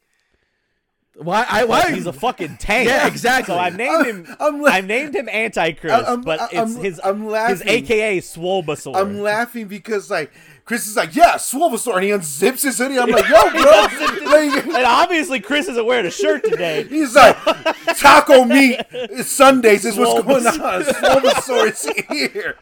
[1.15, 1.45] Why?
[1.49, 1.91] I why?
[1.91, 2.87] he's a fucking tank.
[2.87, 3.53] Yeah, exactly.
[3.53, 4.27] So I've named him.
[4.39, 7.67] I'm la- I've named him Antichrist, I'm- but I'm- it's his I'm his laughing.
[7.67, 8.95] AKA Swolbasaur.
[8.95, 10.31] I'm laughing because like
[10.65, 12.99] Chris is like, yeah, Swolbasaur, and he unzips his hoodie.
[12.99, 16.83] I'm like, yo, bro, like, and obviously Chris isn't wearing a shirt today.
[16.89, 17.35] he's like,
[17.97, 18.79] taco meat
[19.23, 20.53] Sundays is what's going on.
[20.53, 21.21] Swolbasaur.
[21.63, 21.71] Swolbasaur
[22.17, 22.55] is here.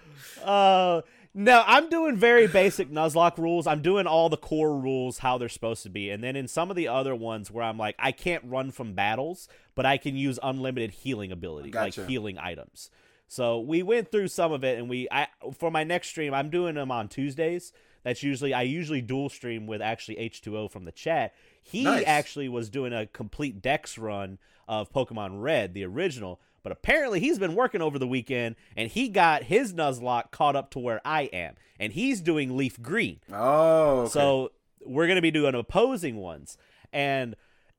[0.43, 1.01] Uh,
[1.39, 3.67] no, I'm doing very basic Nuzlocke rules.
[3.67, 6.71] I'm doing all the core rules how they're supposed to be, and then in some
[6.71, 10.15] of the other ones where I'm like, I can't run from battles, but I can
[10.15, 12.01] use unlimited healing ability, Gotcha.
[12.01, 12.89] like healing items.
[13.27, 16.49] So we went through some of it, and we I for my next stream, I'm
[16.49, 17.71] doing them on Tuesdays.
[18.01, 21.35] That's usually I usually dual stream with actually H2O from the chat.
[21.61, 22.03] He Nice.
[22.07, 26.39] actually was doing a complete Dex run of Pokemon Red, the original.
[26.67, 30.69] But apparently he's been working over the weekend and he got his Nuzlocke caught up
[30.71, 31.55] to where I am.
[31.79, 33.21] And he's doing Leaf Green.
[33.31, 34.09] Oh, okay.
[34.09, 34.51] So
[34.85, 36.57] we're gonna be doing opposing ones.
[36.91, 37.37] And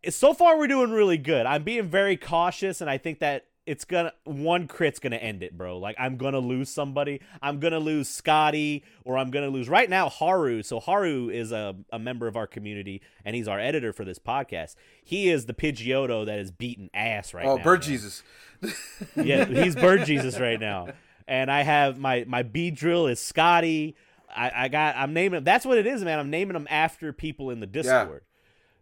[0.09, 1.44] so far we're doing really good.
[1.44, 5.57] I'm being very cautious and I think that it's gonna one crit's gonna end it,
[5.57, 5.77] bro.
[5.77, 7.20] Like I'm gonna lose somebody.
[7.43, 10.62] I'm gonna lose Scotty, or I'm gonna lose right now Haru.
[10.62, 14.19] So Haru is a, a member of our community, and he's our editor for this
[14.19, 14.74] podcast.
[15.05, 17.61] He is the Pidgeotto that is beating ass right oh, now.
[17.61, 17.89] Oh, Bird man.
[17.89, 18.23] Jesus.
[19.15, 20.89] Yeah, he's Bird Jesus right now.
[21.28, 23.97] And I have my my Beedrill is Scotty.
[24.35, 26.19] I, I got I'm naming that's what it is, man.
[26.19, 28.23] I'm naming them after people in the Discord.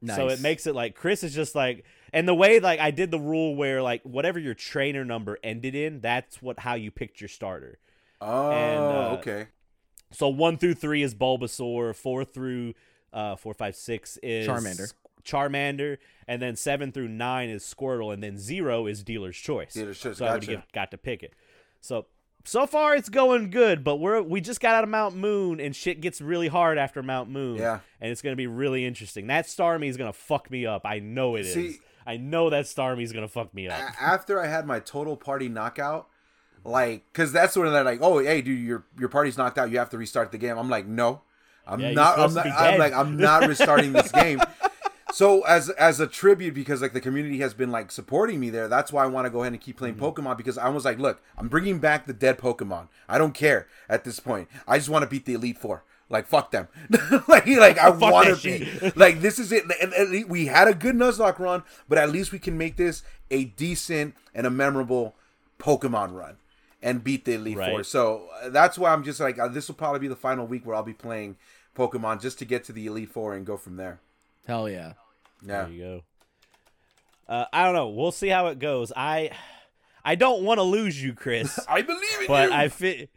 [0.07, 0.39] So Nice.
[0.39, 1.85] it makes it like Chris is just like
[2.17, 5.75] and the way like I did the rule where like whatever your trainer number ended
[5.75, 7.79] in, that's what how you picked your starter.
[8.21, 9.49] Oh, And, uh, okay.
[10.13, 12.75] So one through three is Bulbasaur, four through
[13.13, 14.93] uh four, five, six is Charmander.
[15.25, 19.75] Charmander, and then seven through nine is Squirtle, and then zero is Dealer's Choice.
[19.75, 20.57] Dealer's Choice, So I would gotcha.
[20.57, 21.35] have got to pick it.
[21.81, 22.07] So
[22.45, 25.75] so far it's going good, but we're we just got out of Mount Moon, and
[25.75, 27.57] shit gets really hard after Mount Moon.
[27.59, 27.81] Yeah.
[28.01, 29.27] and it's gonna be really interesting.
[29.27, 30.83] That Starmie is gonna fuck me up.
[30.87, 31.79] I know it is.
[32.07, 33.81] I know that Starmie is gonna fuck me up.
[34.01, 36.09] After I had my total party knockout,
[36.65, 39.71] like, cause that's when they're like, "Oh, hey, dude, your your party's knocked out.
[39.71, 41.23] You have to restart the game." I'm like, "No,
[41.67, 42.19] I'm Yeah, not.
[42.19, 42.47] I'm not.
[42.47, 44.41] I'm like, I'm not restarting this game."
[45.13, 48.69] So as as a tribute, because like the community has been like supporting me there,
[48.69, 50.05] that's why I want to go ahead and keep playing Mm-hmm.
[50.05, 52.89] Pokemon because I was like, look, I'm bringing back the dead Pokemon.
[53.09, 54.49] I don't care at this point.
[54.69, 55.85] I just want to beat the Elite Four.
[56.09, 56.69] Like fuck them.
[57.29, 58.97] like like I want to be shit.
[58.97, 59.65] like this is it.
[59.81, 63.03] And, least we had a good Nuzlocke run, but at least we can make this
[63.31, 65.15] a decent and a memorable
[65.59, 66.37] Pokemon run
[66.83, 67.71] and beat the Elite Right.
[67.71, 67.83] Four.
[67.83, 70.65] So uh, that's why I'm just like uh, this will probably be the final week
[70.65, 71.37] where I'll be playing
[71.77, 74.01] Pokemon just to get to the Elite Four and go from there.
[74.47, 74.93] Hell yeah.
[75.45, 75.65] Yeah.
[75.65, 76.03] There you go.
[77.29, 77.89] Uh, I don't know.
[77.89, 78.93] We'll see how it goes.
[78.95, 79.31] I
[80.05, 82.55] I don't want to lose you, Chris, I believe in but you.
[82.55, 83.11] I fit.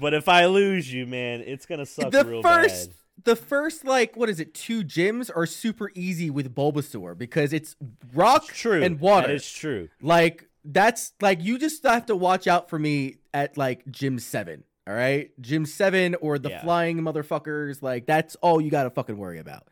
[0.00, 2.96] But if I lose you, man, it's gonna suck the real first bad.
[3.24, 7.76] the first like what is it two gyms are super easy with bulbasaur because it's
[8.14, 9.88] rock True, and water That is true.
[10.00, 14.64] like that's like you just have to watch out for me at like gym 7
[14.86, 16.62] all right gym 7 or the Yeah.
[16.62, 19.68] flying motherfuckers like that's all you gotta fucking worry about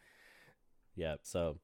[0.97, 1.21] Yep.
[1.23, 1.57] So,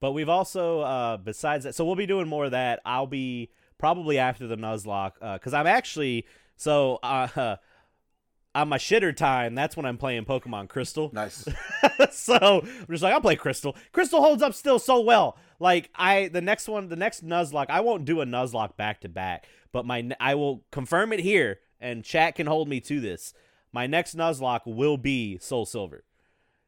[0.00, 2.80] but we've also uh besides that, so we'll be doing more of that.
[2.84, 6.24] I'll be probably after the Nuzlocke because I'm actually
[6.56, 7.56] so uh
[8.54, 9.54] on my shitter time.
[9.54, 11.10] That's when I'm playing Pokemon Crystal.
[11.12, 11.46] nice.
[12.10, 13.76] so I'm just like I'll play Crystal.
[13.92, 15.36] Crystal holds up still so well.
[15.60, 19.08] Like I the next one, the next Nuzlocke, I won't do a Nuzlocke back to
[19.08, 23.34] back, but my I will confirm it here, and chat can hold me to this.
[23.72, 26.04] My next Nuzlocke will be Soul Silver.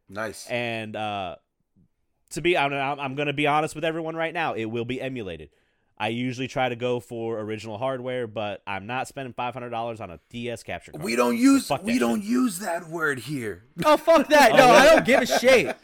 [0.08, 0.46] Nice.
[0.46, 1.36] And uh,
[2.30, 4.54] to be, I'm, I'm going to be honest with everyone right now.
[4.54, 5.50] It will be emulated.
[6.00, 10.00] I usually try to go for original hardware, but I'm not spending five hundred dollars
[10.00, 11.02] on a DS capture card.
[11.04, 13.64] we don't use Fuck we that don't use that word here.
[13.84, 15.76] oh fuck that no i don't give a shit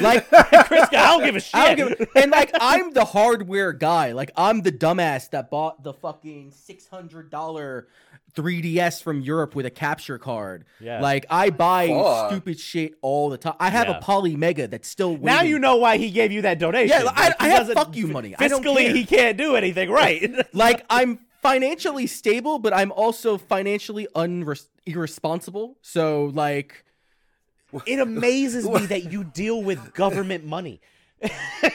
[0.00, 1.54] like Chris, I don't give a shit.
[1.54, 4.12] I don't give a, and like I'm the hardware guy.
[4.12, 7.88] Like I'm the dumbass that bought the fucking six hundred dollar
[8.36, 10.64] 3DS from Europe with a capture card.
[10.80, 11.00] Yeah.
[11.00, 12.30] Like I buy Fuck.
[12.30, 13.54] stupid shit all the time.
[13.58, 13.98] I have Yeah.
[13.98, 15.26] a Polymega that's still waiting.
[15.26, 16.88] now you know why he gave you that donation.
[17.02, 18.36] Yeah, I- Like, he I have fuck you money.
[18.38, 18.94] I don't Fiscally, care.
[18.94, 20.46] he can't do anything right.
[20.52, 25.76] Like I'm financially stable, but I'm also financially unres- irresponsible.
[25.82, 26.84] So like
[27.86, 30.80] it amazes me that you deal with government money.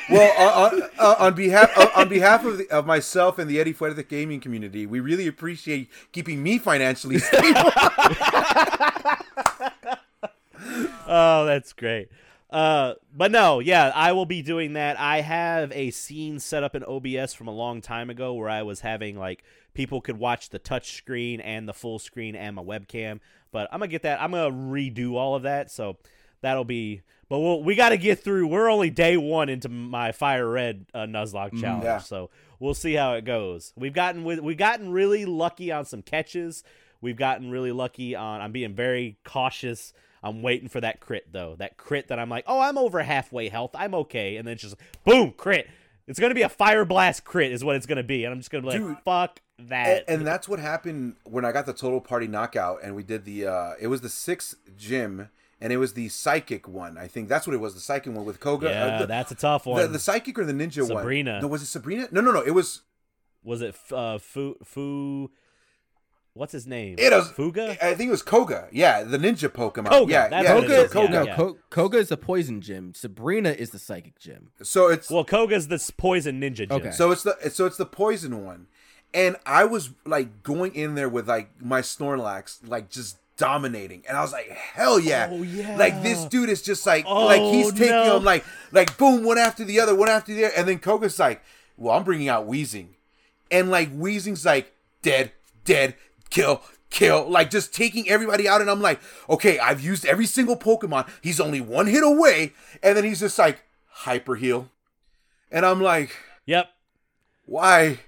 [0.10, 3.60] Well, on, on, uh, on behalf uh, on behalf of, the, of myself and the
[3.60, 7.72] Eddie Fuerte gaming community, we really appreciate keeping me financially stable.
[11.07, 12.10] Oh, that's great.
[12.56, 14.98] Uh, but no, yeah, I will be doing that.
[14.98, 18.64] I have a scene set up in OBS from a long time ago where I
[18.64, 22.64] was having like people could watch the touch screen and the full screen and my
[22.64, 23.19] webcam.
[23.52, 24.22] But I'm gonna get that.
[24.22, 25.69] I'm gonna redo all of that.
[25.69, 25.98] So
[26.40, 27.02] that'll be.
[27.27, 28.48] But we'll, we got to get through.
[28.48, 31.98] We're only day one into my Fire Red uh, Nuzlocke challenge, yeah.
[31.98, 32.30] so
[32.60, 33.73] we'll see how it goes.
[33.76, 36.64] We've gotten with we've gotten really lucky on some catches.
[37.02, 38.40] We've gotten really lucky on.
[38.40, 39.91] I'm being very cautious.
[40.26, 41.56] I'm waiting for that crit though.
[41.60, 43.72] That crit that I'm like, oh, I'm over halfway health.
[43.76, 44.76] I'm okay, and then it's just
[45.06, 45.69] boom, crit.
[46.07, 48.49] It's gonna be a fire blast crit, is what it's gonna be, and I'm just
[48.52, 50.03] gonna be like, Dude, fuck that.
[50.07, 53.47] and that's what happened when I got the total party knockout, and we did the.
[53.47, 55.30] uh It was the sixth gym,
[55.61, 56.97] and it was the psychic one.
[56.97, 57.73] I think that's what it was.
[57.76, 58.69] The psychic one with Koga.
[58.69, 59.81] yeah, uh, the, that's a tough one.
[59.81, 60.88] the, the psychic or the ninja one?
[61.02, 61.39] Sabrina.
[61.41, 62.07] No, was it Sabrina?
[62.11, 62.41] No, no, no.
[62.41, 62.81] It was.
[63.43, 65.30] was it uh, Fu Fu?
[66.36, 66.95] What's his name?
[66.99, 67.78] It was Fuga.
[67.82, 68.68] I think it was Koga.
[68.70, 69.88] Yeah, the ninja Pokemon.
[69.88, 71.10] Koga, Yeah, that's yeah, what it Koga, is, Koga.
[71.14, 71.36] no, yeah.
[71.38, 72.94] Ko- Koga is a poison gym.
[72.94, 74.49] Sabrina is the psychic gym.
[74.62, 76.68] So it's Well, Koga's the poison ninja.
[76.68, 76.72] Gym.
[76.72, 76.91] Okay.
[76.91, 78.68] So it's the so it's the poison one,
[79.14, 84.18] and I was like going in there with like my Snorlax like just dominating, and
[84.18, 85.78] I was like, hell yeah, Oh, yeah.
[85.78, 88.16] like this dude is just like Oh, like he's taking no.
[88.16, 88.44] them like
[88.74, 91.41] like boom one after the other, one after the other, and then Koga's like,
[91.78, 92.88] well, I'm bringing out Weezing.
[93.49, 95.32] and like Weezing's like dead,
[95.64, 95.95] dead,
[96.30, 98.61] kill, kill, like just taking everybody out.
[98.61, 98.99] And I'm like,
[99.30, 101.10] okay, I've used every single Pokemon.
[101.22, 102.53] He's only one hit away,
[102.84, 104.69] and then he's just like hyper heal,
[105.52, 106.15] and I'm like,
[106.45, 106.68] Yep.
[107.45, 107.99] why?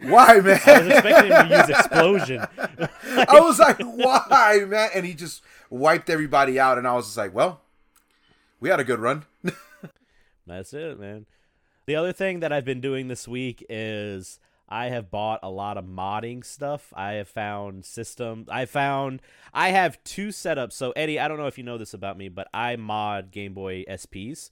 [0.00, 0.60] Why, man?
[0.66, 2.46] I was expecting him to use explosion.
[2.58, 4.90] I was like, why, man?
[4.94, 7.60] And he just wiped everybody out, and I was just like, well,
[8.60, 9.24] we had a good run.
[10.46, 11.26] That's it, man.
[11.86, 14.38] The other thing that I've been doing this week is
[14.72, 16.94] I have bought a lot of modding stuff.
[16.96, 18.46] I have found system.
[18.48, 19.20] I found
[19.52, 20.72] I have two setups.
[20.72, 23.52] So Eddie, I don't know if you know this about me, but I mod Game
[23.52, 24.48] Boy SPs.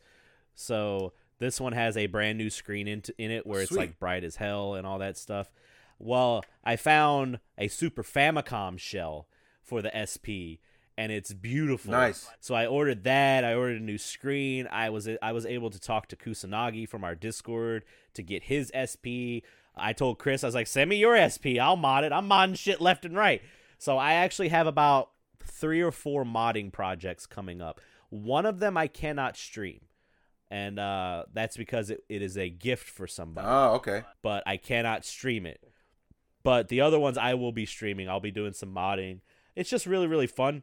[0.54, 3.78] So this one has a brand new screen in, in it where it's Sweet.
[3.78, 5.50] like bright as hell and all that stuff.
[5.98, 9.26] Well, I found a Super Famicom shell
[9.62, 10.60] for the SP
[11.00, 11.92] and it's beautiful.
[11.92, 12.28] Nice.
[12.40, 13.42] So I ordered that.
[13.42, 14.68] I ordered a new screen.
[14.70, 18.70] I was I was able to talk to Kusanagi from our Discord to get his
[18.76, 19.40] SP.
[19.76, 21.58] I told Chris I was like, "Send me your SP.
[21.60, 22.12] I'll mod it.
[22.12, 23.42] I'm modding shit left and right."
[23.78, 25.10] So I actually have about
[25.42, 27.80] 3 or 4 modding projects coming up.
[28.10, 29.80] One of them I cannot stream.
[30.50, 34.02] And uh, that's because it, it is a gift for somebody Oh, okay.
[34.20, 35.62] but I cannot stream it.
[36.42, 38.08] But the other ones I will be streaming.
[38.08, 39.20] I'll be doing some modding.
[39.54, 40.62] It's just really really fun.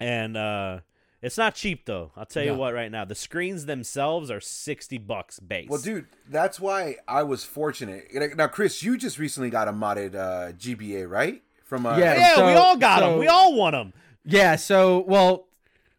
[0.00, 0.80] And uh
[1.22, 2.10] it's not cheap though.
[2.16, 2.58] I'll tell you No.
[2.58, 3.04] what right now.
[3.04, 5.68] The screens themselves are 60 bucks base.
[5.70, 8.08] Well, dude, that's why I was fortunate.
[8.36, 11.42] Now, Chris, you just recently got a modded uh, GBA, right?
[11.64, 12.14] From uh, Yeah.
[12.36, 13.10] Yeah, we all got them.
[13.14, 13.92] so- We all want them.
[14.24, 15.46] Yeah, so well,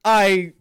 [0.06, 0.54] I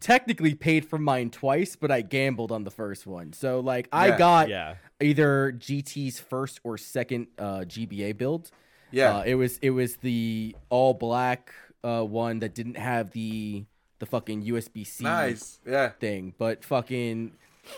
[0.00, 3.32] technically paid for mine twice, but I gambled on the first one.
[3.32, 4.18] So like I Yeah.
[4.18, 4.74] got Yeah.
[5.00, 8.50] either GT's first or second uh, GBA build.
[8.90, 11.52] yeah, Uh, it was it was the all black
[11.84, 13.64] uh, one that didn't have the
[14.02, 15.60] the fucking USB C nice.
[15.64, 17.30] Yeah, thing, but fucking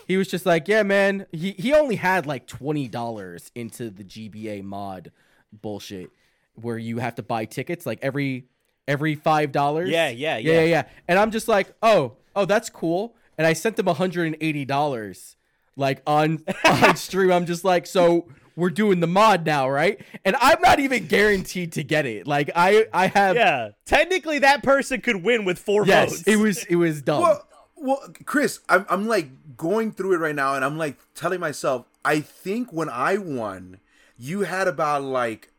[0.08, 1.26] he was just like, yeah, man.
[1.32, 5.12] He he only had like twenty dollars into the GBA mod
[5.52, 6.08] bullshit,
[6.54, 8.46] where you have to buy tickets like every
[8.88, 9.90] every five dollars.
[9.90, 10.60] Yeah, yeah, yeah, yeah.
[10.60, 10.82] yeah, yeah.
[11.08, 13.14] And I'm just like, oh, oh, that's cool.
[13.36, 15.36] And I sent them hundred and eighty dollars,
[15.76, 17.30] like on on stream.
[17.30, 20.00] I'm just like, so we're doing the mod now, right?
[20.24, 22.26] And I'm not even guaranteed to get it.
[22.26, 23.70] Like I I have Yeah.
[23.84, 26.22] Technically that person could win with 4 yes, votes.
[26.26, 27.22] it was it was dumb.
[27.22, 31.40] Well, well, Chris, I'm, I'm like going through it right now, and I'm like telling
[31.40, 33.80] myself, I think when I won,
[34.16, 35.50] you had about like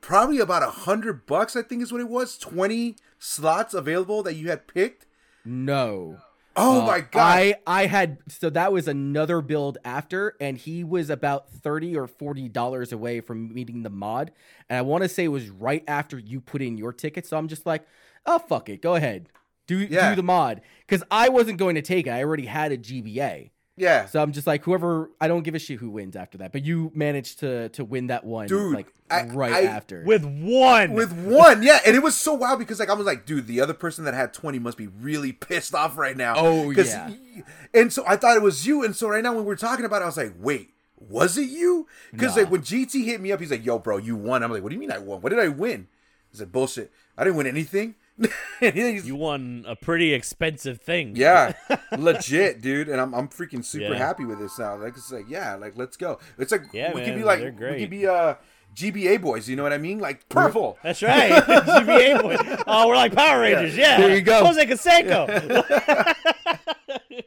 [0.00, 1.56] probably about a hundred bucks.
[1.56, 2.38] I think is what it was.
[2.38, 5.06] Twenty slots available that you had picked.
[5.44, 6.18] no.
[6.56, 7.12] Oh Uh, my god!
[7.16, 12.06] I I had so that was another build after, and he was about thirty or
[12.06, 14.30] forty dollars away from meeting the mod,
[14.68, 17.26] and I want to say it was right after you put in your ticket.
[17.26, 17.86] So I'm just like,
[18.26, 19.28] oh fuck it, go ahead,
[19.66, 20.10] do Yeah.
[20.10, 22.10] do the mod, because I wasn't going to take it.
[22.10, 25.58] I already had a GBA, yeah, so I'm just like, whoever I don't give a
[25.58, 26.52] shit who wins after that.
[26.52, 30.02] But you managed to to win that one, Dude, like I- right I- after.
[30.04, 30.92] with one.
[30.92, 33.60] with one, yeah, and it was so wild because like I was like, dude, the
[33.60, 36.34] other person that had twenty must be really pissed off right now.
[36.36, 37.08] Oh yeah.
[37.08, 37.42] y-
[37.74, 40.02] and so I thought it was you, and so right now when we're talking about
[40.02, 41.88] it, I was like, wait, was it you?
[42.12, 42.42] Because Nah.
[42.42, 44.42] like when GT hit me up, he's like, yo, bro, you won.
[44.44, 45.20] I'm like, what do you mean I won?
[45.20, 45.88] What did I win?
[46.30, 47.96] He's like, bullshit, I didn't win anything.
[48.60, 51.16] You won a pretty expensive thing.
[51.16, 51.52] yeah,
[51.98, 53.98] legit, dude, and I'm I'm freaking super Yeah.
[53.98, 54.76] happy with this now.
[54.76, 56.18] Like it's like yeah, like let's go.
[56.38, 58.34] It's like Yeah, we could man, be like we could be uh
[58.74, 59.48] GBA boys.
[59.48, 59.98] You know what I mean?
[59.98, 60.78] Like purple.
[60.82, 61.30] That's right.
[61.42, 62.36] GBA boy.
[62.66, 63.76] Oh, we're like Power Rangers.
[63.76, 63.98] Yeah.
[64.00, 64.44] There you go.
[64.44, 66.14] Jose Canseco.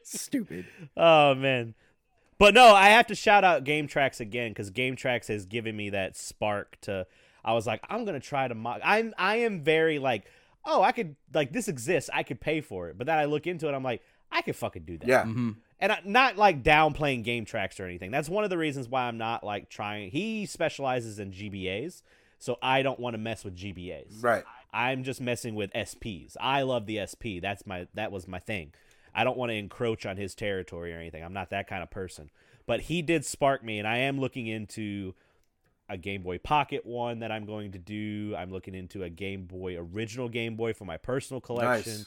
[0.03, 0.65] Stupid.
[0.95, 1.75] oh man.
[2.39, 5.75] But no, I have to shout out Game Tracks again because Game Tracks has given
[5.75, 7.07] me that spark to.
[7.43, 8.81] I was like, I'm gonna try to mod.
[8.83, 10.25] I'm I am very like,
[10.67, 12.09] oh, I could like this exists.
[12.13, 12.97] I could pay for it.
[12.97, 13.73] But then I look into it.
[13.73, 15.07] I'm like, I could fucking do that.
[15.07, 15.23] Yeah.
[15.23, 18.11] hmm and I, not like downplaying game tracks or anything.
[18.11, 20.09] That's one of the reasons why I'm not like trying.
[20.09, 22.01] He specializes in GBAs,
[22.39, 24.23] so I don't want to mess with GBAs.
[24.23, 24.43] Right.
[24.73, 26.35] I'm just messing with SPs.
[26.39, 27.41] I love the SP.
[27.41, 28.73] That's my that was my thing.
[29.13, 31.23] I don't want to encroach on his territory or anything.
[31.23, 32.29] I'm not that kind of person.
[32.65, 35.13] But he did spark me, and I am looking into
[35.89, 38.35] a Game Boy Pocket one that I'm going to do.
[38.37, 41.93] I'm looking into a Game Boy original Game Boy for my personal collection.
[41.93, 42.05] Nice.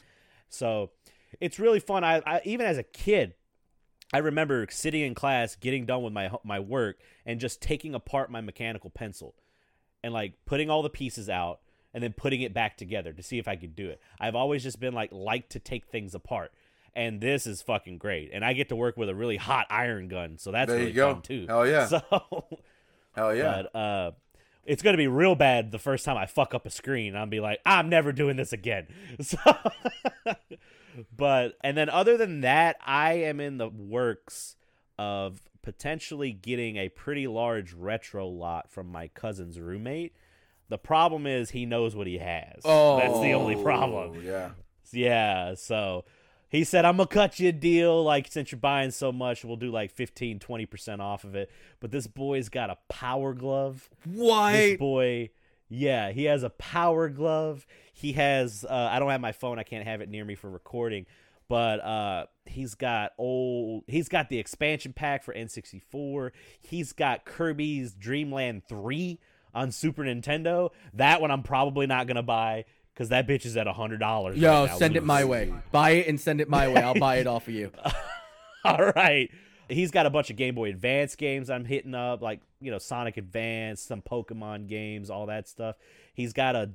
[0.49, 0.91] So
[1.41, 2.05] it's really fun.
[2.05, 3.35] I, I even as a kid,
[4.13, 8.31] I remember sitting in class, getting done with my my work, and just taking apart
[8.31, 9.35] my mechanical pencil,
[10.03, 11.61] and like putting all the pieces out,
[11.95, 14.01] and then putting it back together to see if I could do it.
[14.19, 16.53] I've always just been like like to take things apart,
[16.95, 18.31] and this is fucking great.
[18.33, 20.85] And I get to work with a really hot iron gun, so that's There you
[20.87, 21.13] really go.
[21.15, 21.47] fun too.
[21.49, 21.87] Hell yeah.
[22.11, 22.45] So,
[23.15, 23.63] Hell yeah.
[23.63, 24.11] but uh,
[24.65, 27.17] it's gonna be real bad the first time I fuck up a screen.
[27.17, 28.87] I'll be like, I'm never doing this again.
[29.23, 29.39] So,
[31.17, 34.57] but and then other than that, I am in the works
[34.99, 40.15] of potentially getting a pretty large retro lot from my cousin's roommate.
[40.69, 42.61] The problem is he knows what he has.
[42.65, 44.13] Oh, That's the only problem.
[44.17, 44.51] Oh, yeah.
[44.93, 46.05] Yeah, so
[46.51, 48.03] he said, I'm to cut you a deal.
[48.03, 51.49] Like, since you're buying so much, we'll do like 15, 20% off of it.
[51.79, 53.89] But this boy's got a power glove.
[54.05, 54.53] What?
[54.53, 55.31] This boy,
[55.69, 57.67] yeah, he has a power glove.
[57.93, 59.61] He has, uh, I don't have my phone.
[59.61, 61.07] I can't have it near me for recording.
[61.49, 66.33] But uh, he's got old, he's got the expansion pack for N64.
[66.61, 69.21] He's got Kirby's Dreamland 3
[69.55, 70.71] on Super Nintendo.
[70.95, 72.65] That one I'm probably not to buy
[73.01, 73.99] because that bitch is at $100.
[74.37, 75.55] Yo, right now, send it my way.
[75.73, 76.83] Buy it and send it my way.
[76.83, 77.73] I'll buy it off of you.
[78.65, 79.31] All right.
[79.71, 82.77] He's got a bunch of Game Boy Advance games I'm hitting up, like, you know,
[82.77, 85.77] Sonic Advance, some Pokemon games, all that stuff.
[86.13, 86.73] He's got a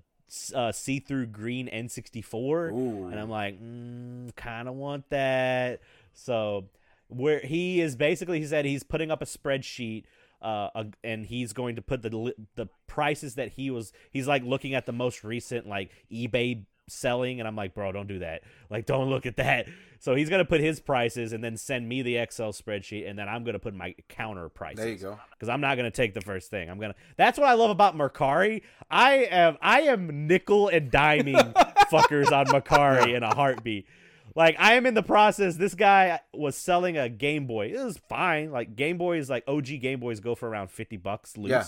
[0.56, 2.72] uh, see through green N64.
[2.72, 3.08] Ooh.
[3.08, 5.80] And I'm like, mm, kind of want that.
[6.14, 6.70] So,
[7.08, 10.06] where he is basically, he said he's putting up a spreadsheet.
[10.42, 13.92] Uh, uh, and he's going to put the the prices that he was.
[14.12, 18.08] He's like looking at the most recent like eBay selling, and I'm like, bro, don't
[18.08, 18.42] do that.
[18.70, 19.68] Like, don't look at that.
[20.00, 23.28] So he's gonna put his prices and then send me the Excel spreadsheet, and then
[23.28, 24.78] I'm gonna put my counter prices.
[24.78, 25.20] There you go.
[25.32, 26.70] Because I'm not gonna take the first thing.
[26.70, 26.96] I'm gonna.
[27.18, 28.62] That's what I love about Mercari.
[28.90, 29.58] I am.
[29.62, 31.54] I am nickel and diming
[31.92, 33.88] fuckers on Mercari in a heartbeat.
[34.36, 35.56] Like I am in the process.
[35.56, 37.68] This guy was selling a Game Boy.
[37.68, 38.52] It was fine.
[38.52, 41.64] Like Game Boys, like OG Game Boys, go for around fifty bucks loose, Yeah.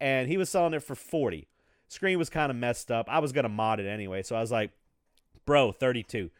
[0.00, 1.46] and he was selling it for forty.
[1.88, 3.06] Screen was kind of messed up.
[3.08, 4.70] I was gonna mod it anyway, so I was like,
[5.44, 6.30] "Bro, thirty-two.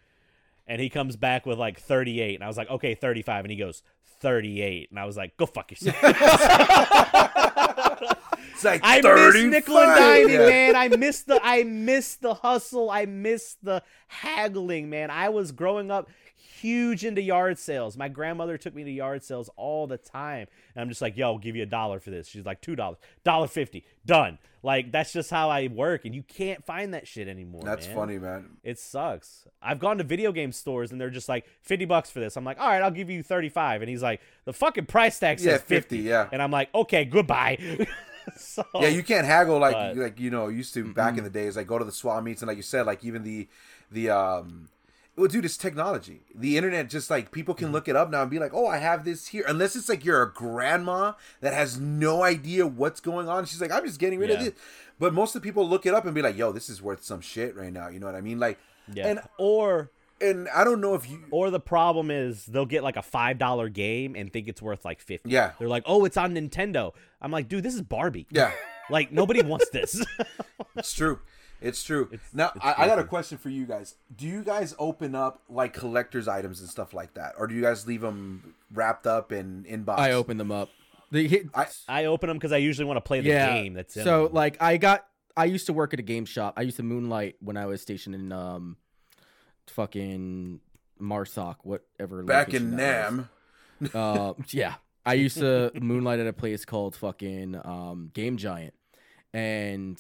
[0.67, 2.37] And he comes back with like 38.
[2.37, 3.45] And I was like, okay, 35.
[3.45, 3.83] And he goes,
[4.21, 4.91] 38.
[4.91, 5.97] And I was like, go fuck yourself.
[8.61, 9.51] It's like I miss 35.
[9.51, 10.47] nickel and diming, Yeah.
[10.49, 10.77] man.
[10.77, 12.91] I miss the I miss the hustle.
[12.91, 15.11] I miss the haggling, man.
[15.11, 17.97] I was growing up huge into yard sales.
[17.97, 20.47] My grandmother took me to yard sales all the time.
[20.75, 22.29] And I'm just like, yo, I'll give you a dollar for this.
[22.29, 24.39] She's like, two dollars, dollar fifty, done.
[24.63, 27.63] Like that's just how I work, and you can't find that shit anymore.
[27.65, 27.97] That's man.
[27.97, 28.59] funny, man.
[28.63, 29.47] It sucks.
[29.63, 32.37] I've gone to video game stores and they're just like 50 bucks for this.
[32.37, 33.81] I'm like, all right, I'll give you 35.
[33.81, 35.75] And he's like, the fucking price tag says Yeah, 50.
[35.97, 36.29] 50, yeah.
[36.31, 37.57] And I'm like, okay, goodbye.
[38.37, 41.31] so, Yeah, you can't haggle like But- like you know used to back in the
[41.31, 41.57] days.
[41.57, 43.49] Like go to the swap meets and like you said, like even the
[43.91, 44.69] the um.
[45.17, 46.21] Well, dude, it's technology.
[46.35, 47.65] The internet just like people Mm-hmm.
[47.65, 49.89] can look it up now and be like, "Oh, I have this here." Unless it's
[49.89, 51.13] like you're a grandma
[51.43, 53.45] that has no idea what's going on.
[53.45, 54.45] She's like, "I'm just getting rid of Yeah.
[54.51, 54.55] this."
[54.99, 57.03] But most of the people look it up and be like, "Yo, this is worth
[57.05, 58.39] some shit right now." You know what I mean?
[58.39, 58.59] Like,
[58.95, 59.09] yeah.
[59.09, 59.91] and or
[60.21, 61.23] and I don't know if you.
[61.31, 65.01] or the problem is they'll get like a $5 game and think it's worth like
[65.01, 65.31] 50.
[65.31, 65.53] Yeah.
[65.59, 68.53] They're like, "Oh, it's on Nintendo." I'm like, "Dude, this is Barbie." Yeah,
[68.91, 70.05] Like nobody wants this.
[70.77, 71.21] it's true.
[71.61, 72.09] It's true.
[72.33, 73.97] now, it's I, I got a question for you guys.
[74.17, 77.61] Do you guys open up like collector's items and stuff like that, or do you
[77.61, 80.01] guys leave them wrapped up in in box?
[80.01, 80.71] I open them up.
[81.13, 83.53] The hit, I- I open them cuz I usually want to play the yeah.
[83.53, 84.35] game that's in so them.
[84.35, 85.07] like I got.
[85.37, 86.55] I used to work at a game shop.
[86.57, 88.77] I used to moonlight when I was stationed in um,
[89.71, 90.61] fucking
[91.01, 92.23] Marsoc, whatever.
[92.23, 92.77] back location in.
[92.77, 93.29] Nam.
[93.95, 94.75] uh, yeah,
[95.07, 98.75] I used to moonlight at a place called fucking um, Game Giant,
[99.33, 99.99] and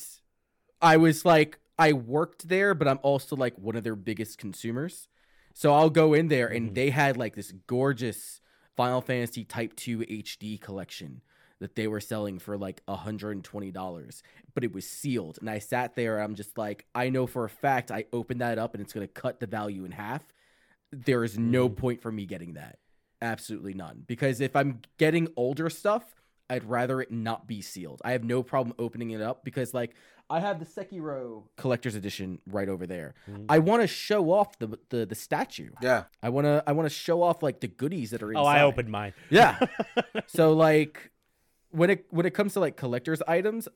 [0.83, 5.09] I was like, I worked there, but I'm also like one of their biggest consumers.
[5.55, 6.75] So I'll go in there, and Mhm.
[6.75, 8.41] they had like this gorgeous
[8.77, 11.23] Final Fantasy Type-0 HD collection
[11.61, 14.23] that they were selling for like $120
[14.55, 15.39] but it was sealed.
[15.41, 18.59] And i sat there i'm just like i know for a fact i opened that
[18.59, 20.23] up and it's going to cut the value in half.
[20.93, 21.77] There is no Mhm.
[21.77, 22.78] point for me getting that.
[23.23, 24.05] Absolutely none.
[24.07, 26.15] Because if i'm getting older stuff
[26.49, 28.01] i'd rather it not be sealed.
[28.05, 29.95] I have no problem opening it up because like
[30.28, 33.15] i have the sekiro collector's edition right over there.
[33.31, 33.47] Mhm.
[33.49, 35.70] i want to show off the, the the statue.
[35.81, 38.43] Yeah, i want to i want to show off like the goodies that are inside
[38.43, 39.12] Oh, I opened mine.
[39.28, 39.59] yeah.
[40.27, 41.12] so like
[41.71, 43.69] when it when it comes to like collector's items,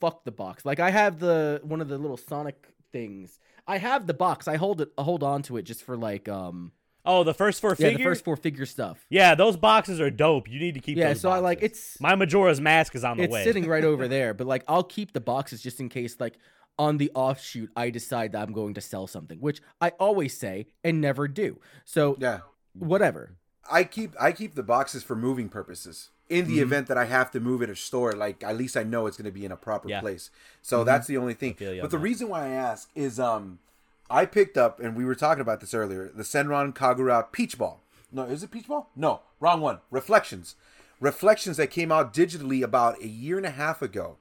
[0.00, 0.64] fuck the box.
[0.64, 3.38] Like I have the one of the little Sonic things.
[3.66, 4.48] I have the box.
[4.48, 6.72] I hold it I hold on to it just for like um
[7.06, 7.96] Oh, the first four yeah, figures?
[7.98, 9.06] the first four figure stuff.
[9.08, 10.50] Yeah, those boxes are dope.
[10.50, 13.16] You need to keep Yeah, those so I like it's My Majora's Mask is on
[13.16, 13.40] the it's way.
[13.40, 16.38] It's sitting right over there, but like I'll keep the boxes just in case like
[16.78, 20.66] on the offshoot I decide that I'm going to sell something, which I always say
[20.84, 21.60] and never do.
[21.84, 22.40] So yeah.
[22.74, 23.36] whatever.
[23.70, 26.10] I keep I keep the boxes for moving purposes.
[26.30, 26.62] In the Mhm.
[26.62, 29.06] event that I have to move it or store, it, like at least I know
[29.06, 30.00] it's going to be in a proper Yeah.
[30.00, 30.30] place.
[30.62, 31.56] So that's the only thing.
[31.58, 31.98] But the that.
[31.98, 33.58] reason why I ask is, um,
[34.08, 36.08] I picked up and we were talking about this earlier.
[36.14, 37.80] The Senran Kagura Peach Ball.
[38.12, 38.88] No, is it Peach Ball?
[38.96, 39.80] No, wrong one.
[39.90, 40.54] Reflections.
[41.00, 44.16] Reflections that came out digitally about a year and a half ago,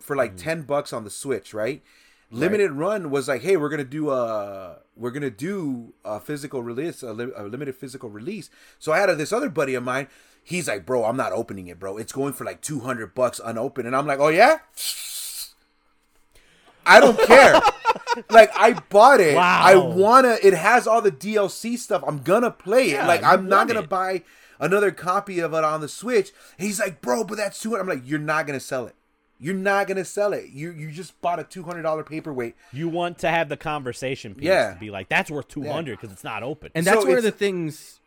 [0.00, 1.82] for like ten bucks on the Switch, right?
[2.30, 7.02] Limited Run was like, hey, we're gonna do a we're gonna do a physical release,
[7.02, 8.50] a, li- a limited physical release.
[8.80, 10.08] So I had a, this other buddy of mine.
[10.44, 11.96] He's like, bro, I'm not opening it, bro.
[11.96, 13.86] It's going for like 200 bucks unopened.
[13.86, 14.58] And I'm like, oh, yeah?
[16.86, 17.60] I don't care.
[18.30, 19.34] like, I bought it.
[19.36, 19.60] Wow.
[19.62, 22.02] I wanna, it has all the DLC stuff.
[22.06, 22.94] I'm gonna play it.
[22.94, 23.88] Yeah, like, I'm not gonna it.
[23.88, 24.22] buy
[24.60, 26.30] another copy of it on the Switch.
[26.58, 27.80] He's like, bro, but that's 200.
[27.80, 28.94] I'm like, you're not gonna sell it.
[29.40, 30.50] You're not gonna sell it.
[30.50, 32.54] You you just bought a two hundred dollar paperweight.
[32.72, 34.74] You want to have the conversation piece Yeah.
[34.74, 36.70] to be like, that's worth 200 because it's not open.
[36.74, 37.98] And So that's where the things.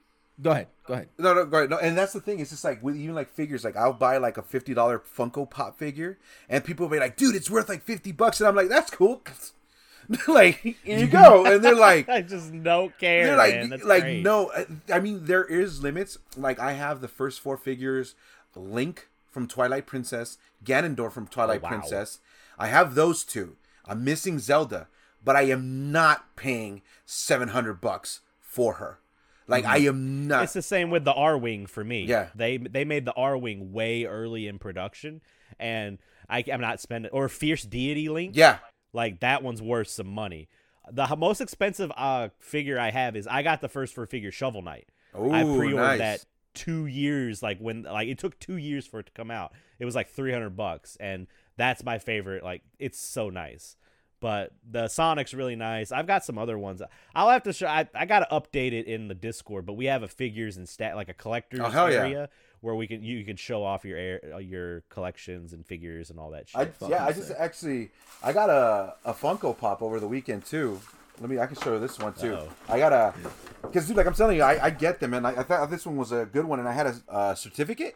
[0.41, 0.68] Go ahead.
[0.85, 1.09] Go ahead.
[1.18, 1.69] No, no, go ahead.
[1.72, 2.39] no, and that's the thing.
[2.39, 3.64] It's just like with even like figures.
[3.64, 7.18] Like I'll buy like a fifty dollar Funko Pop figure, and people will be like,
[7.18, 9.23] "Dude, it's worth like fifty bucks," and I'm like, "That's cool."
[10.27, 13.26] like here you go, and they're like, I just don't care.
[13.27, 13.81] they're like, man.
[13.84, 14.23] Like great.
[14.23, 14.51] no.
[14.55, 16.18] I- I mean, there is limits.
[16.38, 18.15] Like I have the first four figures:
[18.55, 21.69] Link from Twilight Princess, Ganondorf from Twilight Oh, wow.
[21.69, 22.19] Princess.
[22.57, 23.55] I have those two.
[23.85, 24.88] I'm missing Zelda,
[25.23, 28.99] but I am not paying seven hundred bucks for her.
[29.48, 30.44] Like I am not.
[30.44, 32.03] It's the same with the Arwing for me.
[32.03, 32.28] Yeah.
[32.36, 35.22] They they made the Arwing way early in production,
[35.60, 35.98] and
[36.30, 38.36] I, I'm not spending or Fierce Deity Link.
[38.36, 38.60] yeah.
[38.94, 40.48] Like that one's worth some money.
[40.91, 44.61] The most expensive uh figure I have is I got the first for figure Shovel
[44.61, 44.88] Knight.
[45.14, 45.99] I pre-ordered nice.
[45.99, 49.53] that two years like when like it took two years for it to come out.
[49.80, 52.44] It was like three hundred bucks, and that's my favorite.
[52.44, 53.76] Like it's so nice.
[54.19, 55.91] But the Sonic's really nice.
[55.91, 56.81] I've got some other ones.
[57.14, 57.68] I'll have to show.
[57.68, 59.65] I, I got to update it in the Discord.
[59.65, 61.99] But we have a figures and stat like a collector's Oh, hell yeah.
[61.99, 62.30] area
[62.61, 66.19] where we can you can show off your air, uh, your collections and figures and
[66.19, 66.73] all that shit.
[66.81, 67.91] I, yeah, I just actually
[68.23, 70.81] I got a, a Funko Pop over the weekend too.
[71.22, 72.34] Let me I can show you this one too.
[72.35, 72.49] Uh-oh.
[72.73, 73.14] I got a
[73.61, 75.85] because dude, like I'm telling you, I, I get them, and I, I thought this
[75.85, 77.95] one was a good one, and I had a, uh certificate,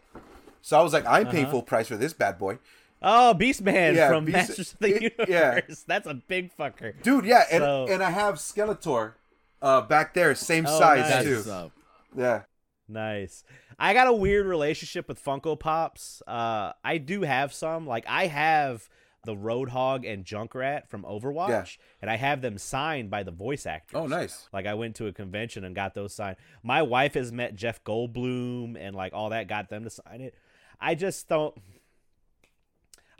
[0.60, 1.52] so I was like, I'm paying Uh-huh.
[1.52, 2.58] full price for this bad boy,
[3.02, 5.28] oh, Beastman Yeah, from Beast- Masters of the it- Universe.
[5.28, 5.60] yeah.
[5.86, 7.00] That's a big fucker.
[7.02, 7.24] dude.
[7.24, 9.14] Yeah, and So- and I have Skeletor,
[9.60, 11.10] uh, back there, same Oh, size nice.
[11.10, 11.50] That's too.
[11.50, 11.72] what's.
[12.16, 12.42] Yeah,
[12.88, 13.44] Nice.
[13.78, 16.22] I got a weird relationship with Funko Pops.
[16.26, 17.86] Uh, I do have some.
[17.86, 18.88] Like I have
[19.24, 21.64] the Roadhog and Junkrat from Overwatch, Yeah.
[22.02, 23.96] and I have them signed by the voice actors.
[23.96, 24.48] Oh, nice.
[24.52, 26.36] Like I went to a convention and got those signed.
[26.62, 30.34] My wife has met Jeff Goldblum and like all that, got them to sign it.
[30.80, 31.54] I just don't.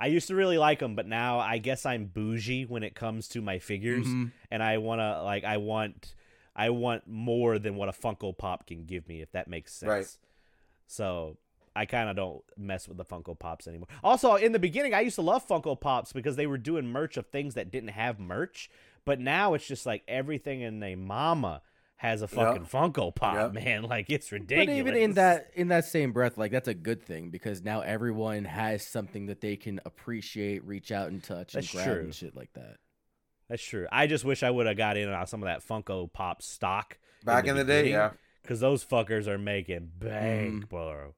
[0.03, 3.29] I used to really like them, but now I guess I'm bougie when it comes
[3.29, 4.33] to my figures, Mhm.
[4.51, 6.15] and I wanna like I want
[6.55, 9.89] I want more than what a Funko Pop can give me, if that makes sense.
[9.89, 10.17] Right.
[10.87, 11.37] So
[11.75, 13.89] I kind of don't mess with the Funko Pops anymore.
[14.05, 17.17] Also, in the beginning, I used to love Funko Pops because they were doing merch
[17.17, 18.69] of things that didn't have merch.
[19.07, 21.63] But now it's just like everything in a mama
[22.03, 23.65] has a fucking Funko Pop, Yep.
[23.65, 23.83] man.
[23.89, 24.67] Like it's ridiculous.
[24.67, 27.81] But even in that in that same breath, like that's a good thing because now
[27.81, 32.01] everyone has something that they can appreciate, reach out and touch and grab true.
[32.01, 32.79] and shit like that.
[33.49, 33.87] That's true.
[33.93, 36.99] I just wish I would have got in on some of that Funko Pop stock
[37.25, 38.11] Back in the day, yeah.
[38.43, 40.69] because those fuckers are making bank, Mhm.
[40.69, 41.15] bro.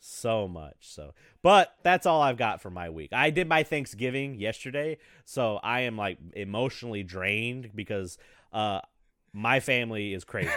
[0.00, 0.76] So much.
[0.80, 3.12] So, but that's all I've got for my week.
[3.12, 8.18] I did my Thanksgiving yesterday, so I am like emotionally drained because
[8.52, 8.80] uh,
[9.32, 10.50] my family is crazy.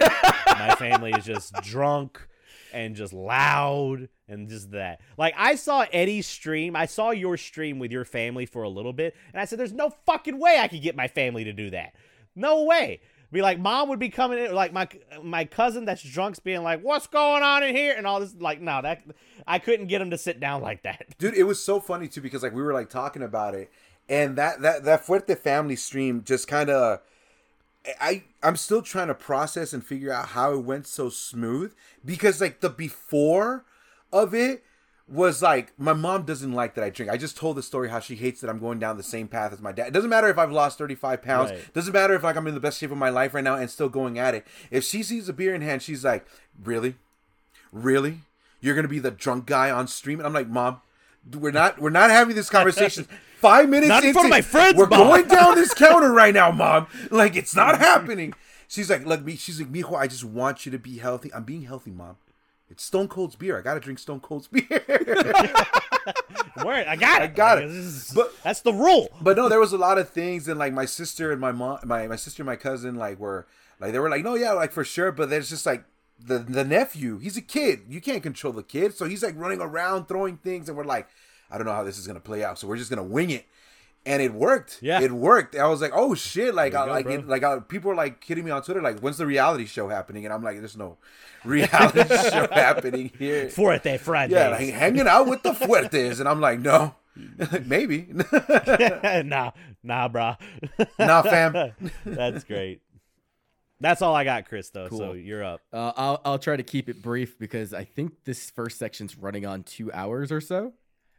[0.46, 2.20] my family is just drunk
[2.72, 5.00] and just loud and just that.
[5.18, 6.74] Like I saw Eddie's stream.
[6.74, 9.72] I saw your stream with your family for a little bit, and I said, "There's
[9.72, 11.94] no fucking way I could get my family to do that.
[12.34, 13.00] No way."
[13.30, 14.86] Be like, mom would be coming in, like my
[15.22, 18.34] my cousin that's drunk's being like, "What's going on in here?" and all this.
[18.38, 19.02] Like, no, that
[19.46, 21.16] I couldn't get him to sit down like that.
[21.18, 23.70] dude it was so funny too because like we were like talking about it
[24.08, 27.00] and that that that fuerte family stream just kind of
[28.00, 32.40] i i'm still trying to process and figure out how it went so smooth because
[32.40, 33.64] like the before
[34.12, 34.62] of it
[35.08, 37.10] was like my mom doesn't like that I drink.
[37.10, 39.52] I just told the story how she hates that I'm going down the same path
[39.52, 39.88] as my dad.
[39.88, 41.50] It doesn't matter if I've lost 35 pounds.
[41.50, 41.74] Right.
[41.74, 43.68] Doesn't matter if like I'm in the best shape of my life right now and
[43.68, 44.46] still going at it.
[44.70, 46.24] If she sees a beer in hand, she's like,
[46.62, 46.94] "Really?
[47.72, 48.20] Really?
[48.60, 50.80] You're gonna be the drunk guy on stream?" And I'm like, "Mom,
[51.30, 53.06] we're not we're not having this conversation.
[53.42, 56.12] Five minutes Not in into front of my friends, We're Mom." going down this counter
[56.12, 56.86] right now, Mom.
[57.10, 57.84] Like it's not mm-hmm.
[57.84, 58.34] happening."
[58.68, 61.32] She's like, "Look, me." She's like, "Mijo, I just want you to be healthy.
[61.34, 62.16] I'm being healthy, Mom.
[62.70, 63.58] It's Stone Cold's beer.
[63.58, 64.64] I gotta drink Stone Cold's beer."
[66.62, 68.12] Where I got it, I got Like, it.
[68.14, 69.08] But- that's the rule.
[69.20, 71.78] but no, there was a lot of things, and like my sister and my mom,
[71.84, 73.46] my my sister and my cousin, like were
[73.80, 75.12] like they were like, no, yeah, like for sure.
[75.12, 75.84] But there's just like
[76.18, 77.18] the the nephew.
[77.18, 77.82] He's a kid.
[77.88, 81.08] You can't control the kid, so he's like running around throwing things, and we're like,
[81.52, 83.46] I don't know how this is gonna play out, so we're just gonna wing it.
[84.04, 84.80] And it worked.
[84.82, 85.00] Yeah.
[85.00, 85.54] it worked.
[85.54, 88.20] I was like, "Oh shit!" Like, I, go, like, it, like, I, people are like
[88.20, 90.96] kidding me on Twitter, like, "When's the reality show happening?" And I'm like, "There's no
[91.44, 94.34] reality show happening here." Forte Fridays.
[94.34, 96.96] Yeah, like hanging out with the fuertes, and I'm like, "No,
[97.64, 99.52] maybe, nah,
[99.84, 100.36] nah, brah.
[100.98, 101.72] nah, fam."
[102.04, 102.80] That's great.
[103.78, 104.70] That's all I got, Chris.
[104.70, 105.60] Though, so you're up.
[105.72, 109.46] Uh, I'll I'll try to keep it brief because I think this first section's running
[109.46, 110.72] on two hours or so.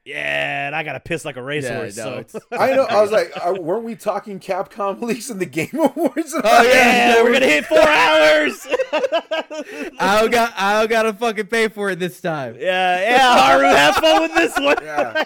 [0.06, 1.96] Yeah, and I gotta piss like a racehorse.
[1.96, 2.84] no, so I know.
[2.84, 6.34] I was like, uh, weren't we talking Capcom leaks in the Game Awards?
[6.44, 7.16] Oh, yeah.
[7.16, 8.68] yeah, we're gonna hit four hours.
[10.00, 12.58] I got I gotta fucking pay for it this time.
[12.60, 14.76] yeah, yeah, Haru, have fun with this one.
[14.82, 15.24] Yeah.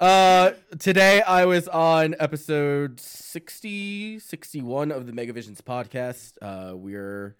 [0.00, 6.34] Uh, today I was on episode 60, 61 of the Megavisions podcast.
[6.40, 7.34] Uh, we're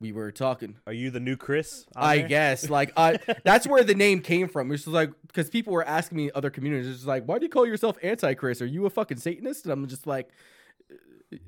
[0.00, 0.76] we were talking.
[0.86, 1.86] Are you the new Chris?
[1.96, 2.28] I there?
[2.28, 4.70] guess like I that's where the name came from.
[4.72, 7.50] It's like because people were asking me in other communities, it's like, why do you
[7.50, 8.62] call yourself anti Chris?
[8.62, 9.64] Are you a fucking Satanist?
[9.64, 10.30] And I'm just like,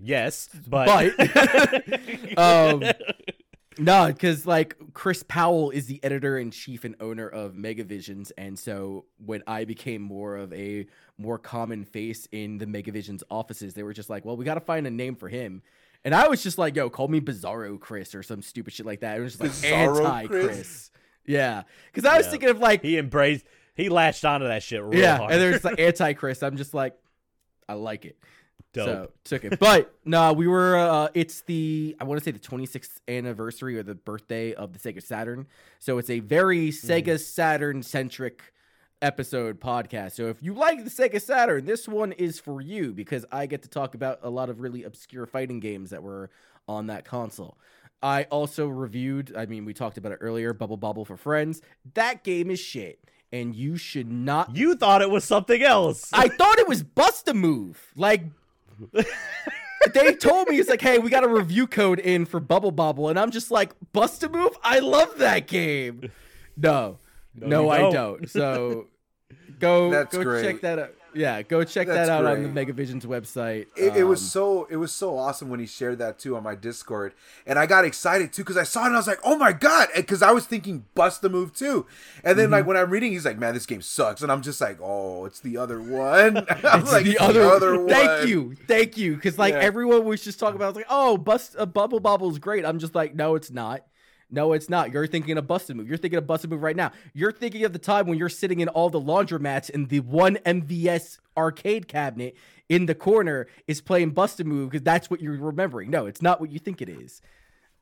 [0.00, 2.82] Yes, but, but um,
[3.78, 8.58] no, because like Chris Powell is the editor in chief and owner of Megavisions, and
[8.58, 10.86] so when I became more of a
[11.16, 14.60] more common face in the Megavisions offices, they were just like, well, we got to
[14.60, 15.62] find a name for him.
[16.04, 19.00] And I was just like, yo, call me Bizarro Chris or some stupid shit like
[19.00, 19.18] that.
[19.18, 20.46] It was just like Bizarro anti Chris.
[20.46, 20.90] Chris?
[21.26, 21.62] Yeah.
[21.92, 22.30] Because I was Yeah.
[22.30, 23.44] thinking of like, he embraced.
[23.74, 25.18] He latched onto that shit real yeah.
[25.18, 25.32] hard.
[25.32, 26.42] And there's like anti Chris.
[26.42, 26.94] I'm just like,
[27.68, 28.18] I like it.
[28.72, 28.86] Dope.
[28.86, 29.58] So took it.
[29.58, 33.82] But no, we were uh it's the I want to say the 26th anniversary or
[33.82, 35.46] the birthday of the Sega Saturn.
[35.80, 38.52] So it's a very Sega Saturn centric
[39.02, 40.12] episode podcast.
[40.12, 43.62] So if you like the Sega Saturn, this one is for you because I get
[43.62, 46.30] to talk about a lot of really obscure fighting games that were
[46.68, 47.56] on that console.
[48.02, 51.60] I also reviewed, I mean, we talked about it earlier, Bubble Bobble 4 Friends.
[51.94, 52.98] That game is shit.
[53.32, 56.10] And you should not you thought it was something else.
[56.12, 57.92] I thought it was bust a move.
[57.94, 58.24] Like
[59.94, 63.08] they told me it's like, hey, we got a review code in for Bubble Bobble,
[63.08, 64.56] and I'm just like, bust a move.
[64.62, 66.10] I love that game.
[66.56, 66.98] No,
[67.34, 67.92] no, you I don't.
[67.92, 68.30] don't.
[68.30, 68.86] So
[69.58, 70.44] go That's go great.
[70.44, 70.90] check that out.
[71.12, 72.48] Yeah, go check That's that out on the.
[72.64, 73.66] Megavisions website.
[73.76, 76.44] It, it was Um, so it was so awesome when he shared that too on
[76.44, 79.18] my Discord, and I got excited too because I saw it and I was like,
[79.24, 81.84] "Oh my god!" Because I was thinking bust the move too,
[82.22, 82.52] and then Mm-hmm.
[82.52, 85.24] like when I'm reading, he's like, "Man, this game sucks," and I'm just like, "Oh,
[85.24, 87.88] it's the other one." I'm It's like, the other, one.
[87.88, 89.16] Thank you, thank you.
[89.16, 89.62] Because like Yeah.
[89.62, 92.64] everyone was just talking about, like, oh, bust a bubble bobble is great.
[92.64, 93.84] I'm just like, no, it's not.
[94.30, 94.92] No, it's not.
[94.92, 95.88] You're thinking of busted move.
[95.88, 96.92] You're thinking of busted move right now.
[97.14, 100.36] You're thinking of the time when you're sitting in all the laundromats in the one
[100.46, 102.36] MVS arcade cabinet
[102.68, 105.90] in the corner is playing busted move because that's what you're remembering.
[105.90, 107.20] No, it's not what you think it is.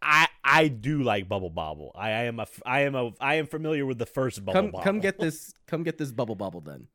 [0.01, 1.93] I I do like Bubble Bobble.
[1.95, 4.71] I, I am a I am a I am familiar with the first Bubble Come,
[4.71, 4.85] Bobble.
[4.85, 5.53] come get this.
[5.67, 6.87] Come get this bubble bobble done.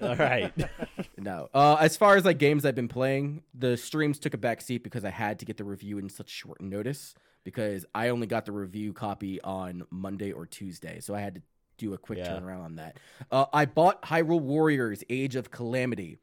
[0.00, 0.52] All right.
[1.18, 1.48] No.
[1.52, 4.84] Uh, as far as like games I've been playing, the streams took a back seat
[4.84, 7.14] because I had to get the review in such short notice
[7.46, 11.42] because I only got the review copy on Monday or Tuesday, so I had to
[11.78, 12.32] do a quick Yeah.
[12.32, 12.98] turnaround on that.
[13.30, 16.18] Uh, I bought Hyrule Warriors: Age of Calamity.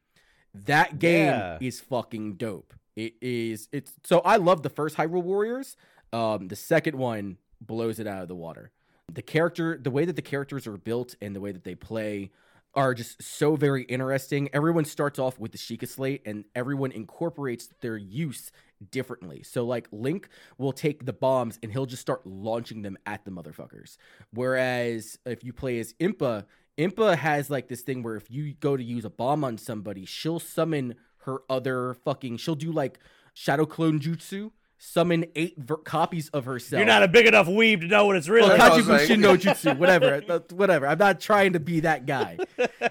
[0.54, 1.58] That game Yeah.
[1.62, 2.74] is fucking dope.
[2.98, 3.70] It is.
[3.72, 5.78] It's so I love the first Hyrule Warriors.
[6.12, 8.72] Um, the second one blows it out of the water.
[9.12, 12.32] The character, the way that the characters are built and the way that they play
[12.76, 14.50] are just so very interesting.
[14.54, 18.52] Everyone starts off with the Sheikah slate and everyone incorporates their use
[18.92, 19.44] differently.
[19.44, 23.32] So like Link will take the bombs and he'll just start launching them at the
[23.32, 23.98] motherfuckers.
[24.32, 26.46] Whereas if you play as Impa,
[26.78, 30.06] Impa has like this thing where if you go to use a bomb on somebody,
[30.06, 33.00] she'll summon her other fucking she'll do like
[33.34, 36.80] shadow clone jutsu, summon eight ver- copies of herself.
[36.80, 38.50] You're not a big enough weeb to know what it's really.
[38.50, 40.88] Well, I like- Kajibushi no Jutsu, whatever, uh, whatever.
[40.88, 42.38] I'm not trying to be that guy,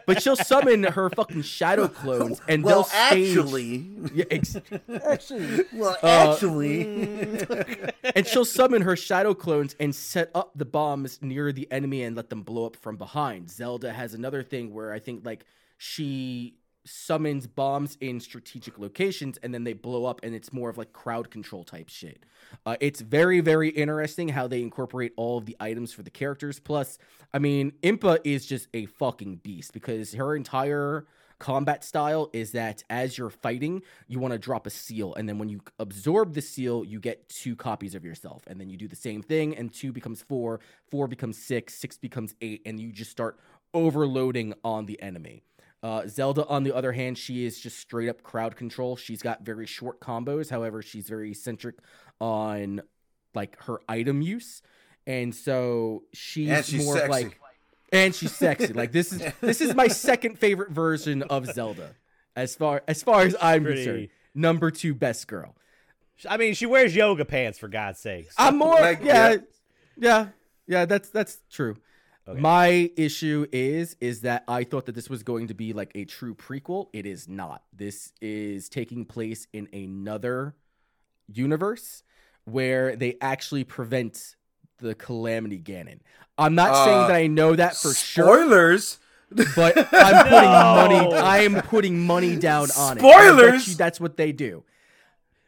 [0.07, 3.37] but she'll summon her fucking shadow clones, and well, they'll stage.
[3.37, 4.57] actually, Yeah, ex-
[5.05, 6.83] actually, well, Uh, actually,
[8.17, 12.17] and she'll summon her shadow clones and set up the bombs near the enemy and
[12.17, 13.51] let them blow up from behind.
[13.51, 15.45] Zelda has another thing where I think like
[15.79, 16.55] she
[16.85, 20.93] summons bombs in strategic locations and then they blow up and it's more of like
[20.93, 22.25] crowd control type shit.
[22.67, 26.59] Uh, it's very very interesting how they incorporate all of the items for the characters.
[26.59, 26.99] Plus,
[27.33, 31.07] I mean, Impa is just a fucking beast because her entire
[31.43, 35.39] combat style is that as you're fighting, you want to drop a seal, and then
[35.39, 38.87] when you absorb the seal, you get two copies of yourself, and then you do
[38.87, 42.93] the same thing, and two becomes four, four becomes six, six becomes eight, and you
[42.93, 43.41] just start
[43.75, 45.43] overloading on the enemy.
[45.83, 48.97] Uh, Zelda, on the other hand, she is just straight up crowd control.
[48.97, 50.49] She's got very short combos.
[50.51, 51.77] However, she's very centric
[52.21, 52.83] on
[53.35, 54.63] like her item use,
[55.07, 57.11] and so she's, and she's more sexy.
[57.11, 57.41] like
[57.93, 58.73] and she's sexy.
[58.73, 61.97] like this is this is my second favorite version of Zelda,
[62.37, 64.09] as far as far as I'm Pretty- concerned.
[64.35, 65.55] Number two best girl.
[66.29, 68.35] I mean, she wears yoga pants for God's sakes.
[68.39, 69.37] I'm more Like, yeah, yeah.
[69.99, 70.27] yeah,
[70.69, 70.85] yeah.
[70.85, 71.77] That's that's true.
[72.29, 72.39] Okay.
[72.41, 76.05] My issue is is that I thought that this was going to be like a
[76.05, 76.87] true prequel.
[76.93, 77.63] It is not.
[77.73, 80.55] This is taking place in another
[81.33, 82.03] universe
[82.45, 84.37] where they actually prevent
[84.79, 86.01] the Calamity Ganon.
[86.39, 88.99] I'm not saying Uh, that I know that for sure, Spoilers.
[89.57, 90.75] but I'm putting No.
[91.11, 91.15] money.
[91.17, 93.01] I am putting money down on it.
[93.01, 93.77] Spoilers?
[93.77, 94.65] That's what they do.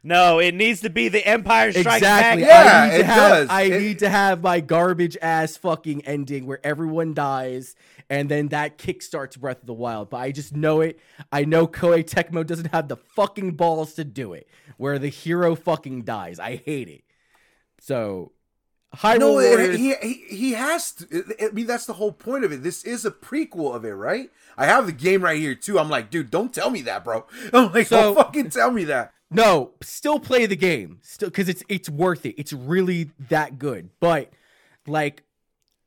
[0.07, 2.43] No, it needs to be the Empire Strikes Exactly.
[2.45, 2.51] Back.
[2.51, 3.49] Yeah, I need to it have does.
[3.49, 7.75] I It- need to have my garbage ass fucking ending where everyone dies
[8.11, 10.11] and then that kickstarts Breath of the Wild.
[10.11, 11.01] But I just know it.
[11.33, 14.47] I know Koei Tecmo doesn't have the fucking balls to do it.
[14.77, 16.39] Where the hero fucking dies.
[16.39, 17.05] I hate it.
[17.81, 18.33] So
[18.95, 19.39] Hyrule No,
[19.73, 21.25] he, he he has to.
[21.41, 22.63] I mean, that's the whole point of it.
[22.63, 24.31] This is a prequel of it, right?
[24.57, 25.79] I have the game right here too.
[25.79, 27.27] I'm like, dude, don't tell me that, bro.
[27.53, 29.13] I'm like, So- don't fucking tell me that.
[29.31, 30.99] No, still play the game.
[31.03, 32.35] Still cuz it's it's worth it.
[32.39, 33.91] It's really that good.
[33.99, 34.33] But
[34.87, 35.25] like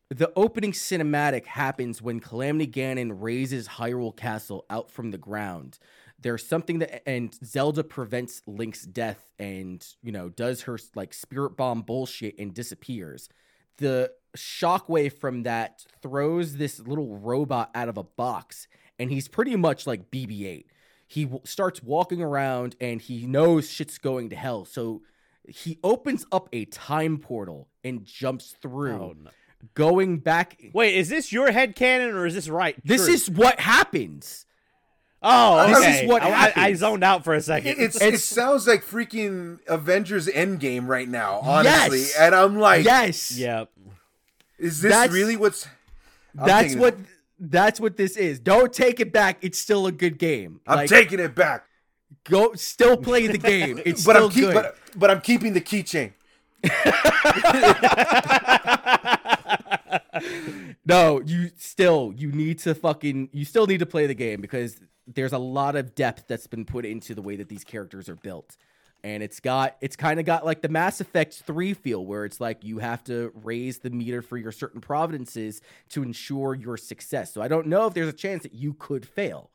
[0.09, 5.79] the opening cinematic happens when Calamity Ganon raises Hyrule Castle out from the ground.
[6.19, 11.55] There's something that and Zelda prevents Link's death and, you know, does her like spirit
[11.57, 13.29] bomb bullshit and disappears.
[13.77, 18.67] The shockwave from that throws this little robot out of a box
[18.97, 20.65] and he's pretty much like BB-8
[21.09, 24.65] he w- starts walking around and he knows shit's going to hell.
[24.65, 25.03] So
[25.47, 29.29] he opens up a time portal and jumps through, Oh, no.
[29.73, 30.61] going back.
[30.73, 32.75] Wait, is this your head canon or is this right?
[32.83, 33.13] This true?
[33.13, 34.45] is what happens.
[35.23, 37.71] Oh, this is what I, I- I zoned out for a second.
[37.71, 41.99] It, it's, it sounds like freaking Avengers Endgame right now, honestly.
[41.99, 42.15] Yes.
[42.19, 43.65] And I'm like, yes, yeah.
[44.57, 45.67] is this That's- really what's?
[46.37, 46.99] I'm that's what it-
[47.39, 48.39] that's what this is.
[48.39, 49.37] Don't take it back.
[49.41, 50.59] It's still a good game.
[50.67, 51.65] I'm like, taking it back.
[52.23, 53.79] go still play the game.
[53.85, 54.53] It's but still I'm keep, good.
[54.55, 56.13] but, but I'm keeping the keychain.
[60.85, 64.79] No, you still you need to fucking you still need to play the game because
[65.07, 68.15] there's a lot of depth that's been put into the way that these characters are
[68.15, 68.57] built.
[69.03, 72.41] And it's got it's kind of got like the Mass Effect 3 feel where it's
[72.41, 77.33] like you have to raise the meter for your certain providences to ensure your success.
[77.33, 79.51] So I don't know if there's a chance that you could fail.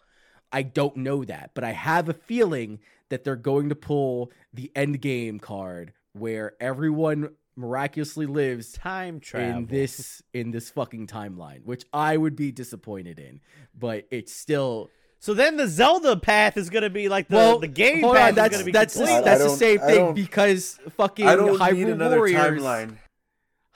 [0.52, 4.70] I don't know that, but I have a feeling that they're going to pull the
[4.76, 9.58] end game card where everyone miraculously lives Time travel.
[9.58, 13.40] in this in this fucking timeline, which I would be disappointed in.
[13.78, 14.90] But it's still
[15.22, 17.60] So then the Zelda path is going to be like the, well.
[17.60, 19.14] the game hold path on, is that's going to be that's complete.
[19.14, 22.60] I that's the same thing because fucking I don't Hyrule need another Warriors.
[22.60, 22.96] timeline.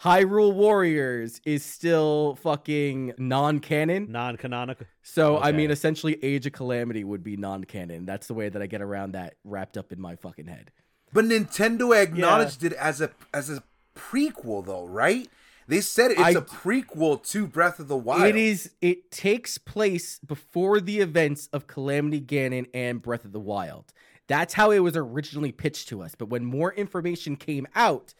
[0.02, 4.10] Hyrule Warriors is still fucking non-canon.
[4.10, 4.88] non-canonical.
[5.04, 8.06] So I mean, essentially, Age of Calamity would be non-canon.
[8.06, 10.72] That's the way that I get around that wrapped up in my fucking head.
[11.12, 13.62] But Nintendo acknowledged it as a as a
[13.94, 15.30] prequel, though, right?
[15.68, 18.22] They said it's I- a prequel to Breath of the Wild.
[18.22, 18.70] It is.
[18.80, 23.92] It takes place before the events of Calamity Ganon and Breath of the Wild.
[24.28, 26.14] That's how it was originally pitched to us.
[26.14, 28.14] But when more information came out,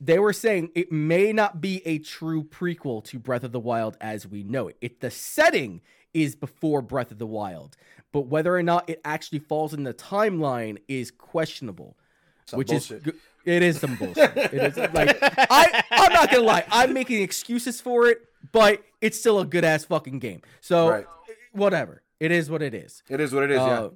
[0.00, 3.96] they were saying it may not be a true prequel to Breath of the Wild
[4.00, 4.76] as we know it.
[4.80, 5.80] It the setting
[6.12, 7.76] is before Breath of the Wild,
[8.12, 11.96] but whether or not it actually falls in the timeline is questionable.
[12.46, 13.06] Some which bullshit.
[13.06, 13.14] is
[13.44, 14.36] it is some bullshit.
[14.36, 18.18] it is like I I'm not gonna lie, I'm making excuses for it,
[18.52, 20.42] but it's still a good ass fucking game.
[20.60, 21.06] So Right.
[21.52, 23.02] whatever, it is what it is.
[23.08, 23.56] It is what it is.
[23.58, 23.80] yeah.
[23.80, 23.90] Uh,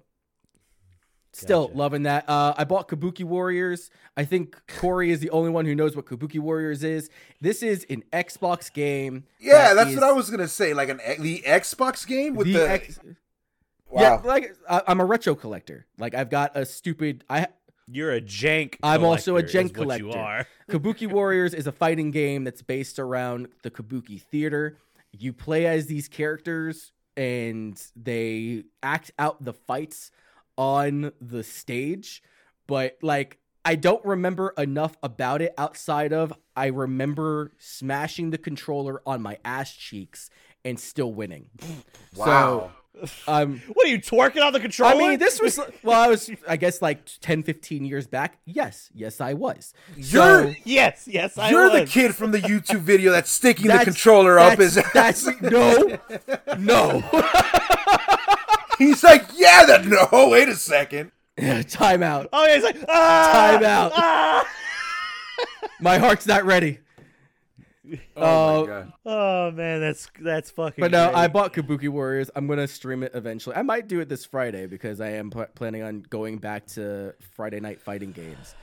[1.35, 1.79] Still Gotcha.
[1.79, 2.29] loving that.
[2.29, 3.91] Uh, I bought Kabuki Warriors.
[4.17, 7.11] I think Corey is the only one who knows what Kabuki Warriors is.
[7.41, 9.25] This is an Xbox game.
[9.39, 10.73] Yeah, that that's is what I was gonna say.
[10.75, 12.99] Like an the Xbox game with the the, X-
[13.89, 14.01] wow.
[14.01, 15.87] Yeah, like I, I'm a retro collector.
[15.99, 17.25] Like I've got a stupid.
[17.29, 17.49] I
[17.91, 18.77] You're a jank.
[18.83, 20.19] I'm also a collector, jank what You collector.
[20.19, 20.47] are.
[20.71, 24.77] Kabuki Warriors is a fighting game that's based around the Kabuki theater.
[25.13, 30.11] You play as these characters and they act out the fights
[30.57, 32.23] on the stage,
[32.67, 33.39] but like
[33.69, 39.37] I don't remember enough about it outside of I remember smashing the controller on my
[39.45, 40.31] ass cheeks
[40.65, 41.51] and still winning.
[42.17, 42.71] wow.
[43.27, 44.95] Um What are you twerking on the controller?
[44.95, 48.39] I mean, this was well, I was I guess like 10 15 years back.
[48.47, 49.75] Yes, yes I was.
[49.97, 51.51] You're- So- yes, yes, I was.
[51.53, 54.97] You're the kid from the YouTube video that's sticking the That's- controller up his that's,
[54.97, 55.25] ass.
[55.27, 55.99] that's no,
[56.59, 57.05] no.
[58.79, 60.29] He's like, yeah, that no.
[60.31, 61.13] Wait a second.
[61.69, 62.29] Time out.
[62.33, 63.93] Oh yeah, he's like ah, Time out.
[63.95, 64.49] Ah!
[65.81, 66.81] My heart's not ready.
[68.17, 68.93] Oh Uh, my god.
[69.07, 70.83] Oh man, that's that's fucking.
[70.83, 71.17] But no, great.
[71.19, 72.31] I bought Kabuki Warriors.
[72.35, 73.57] I'm gonna stream it eventually.
[73.57, 77.15] I might do it this Friday because I am pl- planning on going back to
[77.35, 78.55] Friday night fighting games.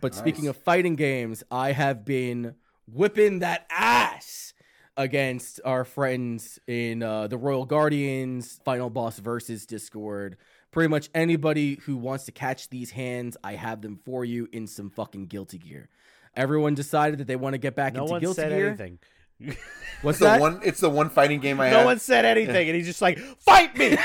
[0.00, 2.54] But speaking of fighting games, I have been
[2.92, 4.52] whipping that ass
[4.96, 10.36] against our friends in uh, the Royal Guardians Final Boss versus Discord,
[10.72, 14.66] pretty much anybody who wants to catch these hands, I have them for you in
[14.66, 15.88] some fucking Guilty Gear.
[16.34, 18.68] Everyone decided that they want to get back No into one Guilty said Gear.
[18.68, 18.98] anything.
[20.02, 20.60] What's It's the one.
[20.64, 21.72] It's the one fighting game I had.
[21.72, 21.86] No have.
[21.86, 23.96] one said anything, and he's just like, "Fight me!"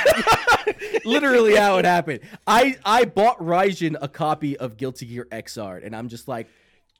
[1.05, 2.21] Literally how it happened.
[2.45, 6.47] I I bought Raijin a copy of Guilty Gear Xrd, and I'm just like,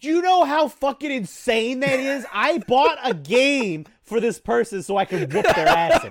[0.01, 2.25] Do you know how fucking insane that is?
[2.33, 6.05] I bought a game for this person so I could whoop their ass.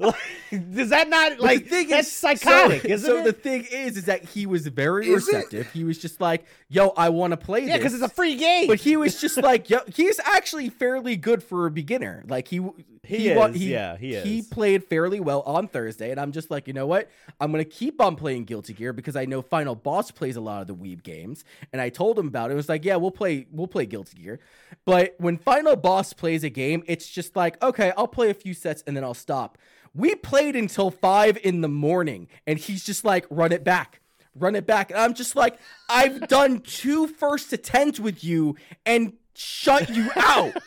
[0.00, 0.08] In.
[0.08, 0.14] it.
[0.52, 3.24] Like, Does that not like the thing that's is- psychotic, so, isn't so it?
[3.24, 5.34] the thing is, is that he was very Is it?
[5.34, 5.70] receptive.
[5.72, 8.66] He was just like, "Yo, I want to play yeah, because it's a free game.
[8.68, 12.60] but he was just like, "Yo, he's actually fairly good for a beginner." Like he
[13.04, 14.46] He wa- is, yeah, he He is.
[14.46, 17.10] played fairly well on Thursday, and I'm just like, you know what?
[17.40, 20.60] I'm gonna keep on playing Guilty Gear because I know Final Boss plays a lot
[20.62, 22.54] of the Weeb games, and I told him about it.
[22.54, 24.40] It was like, yeah, we'll play, we'll play Guilty Gear,
[24.84, 28.54] but when Final Boss plays a game, it's just like, okay, I'll play a few
[28.54, 29.58] sets and then I'll stop.
[29.94, 34.00] We played until five in the morning, and he's just like, run it back.
[34.34, 34.90] Run it back.
[34.90, 35.58] And I'm just like,
[35.88, 38.56] I've done two first attempts with you
[38.86, 40.54] and shut you out.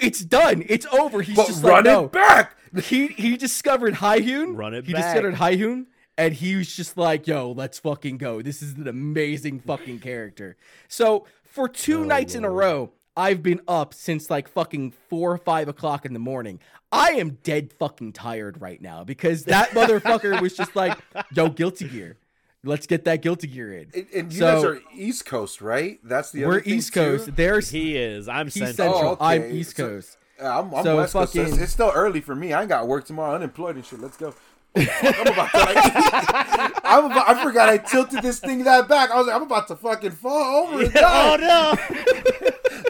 [0.00, 0.62] It's done.
[0.68, 1.22] It's over.
[1.22, 2.06] He's But just run like, no.
[2.06, 2.56] back.
[2.84, 4.56] He he discovered Hyun.
[4.56, 5.12] Run it He back.
[5.12, 5.86] discovered Hyun,
[6.16, 8.40] and he was just like, "Yo, let's fucking go.
[8.40, 10.56] This is an amazing fucking character."
[10.86, 15.32] So for two oh, nights in a row, I've been up since like fucking four
[15.32, 16.60] or five o'clock in the morning.
[16.92, 20.96] I am dead fucking tired right now because that motherfucker was just like,
[21.32, 22.16] "Yo, Guilty Gear,
[22.62, 25.98] let's get that Guilty Gear in." And, and you So- guys are East Coast, right?
[26.04, 27.26] That's the We're other thing, East Coast.
[27.26, 27.32] too?
[27.32, 28.28] There's he is.
[28.28, 28.76] I'm he's central.
[28.94, 29.16] central.
[29.20, 29.50] Oh, I'm.
[29.50, 30.16] East So- Coast.
[30.40, 31.34] I'm, I'm So West Coast.
[31.34, 32.52] it's, it's still early for me.
[32.52, 33.34] I ain't got work tomorrow.
[33.34, 33.98] Unemployed and shit.
[34.00, 34.32] Let's go.
[34.76, 34.86] I'm
[35.26, 35.58] about to.
[35.58, 35.74] Like,
[36.84, 39.10] I'm about, I forgot I tilted this thing that back.
[39.10, 41.74] I was like, I'm about to fucking fall over and oh no,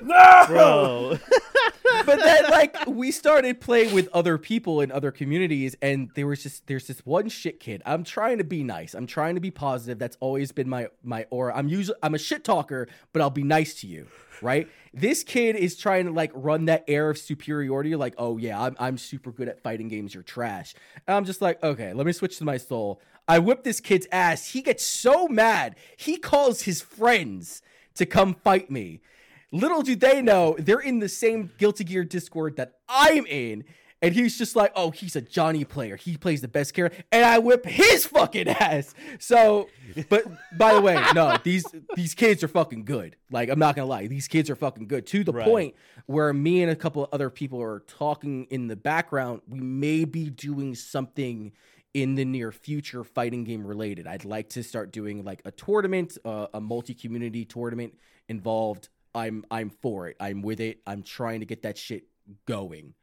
[0.02, 1.18] no, bro!
[2.06, 6.42] but then like we started playing with other people in other communities and there was
[6.42, 7.82] just there's this one shit kid.
[7.86, 8.94] I'm trying to be nice.
[8.94, 9.98] I'm trying to be positive.
[9.98, 11.56] That's always been my my aura.
[11.56, 14.06] I'm usually i'm a shit talker but i'll be nice to you
[14.40, 14.68] right?
[14.94, 18.76] This kid is trying to like run that air of superiority like oh yeah i'm,
[18.78, 20.14] I'm super good at fighting games.
[20.14, 20.74] You're trash.
[21.06, 23.00] And i'm just like okay let me switch to my soul.
[23.26, 24.52] I whip this kid's ass.
[24.52, 25.76] He gets so mad.
[25.96, 27.60] He calls his friends
[27.96, 29.00] to come fight me
[29.50, 33.64] Little do they know, they're in the same Guilty Gear Discord that I'm in.
[34.00, 35.96] And he's just like, oh, he's a Johnny player.
[35.96, 37.02] He plays the best character.
[37.10, 38.94] And I whip his fucking ass.
[39.18, 39.68] So,
[40.08, 40.22] but
[40.56, 41.64] by the way, no, these
[41.96, 43.16] these kids are fucking good.
[43.32, 44.06] Like, I'm not gonna lie.
[44.06, 45.04] These kids are fucking good.
[45.08, 45.44] To the Right.
[45.44, 45.74] point
[46.06, 49.40] where me and a couple of other people are talking in the background.
[49.48, 51.50] We may be doing something
[51.92, 54.06] in the near future fighting game related.
[54.06, 57.94] I'd like to start doing like a tournament, uh, a multi-community tournament
[58.28, 58.90] involved.
[59.18, 60.16] I'm I'm for it.
[60.20, 60.80] I'm with it.
[60.86, 62.04] I'm trying to get that shit
[62.46, 62.94] going.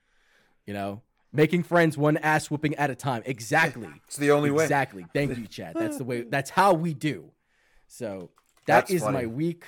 [0.65, 1.01] You know,
[1.31, 3.21] making friends one ass whooping at a time.
[3.25, 3.89] Exactly.
[4.07, 4.63] It's the only way.
[4.63, 5.05] Exactly.
[5.13, 5.75] Thank you, Chad.
[5.75, 6.21] That's the way.
[6.23, 7.31] That's how we do.
[7.87, 8.31] So
[8.65, 9.19] that That's is funny.
[9.19, 9.63] my week.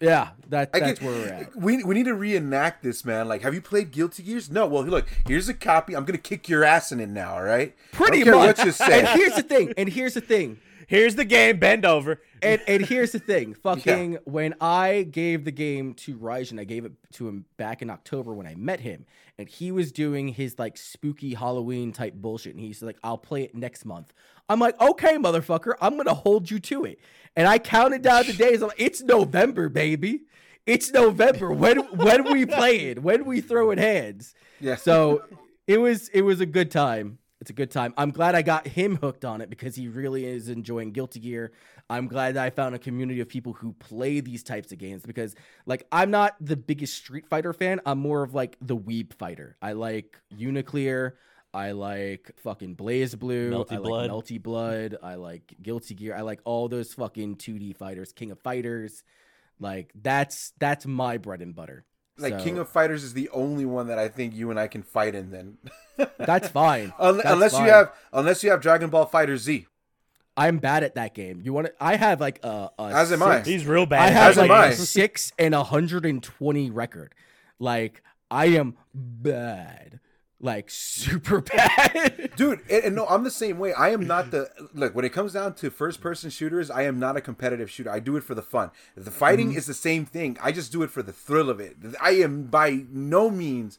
[0.00, 1.56] Yeah, that that's get- where we're at.
[1.56, 3.26] We, we need to reenact this, man.
[3.28, 4.50] Like, have you played Guilty Gears?
[4.50, 4.66] No.
[4.66, 5.96] Well, look, here's a copy.
[5.96, 7.34] I'm gonna kick your ass in it now.
[7.34, 7.74] All right.
[7.92, 8.58] Pretty I don't care much.
[8.58, 9.72] what you And here's the thing.
[9.78, 10.58] And here's the thing.
[10.94, 11.58] Here's the game.
[11.58, 12.20] Bend over.
[12.42, 16.84] and and here's the thing, fucking when I gave the game to Raijin, I gave
[16.84, 19.06] it to him back in October when I met him,
[19.38, 23.42] and he was doing his like spooky Halloween type bullshit, and he's like, "I'll play
[23.42, 24.12] it next month."
[24.48, 26.98] I'm like, "Okay, motherfucker, I'm gonna hold you to it."
[27.34, 28.62] And I counted down the days.
[28.62, 30.22] I'm like, "It's November, baby.
[30.66, 31.52] It's November.
[31.52, 33.02] When when we play it?
[33.02, 34.76] When we throw in hands?" Yeah.
[34.76, 35.24] So
[35.66, 37.18] it was it was a good time.
[37.44, 37.92] It's a good time.
[37.98, 41.52] I'm glad I got him hooked on it because he really is enjoying Guilty Gear.
[41.90, 45.02] I'm glad that I found a community of people who play these types of games
[45.02, 47.82] because like I'm not the biggest Street Fighter fan.
[47.84, 49.58] I'm more of like the weeb fighter.
[49.60, 51.12] I like UNICLR.
[51.52, 53.50] I like fucking BlazBlue.
[53.50, 54.10] Melty I Blood.
[54.10, 54.96] like Melty Blood.
[55.02, 56.16] I like Guilty Gear.
[56.16, 59.04] I like all those fucking 2D fighters, King of Fighters.
[59.60, 61.84] Like that's that's my bread and butter.
[62.16, 64.68] Like, So, King of Fighters is the only one that I think you and I
[64.68, 65.30] can fight in.
[65.30, 65.58] Then,
[66.18, 66.92] that's fine.
[66.98, 67.64] Un- That's unless fine.
[67.66, 69.66] you have unless you have Dragon Ball FighterZ.
[70.36, 71.40] I'm bad at that game.
[71.44, 71.72] You want to?
[71.80, 73.40] I have like a, a As am I.
[73.42, 74.00] He's real bad.
[74.02, 74.66] I at have As am like I.
[74.68, 77.14] a six and a hundred and twenty record.
[77.60, 80.00] Like I am bad,
[80.44, 82.30] like super bad.
[82.36, 83.72] Dude, and, and no, I'm the same way.
[83.72, 86.70] I am not the look when it comes down to first person shooters.
[86.70, 87.90] I am not a competitive shooter.
[87.90, 88.70] I do it for the fun.
[88.96, 89.58] The fighting Mm-hmm.
[89.58, 90.36] is the same thing.
[90.42, 91.76] I just do it for the thrill of it.
[92.00, 93.78] I am by no means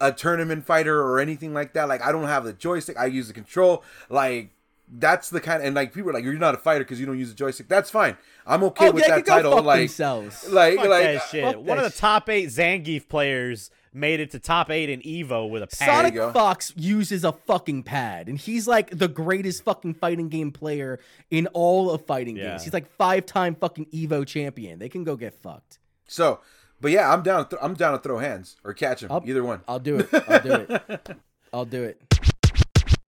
[0.00, 1.88] a tournament fighter or anything like that.
[1.88, 2.98] Like I don't have the joystick.
[2.98, 3.82] I use the control.
[4.08, 4.50] Like
[4.88, 7.18] that's the kind and like people are like you're not a fighter because you don't
[7.18, 7.66] use a joystick.
[7.68, 8.16] That's fine.
[8.46, 9.52] I'm okay Oh, with they that can go title.
[9.56, 10.48] fuck Like, themselves.
[10.48, 11.44] like, Fuck like, that shit.
[11.44, 11.98] fuck One that of the shit.
[11.98, 16.12] top eight Zangief players made it to top eight in Evo with a pad.
[16.12, 16.32] Sonic.
[16.34, 21.00] Fox uses a fucking pad, and he's like the greatest fucking fighting game player
[21.30, 22.50] in all of fighting Yeah.
[22.50, 22.64] games.
[22.64, 24.78] He's like five time fucking Evo champion.
[24.78, 25.78] They can go get fucked.
[26.06, 26.40] so,
[26.80, 27.48] but yeah, I'm down.
[27.48, 29.10] Th- I'm down to throw hands or catch him.
[29.10, 29.62] I'll- Either one.
[29.66, 30.08] I'll do it.
[30.28, 31.08] I'll do it.
[31.52, 32.02] I'll do it.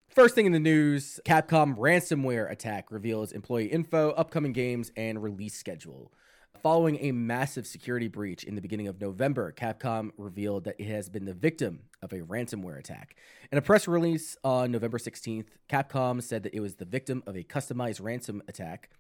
[0.09, 5.55] First thing in the news Capcom ransomware attack reveals employee info, upcoming games, and release
[5.55, 6.13] schedule.
[6.63, 11.09] Following a massive security breach in the beginning of November, Capcom revealed that it has
[11.09, 13.17] been the victim of a ransomware attack.
[13.53, 17.37] In a press release on November 16th, Capcom said that it was the victim of
[17.37, 18.91] a customized ransom attack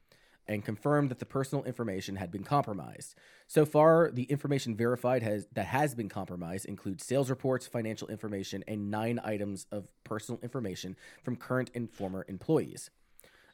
[0.46, 3.16] and confirmed that the personal information had been compromised.
[3.48, 8.62] So far, the information verified has that has been compromised includes sales reports, financial information,
[8.68, 12.90] and nine items of personal information from current and former employees.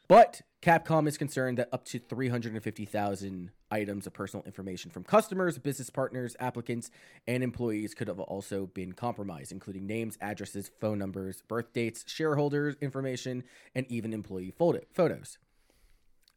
[0.06, 5.90] But Capcom is concerned that up to 350,000 items of personal information from customers, business
[5.90, 6.90] partners, applicants,
[7.26, 12.76] and employees could have also been compromised, including names, addresses, phone numbers, birth dates, shareholders
[12.80, 13.44] information,
[13.74, 15.38] and even employee photo- photos.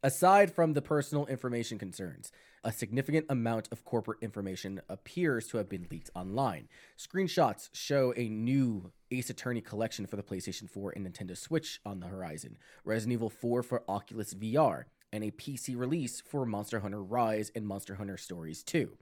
[0.02, 2.30] Aside from the personal information concerns,
[2.64, 6.68] a significant amount of corporate information appears to have been leaked online.
[6.98, 12.00] Screenshots show a new Ace Attorney collection for the PlayStation 4 and Nintendo Switch on
[12.00, 17.02] the horizon, Resident Evil 4 for Oculus VR, and a PC release for Monster Hunter
[17.02, 18.96] Rise and Monster Hunter Stories 2.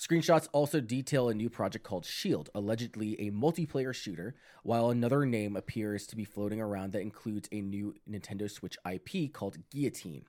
[0.00, 5.56] Screenshots also detail a new project called Shield, allegedly a multiplayer shooter, while another name
[5.56, 10.24] appears to be floating around that includes a new Nintendo Switch IP called Guillotine,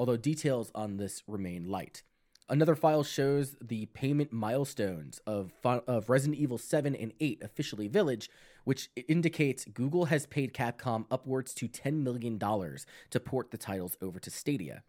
[0.00, 2.02] although details on this remain light.
[2.48, 8.30] Another file shows the payment milestones of, of Resident Evil 7 and 8 Officially Village,
[8.64, 14.18] which indicates Google has paid Capcom upwards to $10 million to port the titles over
[14.18, 14.84] to Stadia.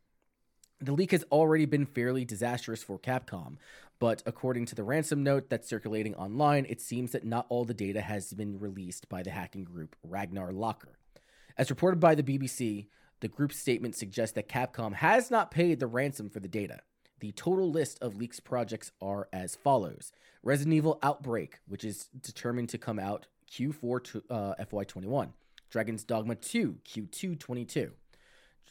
[0.80, 3.58] The leak has already been fairly disastrous for Capcom,
[4.00, 7.74] but according to the ransom note that's circulating online, it seems that not all the
[7.74, 11.00] data has been released by the hacking group Ragnar Locker.
[11.58, 12.88] As reported by the BBC,
[13.22, 16.80] the group's statement suggests that Capcom has not paid the ransom for the data.
[17.20, 20.12] The total list of leaks projects are as follows
[20.44, 25.34] Resident Evil Outbreak, which is determined to come out Q4 to, uh, FY21,
[25.70, 27.92] Dragon's Dogma 2, Q2 22,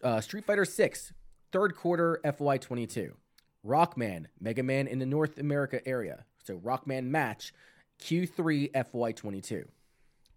[0.02, 1.12] uh, Street Fighter 6,
[1.52, 3.12] third quarter FY22,
[3.64, 7.52] Rockman, Mega Man in the North America area, so Rockman Match,
[8.02, 9.66] Q3 FY22.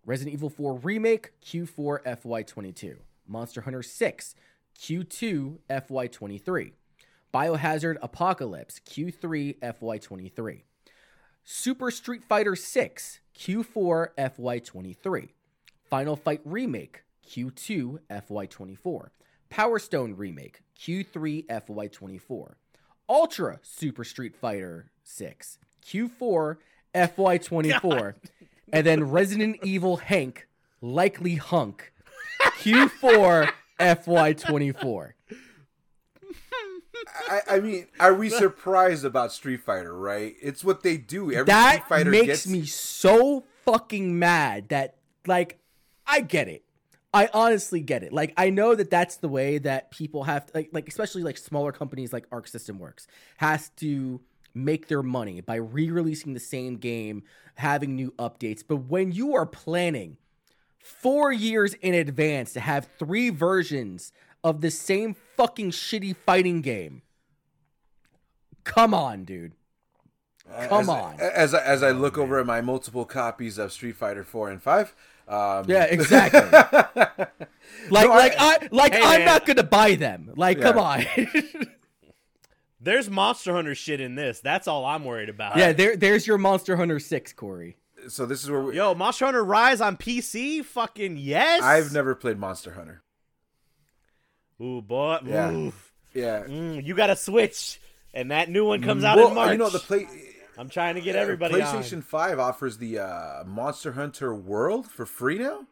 [0.05, 2.97] Resident Evil 4 Remake, Q4 FY22.
[3.27, 4.35] Monster Hunter 6,
[4.79, 6.71] Q2 FY23.
[7.33, 10.61] Biohazard Apocalypse, Q3 FY23.
[11.43, 15.29] Super Street Fighter 6, Q4 FY23.
[15.89, 19.07] Final Fight Remake, Q2 FY24.
[19.49, 22.53] Power Stone Remake, Q3 FY24.
[23.09, 26.57] Ultra Super Street Fighter 6, Q4
[26.95, 28.13] FY24.
[28.71, 30.47] And then Resident Evil Hank,
[30.81, 31.92] likely Hunk,
[32.41, 35.11] Q4 FY24.
[37.29, 39.97] I, I mean, are we surprised about Street Fighter?
[39.97, 40.35] Right?
[40.41, 41.31] It's what they do.
[41.31, 44.95] Every That Street Fighter makes gets me so fucking mad that,
[45.27, 45.59] like,
[46.05, 46.63] I get it.
[47.13, 48.11] I honestly get it.
[48.11, 51.71] Like, I know that that's the way that people have, like, like especially like smaller
[51.71, 53.07] companies like Arc System Works,
[53.37, 54.21] has to
[54.55, 57.23] make their money by re-releasing the same game,
[57.55, 58.63] having new updates.
[58.67, 60.17] But when you are planning
[60.83, 64.11] four years in advance to have three versions
[64.43, 67.01] of the same fucking shitty fighting game,
[68.63, 69.53] come on, dude.
[70.67, 71.15] Come as, on.
[71.19, 74.61] As I, as I look over at my multiple copies of Street Fighter Four and
[74.61, 74.93] Five.
[75.27, 76.41] Um, Yeah, exactly.
[76.51, 79.25] like, No, I- like I, like Hey, I'm man.
[79.25, 80.31] not gonna buy them.
[80.35, 81.05] Like, come on.
[82.81, 84.41] There's Monster Hunter shit in this.
[84.41, 85.55] That's all I'm worried about.
[85.55, 87.77] yeah, there, there's your Monster Hunter Six, Corey.
[88.09, 90.63] So this is where we, Yo, Monster Hunter Rise on PC?
[90.65, 91.61] Fucking yes.
[91.61, 93.01] I've never played Monster Hunter.
[94.61, 95.19] Ooh, boy.
[95.25, 95.51] Yeah.
[95.51, 95.93] Oof.
[96.13, 96.43] Yeah.
[96.43, 97.79] Mm, you got a switch,
[98.13, 99.51] and that new one comes out well, in March.
[99.51, 100.07] you know the play.
[100.57, 102.01] I'm trying to get everybody PlayStation on.
[102.03, 105.65] Five offers the uh, Monster Hunter World for free now.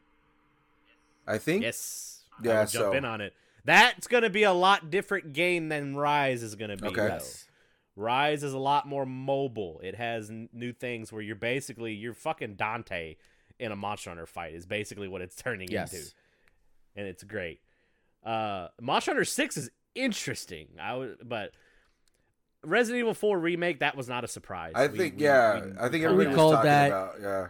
[1.27, 1.63] I think.
[1.63, 2.23] Yes.
[2.39, 3.33] I Yeah, jump so- in on it.
[3.63, 6.87] That's gonna be a lot different game than Rise is gonna be.
[6.87, 6.95] Okay.
[6.95, 7.07] though.
[7.07, 7.45] Yes.
[7.95, 9.79] Rise is a lot more mobile.
[9.83, 13.17] It has n- new things where you're basically you're fucking Dante
[13.59, 14.53] in a Monster Hunter fight.
[14.53, 15.93] Is basically what it's turning Yes.
[15.93, 16.05] into,
[16.95, 17.61] and it's great.
[18.23, 20.69] Uh, Monster Hunter Six is interesting.
[20.81, 21.51] I would, but
[22.63, 24.71] Resident Evil Four remake that was not a surprise.
[24.75, 25.65] I We- think we- yeah.
[25.65, 27.47] we- I think we everybody was called talking that- about yeah.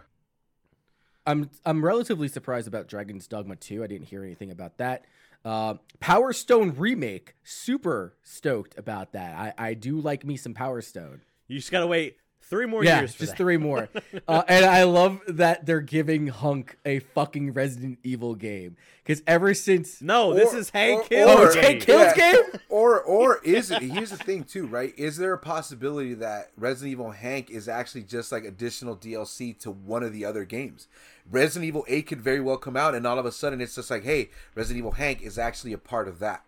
[1.24, 3.84] I'm I'm relatively surprised about Dragon's Dogma 2.
[3.84, 5.04] I didn't hear anything about that.
[5.44, 9.54] Uh, Power Stone remake, super stoked about that.
[9.58, 11.22] I, I do like me some Power Stone.
[11.48, 12.16] You just gotta wait
[12.52, 13.38] three more yeah, years for just that.
[13.38, 13.88] three more.
[14.28, 19.54] uh, and I love that they're giving Hunk a fucking Resident Evil game because ever
[19.54, 21.28] since No, this is Hank or- Hill.
[21.30, 21.56] Oh, or- it's.
[21.56, 22.60] Hank Hill's game?
[22.68, 23.82] or or is it?
[23.82, 24.92] Here's the thing too, right?
[24.98, 29.70] Is there a possibility that Resident Evil Hank is actually just like additional DLC to
[29.70, 30.88] one of the other games?
[31.30, 33.90] Resident Evil 8 could very well come out, and all of a sudden it's just
[33.90, 36.44] like, hey, Resident Evil Hank is actually a part of that.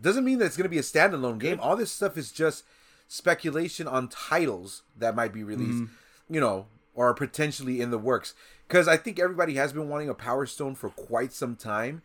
[0.00, 1.58] Doesn't mean that it's going to be a standalone game.
[1.60, 2.64] All this stuff is just
[3.08, 6.34] speculation on titles that might be released, mm-hmm.
[6.34, 8.34] you know, or are potentially in the works.
[8.68, 12.02] Because I think everybody has been wanting a Power Stone for quite some time,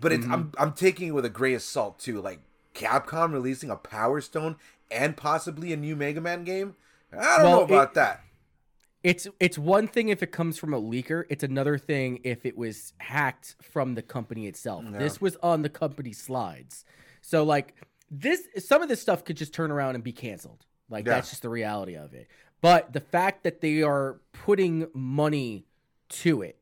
[0.00, 0.62] but it's I'm mm-hmm.
[0.62, 2.20] I'm taking it with a grain of salt too.
[2.20, 2.40] Like
[2.74, 4.56] Capcom releasing a Power Stone
[4.90, 6.74] and possibly a new Mega Man game.
[7.12, 8.24] I don't Well, know about it- that.
[9.02, 11.24] It's it's one thing if it comes from a leaker.
[11.30, 14.84] It's another thing if it was hacked from the company itself.
[14.98, 16.84] This was on the company slides.
[17.22, 17.74] So like
[18.10, 20.66] this some of this stuff could just turn around and be canceled.
[20.90, 21.14] Like Yeah.
[21.14, 22.28] that's just the reality of it.
[22.60, 25.64] But the fact that they are putting money
[26.10, 26.58] to it,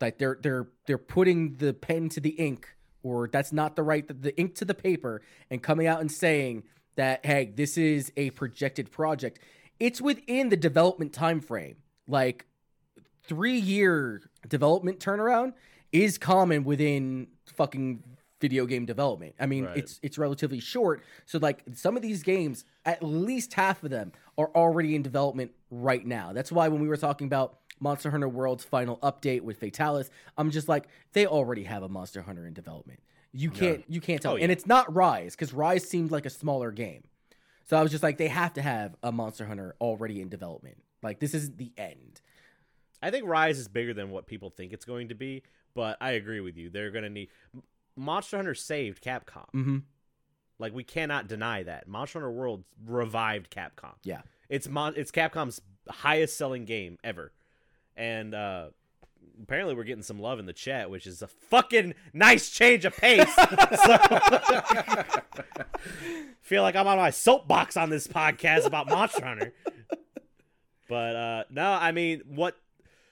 [0.00, 2.68] like they're they're they're putting the pen to the ink,
[3.02, 6.62] or that's not the right the ink to the paper, and coming out and saying
[6.94, 9.40] that hey, this is a projected project.
[9.78, 11.76] It's within the development time frame.
[12.08, 12.46] Like
[13.24, 15.54] three year development turnaround
[15.92, 18.02] is common within fucking
[18.40, 19.34] video game development.
[19.40, 19.78] I mean, Right.
[19.78, 21.02] it's it's relatively short.
[21.24, 25.52] So like some of these games, at least half of them are already in development
[25.70, 26.32] right now.
[26.32, 30.50] That's why when we were talking about Monster Hunter World's final update with Fatalis, I'm
[30.50, 33.00] just like they already have a Monster Hunter in development.
[33.32, 34.34] You can't you can't tell.
[34.34, 37.04] Oh, And it's not Rise cuz Rise seemed like a smaller game.
[37.66, 40.82] So I was just like they have to have a Monster Hunter already in development.
[41.02, 42.20] Like this isn't the end.
[43.02, 45.42] I think Rise is bigger than what people think it's going to be,
[45.74, 46.70] but I agree with you.
[46.70, 47.28] They're gonna need
[47.96, 49.50] Monster Hunter saved Capcom.
[49.54, 49.82] Mhm.
[50.58, 53.94] Like we cannot deny that Monster Hunter World revived Capcom.
[54.04, 54.22] Yeah.
[54.48, 57.32] It's Mon- it's Capcom's highest selling game ever,
[57.96, 58.68] and uh,
[59.42, 62.96] apparently we're getting some love in the chat, which is a fucking nice change of
[62.96, 63.28] pace.
[63.84, 63.98] So-
[66.42, 69.52] feel like I'm on my soapbox on this podcast about Monster Hunter.
[70.88, 72.56] But uh, no, I mean what.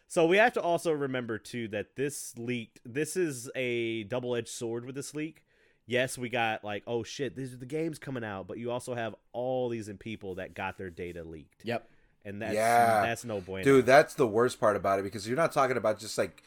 [0.06, 2.78] So we have to also remember too that this leaked.
[2.84, 5.42] This is a double-edged sword with this leak.
[5.86, 8.94] Yes, we got like, oh shit, these are the games coming out, but you also
[8.94, 11.88] have all these people that got their data leaked, Yep.
[12.24, 13.02] And that's Yeah.
[13.02, 13.64] that's no bueno.
[13.64, 16.42] Dude, that's the worst part about it because you're not talking about just like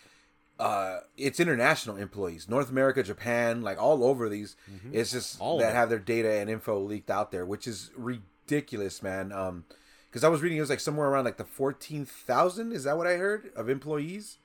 [0.60, 4.56] uh it's international employees, North America, Japan, like all over these.
[4.92, 5.44] It's just Mm-hmm.
[5.44, 9.32] All that have their data and info leaked out there, which is ridiculous, man.
[9.32, 9.66] Um
[10.10, 12.72] because I was reading it was like somewhere around like the fourteen thousand.
[12.74, 14.38] Is that what I heard of employees?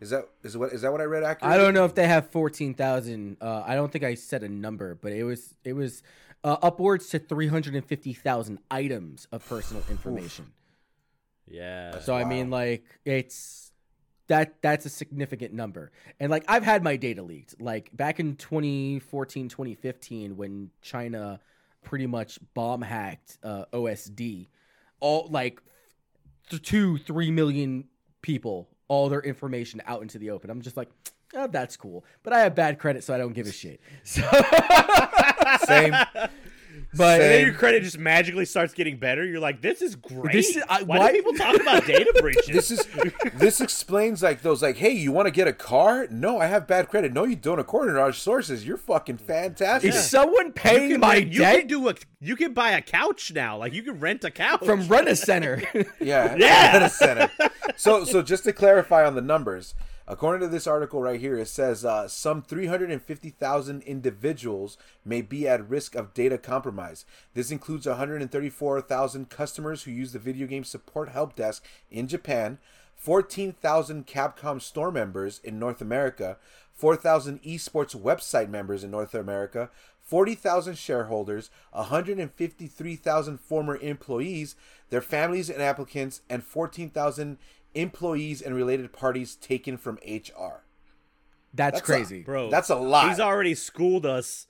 [0.00, 1.54] Is that is what is that what I read accurately?
[1.54, 3.36] I don't know if they have fourteen thousand.
[3.40, 6.02] Uh, I don't think I said a number, but it was it was
[6.42, 10.46] uh, upwards to three hundred and fifty thousand items of personal information.
[11.48, 13.72] Yeah, So I mean, like it's
[14.28, 15.92] that that's a significant number.
[16.20, 17.60] And like I've had my data leaked.
[17.60, 21.40] Like back in 2014, 2015 when China
[21.82, 24.48] pretty much bomb hacked uh, OSD,
[25.00, 25.60] all like
[26.48, 27.84] th- 2 3 million
[28.22, 30.50] people all their information out into the open.
[30.50, 30.88] I'm just like
[31.34, 33.80] Oh, that's cool, but I have bad credit, so I don't give a shit.
[34.04, 34.22] So,
[35.66, 35.94] Same.
[36.94, 39.24] But and then your credit just magically starts getting better.
[39.24, 40.32] You're like, this is great.
[40.32, 42.46] This is- I- why, why- do people talk about data breaches?
[42.46, 42.86] This is
[43.34, 46.06] this explains like those like, hey, you want to get a car?
[46.10, 47.12] No, I have bad credit.
[47.12, 47.58] No, you don't.
[47.58, 49.90] According to our sources, you're fucking fantastic.
[49.94, 53.32] is someone paying you can, my you can do a you can buy a couch
[53.34, 53.56] now.
[53.56, 55.62] Like you can rent a couch from Rent a Center?
[56.00, 56.72] Yeah, Yeah.
[56.72, 57.30] Data center.
[57.76, 59.74] So, so just to clarify on the numbers,
[60.06, 65.68] according to this article right here, it says uh, some 350,000 individuals may be at
[65.68, 67.04] risk of data compromise.
[67.34, 72.58] This includes 134,000 customers who use the video game support help desk in Japan,
[72.96, 76.36] 14,000 Capcom store members in North America,
[76.72, 79.70] 4,000 esports website members in North America,
[80.00, 84.56] 40,000 shareholders, 153,000 former employees,
[84.90, 87.38] their families and applicants, and 14,000
[87.74, 90.62] employees and related parties taken from HR.
[91.54, 92.22] That's, That's a- crazy.
[92.22, 92.50] bro.
[92.50, 93.08] That's a lot.
[93.08, 94.46] He's already schooled us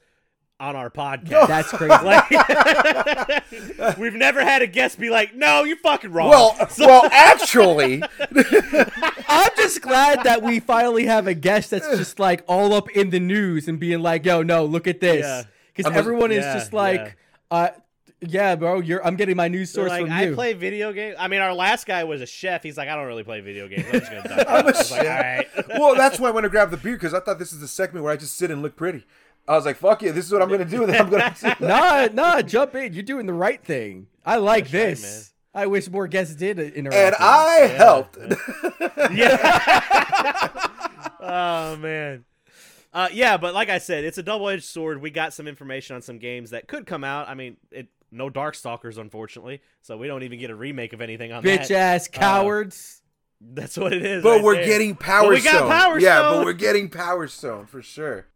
[0.61, 1.49] on our podcast.
[1.49, 1.89] That's crazy.
[2.05, 8.03] Like, we've never had a guest be like, "No, you're fucking wrong." Well, well, actually,
[9.29, 13.11] I'm just glad that we finally have a guest that's just like all up in
[13.11, 16.45] the news and being like, "Yo, no, look at this," because I'm a- everyone is
[16.45, 17.17] yeah, just like,
[17.51, 17.71] uh,
[18.25, 18.81] Yeah, bro.
[18.81, 19.05] You're.
[19.05, 21.17] I'm getting my news They're source like, from I play video games.
[21.19, 22.63] I mean, our last guy was a chef.
[22.63, 23.85] He's like, I don't really play video games.
[23.93, 24.49] I'm just gonna duck out.
[24.49, 25.47] I was like, all right.
[25.79, 27.69] well, that's why I went to grab the beer because I thought this is the
[27.69, 29.05] segment where I just sit and look pretty.
[29.49, 31.35] I was like, "Fuck it, this is what I'm gonna do." Then I'm gonna.
[31.61, 32.43] nah, nah.
[32.43, 32.93] Jump in.
[32.93, 34.07] You're doing the right thing.
[34.25, 35.33] I like That's right, this.
[35.55, 36.97] I wish more guests did interact.
[36.97, 37.67] and I Yeah.
[37.67, 38.19] helped.
[39.13, 40.49] Yeah.
[41.21, 42.25] oh man.
[42.95, 45.01] Uh, yeah, but like I said, it's a double-edged sword.
[45.01, 47.27] We got some information on some games that could come out.
[47.29, 51.33] I mean, it no Darkstalkers, unfortunately, so we don't even get a remake of anything
[51.33, 51.61] on bitch that.
[51.69, 53.03] Bitch ass cowards.
[53.41, 54.23] That's what it is.
[54.23, 54.67] but right we're there.
[54.67, 55.71] getting Power But we got Stone.
[55.71, 56.37] Power Yeah, Stone.
[56.39, 58.27] but we're getting Power Stone for sure.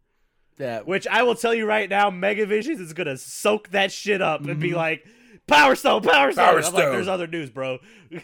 [0.58, 0.80] yeah.
[0.80, 4.50] Which I will tell you right now, Megavisions is gonna soak that shit up and
[4.50, 4.60] Mm-hmm.
[4.60, 5.06] be like,
[5.46, 7.78] "Power Stone, Power Stone." Power I'm like, "There's other news, bro."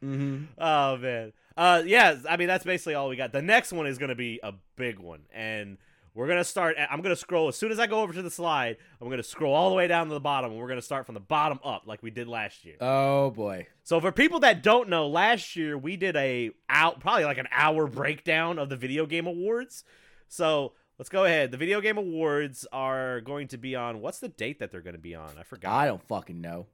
[0.00, 1.32] hmm Oh man.
[1.56, 3.32] Uh yeah, I mean that's basically all we got.
[3.32, 5.20] The next one is gonna be a big one.
[5.32, 5.78] And
[6.18, 8.78] we're gonna start I'm gonna scroll as soon as I go over to the slide,
[9.00, 11.14] I'm gonna scroll all the way down to the bottom and we're gonna start from
[11.14, 12.74] the bottom up like we did last year.
[12.80, 13.68] Oh boy.
[13.84, 17.46] So for people that don't know, last year we did a out probably like an
[17.52, 19.84] hour breakdown of the video game awards.
[20.26, 21.52] So let's go ahead.
[21.52, 24.98] The video game awards are going to be on what's the date that they're gonna
[24.98, 25.30] be on?
[25.38, 25.72] I forgot.
[25.72, 26.66] I don't fucking know.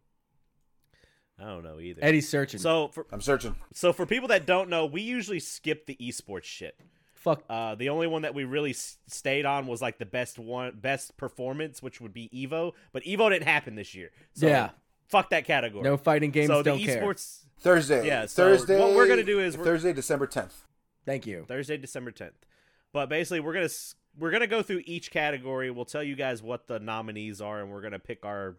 [1.39, 2.03] I don't know either.
[2.03, 2.61] Eddie's searching.
[2.61, 3.55] So for I'm searching.
[3.75, 6.81] so for people that don't know, we usually skip the esports shit.
[7.25, 7.43] Fuck.
[7.51, 10.79] Uh, the only one that we really s- stayed on was like the best one,
[10.81, 12.73] best performance, which would be Evo.
[12.93, 14.11] But Evo didn't happen this year.
[14.35, 14.71] So yeah.
[15.09, 15.83] fuck that category.
[15.83, 16.47] No fighting games.
[16.47, 17.03] so the don't care.
[17.03, 18.07] esports Thursday.
[18.07, 18.79] Yeah, so Thursday.
[18.79, 20.53] what we're gonna do is we're- Thursday, December 10th.
[21.05, 21.45] Thank you.
[21.49, 22.47] Thursday, December tenth.
[22.93, 23.69] But basically, we're gonna
[24.19, 25.71] we're gonna go through each category.
[25.71, 28.57] We'll tell you guys what the nominees are, and we're gonna pick our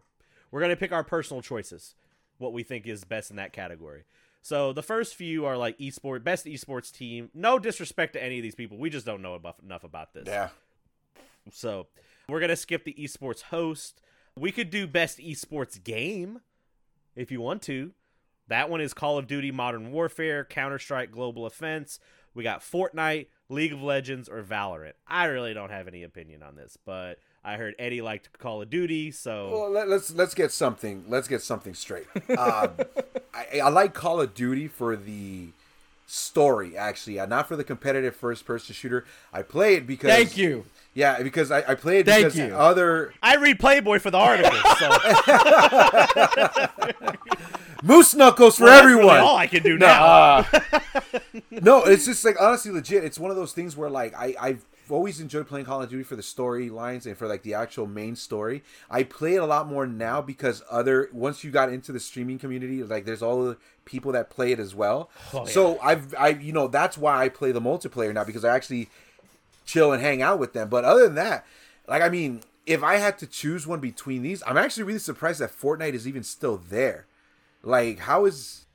[0.50, 1.94] we're gonna pick our personal choices,
[2.38, 4.04] what we think is best in that category.
[4.46, 7.30] So the first few are like esport best esports team.
[7.34, 10.28] No disrespect to any of these people, we just don't know enough about this.
[10.28, 10.50] Yeah.
[11.50, 11.88] So
[12.28, 14.00] we're gonna skip the esports host.
[14.36, 16.42] We could do best esports game
[17.16, 17.90] if you want to.
[18.46, 21.98] That one is Call of Duty Modern Warfare, Counter Strike Global Offense.
[22.32, 24.92] We got Fortnite, League of Legends, or Valorant.
[25.08, 28.68] I really don't have any opinion on this, but I heard Eddie liked Call of
[28.70, 31.04] Duty, so Well, let, let's let's get something.
[31.08, 32.06] Let's get something straight.
[32.36, 32.70] Um,
[33.34, 35.48] I, I like Call of Duty for the
[36.08, 39.04] story, actually, uh, not for the competitive first-person shooter.
[39.32, 40.64] I play it because Thank you.
[40.94, 42.54] Yeah, because I, I play it Thank because you.
[42.54, 44.58] other I read Playboy for the article.
[44.78, 44.88] So
[47.82, 49.18] moose knuckles for Well, that's really everyone.
[49.18, 50.04] all I can do No, now.
[50.04, 50.44] uh,
[51.50, 53.04] no, it's just like honestly legit.
[53.04, 56.02] It's one of those things where like I I've always enjoyed playing Call of Duty
[56.02, 58.62] for the storylines and for like the actual main story.
[58.90, 62.38] I play it a lot more now because other once you got into the streaming
[62.38, 65.10] community, like there's all the people that play it as well.
[65.32, 68.54] Oh, so I've I you know that's why I play the multiplayer now because I
[68.54, 68.88] actually
[69.64, 70.68] chill and hang out with them.
[70.68, 71.46] But other than that,
[71.88, 75.40] like I mean, if I had to choose one between these, I'm actually really surprised
[75.40, 77.06] that Fortnite is even still there.
[77.62, 78.65] Like how is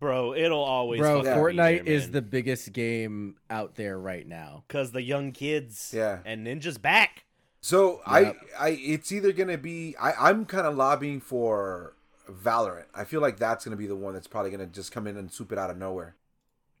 [0.00, 4.64] Bro, it'll always Bro, Fortnite there, is the biggest game out there right now.
[4.68, 6.18] because the young kids Yeah.
[6.24, 7.24] and Ninja's back.
[7.60, 8.36] So Yep.
[8.58, 11.94] I, I, it's either gonna be I, I'm kind of lobbying for
[12.30, 12.86] Valorant.
[12.94, 15.32] I feel like that's gonna be the one that's probably gonna just come in and
[15.32, 16.16] swoop it out of nowhere.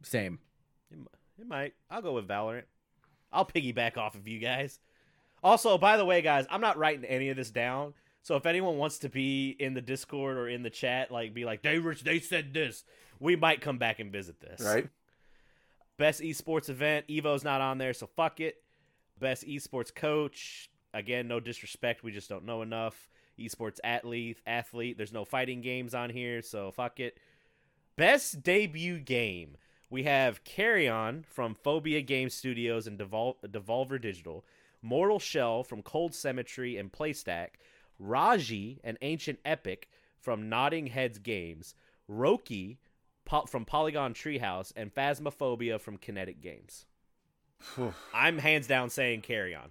[0.02, 0.38] Same.
[0.90, 0.98] It
[1.40, 1.72] It might.
[1.90, 2.64] I'll go with Valorant.
[3.32, 4.78] I'll piggyback off of you guys.
[5.42, 7.94] Also, by the way, guys, I'm not writing any of this down.
[8.22, 11.44] So if anyone wants to be in the Discord or in the chat, like be
[11.44, 12.84] like, they were, they said this,
[13.20, 14.60] we might come back and visit this.
[14.60, 14.88] Right?
[15.96, 18.56] Best esports event, Evo's not on there, so fuck it.
[19.20, 23.08] Best esports coach, again, no disrespect, we just don't know enough.
[23.38, 27.16] Esports athlete, athlete, there's no fighting games on here, so fuck it.
[27.96, 29.56] Best debut game,
[29.88, 34.44] we have Carrion from Phobia Game Studios and Devol- Devolver Digital,
[34.82, 37.50] Mortal Shell from Cold Symmetry and Playstack,
[38.00, 39.88] Raji, an Ancient Epic
[40.20, 41.74] from Nodding Heads Games,
[42.10, 42.78] Roki
[43.24, 46.86] po- from Polygon Treehouse, and Phasmophobia from Kinetic Games.
[48.14, 49.70] I'm hands down saying Carrion.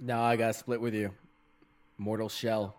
[0.00, 1.12] No, I gotta split with you.
[1.98, 2.76] Mortal Shell.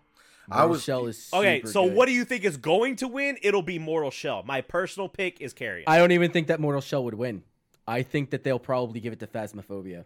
[0.50, 1.94] I Mortal was- Shell is Okay, so good.
[1.94, 3.38] what do you think is going to win?
[3.42, 4.42] It'll be Mortal Shell.
[4.44, 5.84] My personal pick is Carrion.
[5.86, 7.44] I don't even think that Mortal Shell would win.
[7.86, 10.04] I think that they'll probably give it to Phasmophobia.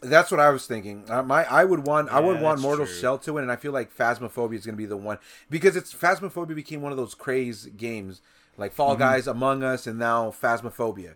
[0.00, 1.04] That's what I was thinking.
[1.08, 2.94] Uh, my I would want I would want Mortal true.
[2.94, 5.18] Shell to win, and I feel like Phasmophobia is gonna be the one
[5.50, 8.20] because it's Phasmophobia became one of those craze games
[8.56, 9.00] like Fall mm-hmm.
[9.00, 11.14] Guys, Among Us, and now Phasmophobia.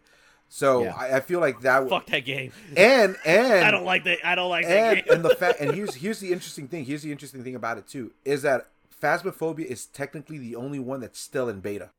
[0.48, 0.94] So Yeah.
[0.94, 2.52] I, I feel like that would Fuck that game.
[2.76, 4.18] and and I don't like that.
[4.24, 5.15] I don't like that and game.
[5.15, 6.84] and the fact and here's here's the interesting thing.
[6.84, 8.68] Here's the interesting thing about it too is that
[9.02, 11.90] Phasmophobia is technically the only one that's still in beta.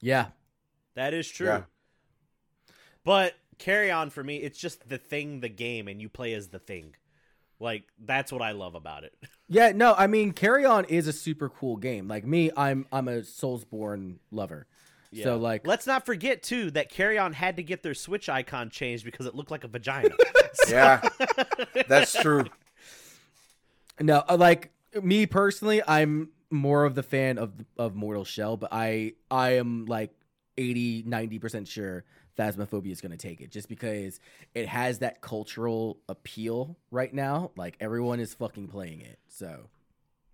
[0.00, 0.28] Yeah.
[0.94, 1.46] that is true.
[1.46, 1.62] Yeah.
[3.04, 6.58] But Carrion for me, it's just the thing, the game, and you play as the
[6.58, 6.94] thing.
[7.64, 9.14] Like that's what I love about it.
[9.46, 12.08] Yeah, no, I mean Carrion is a super cool game.
[12.08, 14.66] Like me, I'm I'm a Soulsborne lover.
[15.22, 19.04] So like let's not forget too that Carrion had to get their Switch icon changed
[19.04, 20.14] because it looked like a vagina.
[20.68, 21.06] Yeah,
[21.88, 22.46] that's true.
[24.00, 28.70] no, uh, like me personally, I'm more of the fan of of Mortal Shell, but
[28.72, 30.10] I I am like
[30.56, 32.04] 80 90% sure
[32.38, 34.20] Phasmophobia is going to take it just because
[34.54, 37.50] it has that cultural appeal right now.
[37.56, 39.18] Like everyone is fucking playing it.
[39.28, 39.68] So,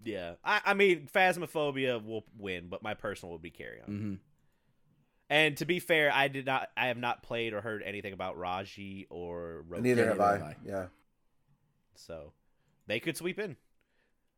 [0.05, 0.35] yeah.
[0.45, 3.85] I, I mean, Phasmophobia will win, but my personal would be Carrion.
[3.89, 4.19] mhm.
[5.33, 8.37] And to be fair, I did not I have not played or heard anything about
[8.37, 9.83] Raji or Rogue.
[9.83, 10.33] Neither have I.
[10.33, 10.57] have I.
[10.67, 10.87] Yeah.
[11.95, 12.33] So
[12.89, 13.57] they could sweep in.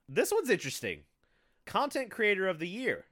[0.08, 1.04] This one's interesting.
[1.64, 3.06] Content creator of the year.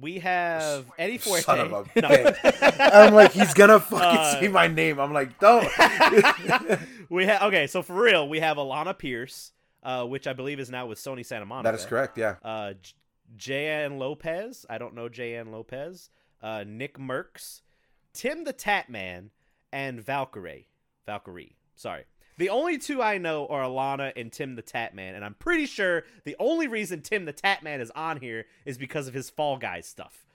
[0.00, 1.42] We have Eddie Fuerte.
[1.44, 2.76] Son of a bitch.
[2.92, 4.98] I'm like, he's gonna fucking Uh, say my name.
[4.98, 5.68] I'm like, don't.
[7.10, 9.52] we have okay, so for real, we have Alanah Pearce,
[9.84, 11.70] uh, which I believe is now with Sony Santa Monica.
[11.70, 12.18] that is correct.
[12.18, 12.36] Yeah.
[12.42, 12.74] Uh,
[13.36, 14.66] Jan Lopez.
[14.68, 16.10] I don't know Jan Lopez.
[16.42, 17.62] Uh, NickMercs,
[18.12, 19.30] Tim the Tatman,
[19.72, 20.66] and Valkyrae.
[21.08, 21.54] Valkyrae.
[21.76, 22.04] Sorry.
[22.36, 26.02] The only two I know are Alanah and Tim the Tatman, and I'm pretty sure
[26.24, 29.86] the only reason Tim the Tatman is on here is because of his Fall Guys
[29.86, 30.26] stuff.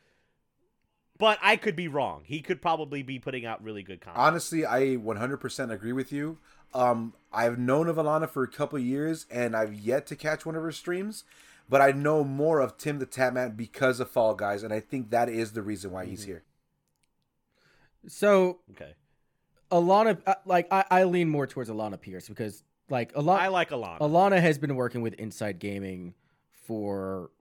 [1.17, 2.21] But I could be wrong.
[2.25, 4.25] He could probably be putting out really good content.
[4.25, 6.37] Honestly, I 100% agree with you.
[6.73, 10.55] Um, I've known of Alanah for a couple years, and I've yet to catch one
[10.55, 11.25] of her streams.
[11.67, 15.09] But I know more of Tim the Tatman because of Fall Guys, and I think
[15.09, 16.29] that is the reason why he's Mm-hmm.
[16.31, 16.43] here.
[18.07, 18.93] so okay.
[19.71, 23.99] Alanah, uh, like I, I lean more towards Alanah Pearce because like I like Alanah.
[23.99, 26.13] Alanah has been working with Inside Gaming
[26.65, 27.31] for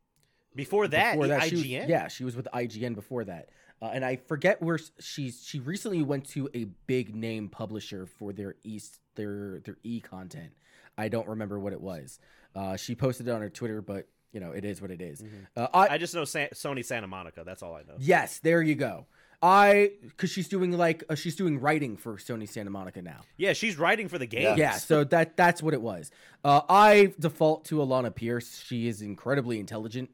[0.55, 1.89] Before that, before that she was- IGN.
[1.89, 3.49] yeah, she was with IGN before that.
[3.81, 5.45] Uh, and I forget where she's.
[5.47, 10.51] She recently went to a big name publisher for their east their their e content.
[10.97, 12.19] I don't remember what it was.
[12.57, 15.23] Uh, she posted it on her Twitter, but you know it is what it is.
[15.57, 17.45] Uh, I, I just know Sony Santa Monica.
[17.47, 17.95] That's all I know.
[18.01, 19.07] yes, there you go.
[19.41, 23.21] I because she's doing like uh, she's doing writing for Sony Santa Monica now.
[23.37, 24.59] Yeah, she's writing for the game.
[24.59, 26.11] Yeah, so that that's what it was.
[26.45, 28.63] Uh, I default to Alanah Pearce.
[28.67, 30.11] She is incredibly intelligent.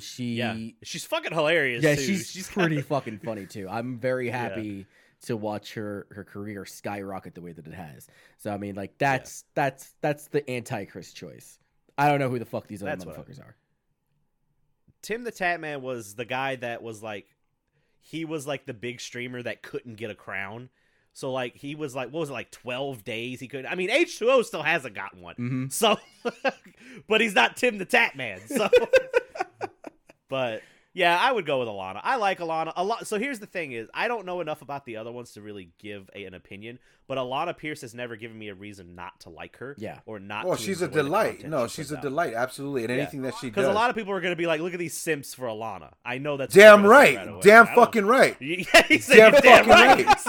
[0.00, 1.84] She Yeah, she's fucking hilarious.
[1.84, 2.02] yeah, too.
[2.02, 3.68] she's, she's pretty fucking funny too.
[3.70, 4.86] I'm very happy
[5.26, 8.08] to watch her her career skyrocket the way that it has.
[8.38, 11.60] So I mean, like that's that's that's the anti-Chris choice.
[11.96, 13.54] I don't know who the fuck these other That's what I- motherfuckers are.
[15.02, 17.26] Tim the Tatman was the guy that was like,
[18.06, 20.68] he was like the big streamer that couldn't get a crown.
[21.14, 23.40] So like he was like, what was it like twelve days?
[23.40, 23.64] He could.
[23.64, 25.34] I mean, H two O still hasn't gotten one.
[25.36, 25.72] Mhm.
[25.72, 25.96] So,
[27.08, 28.46] but he's not Tim the Tatman.
[28.48, 28.68] So,
[30.28, 30.62] but
[30.94, 32.00] yeah, I would go with Alanah.
[32.04, 33.06] I like Alanah a lot.
[33.06, 35.70] So here's the thing: is I don't know enough about the other ones to really
[35.78, 36.78] give a, an opinion.
[37.06, 39.74] But Alanah Pearce has never given me a reason not to like her.
[39.76, 39.98] Yeah.
[40.06, 40.46] or not.
[40.46, 41.46] Well, to she's a delight.
[41.46, 42.02] No, she she's a out.
[42.02, 42.32] delight.
[42.32, 43.02] Absolutely, and Yeah.
[43.02, 43.56] anything that she does.
[43.56, 45.46] Because a lot of people are going to be like, "Look at these simps for
[45.46, 47.42] Alanah." I know that's Damn they're gonna say right.
[47.42, 48.36] Damn fucking right.
[48.40, 50.20] Yeah, he Damn you're damn fucking right.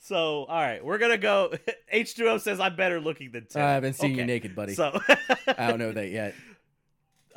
[0.00, 1.52] so, all right, we're gonna go.
[1.90, 3.62] H two O says I'm better looking than Tim.
[3.62, 4.74] I haven't seen you naked, buddy.
[4.74, 5.00] So,
[5.46, 6.34] I don't know that yet.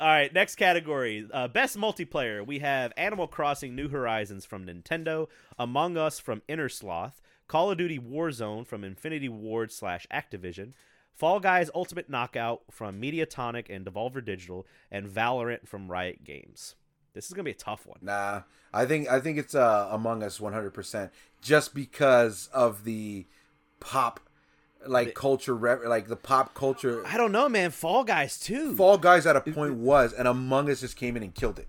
[0.00, 2.46] All right, next category, uh, best multiplayer.
[2.46, 7.98] We have Animal Crossing: New Horizons from Nintendo, Among Us from Innersloth, Call of Duty
[7.98, 10.72] Warzone from Infinity Ward slash Activision,
[11.12, 16.76] Fall Guys Ultimate Knockout from Mediatonic and Devolver Digital, and Valorant from Riot Games.
[17.12, 17.98] This is gonna be a tough one.
[18.00, 21.12] Nah, I think I think it's uh, Among Us 100 percent
[21.42, 23.26] just because of the
[23.80, 24.18] pop
[24.86, 27.06] like culture, re- like the pop culture.
[27.06, 27.70] I don't know, man.
[27.70, 28.76] Fall Guys too.
[28.76, 31.68] Fall Guys at a point was, and Among Us just came in and killed it.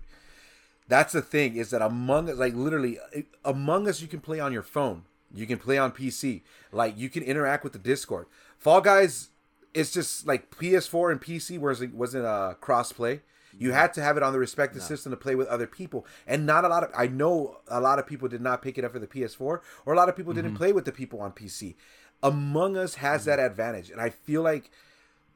[0.88, 2.98] That's the thing is that Among Us, like literally,
[3.44, 7.08] Among Us, you can play on your phone, you can play on PC, like you
[7.08, 8.26] can interact with the Discord.
[8.58, 9.30] Fall Guys,
[9.74, 13.20] it's just like PS4 and PC was it wasn't a uh, cross play.
[13.58, 16.46] You had to have it on the respective system to play with other people, and
[16.46, 16.90] not a lot of.
[16.96, 19.92] I know a lot of people did not pick it up for the PS4, or
[19.92, 20.58] a lot of people didn't mm-hmm.
[20.58, 21.74] play with the people on PC.
[22.22, 24.70] Among Us has that advantage, and I feel like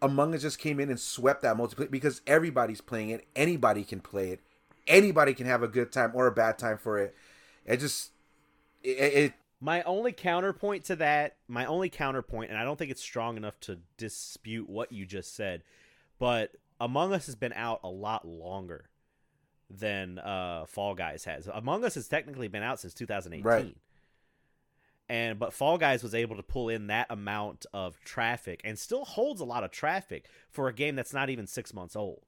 [0.01, 3.27] Among Us just came in and swept that multiplayer because everybody's playing it.
[3.35, 4.41] Anybody can play it.
[4.87, 7.15] Anybody can have a good time or a bad time for it.
[7.65, 8.13] It just
[8.85, 13.03] it, it My only counterpoint to that, my only counterpoint, and I don't think it's
[13.03, 15.63] strong enough to dispute what you just said,
[16.19, 18.91] but Among Us has been out a lot longer
[19.71, 21.49] than uh, Fall Guys has.
[21.53, 23.45] Among Us has technically been out since 2018.
[23.45, 23.77] Right.
[25.09, 29.05] And but Fall Guys was able to pull in that amount of traffic and still
[29.05, 32.23] holds a lot of traffic for a game that's not even six months old.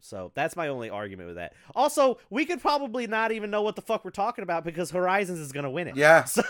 [0.00, 1.54] So that's my only argument with that.
[1.74, 5.40] Also, we could probably not even know what the fuck we're talking about because Horizons
[5.40, 5.96] is gonna win it.
[5.96, 6.24] Yeah.
[6.26, 6.42] So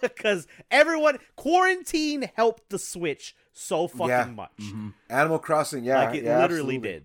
[0.00, 4.24] because everyone quarantine helped the Switch so fucking Yeah.
[4.26, 4.56] much.
[4.60, 4.88] Mm-hmm.
[5.08, 6.78] Animal Crossing, yeah, like it yeah, literally absolutely.
[6.78, 7.04] did.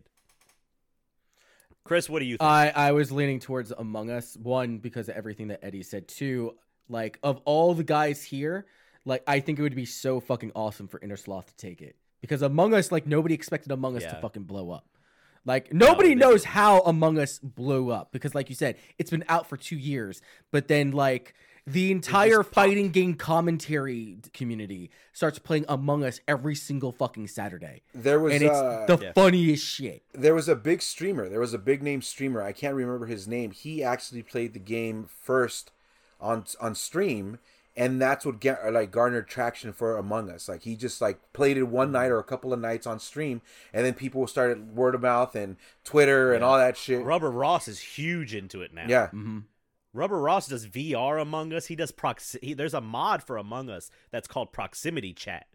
[1.83, 2.49] Chris, what do you think?
[2.49, 4.35] I I was leaning towards Among Us.
[4.37, 6.07] One because of everything that Eddie said.
[6.07, 6.55] Two,
[6.91, 8.65] like of all the guys here,
[9.05, 12.41] like I think it would be so fucking awesome for Innersloth to take it because
[12.41, 14.85] Among Us, like nobody expected Among Us to fucking blow up.
[15.43, 19.23] Like nobody they knows how Among Us blew up because, like you said, it's been
[19.27, 20.21] out for two years.
[20.51, 21.33] But then, like
[21.65, 28.19] the entire fighting game commentary community starts playing Among Us every single fucking Saturday, There
[28.19, 29.11] was and it's uh, the Yeah.
[29.13, 30.03] funniest shit.
[30.13, 31.27] there was a big streamer.
[31.29, 32.41] There was a big name streamer.
[32.41, 33.49] I can't remember his name.
[33.51, 35.71] He actually played the game first
[36.21, 37.39] on on stream,
[37.75, 40.47] and that's what get, like garnered traction for Among Us.
[40.47, 43.41] Like he just like played it one night or a couple of nights on stream,
[43.73, 47.03] and then people started word of mouth and Twitter and all that shit.
[47.03, 48.85] Rubber Ross is huge into it now.
[48.87, 49.39] Yeah, hmm
[49.93, 51.65] Rubber Ross does VR Among Us.
[51.65, 55.47] He does proxi- he, There's a mod for Among Us that's called Proximity Chat,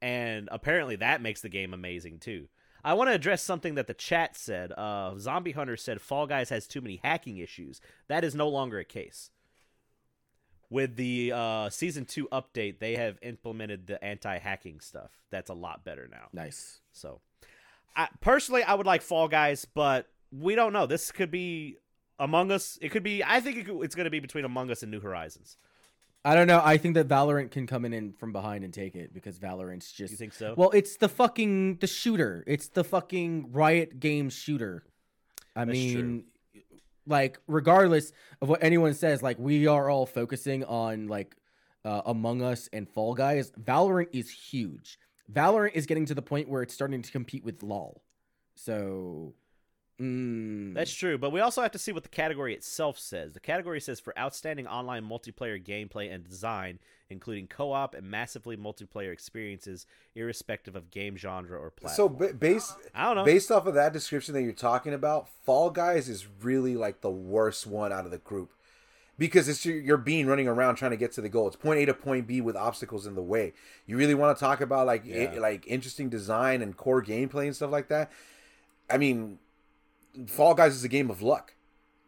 [0.00, 2.48] and apparently that makes the game amazing too.
[2.82, 4.72] I want to address something that the chat said.
[4.72, 7.80] Uh, Zombie Hunter said Fall Guys has too many hacking issues.
[8.08, 9.30] That is no longer a case.
[10.70, 15.10] With the uh, season two update, they have implemented the anti-hacking stuff.
[15.30, 16.28] That's a lot better now.
[16.32, 16.80] Nice.
[16.92, 17.20] So,
[17.96, 20.86] I, personally, I would like Fall Guys, but we don't know.
[20.86, 21.78] This could be
[22.20, 22.78] Among Us.
[22.80, 23.24] It could be.
[23.24, 25.56] I think it could, it's going to be between Among Us and New Horizons.
[26.24, 26.60] I don't know.
[26.62, 29.90] I think that Valorant can come in and from behind and take it because Valorant's
[29.90, 30.54] just You think so?
[30.56, 32.44] Well, it's the fucking the shooter.
[32.46, 34.84] It's the fucking Riot Games shooter.
[35.56, 36.24] I That's mean,
[37.06, 41.36] like regardless of what anyone says, like we are all focusing on like
[41.84, 43.50] uh, Among Us and Fall Guys.
[43.52, 44.98] Valorant is huge.
[45.32, 48.02] Valorant is getting to the point where it's starting to compete with LoL.
[48.54, 49.34] So,
[50.00, 53.32] mm, That's true, but we also have to see what the category itself says.
[53.32, 56.78] The category says for outstanding online multiplayer gameplay and design,
[57.10, 62.16] including co-op and massively multiplayer experiences, irrespective of game genre or So platform.
[62.30, 63.24] ba- based I don't know.
[63.24, 67.10] based off of that description that you're talking about, Fall Guys is really like the
[67.10, 68.50] worst one out of the group
[69.18, 71.46] because it's your, you're being running around trying to get to the goal.
[71.48, 73.52] It's point A to point B with obstacles in the way.
[73.86, 75.34] You really want to talk about like Yeah.
[75.38, 78.10] like interesting design and core gameplay and stuff like that.
[78.88, 79.38] I mean,
[80.26, 81.54] Fall Guys is a game of luck.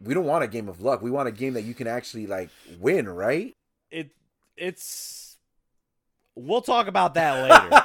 [0.00, 1.00] We don't want a game of luck.
[1.02, 2.50] We want a game that you can actually like
[2.80, 3.54] win, right?
[3.90, 4.10] it
[4.56, 5.36] it's
[6.34, 7.42] we'll talk about that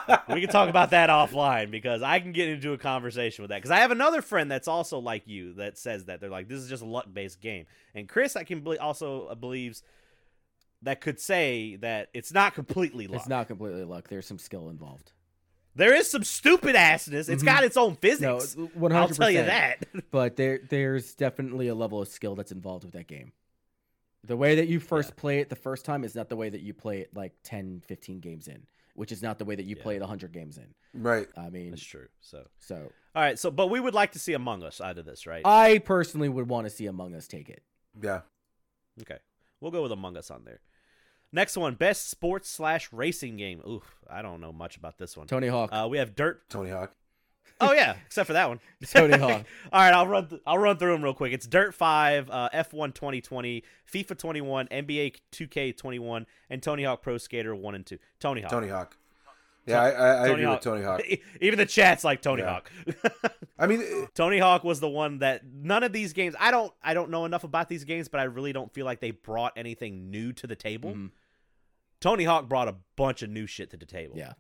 [0.08, 0.22] later.
[0.34, 3.58] we can talk about that offline because I can get into a conversation with that
[3.58, 6.60] because I have another friend that's also like you that says that they're like this
[6.60, 9.84] is just a luck based game, and Chris I can be- also uh, believes
[10.84, 13.20] that could say that it's not completely luck.
[13.20, 14.08] it's not completely luck.
[14.08, 15.12] There's some skill involved.
[15.78, 17.30] There is some stupid assness.
[17.30, 17.46] It's Mhm.
[17.46, 18.56] got its own No, physics.
[18.56, 19.86] one hundred I'll tell you that.
[20.12, 23.32] but there there's definitely a level of skill that's involved with that game.
[24.24, 26.62] The way that you first play it the first time is not the way that
[26.62, 28.66] you play it like 10, 15 games in,
[28.96, 29.84] which is not the way that you Yeah.
[29.84, 30.74] play it 100 games in.
[30.94, 31.28] Right.
[31.38, 32.08] I mean, That's true.
[32.22, 33.38] So so all right.
[33.38, 35.44] So but we would like to see Among Us out of this, right?
[35.46, 37.62] I personally would want to see Among Us take it.
[38.02, 38.22] Yeah.
[39.04, 39.20] Okay.
[39.62, 40.60] We'll go with Among Us on there.
[41.32, 43.62] Next one, best sports slash racing game.
[43.68, 45.28] Oof, I don't know much about this one.
[45.28, 45.70] Tony Hawk.
[45.72, 46.50] Uh, we have Dirt.
[46.50, 46.94] Tony Hawk.
[47.60, 48.60] Oh yeah, except for that one.
[48.86, 49.44] Tony Hawk.
[49.72, 50.28] All right, I'll run.
[50.28, 51.34] Th- I'll run through them real quick.
[51.34, 57.18] It's Dirt Five, uh, F1 2020, FIFA 21, NBA 2K 21, and Tony Hawk Pro
[57.18, 57.98] Skater One and Two.
[58.20, 58.52] Tony Hawk.
[58.52, 58.98] Tony Hawk.
[59.68, 60.56] Yeah, I, I, I agree Hawk.
[60.56, 61.02] with Tony Hawk.
[61.42, 62.50] Even the chat's like Tony Yeah.
[62.54, 62.72] Hawk.
[63.60, 63.84] I mean,
[64.16, 66.36] Tony Hawk was the one that none of these games.
[66.40, 66.72] I don't.
[66.84, 69.54] I don't know enough about these games, but I really don't feel like they brought
[69.58, 70.92] anything new to the table.
[70.94, 71.12] Mhm.
[72.00, 74.16] Tony Hawk brought a bunch of new shit to the table.
[74.18, 74.34] Yeah.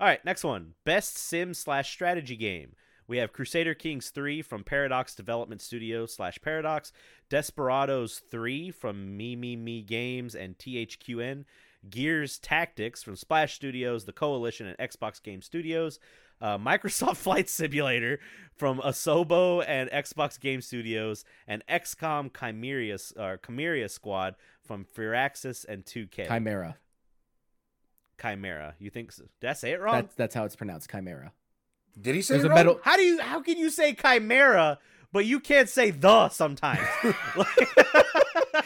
[0.00, 0.74] All right, next one.
[0.84, 2.74] Best sim slash strategy game.
[3.06, 6.92] We have Crusader Kings 3 from Paradox Development Studio slash Paradox,
[7.28, 11.44] Desperados 3 from Mimimi Games and THQN,
[11.88, 15.98] Gears Tactics from Splash Studios, The Coalition, and Xbox Game Studios,
[16.40, 18.20] uh, Microsoft Flight Simulator
[18.54, 25.84] from Asobo and Xbox Game Studios, and XCOM Chimera, or Chimera Squad from Firaxis and
[25.84, 26.28] 2K.
[26.28, 26.76] Chimera.
[28.20, 28.74] Chimera.
[28.78, 29.24] You think so?
[29.40, 29.94] Did I say it wrong?
[29.94, 30.90] That's that's how it's pronounced.
[30.90, 31.32] Chimera.
[32.00, 32.56] did he say There's it a wrong?
[32.56, 32.80] metal.
[32.84, 33.20] How do you?
[33.20, 34.78] How can you say chimera,
[35.12, 36.86] but you can't say the sometimes?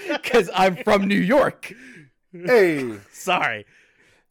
[0.09, 1.73] Because I'm from New York.
[2.45, 3.67] Hey, Sorry.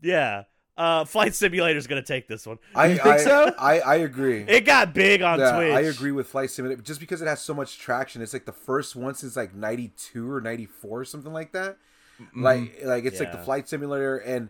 [0.02, 0.44] Yeah.
[0.78, 2.60] Uh, Flight Simulator's gonna take this one.
[2.76, 3.56] I You think I, so?
[3.58, 4.44] I I agree.
[4.46, 5.74] It got big on yeah, Twitch.
[5.74, 8.22] I agree with Flight Simulator just because it has so much traction.
[8.22, 11.78] It's like the first one since like '92 or '94 or something like that.
[12.36, 14.50] Like like it's like the Flight Simulator and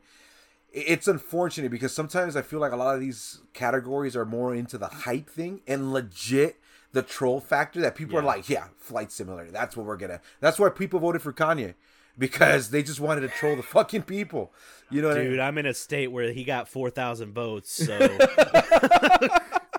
[0.75, 4.77] it's unfortunate because sometimes I feel like a lot of these categories are more into
[4.77, 6.59] the hype thing and legit
[6.91, 9.51] the troll factor that people are like, yeah, flight simulator.
[9.51, 10.19] That's what we're gonna.
[10.41, 11.75] That's why people voted for Kanye
[12.17, 14.51] because they just wanted to troll the fucking people.
[14.91, 15.31] You know, what I mean?
[15.31, 17.97] Dude, I'm in a state where he got 4,000 votes, so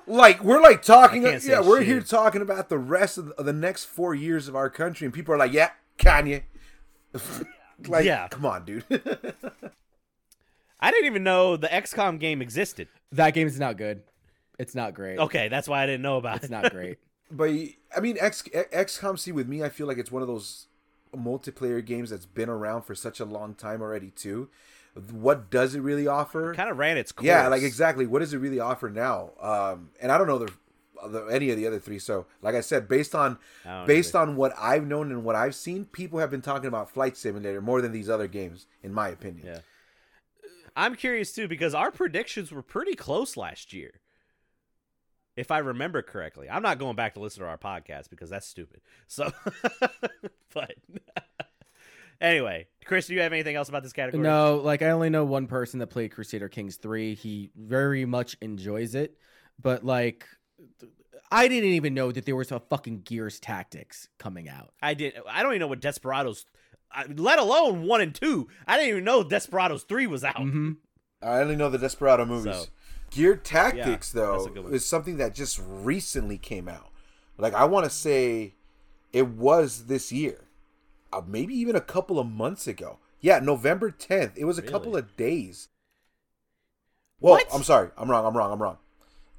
[0.06, 1.24] like we're like talking.
[1.26, 1.86] I can't Yeah, we're shit.
[1.86, 5.04] here talking about the rest of the, of the next four years of our country,
[5.04, 6.42] and people are like, yeah, Kanye.
[7.88, 8.28] like, Yeah.
[8.28, 8.84] come on, dude.
[10.80, 12.88] I didn't even know the XCOM game existed.
[13.12, 14.02] That game is not good.
[14.58, 15.18] It's not great.
[15.18, 16.50] Okay, that's why I didn't know about It's it.
[16.50, 16.98] not great.
[17.30, 17.50] But
[17.96, 20.66] I mean, X XCOM C with me, I feel like it's one of those
[21.16, 24.48] multiplayer games that's been around for such a long time already too.
[25.10, 26.54] What does it really offer?
[26.54, 27.26] kind of ran its course.
[27.26, 28.06] yeah, like exactly.
[28.06, 29.32] What does it really offer now?
[29.40, 30.52] Um, and I don't know the,
[31.08, 31.98] the any of the other three.
[31.98, 33.38] So, like I said, based on
[33.86, 37.16] based on what I've known and what I've seen, people have been talking about Flight
[37.16, 39.46] Simulator more than these other games, in my opinion.
[39.46, 39.58] Yeah.
[40.74, 44.00] I'm curious too because our predictions were pretty close last year.
[45.36, 46.48] If I remember correctly.
[46.48, 48.80] I'm not going back to listen to our podcast because that's stupid.
[49.06, 49.30] So
[50.54, 50.74] but
[52.20, 54.22] anyway, Chris, do you have anything else about this category?
[54.22, 57.14] No, like I only know one person that played Crusader Kings 3.
[57.14, 59.18] He very much enjoys it,
[59.60, 60.26] but like
[61.30, 64.72] I didn't even know that there was a fucking Gears Tactics coming out.
[64.82, 66.46] I did I don't even know what Desperados
[66.90, 68.48] I, let alone 1 and 2.
[68.66, 70.38] I didn't even know Desperados 3 was out.
[70.38, 70.72] hmm
[71.20, 72.54] I only know the Desperado movies.
[72.54, 72.66] So-
[73.10, 76.88] Gear Tactics, Yeah, though, is something that just recently came out.
[77.38, 78.54] Like I want to say,
[79.12, 80.44] it was this year,
[81.12, 82.98] uh, maybe even a couple of months ago.
[83.20, 84.32] Yeah, November tenth.
[84.36, 85.68] It was a couple of days.
[87.20, 87.46] Well, What?
[87.52, 87.90] I'm sorry.
[87.96, 88.26] I'm wrong.
[88.26, 88.52] I'm wrong.
[88.52, 88.78] I'm wrong.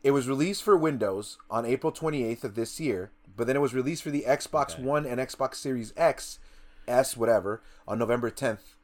[0.04, 3.74] It was released for Windows on April 28th of this year, but then it was
[3.74, 4.84] released for the Xbox Okay.
[4.84, 6.40] One and Xbox Series X,
[6.88, 8.76] S, whatever, on November 10th.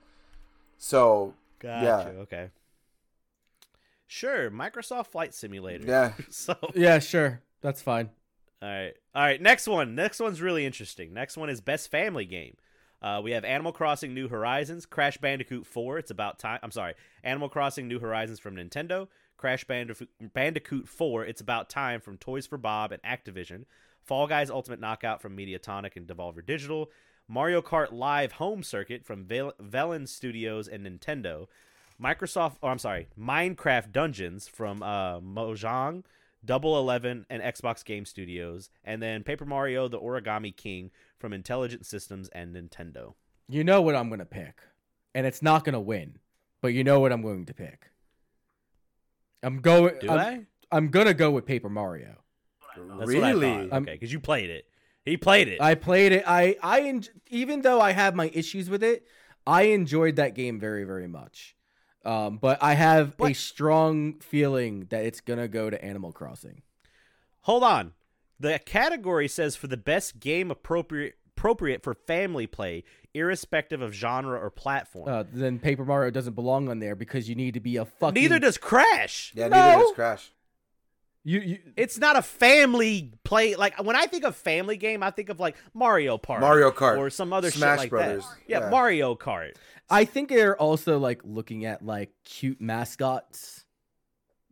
[0.77, 2.13] So, Gotcha.
[2.15, 2.49] yeah, Okay.
[4.13, 5.87] Sure, Microsoft Flight Simulator.
[5.87, 6.13] yeah.
[6.29, 7.41] So Yeah, sure.
[7.61, 8.11] That's fine.
[8.61, 8.93] All right.
[9.15, 9.41] All right.
[9.41, 9.95] Next one.
[9.95, 11.15] Next one's really interesting.
[11.15, 12.55] Next one is Best Family Game.
[13.01, 15.97] Uh, we have Animal Crossing New Horizons, Crash Bandicoot 4.
[15.97, 16.59] It's about time.
[16.61, 16.93] I'm sorry.
[17.23, 21.25] Animal Crossing New Horizons from Nintendo, Crash Bandif- Bandicoot 4.
[21.25, 23.65] It's about time from Toys for Bob and Activision,
[24.03, 26.91] Fall Guys Ultimate Knockout from Mediatonic and Devolver Digital,
[27.27, 31.47] Mario Kart Live Home Circuit from Vel- Velan Studios and Nintendo,
[32.03, 32.57] Microsoft.
[32.61, 33.07] Oh, I'm sorry.
[33.19, 36.03] Minecraft Dungeons from uh, Mojang.
[36.45, 41.85] Double Eleven and Xbox Game Studios, and then Paper Mario: The Origami King from Intelligent
[41.85, 43.13] Systems and Nintendo.
[43.47, 44.59] You know what I'm going to pick.
[45.15, 46.17] And it's not going to win,
[46.61, 47.91] but you know what I'm going to pick.
[49.41, 50.41] I'm going Do I'm, I?
[50.69, 52.15] I'm going to go with Paper Mario.
[52.75, 53.19] That's really?
[53.19, 53.73] what I thought.
[53.73, 54.65] I'm- Okay, because you played it.
[55.05, 55.61] He played it.
[55.61, 56.23] I played it.
[56.27, 59.05] I I en- even though I have my issues with it,
[59.47, 61.55] I enjoyed that game very very much.
[62.05, 66.61] Um, but I have a strong feeling that it's gonna go to Animal Crossing.
[67.41, 67.93] Hold on.
[68.39, 72.83] The category says for the best game appropriate appropriate for family play,
[73.13, 75.09] irrespective of genre or platform.
[75.09, 78.21] Uh, then Paper Mario doesn't belong on there because you need to be a fucking.
[78.21, 79.31] Neither does Crash.
[79.35, 80.31] Yeah, neither does Crash.
[81.23, 81.39] You.
[81.39, 83.55] you It's not a family play.
[83.55, 86.97] Like when I think of family game, I think of like Mario Party, Mario Kart,
[86.97, 88.37] or some other Smash shit like Brothers, that.
[88.47, 88.69] Yeah, yeah.
[88.69, 89.53] Mario Kart.
[89.89, 93.65] I think they're also like looking at like cute mascots.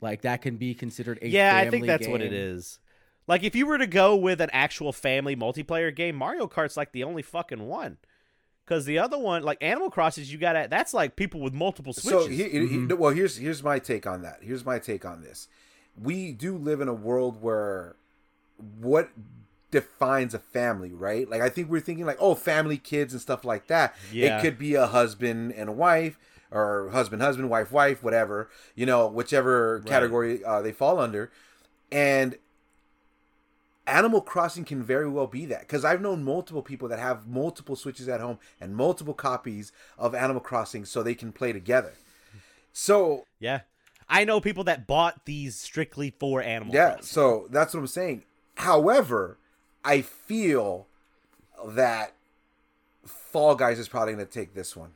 [0.01, 2.79] Like that can be considered a yeah, I think family that's what it is.
[3.27, 6.91] Like if you were to go with an actual family multiplayer game, Mario Kart's like
[6.91, 7.97] the only fucking one.
[8.65, 11.93] Because the other one, like Animal Crosses, you got to that's like people with multiple
[11.93, 12.23] switches.
[12.23, 12.97] So he, he- Mhm.
[12.97, 14.39] well, here's here's my take on that.
[14.41, 15.47] Here's my take on this.
[15.99, 17.95] We do live in a world where
[18.79, 19.09] what
[19.71, 21.29] defines a family, right?
[21.29, 23.95] Like I think we're thinking like, oh, family, kids, and stuff like that.
[24.11, 24.37] Yeah.
[24.37, 26.19] It could be a husband and a wife,
[26.51, 28.49] or husband, husband, wife, wife, whatever.
[28.75, 31.31] You know, whichever category uh, they fall under,
[31.91, 32.37] and.
[33.87, 37.75] Animal Crossing can very well be that because I've known multiple people that have multiple
[37.75, 41.93] Switches at home and multiple copies of Animal Crossing so they can play together.
[42.71, 43.61] So yeah,
[44.11, 47.05] I know people that bought these strictly for Animal yeah, Crossing.
[47.05, 48.23] so that's what I'm saying.
[48.55, 49.37] However,
[49.85, 50.87] I feel
[51.65, 52.13] that
[53.05, 54.91] Fall Guys is probably going to take this one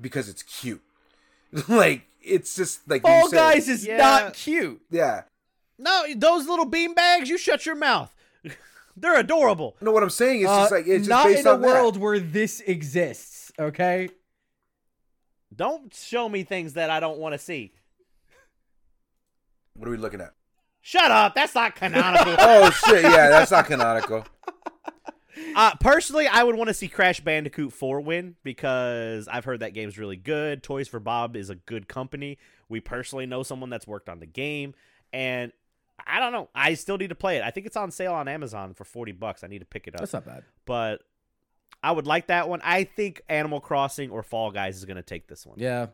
[0.00, 0.82] because it's cute.
[1.68, 3.36] like it's just like you Fall said.
[3.36, 3.96] Guys is Yeah.
[3.96, 4.82] not cute.
[4.90, 5.22] Yeah.
[5.78, 8.14] No, those little bean bags, you shut your mouth.
[8.96, 9.76] They're adorable.
[9.80, 11.60] No, what I'm saying is Uh, just like it's just not based in a on
[11.62, 11.66] that.
[11.68, 13.50] world where this exists.
[13.58, 14.08] Okay.
[15.54, 17.72] Don't show me things that I don't want to see.
[19.76, 20.32] What are we looking at?
[20.80, 21.34] Shut up.
[21.34, 22.36] That's not canonical.
[22.38, 23.02] Oh shit!
[23.02, 24.24] Yeah, that's not canonical.
[25.54, 29.74] Uh, personally, I would want to see Crash Bandicoot 4 win because I've heard that
[29.74, 30.62] game's really good.
[30.62, 32.38] Toys for Bob is a good company.
[32.68, 34.74] We personally know someone that's worked on the game,
[35.12, 35.52] and
[36.06, 36.48] I don't know.
[36.54, 37.42] I still need to play it.
[37.42, 39.44] I think it's on sale on Amazon for 40 bucks.
[39.44, 40.00] I need to pick it up.
[40.00, 40.42] That's not bad.
[40.66, 41.00] But
[41.82, 42.60] I would like that one.
[42.62, 45.58] I think Animal Crossing or Fall Guys is going to take this one.
[45.58, 45.86] Yeah,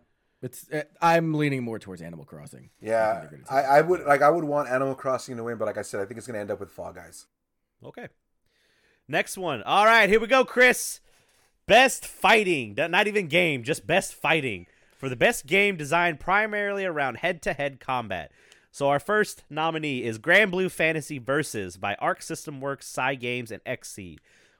[0.43, 0.71] it's.
[0.71, 2.71] uh, I'm leaning more towards Animal Crossing.
[2.81, 3.79] Yeah, think they're gonna take I.
[3.79, 6.05] I would like I would want Animal Crossing to win, but like I said, I
[6.05, 7.27] think it's gonna end up with Fall Guys.
[7.85, 8.09] Okay.
[9.09, 9.63] Next one.
[9.63, 11.01] All right, here we go, Chris.
[11.67, 17.17] Best fighting, not even game, just best fighting for the best game designed primarily around
[17.19, 18.31] head-to-head combat.
[18.71, 24.19] So our first nominee is Granblue Fantasy Versus by Arc System Works, Cygames, and Xseed.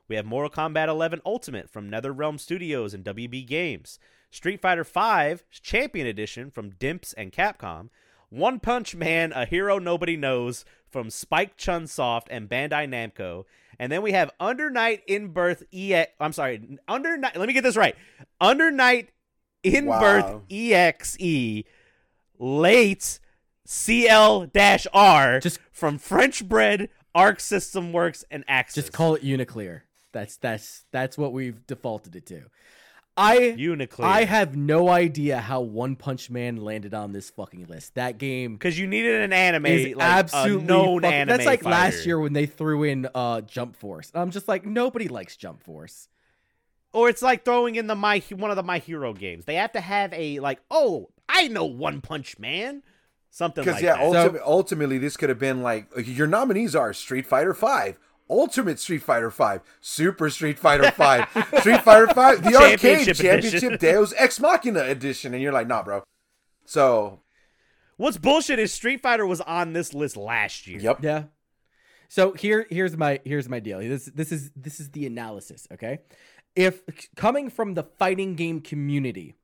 [0.09, 3.99] We have Mortal Kombat 11 Ultimate from NetherRealm Studios and WB Games,
[4.33, 7.91] Street Fighter V Champion Edition from Dimps and Capcom,
[8.31, 13.45] One Punch Man: A Hero Nobody Knows from Spike Chunsoft and Bandai Namco,
[13.79, 16.11] and then we have Under Night in Birth EX.
[16.19, 17.37] I'm sorry, Under Night.
[17.37, 17.95] Let me get this right.
[18.41, 19.11] Under Night
[19.63, 20.43] in Birth Wow.
[20.51, 21.65] EXE
[22.39, 23.21] late
[23.67, 28.75] CL-R Just- from French Bread, Arc System Works, and Aksys.
[28.75, 29.83] Just call it UNICLR.
[30.13, 32.43] That's that's that's what we've defaulted it to.
[33.17, 34.05] I UNICLR.
[34.05, 37.95] I have no idea how One Punch Man landed on this fucking list.
[37.97, 41.37] That game because you needed an anime, is like absolutely a known fucking- anime.
[41.37, 44.11] That's like last year when they threw in uh Jump Force.
[44.15, 46.09] I'm just like nobody likes Jump Force.
[46.95, 49.45] or it's like throwing in the my one of the My Hero games.
[49.45, 52.83] They have to have a like, oh, I know One Punch Man,
[53.31, 54.33] something Because like yeah, that.
[54.33, 57.99] ulti- ultimately this could have been like your nominees are Street Fighter Five,
[58.33, 61.29] Ultimate Street Fighter Five, Super Street Fighter Five,
[61.61, 63.79] Street Fighter Five, the arcade Championship championship edition.
[63.79, 66.03] Deus Ex Machina edition, and you're like, nah, bro.
[66.65, 67.21] So
[67.97, 70.81] What's bullshit is Street Fighter was on this list last year.
[70.81, 71.25] yep, Yeah.
[72.09, 73.79] So here here's my here's my deal.
[73.79, 76.01] This this is this is the analysis, okay?
[76.55, 76.83] If
[77.17, 79.35] coming from the fighting game community,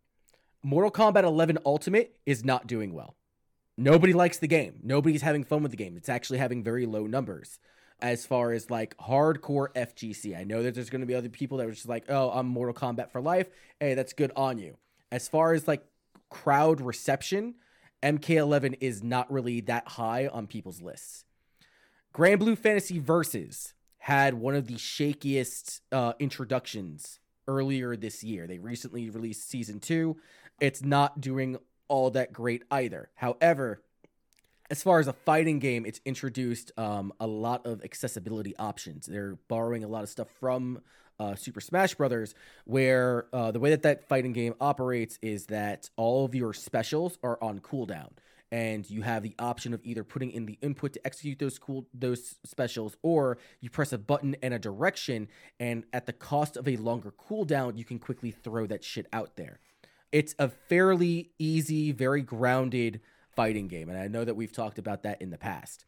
[0.62, 3.16] Mortal Kombat 11 Ultimate is not doing well.
[3.78, 4.80] Nobody likes the game.
[4.82, 5.96] Nobody's having fun with the game.
[5.96, 7.58] It's actually having very low numbers
[8.00, 10.38] as far as like hardcore FGC.
[10.38, 12.46] I know that there's going to be other people that are just like, "Oh, I'm
[12.46, 13.48] Mortal Kombat for life."
[13.80, 14.76] Hey, that's good on you.
[15.10, 15.84] As far as like
[16.30, 17.54] crowd reception,
[18.02, 21.24] MK11 is not really that high on people's lists.
[22.14, 28.46] Granblue Fantasy Versus had one of the shakiest uh, introductions earlier this year.
[28.46, 30.16] They recently released season two.
[30.60, 33.10] It's not doing all that great either.
[33.16, 33.82] However,
[34.70, 39.06] as far as a fighting game, it's introduced um, a lot of accessibility options.
[39.06, 40.80] They're borrowing a lot of stuff from
[41.18, 45.90] uh, Super Smash Brothers, where uh, the way that that fighting game operates is that
[45.96, 48.10] all of your specials are on cooldown,
[48.52, 51.86] and you have the option of either putting in the input to execute those cool
[51.92, 56.68] those specials, or you press a button and a direction, and at the cost of
[56.68, 59.58] a longer cooldown, you can quickly throw that shit out there.
[60.12, 63.00] It's a fairly easy, very grounded
[63.38, 65.84] fighting game, and I know that we've talked about that in the past.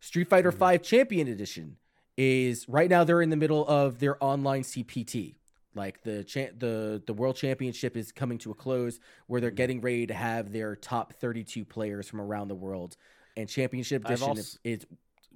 [0.00, 0.72] Street Fighter mm-hmm.
[0.72, 1.78] V Champion Edition
[2.18, 5.36] is right now they're in the middle of their online CPT.
[5.74, 9.56] Like the cha- the the World Championship is coming to a close, where they're mm-hmm.
[9.56, 12.98] getting ready to have their top 32 players from around the world,
[13.34, 14.86] and Championship Edition also- is, is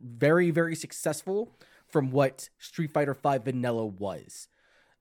[0.02, 1.56] very very successful
[1.88, 4.48] from what Street Fighter V Vanilla was.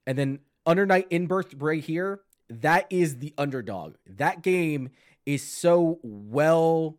[0.08, 3.95] And then Under Night in Birth right here, that is the underdog.
[4.06, 4.92] That game
[5.26, 6.98] is so well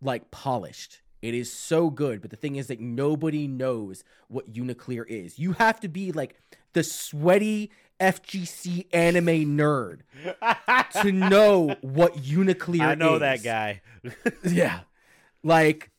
[0.00, 1.00] like polished.
[1.22, 5.38] It is so good, but the thing is that nobody knows what UNICLR is.
[5.38, 6.34] You have to be like
[6.72, 7.70] the sweaty
[8.00, 10.00] FGC anime nerd
[11.02, 12.80] to know what UNICLR is.
[12.80, 13.20] I know is.
[13.20, 13.82] that guy.
[14.44, 14.80] Yeah.
[15.44, 15.90] Like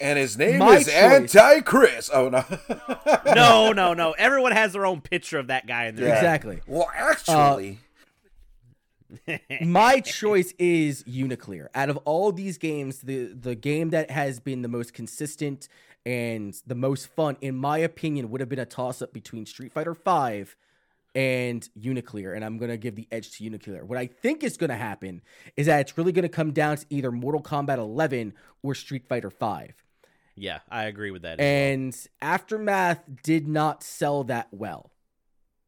[0.00, 2.10] and his name My is choice- Anti Chris.
[2.12, 2.44] Oh no,
[3.34, 4.12] no, no, no.
[4.12, 6.14] Everyone has their own picture of that guy in their Yeah.
[6.16, 6.60] exactly.
[6.66, 7.91] Well, actually, uh,
[9.60, 11.68] My choice is UNICLR.
[11.74, 15.68] Out of all these games, the the game that has been the most consistent
[16.04, 19.72] and the most fun, in my opinion, would have been a toss up between Street
[19.72, 20.46] Fighter V
[21.14, 23.82] and UNICLR, and I'm gonna give the edge to UNICLR.
[23.84, 25.22] What I think is gonna happen
[25.56, 28.32] is that it's really gonna come down to either Mortal Kombat 11
[28.62, 29.72] or Street Fighter V.
[30.34, 31.38] Yeah, I agree with that.
[31.38, 31.46] as well.
[31.46, 34.91] And Aftermath did not sell that well.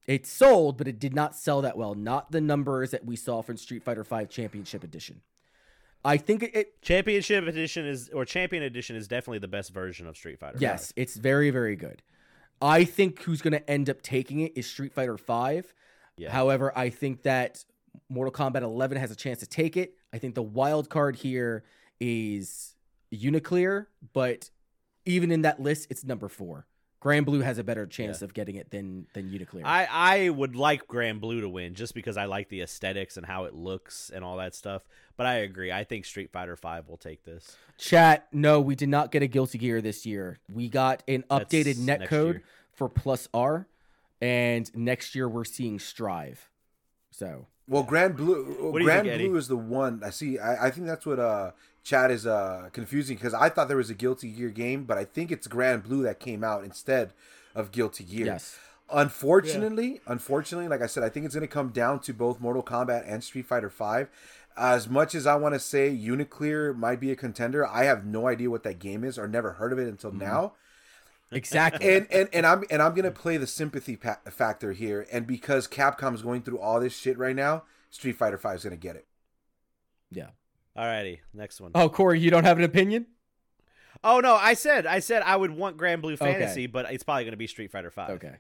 [0.07, 1.95] It sold, but it did not sell that well.
[1.95, 5.23] Not the numbers that we saw from Street Fighter V Championship Edition.
[6.05, 10.07] I think it, it Championship Edition is or Champion Edition is definitely the best version
[10.07, 10.59] of Street Fighter.
[10.61, 12.03] yes, it's very, very good.
[12.61, 15.63] I think who's going to end up taking it is Street Fighter V.
[16.17, 16.31] Yeah.
[16.31, 17.65] However, I think that
[18.09, 19.95] Mortal Kombat 11 has a chance to take it.
[20.13, 21.65] I think the wild card here
[22.01, 22.75] is
[23.13, 24.51] UNICLR, but
[25.05, 26.67] even in that list, it's number four.
[27.05, 29.61] Granblue has a better chance of getting it than than UNICLR.
[29.63, 33.45] I, I would like Granblue to win just because I like the aesthetics and how
[33.45, 34.83] it looks and all that stuff.
[35.19, 35.71] But I agree.
[35.71, 37.57] I think Street Fighter Five will take this.
[37.77, 40.39] Chat, no, we did not get a Guilty Gear this year.
[40.53, 42.41] We got an updated That's netcode
[42.73, 43.69] for Plus R,
[44.23, 46.49] and next year we're seeing Strive.
[47.11, 49.23] So Well, Granblue, What Grand think?
[49.23, 50.03] Blue is the one.
[50.05, 50.39] I see.
[50.39, 51.53] I, I think that's what uh
[51.83, 55.05] Chad is uh confusing because I thought there was a Guilty Gear game, but I
[55.05, 57.13] think it's Granblue that came out instead
[57.55, 58.27] of Guilty Gear.
[58.27, 58.59] yes,
[58.91, 62.63] Unfortunately, unfortunately, like I said, I think it's going to come down to both Mortal
[62.63, 64.09] Kombat and Street Fighter Five.
[64.57, 68.29] As much as I want to say UNICLR might be a contender, I have no
[68.29, 70.21] idea what that game is or never heard of it until Mm-hmm.
[70.21, 70.53] now.
[71.37, 71.97] Exactly.
[71.97, 75.67] And and and I'm and I'm gonna play the sympathy pa- factor here, and because
[75.69, 79.07] Capcom's going through all this shit right now, Street Fighter Five is gonna get it.
[80.11, 80.29] yeah.
[80.77, 81.71] Alrighty, next one.
[81.77, 83.07] Oh, Corey, you don't have an opinion?
[84.03, 86.17] Oh no, I said I said I would want Granblue Okay.
[86.33, 88.11] Fantasy, but it's probably going to be Street Fighter Five.
[88.11, 88.35] Okay.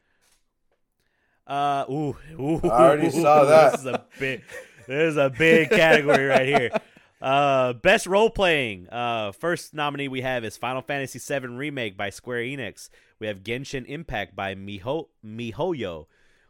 [1.46, 2.60] Uh, ooh, ooh.
[2.64, 3.72] I already saw that.
[3.72, 4.42] This is a big,
[4.88, 6.70] this is a big category right here.
[7.24, 8.86] Uh, best role playing.
[8.90, 12.90] Uh, first nominee we have is Final Fantasy VII Remake by Square Enix.
[13.18, 16.04] We have Genshin Impact by Miho Mihoyo.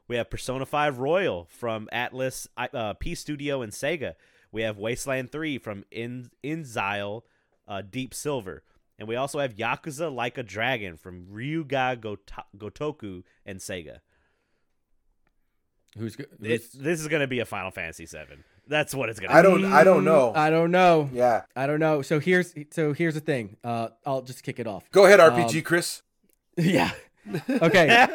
[0.09, 4.15] We have Persona 5 Royal from Atlus, uh, P Studio, and Sega.
[4.51, 7.23] We have Wasteland 3 from In inXile,
[7.69, 8.65] uh, Deep Silver.
[8.99, 13.99] And we also have Yakuza Like a Dragon from Ryu Ga Goto- Gotoku and Sega.
[15.97, 16.27] Who's good?
[16.43, 18.43] It's, this is going to be a Final Fantasy VII.
[18.67, 19.65] That's what it's going to I don't.
[19.65, 20.33] I don't know.
[20.34, 21.10] I don't know.
[21.12, 22.02] yeah, I don't know.
[22.02, 23.57] So here's so here's the thing.
[23.62, 24.91] Uh, I'll just kick it off.
[24.91, 26.02] go ahead, RPG Um, Chris.
[26.57, 26.93] yeah.
[27.49, 28.07] Okay.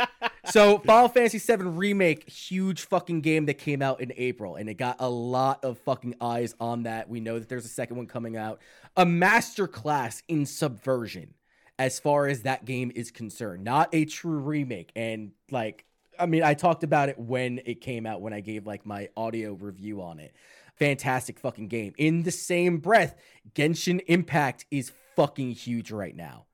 [0.46, 4.74] so Final Fantasy VII Remake, huge fucking game that came out in April, and it
[4.74, 7.08] got a lot of fucking eyes on that.
[7.08, 8.60] We know that there's a second one coming out.
[8.96, 11.34] A masterclass in subversion,
[11.78, 13.64] as far as that game is concerned.
[13.64, 14.90] Not a true remake.
[14.96, 15.84] And like,
[16.18, 19.08] I mean, I talked about it when it came out, when I gave like my
[19.16, 20.34] audio review on it.
[20.76, 21.94] Fantastic fucking game.
[21.98, 23.14] In the same breath,
[23.54, 26.46] Genshin Impact is fucking huge right now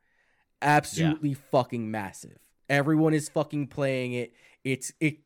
[0.62, 2.38] absolutely fucking massive.
[2.68, 4.32] Everyone is fucking playing it.
[4.64, 5.18] It's it.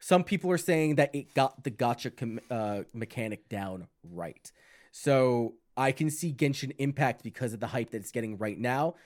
[0.00, 4.50] Some people are saying that it got the gacha com- uh, mechanic down right.
[4.90, 8.96] So I can see Genshin Impact because of the hype that it's getting right now,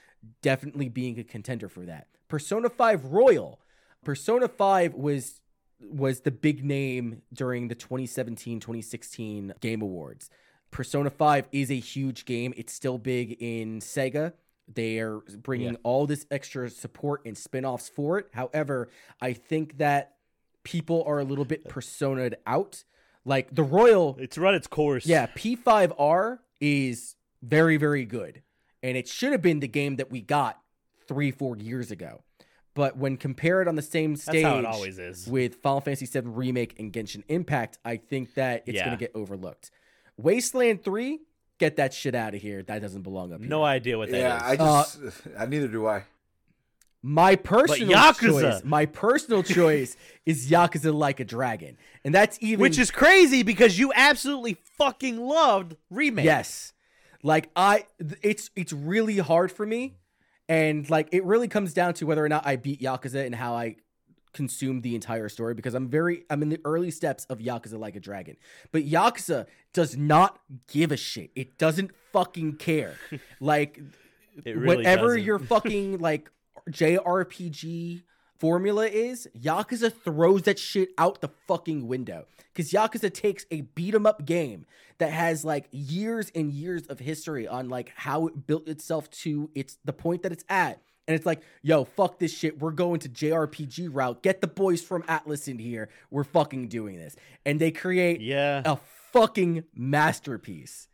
[0.41, 2.07] definitely being a contender for that.
[2.27, 3.59] Persona 5 Royal.
[4.07, 5.41] Persona 5 was
[5.81, 10.29] was the big name during the 2017-2016 Game Awards.
[10.71, 12.53] Persona 5 is a huge game.
[12.55, 14.31] It's still big in Sega.
[14.73, 15.79] They are bringing Yeah.
[15.83, 18.27] all this extra support and spin-offs for it.
[18.31, 18.87] However,
[19.19, 20.15] I think that
[20.63, 22.85] people are a little bit personaed out.
[23.25, 25.05] Like the Royal it's run its course.
[25.05, 28.41] yeah, P5R is very, very good.
[28.81, 30.61] And it should have been the game that we got
[31.09, 32.23] three, four years ago.
[32.77, 35.25] But when compared on the same That's stage how it always is.
[35.25, 38.85] with Final Fantasy VII Remake and Genshin Impact, I think that it's Yeah.
[38.85, 39.71] going to get overlooked.
[40.15, 41.19] Wasteland 3,
[41.57, 42.61] get that shit out of here.
[42.61, 43.49] That doesn't belong up here.
[43.49, 44.21] No idea what that is.
[44.21, 45.21] Yeah, I Uh, just.
[45.39, 46.03] I neither do I.
[47.01, 49.97] My personal Yakuza- choice, my personal choice
[50.27, 51.77] is Yakuza Like a Dragon.
[52.03, 56.25] And that's even Which is crazy because you absolutely fucking loved remake.
[56.25, 56.73] Yes.
[57.23, 59.95] Like I th- it's it's really hard for me
[60.49, 63.55] and like it really comes down to whether or not I beat Yakuza and how
[63.55, 63.75] I
[64.33, 67.95] consumed the entire story because I'm very I'm in the early steps of Yakuza Like
[67.95, 68.37] a Dragon.
[68.71, 71.31] But Yakuza does not give a shit.
[71.35, 72.95] It doesn't fucking care.
[73.39, 73.81] like
[74.45, 75.23] really whatever doesn't.
[75.23, 76.29] your fucking like
[76.69, 78.03] JRPG
[78.39, 82.25] formula is, Yakuza throws that shit out the fucking window.
[82.53, 84.65] Because Yakuza takes a beat 'em up game
[84.97, 89.49] that has like years and years of history on like how it built itself to
[89.53, 90.81] its the point that it's at.
[91.07, 92.59] And it's like, yo, fuck this shit.
[92.59, 94.21] We're going to JRPG route.
[94.23, 95.87] Get the boys from Atlus in here.
[96.11, 97.15] We're fucking doing this.
[97.45, 98.61] And they create Yeah.
[98.65, 98.77] a
[99.13, 100.87] fucking masterpiece.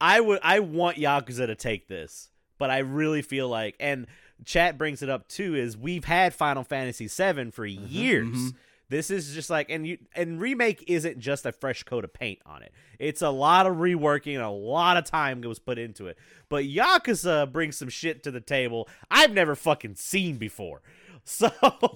[0.00, 4.06] I would I want Yakuza to take this, but I really feel like and
[4.44, 7.94] chat brings it up too is we've had Final Fantasy 7 for mm-hmm, mm-hmm.
[7.94, 8.52] years.
[8.90, 12.38] This is just like and you and remake isn't just a fresh coat of paint
[12.46, 12.72] on it.
[12.98, 16.16] It's a lot of reworking and a lot of time was put into it.
[16.48, 20.82] But Yakuza brings some shit to the table I've never fucking seen before.
[21.24, 21.50] So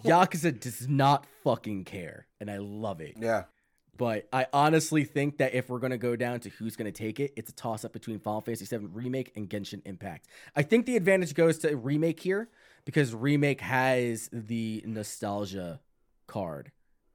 [0.04, 2.26] Yakuza does not fucking care.
[2.38, 3.14] And I love it.
[3.18, 3.44] Yeah.
[3.98, 6.96] But I honestly think that if we're going to go down to who's going to
[6.98, 10.26] take it, it's a toss up between Final Fantasy VII Remake and Genshin Impact.
[10.56, 12.48] I think the advantage goes to Remake here
[12.84, 15.80] because Remake has the nostalgia
[16.26, 16.72] card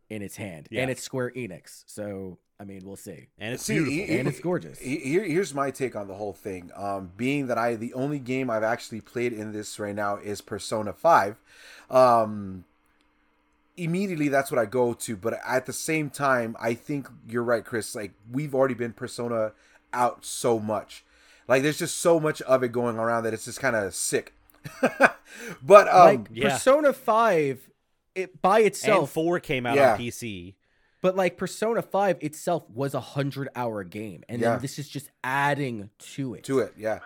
[0.10, 0.84] in its hand Yeah.
[0.84, 1.84] and it's Square Enix.
[1.88, 3.28] So I mean, we'll see.
[3.38, 3.94] and it's See, beautiful.
[3.94, 4.80] he- And it's gorgeous.
[4.80, 6.72] he- Here, here's my take on the whole thing.
[6.76, 10.42] Um, being that I, the only game I've actually played in this right now is
[10.42, 11.36] Persona Five.
[11.92, 12.66] Um,
[13.78, 15.16] immediately, that's what I go to.
[15.16, 17.96] But at the same time, I think you're right, Chris.
[17.96, 19.54] Like we've already been Persona
[19.94, 21.06] out so much.
[21.48, 24.34] Like there's just so much of it going around that it's just kind of sick.
[25.64, 26.50] but um, like yeah.
[26.50, 27.70] Persona 5
[28.16, 29.94] it by and itself four came out Yeah.
[29.94, 30.56] on PC.
[31.02, 34.54] but like Persona 5 itself was a 100 hour game and Yeah.
[34.54, 36.44] then this is just adding to it.
[36.46, 37.00] to it, yeah.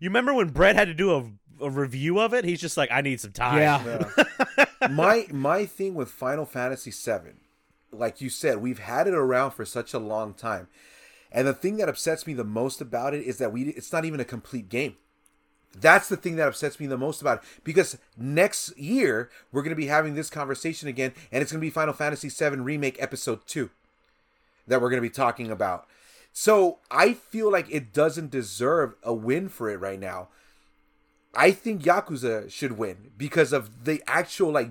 [0.00, 2.44] You remember when Brett had to do a, a review of it?
[2.44, 3.58] He's just like, I need some time.
[3.58, 4.64] Yeah.
[4.90, 7.34] my my thing with Final Fantasy VII,
[7.92, 10.68] like you said, we've had it around for such a long time,
[11.32, 14.04] and the thing that upsets me the most about it is that we it's not
[14.04, 14.96] even a complete game.
[15.76, 19.70] That's the thing that upsets me the most about it because next year we're going
[19.70, 23.00] to be having this conversation again, and it's going to be Final Fantasy VII Remake
[23.02, 23.70] Episode Two
[24.66, 25.86] that we're going to be talking about.
[26.32, 30.28] So I feel like it doesn't deserve a win for it right now.
[31.36, 34.70] I think Yakuza should win because of the actual like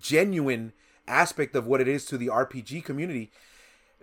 [0.00, 0.72] genuine
[1.08, 3.30] aspect of what it is to the RPG community.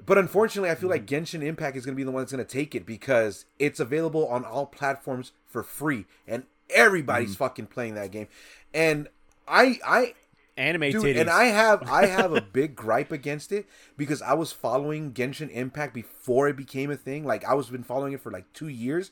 [0.06, 1.23] But unfortunately, I feel like mm-hmm.
[1.23, 3.80] Genshin Impact is going to be the one that's going to take it because it's
[3.80, 7.43] available on all platforms for free and everybody's mm-hmm.
[7.43, 8.27] fucking playing that game.
[8.73, 9.07] And
[9.48, 10.14] I I
[10.56, 11.22] Anime Dude, titties.
[11.22, 13.67] and I have I have a big gripe against it
[13.98, 17.25] because I was following Genshin Impact before it became a thing.
[17.25, 19.11] Like I was been following it for like two years,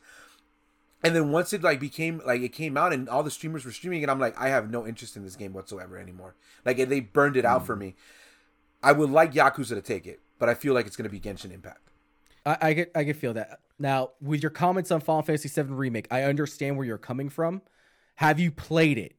[1.03, 3.71] and then once it like became like it came out and all the streamers were
[3.71, 6.35] streaming it, I'm like I have no interest in this game whatsoever anymore.
[6.65, 7.81] Like they burned it out for hmm.
[7.81, 7.95] me.
[8.83, 11.19] I would like Yakuza to take it, but I feel like it's going to be
[11.19, 11.91] Genshin Impact.
[12.45, 13.59] I, I get I can feel that.
[13.77, 17.61] Now, with your comments on Final Fantasy VII Remake, I understand where you're coming from.
[18.15, 19.15] Have you played it?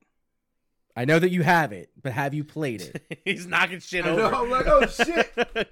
[0.94, 3.20] I know that you have it, but have you played it?
[3.24, 4.30] He's knocking shit I over.
[4.30, 5.32] know, I'm like, oh shit.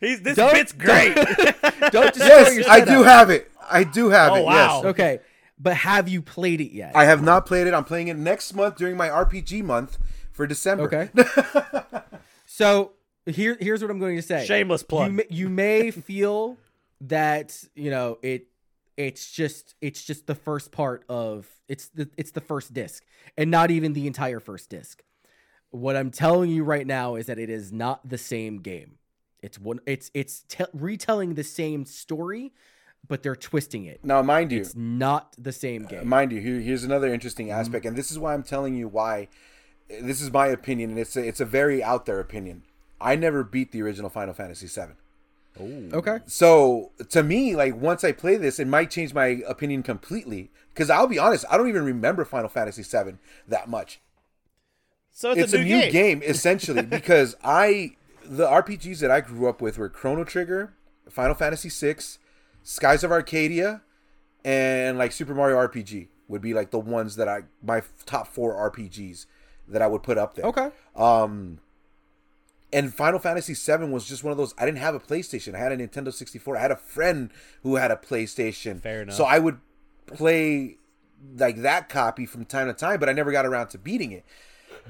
[0.00, 1.14] He's this Don't- bit's great.
[1.92, 3.50] Don't destroy yes, your I do have it.
[3.70, 4.44] I do have Oh, it.
[4.44, 4.76] wow.
[4.76, 4.84] Yes.
[4.86, 5.20] Okay,
[5.58, 6.92] but have you played it yet?
[6.94, 7.74] I have not played it.
[7.74, 9.98] I'm playing it next month during my RPG month
[10.32, 10.84] for December.
[10.84, 11.10] Okay.
[12.46, 12.92] so
[13.26, 14.44] here, here's what I'm going to say.
[14.44, 15.08] Shameless plug.
[15.08, 16.56] You may, you may feel
[17.02, 18.46] that you know it.
[18.96, 23.02] It's just it's just the first part of it's the it's the first disc
[23.38, 25.02] and not even the entire first disc.
[25.70, 28.98] What I'm telling you right now is that it is not the same game.
[29.42, 29.80] It's one.
[29.86, 32.52] It's it's te- retelling the same story,
[33.08, 34.00] but they're twisting it.
[34.04, 36.08] Now, mind you, It's not the same uh, game.
[36.08, 37.60] mind you, here, here's another interesting mm-hmm.
[37.60, 39.28] aspect, and this is why I'm telling you why.
[39.90, 42.62] Uh, this is my opinion, and it's a, it's a very out there opinion.
[43.00, 44.94] I never beat the original Final Fantasy VII.
[45.60, 45.98] Oh.
[45.98, 46.20] Okay.
[46.26, 50.50] So to me, like once I play this, it might change my opinion completely.
[50.72, 53.16] Because I'll be honest, I don't even remember Final Fantasy VII
[53.48, 54.00] that much.
[55.10, 56.22] so it's, it's, a new, game.
[56.24, 60.72] essentially because I the RPGs that I grew up with were Chrono Trigger,
[61.10, 62.00] Final Fantasy VI,
[62.62, 63.82] Skies of Arcadia,
[64.44, 68.54] and like Super Mario RPG would be like the ones that I my top four
[68.70, 69.26] RPGs
[69.68, 70.46] that I would put up there.
[70.46, 70.70] Okay.
[70.96, 71.60] Um,
[72.72, 74.54] and Final Fantasy VII was just one of those.
[74.56, 75.54] I didn't have a PlayStation.
[75.54, 76.56] I had a Nintendo 64.
[76.56, 77.30] I had a friend
[77.62, 78.80] who had a PlayStation.
[78.80, 79.14] Fair enough.
[79.14, 79.58] So I would
[80.06, 80.78] play
[81.36, 84.24] like that copy from time to time, but I never got around to beating it.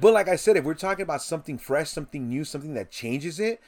[0.01, 3.41] But like I said, if we're talking about something fresh, something new, something that changes
[3.41, 3.61] it,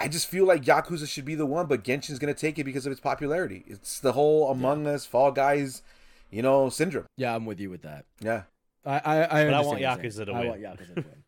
[0.00, 2.86] I just feel like Yakuza should be the one, but Genshin's gonna take it because
[2.86, 3.64] of its popularity.
[3.66, 5.82] It's the whole Among Us, Fall Guys,
[6.30, 7.06] you know, syndrome.
[7.16, 8.04] Yeah, I'm with you with that.
[8.20, 8.42] Yeah.
[8.86, 10.26] I I, I, But I want Yakuza saying.
[10.26, 10.48] to I win.
[10.48, 11.22] want Yakuza to win.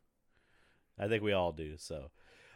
[0.98, 1.76] I think we all do.
[1.78, 2.10] So,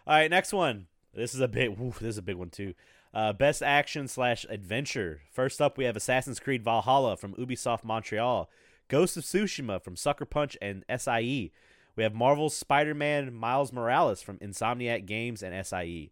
[0.06, 0.86] all right, next one.
[1.14, 1.78] This is a big.
[1.78, 2.74] Woof, this is a big one too.
[3.12, 5.20] Uh, best action slash adventure.
[5.32, 8.50] First up, we have Assassin's Creed Valhalla from Ubisoft Montreal,
[8.88, 11.52] Ghost of Tsushima from Sucker Punch and SIE.
[11.97, 16.10] We have Marvel's Spider-Man Miles Morales from Insomniac Games and SIE.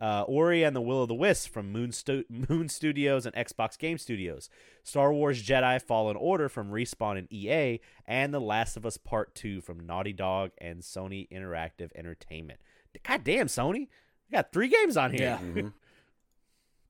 [0.00, 3.78] Uh, Ori and the Will of the Wisp from Moon, Stu- Moon Studios and Xbox
[3.78, 4.50] Game Studios.
[4.82, 7.80] Star Wars Jedi Fallen Order from Respawn and EA.
[8.06, 12.58] And The Last of Us Part 2 from Naughty Dog and Sony Interactive Entertainment.
[13.04, 13.88] God damn, Sony.
[14.28, 15.38] You got three games on here.
[15.54, 15.62] Yeah.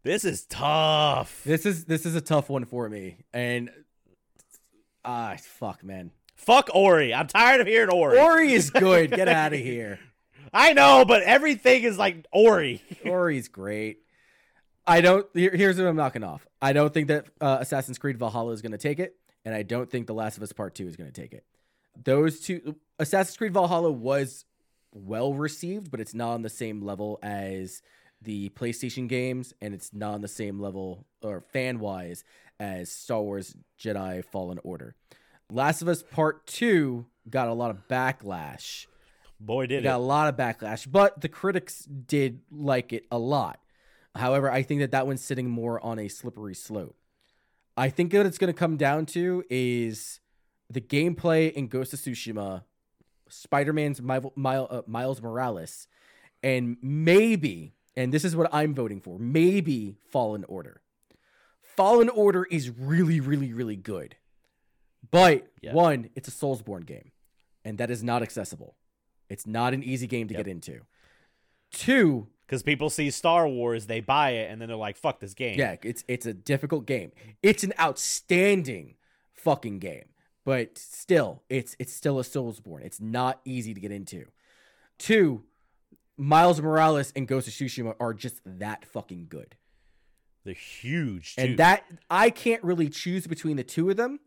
[0.04, 1.42] This is tough.
[1.44, 3.70] This is this is a tough one for me, and
[5.04, 6.10] ah, fuck, man.
[6.44, 7.14] Fuck Ori.
[7.14, 8.18] I'm tired of hearing Ori.
[8.18, 9.10] Ori is good.
[9.10, 9.98] Get out of here.
[10.52, 12.82] I know, but everything is like Ori.
[13.06, 13.98] Ori's great.
[14.86, 15.26] I don't.
[15.34, 16.46] here- Here's what I'm knocking off.
[16.60, 19.62] I don't think that uh, Assassin's Creed Valhalla is going to take it, and I
[19.62, 21.44] don't think The Last of Us Part Two is going to take it.
[22.04, 24.44] Those two, Assassin's Creed Valhalla was
[24.92, 27.80] well received, but it's not on the same level as
[28.20, 32.24] the PlayStation games, and it's not on the same level or fan wise
[32.60, 34.94] as Star Wars Jedi Fallen Order.
[35.52, 38.86] Last of Us Part Two got a lot of backlash,
[39.38, 43.04] Boy, did It did got a lot of backlash, but the critics did like it
[43.10, 43.60] a lot.
[44.14, 46.96] However, I think that that one's sitting more on a slippery slope.
[47.76, 50.20] I think what it's going to come down to is
[50.70, 52.64] the gameplay in Ghost of Tsushima,
[53.28, 55.86] Spider-Man's Mil- Mil- uh, Miles Morales,
[56.42, 60.82] and maybe, and this is what I'm voting for, maybe Fallen Order.
[61.60, 64.16] Fallen Order is really, really, really good.
[65.10, 65.74] But Yeah.
[65.74, 67.10] one, it's a Soulsborne game,
[67.64, 68.76] and that is not accessible.
[69.28, 70.44] It's not an easy game to Yep.
[70.44, 70.80] get into.
[71.70, 75.32] Two, Because people see Star Wars, they buy it, and then they're like, "Fuck this
[75.32, 77.10] game." yeah, it's it's a difficult game.
[77.42, 78.96] It's an outstanding
[79.32, 80.10] fucking game,
[80.44, 82.82] but still, it's it's still a Soulsborne.
[82.84, 84.26] It's not easy to get into.
[84.98, 85.44] Two,
[86.18, 89.56] Miles Morales and Ghost of Tsushima are just that fucking good.
[90.44, 91.36] they're huge.
[91.36, 91.40] Too.
[91.42, 94.18] And that I can't really choose between the two of them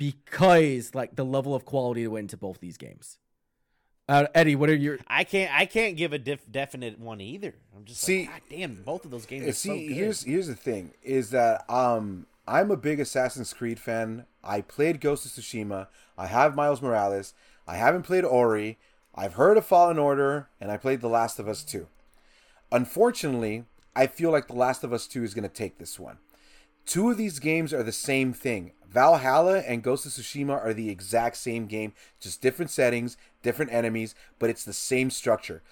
[0.00, 3.18] because like the level of quality to win to both these games.
[4.08, 5.52] Uh, Eddie, what are your I can't.
[5.54, 7.54] I can't give a def- definite one either.
[7.76, 9.94] I'm just See- like, God damn, both of those games Uh, are See, so good.
[9.94, 14.24] here's here's the thing: is that um, I'm a big Assassin's Creed fan.
[14.42, 15.86] I played Ghost of Tsushima.
[16.18, 17.34] I have Miles Morales.
[17.68, 18.78] I haven't played Ori.
[19.14, 21.86] I've heard of Fallen Order, and I played The Last of Us 2.
[22.72, 23.64] Unfortunately,
[23.94, 26.18] I feel like The Last of Us 2 is going to take this one.
[26.90, 28.72] Two of these games are the same thing.
[28.90, 34.16] Valhalla and Ghost of Tsushima are the exact same game, just different settings, different enemies,
[34.40, 35.62] but it's the same structure.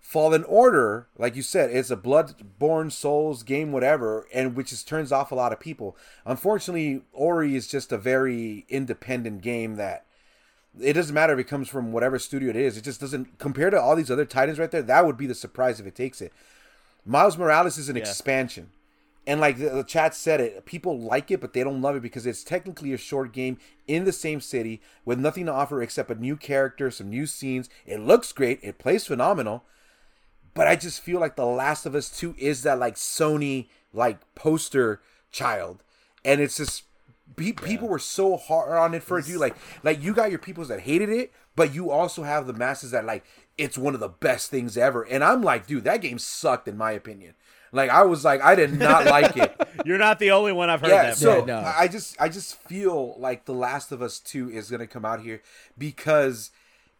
[0.00, 5.12] Fallen Order, like you said, is a Bloodborne Souls game, whatever, and which just turns
[5.12, 5.94] off a lot of people.
[6.24, 10.06] Unfortunately, Ori is just a very independent game that
[10.80, 12.78] it doesn't matter if it comes from whatever studio it is.
[12.78, 14.80] It just doesn't compare to all these other titans right there.
[14.80, 16.32] That would be the surprise if it takes it.
[17.04, 18.04] Miles Morales is an Yeah.
[18.04, 18.70] expansion.
[19.26, 22.02] And like the, the chat said it, people like it, but they don't love it
[22.02, 26.10] because it's technically a short game in the same city with nothing to offer except
[26.10, 27.68] a new character, some new scenes.
[27.86, 29.64] It looks great, it plays phenomenal,
[30.54, 34.18] but I just feel like The Last of Us 2 is that like Sony like
[34.34, 35.82] poster child.
[36.24, 36.84] And it's just
[37.36, 39.40] pe- people were so hard on it for a dude.
[39.40, 42.90] Like like you got your peoples that hated it, but you also have the masses
[42.90, 43.24] that like
[43.58, 45.02] it's one of the best things ever.
[45.02, 47.34] And I'm like, dude, that game sucked in my opinion.
[47.72, 49.54] Like I was like, I did not like it.
[49.84, 51.16] You're not the only one I've heard yeah, that.
[51.16, 51.46] so from.
[51.48, 51.58] no.
[51.58, 55.04] I I just I just feel like The Last of Us 2 is gonna come
[55.04, 55.42] out here
[55.78, 56.50] because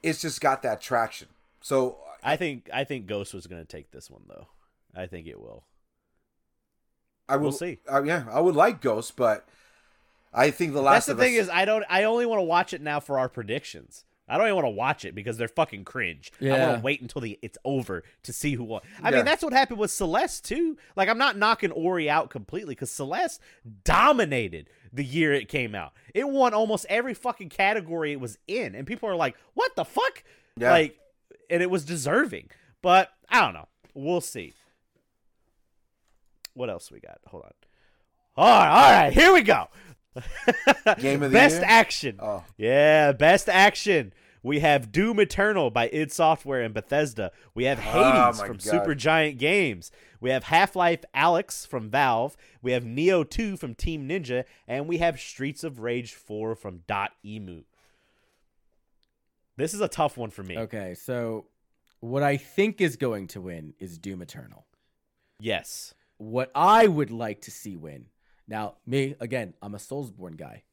[0.03, 1.29] it's just got that traction.
[1.61, 4.49] So I think I think Ghost was going to take this one though.
[4.95, 5.65] I think it will.
[7.29, 7.79] I will We'll see.
[7.91, 9.47] Uh, yeah, I would like Ghost, but
[10.35, 12.41] I think The Last That's the of thing Us is I don't I only want
[12.41, 14.05] to watch it now for our predictions.
[14.33, 16.33] I don't even want to watch it because they're fucking cringe.
[16.41, 18.81] I want to wait until the it's over to see who won.
[19.03, 19.17] I Yeah.
[19.17, 20.77] mean, that's what happened with Celeste too.
[20.97, 23.41] Like, I'm not knocking Ori out completely because Celeste
[23.85, 25.93] dominated the year it came out.
[26.15, 29.85] It won almost every fucking category it was in, and people are like, "What the
[29.85, 30.25] fuck?"
[30.57, 30.71] Yeah.
[30.71, 30.99] Like,
[31.51, 32.51] and it was deserving.
[32.83, 33.69] But I don't know.
[33.95, 34.55] We'll see.
[36.55, 37.19] What else we got?
[37.27, 37.53] Hold on.
[38.37, 39.69] All right, all right, here we go.
[40.99, 41.65] Game of the best year?
[41.67, 42.17] action.
[42.21, 42.45] Oh.
[42.59, 44.13] Yeah, best action.
[44.43, 47.31] We have Doom Eternal by id Software and Bethesda.
[47.55, 48.87] We have oh Hades my from God.
[48.87, 49.93] Supergiant Games.
[50.21, 52.37] We have Half Life Alyx from Valve.
[52.61, 54.45] We have Nioh 2 from Team Ninja.
[54.67, 57.63] And we have Streets of Rage 4 from Dot Emu.
[59.57, 60.59] This is a tough one for me.
[60.59, 61.47] Okay, so
[62.01, 64.67] what I think is going to win is Doom Eternal.
[65.39, 65.95] Yes.
[66.19, 68.07] What I would like to see win.
[68.49, 70.65] Now, me again, I'm a Soulsborne guy.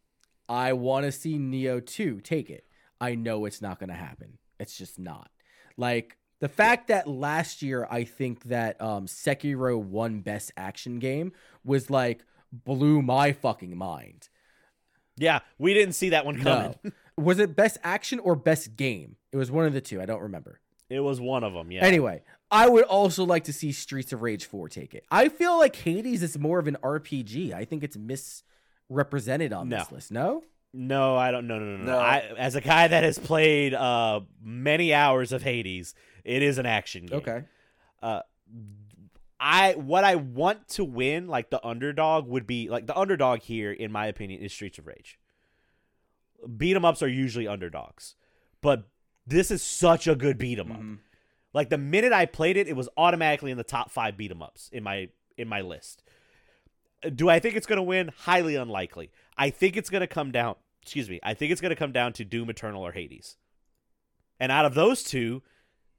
[0.48, 2.66] I want to see Nioh 2 take it.
[3.00, 4.38] I know it's not going to happen.
[4.60, 5.30] It's just not.
[5.78, 11.32] Like the fact that last year I think that um Sekiro won best action game
[11.64, 14.30] was like blew my fucking mind.
[15.18, 16.76] Yeah, we didn't see that one coming.
[16.84, 16.92] No.
[17.18, 19.18] was it best action or best game?
[19.32, 20.02] It was one of the two.
[20.02, 20.62] I don't remember.
[20.90, 21.84] It was one of them, yeah.
[21.86, 25.06] Anyway, I would also like to see Streets of Rage 4 take it.
[25.12, 27.54] I feel like Hades is more of an RPG.
[27.54, 30.12] I think it's misrepresented on this list.
[30.12, 30.44] No?
[30.74, 31.48] No, I don't.
[31.48, 31.98] No, no, no, no.
[31.98, 36.66] I, as a guy that has played uh, many hours of Hades, it is an
[36.68, 37.18] action game.
[37.20, 37.44] Okay.
[38.02, 38.22] Uh,
[39.40, 43.72] I what I want to win, like the underdog, would be like the underdog here,
[43.72, 45.18] in my opinion, is Streets of Rage.
[46.58, 48.16] Beat 'em ups are usually underdogs,
[48.62, 48.90] but
[49.26, 50.80] this is such a good beat 'em up.
[50.82, 51.00] Mhm.
[51.54, 54.42] Like the minute I played it, it was automatically in the top five beat 'em
[54.44, 56.04] ups in my in my list.
[57.16, 58.10] Do I think it's gonna win?
[58.10, 59.10] Highly unlikely.
[59.40, 60.56] I think it's gonna come down.
[60.84, 61.20] Excuse me.
[61.24, 63.38] I think it's gonna come down to Doom Eternal or Hades.
[64.40, 65.42] And out of those two,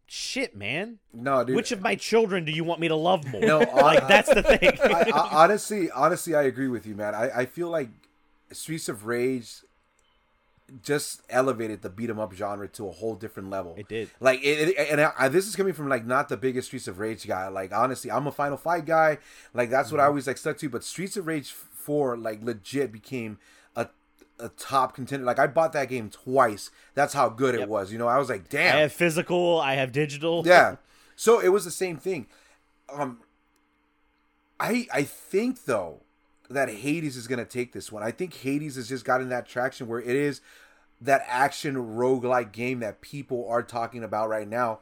[0.06, 0.98] shit, man.
[1.12, 1.56] no, dude.
[1.56, 3.40] Which of my children do you want me to love more?
[3.40, 4.78] No, like I- that's the thing.
[4.84, 7.14] I, I, honestly, honestly, I agree with you, man.
[7.14, 7.88] I, I feel like
[8.52, 9.62] Streets of Rage
[10.82, 13.74] just elevated the beat 'em up genre to a whole different level.
[13.76, 14.10] It did.
[14.20, 16.98] Like, it, it- and I, this is coming from like not the biggest Streets of
[16.98, 17.48] Rage guy.
[17.48, 19.18] Like, honestly, I'm a Final Fight guy.
[19.54, 20.08] Like, that's what I mm-hmm.
[20.08, 20.68] always like stuck to.
[20.68, 21.54] But Streets of Rage
[21.90, 23.38] Four, like, legit became
[23.74, 23.88] a
[24.38, 25.26] a top contender.
[25.26, 26.70] Like, I bought that game twice.
[26.94, 27.62] That's how good Yep.
[27.64, 27.90] it was.
[27.90, 28.76] You know, I was like, damn.
[28.76, 29.60] I have physical.
[29.60, 30.42] I have digital.
[30.46, 30.76] Yeah.
[31.16, 32.26] So it was the same thing.
[32.92, 33.18] Um
[34.60, 36.00] I I think though
[36.48, 38.02] that Hades is gonna take this one.
[38.04, 40.40] I think Hades has just gotten that traction where it is
[41.00, 44.78] that action roguelike game that people are talking about right now.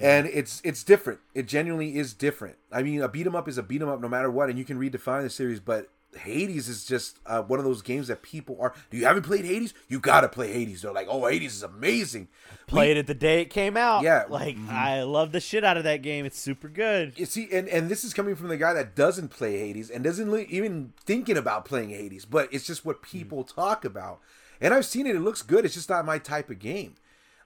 [0.00, 1.18] And it's it's different.
[1.34, 2.56] It genuinely is different.
[2.70, 4.56] I mean, a beat 'em up is a beat 'em up no matter what, and
[4.56, 5.58] you can redefine the series.
[5.58, 8.74] But Hades is just uh, one of those games that people are.
[8.90, 9.74] Do you haven't played Hades?
[9.88, 10.82] You gotta play Hades.
[10.82, 12.28] They're like, oh, Hades is amazing.
[12.66, 14.02] Played it the day it came out.
[14.02, 14.24] Yeah.
[14.28, 14.68] Like Mhm.
[14.70, 16.24] I love the shit out of that game.
[16.26, 17.12] It's super good.
[17.16, 20.02] You see, and, and this is coming from the guy that doesn't play Hades and
[20.04, 24.20] doesn't even thinking about playing Hades, but it's just what people talk about.
[24.60, 25.64] And I've seen it; it looks good.
[25.64, 26.94] It's just not my type of game.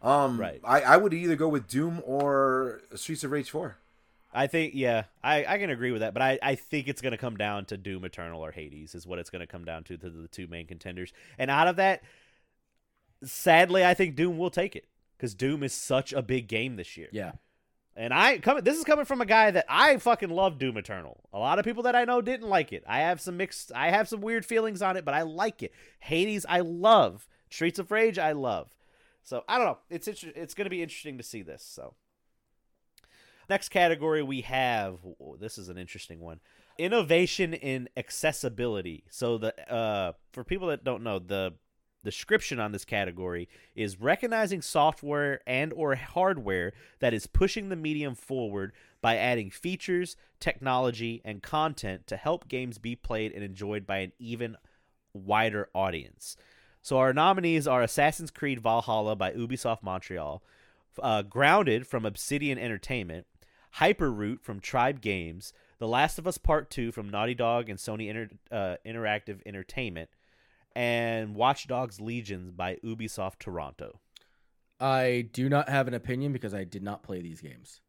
[0.02, 0.60] Um, Right.
[0.65, 3.76] I, I would either go with Doom or Streets of Rage Four.
[4.34, 7.18] I think yeah, I, I can agree with that, but I, I think it's gonna
[7.18, 10.10] come down to Doom Eternal or Hades is what it's gonna come down to to
[10.10, 11.12] the two main contenders.
[11.38, 12.02] And out of that,
[13.22, 16.96] sadly, I think Doom will take it because Doom is such a big game this
[16.96, 17.08] year.
[17.12, 17.32] Yeah.
[17.96, 21.20] And I coming this is coming from a guy that I fucking love Doom Eternal.
[21.32, 22.82] A lot of people that I know didn't like it.
[22.88, 25.72] I have some mixed I have some weird feelings on it, but I like it.
[26.00, 27.28] Hades I love.
[27.50, 28.74] Streets of Rage I love.
[29.22, 29.78] So I don't know.
[29.90, 31.64] It's inter- it's going to be interesting to see this.
[31.64, 31.94] So
[33.48, 34.98] next category we have
[35.40, 36.40] this is an interesting one.
[36.78, 39.05] Innovation in accessibility.
[39.10, 41.55] So the uh for people that don't know, the
[42.05, 48.14] description on this category is recognizing software and or hardware that is pushing the medium
[48.14, 53.98] forward by adding features, technology, and content to help games be played and enjoyed by
[53.98, 54.56] an even
[55.14, 56.36] wider audience.
[56.82, 60.42] So our nominees are Assassin's Creed Valhalla by Ubisoft Montreal,
[61.02, 63.26] uh, Grounded from Obsidian Entertainment,
[63.78, 68.08] HyperDot from Tribe Games, The Last of Us Part 2 from Naughty Dog and Sony
[68.08, 70.10] Inter- uh, Interactive Entertainment,
[70.76, 74.00] and Watch Dogs Legions by Ubisoft Toronto.
[74.80, 77.80] I do not have an opinion because I did not play these games.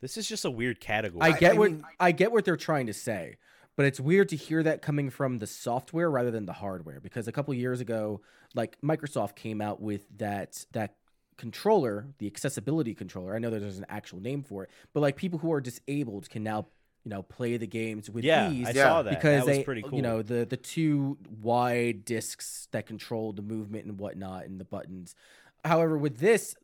[0.00, 1.22] This is just a weird category.
[1.22, 3.36] I get I what mean- I get what they're trying to say,
[3.76, 7.00] but it's weird to hear that coming from the software rather than the hardware.
[7.00, 8.20] Because a couple years ago,
[8.54, 10.96] like Microsoft came out with that that
[11.36, 13.34] controller, the accessibility controller.
[13.34, 16.28] I know that there's an actual name for it, but like people who are disabled
[16.30, 16.66] can now
[17.04, 18.68] you know play the games with yeah, ease.
[18.68, 19.10] I saw that.
[19.10, 19.96] because that was they, pretty cool.
[19.96, 24.64] you know, the the two wide discs that control the movement and whatnot and the
[24.64, 25.14] buttons.
[25.64, 26.54] However, with this,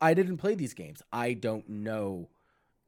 [0.00, 1.02] I didn't play these games.
[1.12, 2.28] I don't know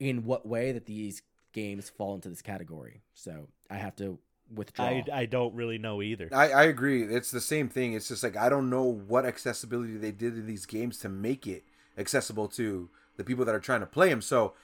[0.00, 1.22] in what way that these
[1.52, 3.02] games fall into this category.
[3.14, 4.18] So I have to
[4.52, 4.86] withdraw.
[4.86, 6.28] I, I don't really know either.
[6.32, 7.02] I, I agree.
[7.02, 7.92] It's the same thing.
[7.92, 11.46] It's just like I don't know what accessibility they did in these games to make
[11.46, 11.64] it
[11.96, 14.22] accessible to the people that are trying to play them.
[14.22, 14.54] So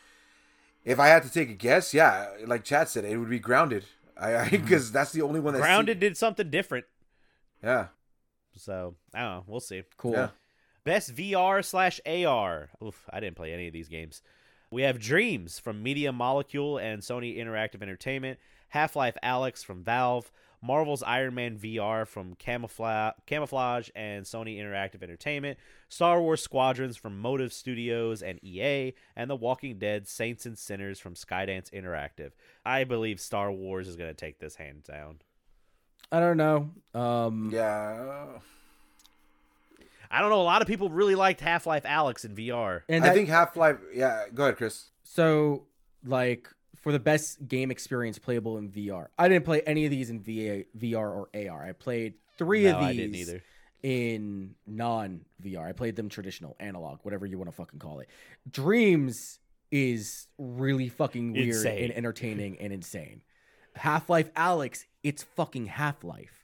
[0.84, 3.84] if I had to take a guess, yeah, like Chad said, it would be grounded.
[4.20, 4.94] I because mm-hmm.
[4.94, 6.84] that's the only one that's Grounded did something different.
[7.62, 7.88] Yeah,
[8.56, 9.44] So I don't know.
[9.46, 9.82] We'll see.
[9.96, 10.12] cool.
[10.12, 10.28] Yeah.
[10.84, 12.70] Best VR slash AR.
[12.82, 14.22] Oof, I didn't play any of these games.
[14.70, 18.38] We have Dreams from Media Molecule and Sony Interactive Entertainment,
[18.70, 20.32] Half Life Alyx from Valve,
[20.62, 25.58] Marvel's Iron Man VR from Camoufla- Camouflaj and Sony Interactive Entertainment,
[25.88, 30.98] Star Wars Squadrons from Motive Studios and EA, and The Walking Dead Saints and Sinners
[31.00, 32.32] from Skydance Interactive.
[32.64, 35.20] I believe Star Wars is going to take this hand down.
[36.12, 36.70] I don't know.
[36.94, 38.26] Um, yeah.
[40.10, 40.40] I don't know.
[40.40, 42.82] A lot of people really liked Half Life Alyx in VR.
[42.88, 43.76] and I that- think Half Life.
[43.94, 44.88] Yeah, go ahead, Chris.
[45.04, 45.66] So,
[46.04, 46.48] like,
[46.80, 50.20] for the best game experience playable in VR, I didn't play any of these in
[50.20, 51.64] VA, VR or AR.
[51.64, 53.42] I played three No, of these I didn't either.
[53.82, 55.66] in non VR.
[55.68, 58.08] I played them traditional, analog, whatever you want to fucking call it.
[58.50, 59.38] Dreams
[59.70, 61.84] is really fucking weird Insane.
[61.84, 63.22] and entertaining and insane.
[63.76, 66.39] Half Life Alyx, it's fucking Half Life.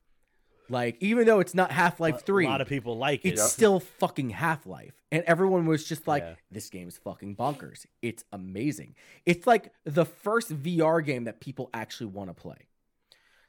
[0.68, 3.30] Like, even though it's not Half Life 3, A lot of people like it.
[3.34, 4.94] it's still fucking Half Life.
[5.12, 6.34] And everyone was just like, Yeah.
[6.50, 7.86] this is fucking bonkers.
[8.02, 8.96] It's amazing.
[9.24, 12.66] It's like the first VR game that people actually want to play.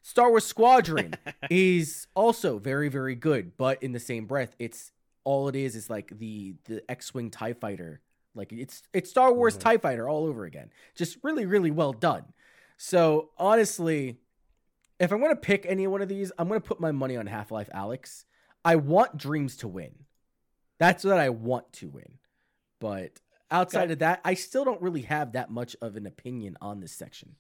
[0.02, 1.16] Star Wars Squadron
[1.50, 4.92] is also very, very good, but in the same breath, it's
[5.24, 8.00] all it is is like the the X-wing Tie Fighter.
[8.34, 9.62] Like it's it's Star Wars Mhm.
[9.62, 10.70] Tie Fighter all over again.
[10.96, 12.24] Just really, really well done.
[12.78, 14.20] So honestly,
[15.00, 17.51] if I'm gonna pick any one of these, I'm gonna put my money on Half
[17.51, 18.26] Life Alyx.
[18.66, 19.92] I want Dreams to win.
[20.80, 22.19] That's what I want to win.
[22.80, 23.19] But
[23.50, 23.93] outside Okay.
[23.93, 27.35] of that, I still don't really have that much of an opinion on this section.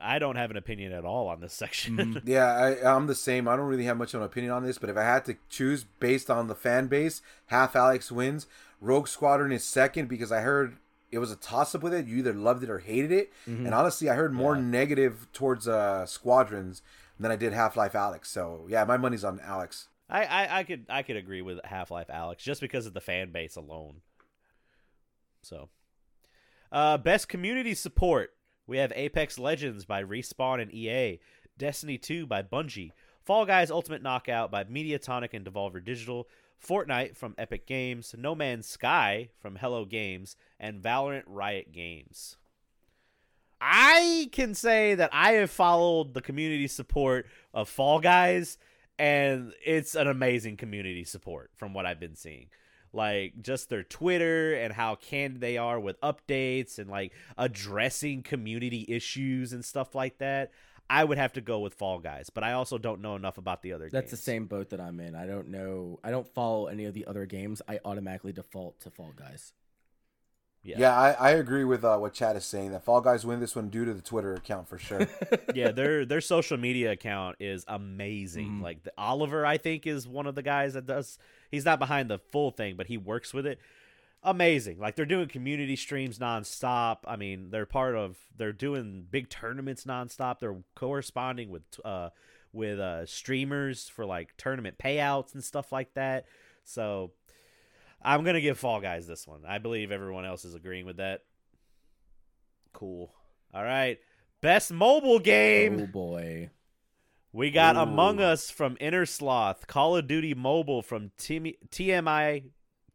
[0.00, 1.96] I don't have an opinion at all on this section.
[1.96, 2.22] Mhm.
[2.26, 3.48] Yeah, I, I'm the same.
[3.48, 5.36] I don't really have much of an opinion on this, but if I had to
[5.48, 8.46] choose based on the fan base, half Alyx wins.
[8.80, 10.76] Rogue Squadron is second because I heard
[11.10, 12.06] it was a toss up with it.
[12.06, 13.32] You either loved it or hated it.
[13.46, 13.64] Mhm.
[13.66, 14.62] And honestly, I heard more Yeah.
[14.62, 16.82] negative towards uh, Squadrons
[17.18, 18.26] than I did Half Life Alyx.
[18.26, 19.86] So yeah, my money's on Alyx.
[20.10, 23.00] I, I, I could I could agree with Half Life Alyx just because of the
[23.00, 24.00] fan base alone.
[25.42, 25.68] So,
[26.72, 28.34] uh, best community support
[28.66, 31.20] we have Apex Legends by Respawn and EA,
[31.56, 32.90] Destiny 2 by Bungie,
[33.24, 36.28] Fall Guys Ultimate Knockout by Mediatonic and Devolver Digital,
[36.64, 42.36] Fortnite from Epic Games, No Man's Sky from Hello Games, and Valorant Riot Games.
[43.60, 48.58] I can say that I have followed the community support of Fall Guys,
[48.98, 52.48] and it's an amazing community support from what I've been seeing.
[52.92, 58.84] Like just their Twitter and how candid they are with updates and like addressing community
[58.88, 60.52] issues and stuff like that.
[60.90, 63.62] I would have to go with Fall Guys, but I also don't know enough about
[63.62, 63.90] the other.
[63.90, 65.14] That's the same boat that I'm in.
[65.14, 65.98] I don't know.
[66.02, 67.60] I don't follow any of the other games.
[67.68, 69.52] I automatically default to Fall Guys.
[70.62, 73.38] Yeah, Yeah, I, I agree with uh, what Chad is saying that Fall Guys win
[73.38, 75.06] this one due to the Twitter account for sure.
[75.54, 75.70] yeah.
[75.70, 78.58] Their their social media account is amazing.
[78.58, 78.62] Mhm.
[78.62, 81.18] Like the, Oliver, I think is one of the guys that does.
[81.50, 83.58] He's not behind the full thing, but he works with it.
[84.22, 84.78] Amazing.
[84.78, 86.98] Like they're doing community streams nonstop.
[87.06, 88.16] I mean, they're part of.
[88.36, 90.40] They're doing big tournaments nonstop.
[90.40, 92.10] They're corresponding with uh
[92.52, 96.26] with uh streamers for like tournament payouts and stuff like that.
[96.64, 97.12] So
[98.02, 99.42] I'm gonna give Fall Guys this one.
[99.46, 101.22] I believe everyone else is agreeing with that.
[102.72, 103.12] Cool.
[103.54, 103.98] All right.
[104.40, 105.80] Best mobile game.
[105.80, 106.50] Oh boy.
[107.32, 107.80] We got Ooh.
[107.80, 112.44] Among Us from Innersloth, Call of Duty Mobile from TMI,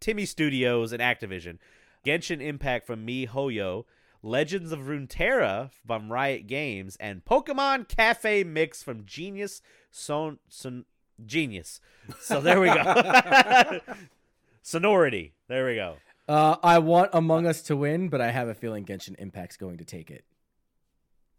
[0.03, 1.57] TiMi Studios and Activision,
[2.05, 3.85] Genshin Impact from MiHoYo,
[4.21, 10.85] Legends of Runeterra from Riot Games, and Pokemon Cafe Mix from Genius Son, Son
[11.25, 11.79] Genius.
[12.19, 13.79] So there we go.
[14.61, 15.33] Sonority.
[15.47, 15.97] There we go.
[16.27, 19.77] Uh, I want Among Us to win, but I have a feeling Genshin Impact's going
[19.77, 20.23] to take it.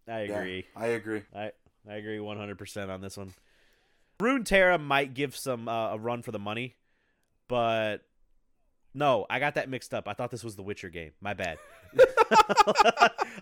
[0.07, 0.67] I Yeah, agree.
[0.76, 1.23] I agree.
[1.34, 1.52] I
[1.89, 3.34] I agree 100% on this one.
[4.18, 6.76] Runeterra might give some uh, a run for the money,
[7.49, 8.02] but
[8.94, 10.06] no, I got that mixed up.
[10.08, 11.10] I thought this was the Witcher game.
[11.20, 11.58] My bad.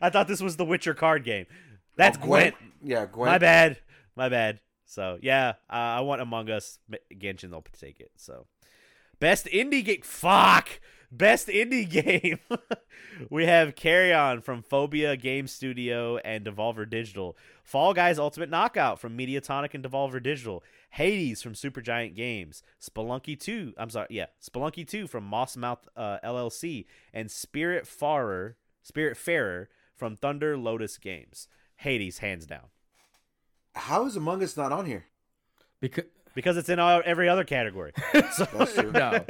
[0.01, 1.47] I thought this was the Witcher card game.
[1.97, 2.55] That's Oh, Gwent.
[2.83, 3.27] Yeah, Gwen.
[3.31, 3.79] My bad.
[4.17, 4.61] My bad.
[4.87, 6.79] So yeah, uh, I want Among Us.
[7.15, 8.11] Genshin, they'll take it.
[8.17, 8.47] So
[9.21, 10.01] best indie game.
[10.03, 10.81] Fuck.
[11.11, 12.39] Best indie game.
[13.31, 17.37] we have Carrion from Phobia Game Studio and Devolver Digital.
[17.65, 20.63] Fall Guys Ultimate Knockout from Mediatonic and Devolver Digital.
[20.93, 22.63] Hades from Supergiant Games.
[22.81, 23.75] Spelunky 2.
[23.79, 24.09] I'm sorry.
[24.11, 31.49] Yeah, Spelunky 2 from Mossmouth uh, LLC and Spiritfarer, Spirit Farer from Thunder Lotus Games.
[31.77, 32.67] Hades hands down.
[33.75, 35.07] How is Among Us not on here?
[35.81, 36.05] Because
[36.35, 37.93] because it's in all, every other category.
[38.33, 39.25] So, No.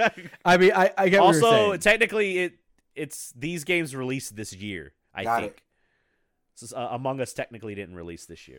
[0.45, 2.53] I mean, I, I get what you're also, technically, it
[2.95, 4.95] it's these games released this year.
[5.15, 5.63] I Got think.
[6.55, 8.59] So, uh, Among Us technically didn't release this year.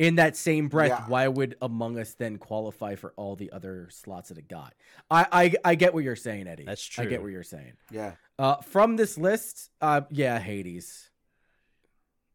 [0.00, 1.08] In that same breath, Yeah.
[1.08, 4.72] why would Among Us then qualify for all the other slots that it got?
[5.10, 6.64] I, I I get what you're saying, Eddie.
[6.64, 7.04] That's true.
[7.04, 7.74] I get what you're saying.
[7.90, 11.10] Yeah, Uh, from this list, uh, yeah, Hades.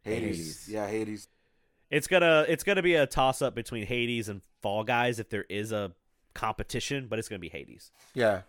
[0.03, 0.37] Hades.
[0.37, 0.69] Hades.
[0.69, 1.27] Yeah, Hades.
[1.89, 5.45] It's gonna it's gonna be a toss up between Hades and Fall Guys if there
[5.49, 5.91] is a
[6.35, 7.91] competition, but it's gonna be Hades.
[8.13, 8.41] Yeah.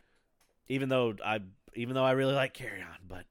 [0.68, 1.40] even though I
[1.74, 3.24] even though I really like Carrion, but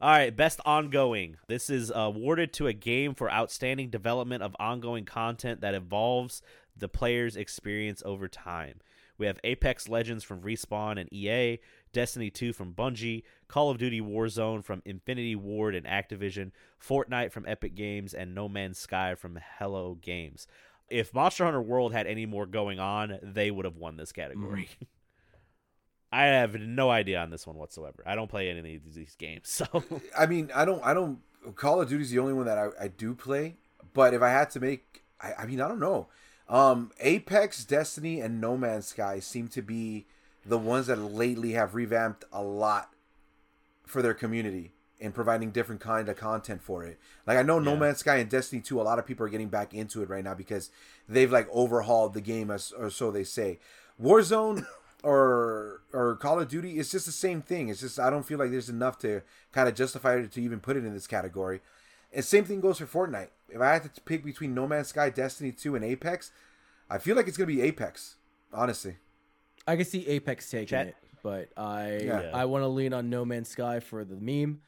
[0.00, 1.36] all right, best ongoing.
[1.48, 6.42] This is awarded to a game for outstanding development of ongoing content that evolves
[6.76, 8.80] the player's experience over time.
[9.18, 11.58] We have Apex Legends from Respawn and EA,
[11.92, 17.46] Destiny 2 from Bungie, Call of Duty Warzone from Infinity Ward and Activision, Fortnite from
[17.48, 20.46] Epic Games, and No Man's Sky from Hello Games.
[20.90, 24.68] If Monster Hunter World had any more going on, they would have won this category.
[24.82, 24.86] Mm.
[26.16, 28.02] I have no idea on this one whatsoever.
[28.06, 29.66] I don't play any of these games, so
[30.18, 31.18] I mean, I don't, I don't.
[31.54, 33.56] Call of Duty's the only one that I, I do play.
[33.92, 36.08] But if I had to make, I, I mean, I don't know.
[36.48, 40.06] Um, Apex, Destiny, and No Man's Sky seem to be
[40.44, 42.94] the ones that lately have revamped a lot
[43.84, 46.98] for their community and providing different kind of content for it.
[47.26, 49.48] Like I know No Man's Sky and Destiny 2, a lot of people are getting
[49.48, 50.70] back into it right now because
[51.08, 53.58] they've like overhauled the game as or so they say.
[54.02, 54.64] Warzone
[55.06, 57.68] or or Call of Duty, it's just the same thing.
[57.68, 60.60] It's just I don't feel like there's enough to kind of justify it to even
[60.60, 61.60] put it in this category.
[62.12, 63.28] And same thing goes for Fortnite.
[63.48, 66.30] If I had to pick between No Man's Sky, Destiny 2, and Apex,
[66.90, 68.16] I feel like it's gonna be Apex.
[68.52, 68.96] Honestly.
[69.66, 72.30] I can see Apex taking Chat- it, but I Yeah.
[72.34, 74.60] I want to lean on No Man's Sky for the meme.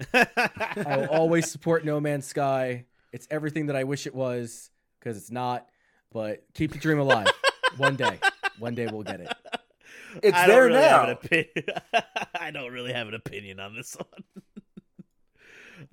[0.14, 2.84] I will always support No Man's Sky.
[3.12, 5.66] It's everything that I wish it was because it's not.
[6.12, 7.26] But keep the dream alive.
[7.76, 8.18] One day,
[8.58, 9.28] one day we'll get it.
[10.22, 11.18] It's I there really now.
[12.40, 14.44] I don't really have an opinion on this one.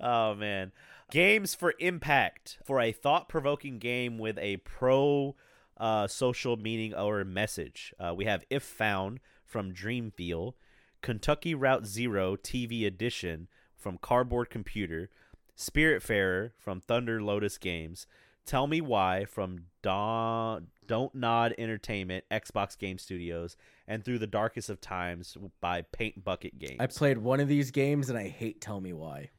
[0.00, 0.72] oh man.
[1.10, 5.36] Games for impact for a thought-provoking game with a pro
[5.76, 7.94] uh, social meaning or message.
[7.98, 10.54] Uh, we have If Found from Dreamfeel,
[11.02, 13.46] Kentucky Route Zero TV Edition
[13.76, 15.08] from Cardboard Computer,
[15.56, 18.06] Spiritfarer from Thunder Lotus Games,
[18.44, 23.56] Tell Me Why from Don, Don't Nod Entertainment, Xbox Game Studios,
[23.86, 26.76] and Through the Darkest of Times by Paint Bucket Games.
[26.80, 29.30] I played one of these games and I hate Tell Me Why.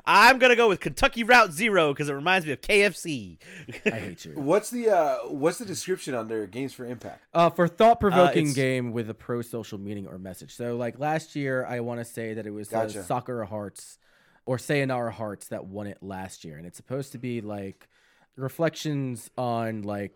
[0.04, 3.38] I'm gonna go with Kentucky Route Zero because it reminds me of KFC.
[3.86, 4.32] I hate you.
[4.36, 7.24] What's the uh what's the description on their Games for Impact?
[7.34, 10.54] Uh, for thought provoking it's- game with a pro social meaning or message.
[10.54, 13.02] So like last year, I want to say that it was uh, Gotcha.
[13.04, 13.98] Sakura Hearts
[14.44, 17.88] or Sayonara Hearts that won it last year, and it's supposed to be like
[18.36, 20.14] reflections on like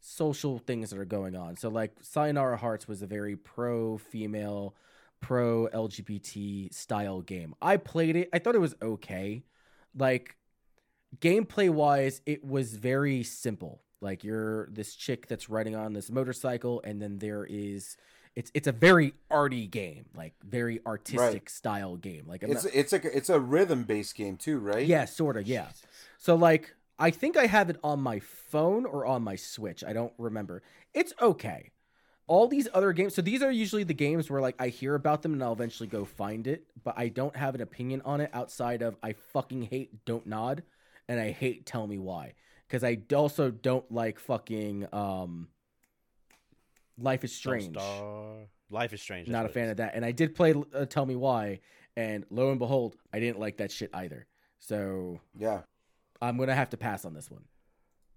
[0.00, 1.56] social things that are going on.
[1.56, 4.74] So like Sayonara Hearts was a very pro female,
[5.20, 7.54] pro LGBT style game.
[7.60, 8.28] I played it.
[8.32, 9.42] I thought it was okay.
[9.96, 10.36] Like
[11.18, 13.82] gameplay wise, it was very simple.
[14.00, 17.96] Like you're this chick that's riding on this motorcycle, and then there is
[18.36, 22.24] it's it's a very arty game, like very artistic style game.
[22.28, 24.86] Like I'm It's not- it's a it's a rhythm based game too, right?
[24.86, 25.68] yeah, sort of, yeah.
[26.18, 29.84] So like I think I have it on my phone or on my Switch.
[29.84, 30.62] I don't remember.
[30.94, 31.70] It's okay.
[32.26, 35.22] All these other games, so these are usually the games where like I hear about
[35.22, 38.30] them and I'll eventually go find it, but I don't have an opinion on it
[38.32, 40.62] outside of I fucking hate Don't Nod
[41.08, 42.34] and I hate Tell Me Why
[42.66, 45.48] because I also don't like fucking um
[46.98, 47.76] Life is Strange.
[47.76, 48.36] Star.
[48.70, 49.28] Life is Strange.
[49.28, 49.94] Not a fan of that.
[49.94, 51.60] And I did play uh, Tell Me Why,
[51.96, 54.26] and lo and behold, I didn't like that shit either.
[54.58, 55.60] So Yeah.
[56.20, 57.44] I'm gonna have to pass on this one.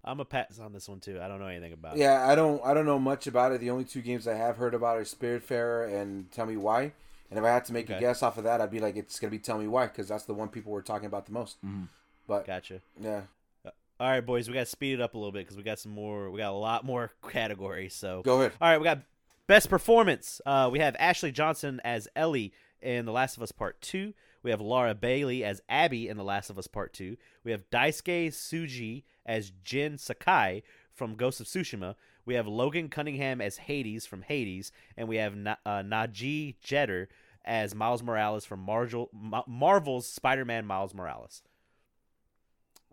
[0.02, 1.20] I'm a pass on this one too.
[1.20, 2.00] I don't know anything about it.
[2.00, 3.60] Yeah, I don't I don't know much about it.
[3.60, 6.92] The only two games I have heard about are Spiritfarer and Tell Me Why.
[7.30, 9.20] And if I had to make a guess off of that, I'd be like, it's
[9.20, 11.56] gonna be Tell Me Why because that's the one people were talking about the most.
[11.64, 11.88] Mhm.
[12.26, 12.80] But Gotcha.
[13.00, 13.22] yeah,
[13.66, 15.78] All right, boys, we got to speed it up a little bit because we got
[15.80, 16.30] some more.
[16.30, 17.92] We got a lot more categories.
[17.94, 18.52] So go ahead.
[18.60, 19.00] All right, we got
[19.46, 20.40] best performance.
[20.46, 24.14] Uh, we have Ashley Johnson as Ellie in The Last of Us Part Two.
[24.42, 27.16] We have Laura Bailey as Abby in The Last of Us Part Two.
[27.44, 30.62] We have Daisuke Tsuji as Jin Sakai
[30.92, 31.94] from Ghost of Tsushima.
[32.24, 37.08] We have Logan Cunningham as Hades from Hades, and we have Na- uh, Najee Jeter
[37.44, 41.42] as Miles Morales from Ma- Marvel's Spider-Man Miles Morales.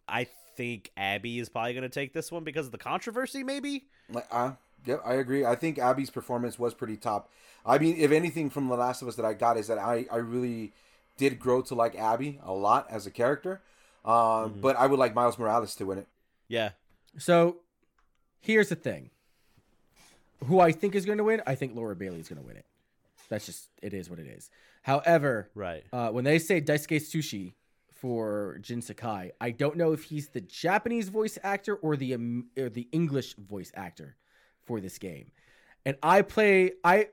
[0.07, 3.85] I think Abby is probably going to take this one because of the controversy, maybe.
[4.09, 4.53] Like, uh,
[4.85, 5.45] yep, I agree.
[5.45, 7.29] I think Abby's performance was pretty top.
[7.65, 10.07] I mean, if anything from The Last of Us that I got is that I,
[10.11, 10.71] I really
[11.17, 13.61] did grow to like Abby a lot as a character.
[14.05, 14.61] Um, Mhm.
[14.61, 16.07] But I would like Miles Morales to win it.
[16.47, 16.71] Yeah,
[17.17, 17.57] So
[18.39, 19.09] here's the thing.
[20.45, 22.65] Who I think is gonna win, I think Laura Bailey is gonna win it.
[23.27, 24.49] That's just it is what it is.
[24.83, 25.83] However, right.
[25.91, 27.53] uh, when they say Daisuke Sushi
[27.91, 32.49] for Jin Sakai, I don't know if he's the Japanese voice actor or the um,
[32.57, 34.15] or the English voice actor
[34.63, 35.31] for this game.
[35.85, 37.09] And I play I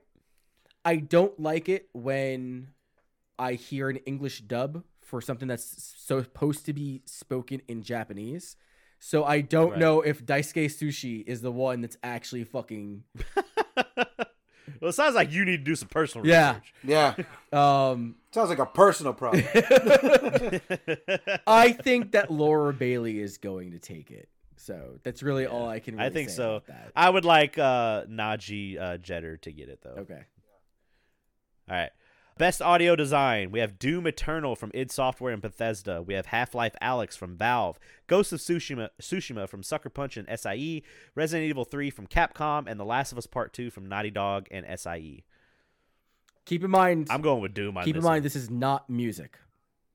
[0.85, 2.69] I don't like it when
[3.39, 8.57] I hear an English dub for something that's supposed to be spoken in Japanese.
[8.99, 9.79] So I don't Right.
[9.79, 13.05] know if Daisuke Sushi is the one that's actually fucking
[14.81, 16.55] Well, it sounds like you need to do some personal Yeah.
[16.55, 16.75] research.
[16.83, 17.15] Yeah,
[17.53, 19.45] um sounds like a personal problem.
[21.47, 24.29] I think that Laura Bailey is going to take it.
[24.57, 25.97] So that's really all I can.
[25.97, 26.51] Really I think say so.
[26.57, 26.93] about That.
[26.97, 30.01] I would like uh, Najee uh, Jeter to get it though.
[30.03, 30.23] Okay.
[31.71, 31.91] All right.
[32.37, 33.53] Best audio design.
[33.53, 36.03] We have Doom Eternal from id Software and Bethesda.
[36.03, 37.79] We have Half Life Alyx from Valve.
[38.09, 40.83] Ghost of Tsushima, Tsushima from Sucker Punch and SIE.
[41.15, 42.69] Resident Evil 3 from Capcom.
[42.69, 45.23] And The Last of Us Part 2 from Naughty Dog and SIE.
[46.45, 47.07] Keep in mind.
[47.09, 48.23] I'm going with Doom on keep in mind one.
[48.25, 49.39] this is not music.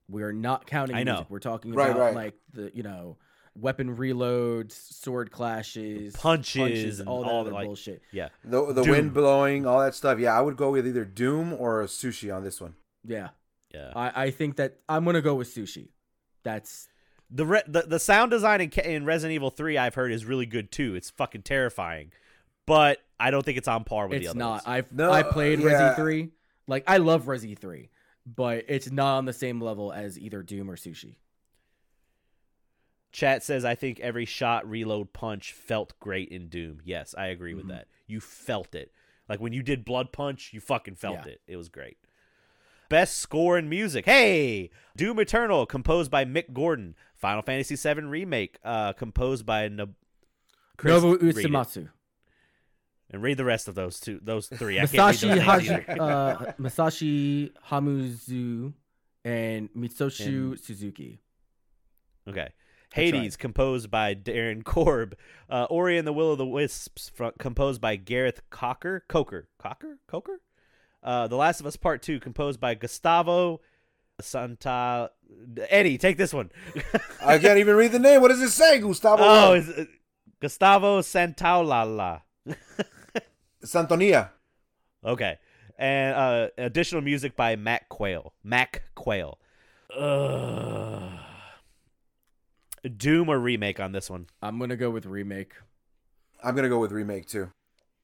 [0.08, 0.96] We are not counting.
[0.96, 1.12] I know.
[1.12, 1.30] Music.
[1.30, 2.14] We're talking Right, about right.
[2.14, 3.18] like the you know
[3.54, 8.02] weapon reloads, sword clashes, Punches and all that all other the, like- bullshit.
[8.12, 8.28] Yeah.
[8.44, 8.90] the the Doom.
[8.92, 10.18] wind blowing, all that stuff.
[10.18, 12.74] Yeah, I would go with either Doom or Sushi on this one.
[13.04, 13.28] Yeah,
[13.74, 13.92] Yeah.
[13.96, 15.88] I, I think that I'm gonna go with sushi.
[16.42, 16.88] That's
[17.30, 20.46] The, re- the the sound design in, in Resident Evil 3 I've heard is really
[20.46, 20.94] good too.
[20.94, 22.12] It's fucking terrifying.
[22.66, 24.30] But I don't think it's on par with the other.
[24.30, 24.50] it's not.
[24.50, 24.62] ones.
[24.66, 25.66] I've No, I played yeah.
[25.66, 26.28] Resi three.
[26.66, 27.90] Like I love Resi three,
[28.26, 31.16] but it's not on the same level as either Doom or Sushi.
[33.12, 36.80] Chat says I think every shot, reload, punch felt great in Doom.
[36.84, 37.70] Yes, I agree with Mhm.
[37.70, 37.88] that.
[38.06, 38.92] You felt it.
[39.28, 41.32] Like when you did blood punch, you fucking felt Yeah.
[41.32, 41.40] it.
[41.46, 41.98] It was great.
[42.88, 44.04] Best score and music.
[44.04, 46.96] Hey, Doom Eternal, composed by Mick Gordon.
[47.14, 49.94] Final Fantasy VII Remake, uh, composed by Nob-
[50.76, 51.18] Chris, Nobu.
[51.18, 51.90] Utsumatsu.
[53.10, 54.78] And read the rest of those two, those three.
[54.80, 58.72] I can't read Masashi, Haji, uh, Masashi Hamuzu
[59.24, 61.20] and Mitsushi And- Suzuki.
[62.28, 62.48] Okay.
[62.96, 63.04] Right.
[63.04, 65.16] Hades, composed by Darren Korb.
[65.48, 69.04] Uh, Ori and the Will of the Wisps, composed by Gareth Cocker.
[69.08, 69.48] Coker.
[69.58, 69.98] Cocker?
[70.06, 70.40] Coker?
[71.02, 73.60] Uh, the Last of Us Part 2, composed by Gustavo
[74.20, 75.10] Santa.
[75.68, 76.50] Eddie, take this one.
[77.24, 78.20] I can't even read the name.
[78.20, 79.22] What does it say, Gustavo?
[79.24, 79.84] oh, it's, uh,
[80.40, 82.22] Gustavo Santaolalla.
[83.64, 84.30] Santonia.
[85.04, 85.38] Okay.
[85.78, 88.34] And uh, additional music by Mac Quayle.
[88.44, 89.38] Mac Quayle.
[89.96, 91.12] Ugh.
[92.88, 94.26] Doom or remake on this one?
[94.42, 95.52] I'm gonna go with remake.
[96.42, 97.50] I'm gonna go with remake too.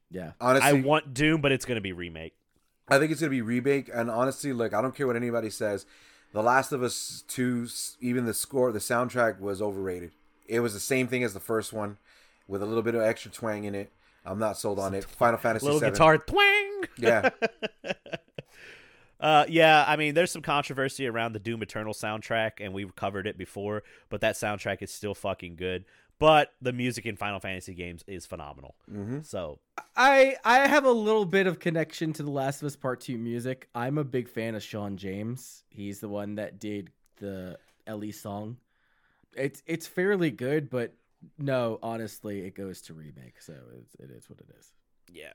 [0.09, 0.31] Yeah.
[0.39, 2.33] Honestly, I want Doom, but it's going to be remake.
[2.87, 3.89] I think it's gonna be remake.
[3.93, 5.85] And honestly, look, I don't care what anybody says.
[6.33, 7.67] The Last of Us Two,
[7.99, 10.11] even the score, the soundtrack was overrated.
[10.47, 11.97] It was the same thing as the first one,
[12.47, 13.91] with a little bit of extra twang in it.
[14.25, 15.03] I'm not sold on it.
[15.05, 15.89] Final Fantasy Little VII.
[15.91, 16.83] guitar twang.
[16.97, 17.29] Yeah,
[19.19, 23.25] Uh, yeah, I mean, there's some controversy around the Doom Eternal soundtrack, and we've covered
[23.25, 25.85] it before, but that soundtrack is still fucking good.
[26.19, 28.75] But the music in Final Fantasy games is phenomenal.
[28.89, 29.59] hmm So,
[29.95, 33.17] I I have a little bit of connection to the Last of Us Part Two
[33.19, 33.69] music.
[33.75, 35.63] I'm a big fan of Shawn James.
[35.69, 38.57] He's the one that did the Ellie song.
[39.35, 40.93] It's it's fairly good, but
[41.37, 43.39] no, honestly, it goes to remake.
[43.39, 44.71] So it's, it is what it is.
[45.11, 45.33] yeah.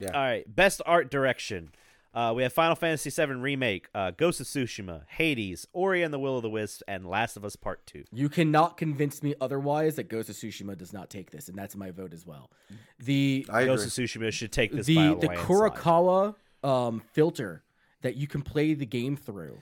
[0.00, 0.12] Yeah.
[0.14, 0.44] All right.
[0.52, 1.72] Best art direction.
[2.12, 6.18] Uh, we have Final Fantasy VII Remake, uh, Ghost of Tsushima, Hades, Ori and the
[6.18, 8.04] Will of the Wisps, and Last of Us Part 2.
[8.12, 11.76] You cannot convince me otherwise that Ghost of Tsushima does not take this, and that's
[11.76, 12.50] my vote as well.
[12.98, 13.74] The I agree.
[13.74, 15.46] Ghost of Tsushima should take this the a the landslide.
[15.46, 17.62] Kurosawa um, filter
[18.02, 19.58] that you can play the game through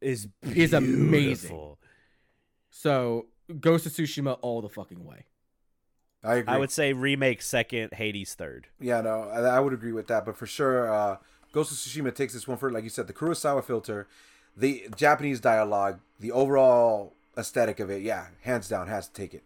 [0.00, 1.76] is is amazing.
[2.70, 3.26] So
[3.60, 5.26] Ghost of Tsushima all the fucking way.
[6.22, 6.54] I agree.
[6.54, 8.68] I would say remake second, Hades third.
[8.80, 10.24] Yeah, no, I, I would agree with that.
[10.24, 11.16] But for sure, uh,
[11.54, 14.08] Ghost of Tsushima takes this one for, like you said, the Kurosawa filter,
[14.56, 18.02] the Japanese dialogue, the overall aesthetic of it.
[18.02, 19.44] Yeah, hands down, has to take it.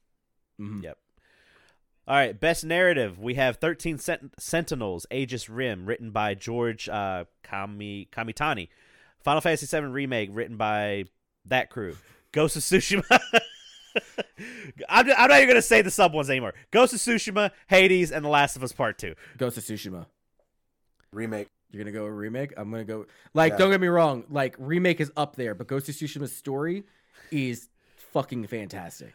[0.58, 0.82] Mhm.
[0.82, 0.96] Yep.
[2.08, 3.18] All right, best narrative.
[3.18, 8.68] We have 13 Sent- Sentinels, Aegis Rim, written by George uh, Kami- Kamitani.
[9.22, 11.04] Final Fantasy VII Remake, written by
[11.44, 11.94] that crew.
[12.32, 13.04] Ghost of Tsushima.
[14.88, 16.54] I'm, I'm not even going to say the sub ones anymore.
[16.70, 19.14] Ghost of Tsushima, Hades, and The Last of Us Part 2.
[19.36, 20.06] Ghost of Tsushima.
[21.12, 21.48] Remake.
[21.70, 22.54] You're gonna go with remake.
[22.56, 23.52] I'm gonna go like.
[23.52, 23.58] Yeah.
[23.58, 24.24] Don't get me wrong.
[24.30, 26.84] Like remake is up there, but Ghost of Tsushima's story
[27.30, 27.68] is
[28.12, 29.14] fucking fantastic.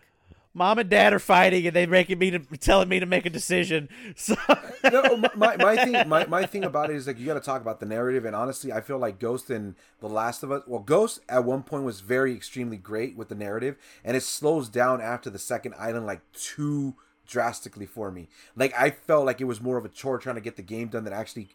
[0.55, 3.29] Mom and dad are fighting, and they're making me to, telling me to make a
[3.29, 3.89] decision.
[4.15, 4.35] So
[4.83, 7.39] no, my, my, my thing, my, my thing about it is like you got to
[7.39, 10.61] talk about the narrative, and honestly, I feel like Ghost and The Last of Us.
[10.67, 14.69] Well, Ghost at one point was very extremely great with the narrative, and it slows
[14.69, 18.27] down after the second island like too drastically for me.
[18.55, 20.89] Like I felt like it was more of a chore trying to get the game
[20.89, 21.49] done than actually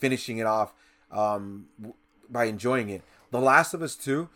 [0.00, 0.74] finishing it off
[1.12, 1.66] um,
[2.28, 3.02] by enjoying it.
[3.30, 4.28] The Last of Us Two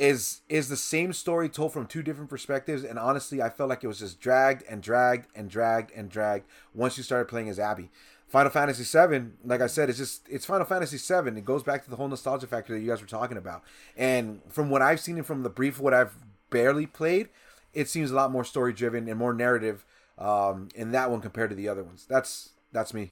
[0.00, 3.84] is is the same story told from two different perspectives and honestly i felt like
[3.84, 7.58] it was just dragged and dragged and dragged and dragged once you started playing as
[7.58, 7.90] abby.
[8.26, 11.84] Final fantasy 7 like i said it's just it's final fantasy 7 it goes back
[11.84, 13.62] to the whole nostalgia factor that you guys were talking about.
[13.94, 16.14] And from what i've seen and from the brief what i've
[16.48, 17.28] barely played
[17.74, 19.84] it seems a lot more story driven and more narrative
[20.18, 22.06] um, in that one compared to the other ones.
[22.08, 23.10] That's that's me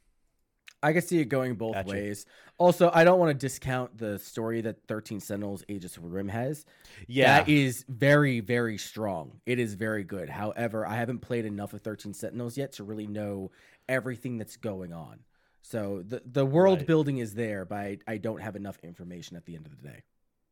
[0.82, 1.88] I can see it going both Gotcha.
[1.88, 2.26] ways.
[2.56, 6.64] Also, I don't want to discount the story that 13 Sentinels Aegis of Rim has.
[7.06, 9.40] yeah, That is very, very strong.
[9.46, 10.28] It is very good.
[10.28, 13.50] However, I haven't played enough of 13 Sentinels yet to really know
[13.88, 15.20] everything that's going on.
[15.62, 16.86] So the the world Right.
[16.86, 19.88] building is there, but I, I don't have enough information at the end of the
[19.88, 20.02] day.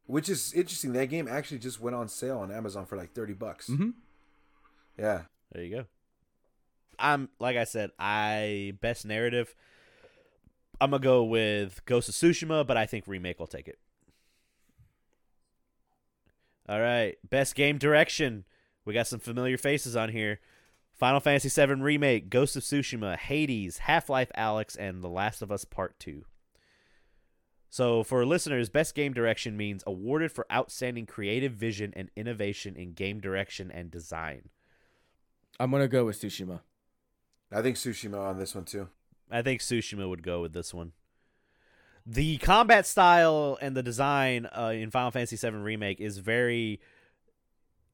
[0.06, 3.32] which is interesting that game actually just went on sale on amazon for like 30
[3.32, 3.90] bucks Mm-hmm.
[4.98, 5.22] yeah
[5.52, 5.84] There you go.
[6.98, 9.55] I'm like I said, I best narrative.
[10.80, 13.78] I'm gonna go with Ghost of Tsushima, but I think remake will take it.
[16.68, 18.44] All right, best game direction.
[18.84, 20.40] We got some familiar faces on here.
[20.92, 25.52] Final Fantasy VII Remake, Ghost of Tsushima, Hades, Half Life Alyx, and The Last of
[25.52, 26.24] Us Part 2.
[27.68, 32.94] So, for listeners, best game direction means awarded for outstanding creative vision and innovation in
[32.94, 34.48] game direction and design.
[35.60, 36.60] I'm gonna go with Tsushima.
[37.52, 38.88] i think tsushima on this one too
[39.30, 40.92] I think Tsushima would go with this one.
[42.05, 46.80] The combat style and the design uh, in Final Fantasy VII Remake is very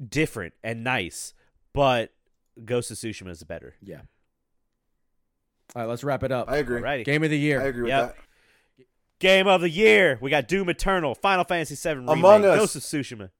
[0.06, 1.32] different and nice,
[1.72, 2.12] but
[2.64, 3.74] Ghost of Tsushima is better.
[3.82, 4.02] Yeah.
[5.74, 6.50] All right, let's wrap it up.
[6.50, 7.04] i agree Alrighty.
[7.06, 7.62] Game of the year.
[7.62, 8.16] I agree with Yep.
[8.16, 8.86] that.
[9.18, 10.18] Game of the year.
[10.20, 12.58] We got Doom Eternal, Final Fantasy VII Remake, Among Us.
[12.58, 13.30] Ghost of Tsushima,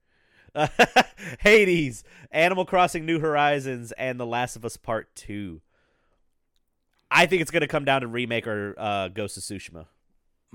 [1.40, 5.60] Hades, Animal Crossing: New Horizons, and The Last of Us Part Two.
[7.14, 9.86] I think it's going to come down to remake or uh, Ghost of Tsushima.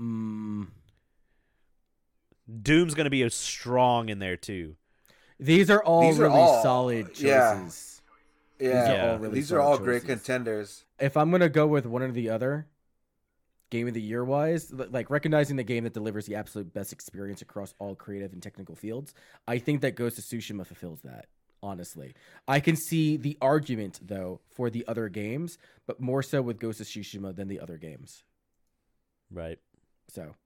[0.00, 0.66] Mm,
[2.62, 4.76] Doom's going to be a strong in there too.
[5.38, 7.22] these are all These are really all- solid choices.
[7.22, 7.68] yeah.
[8.60, 9.10] Yeah, Yeah.
[9.12, 10.84] all really these are all great contenders.
[10.98, 12.66] If I'm gonna go with one or the other,
[13.70, 17.40] game of the year wise, like recognizing the game that delivers the absolute best experience
[17.40, 19.14] across all creative and technical fields,
[19.46, 21.26] I think that Ghost of Tsushima fulfills that.
[21.62, 22.14] Honestly,
[22.46, 26.80] I can see the argument though for the other games, but more so with Ghost
[26.80, 28.22] of Tsushima than the other games.
[29.30, 29.58] Right.
[30.08, 30.36] So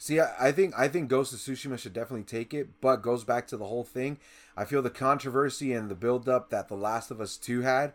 [0.00, 3.22] See, I I think I think Ghost of Tsushima should definitely take it, but goes
[3.22, 4.16] back to the whole thing.
[4.56, 7.92] I feel the controversy and the build-up that The Last of Us Two had.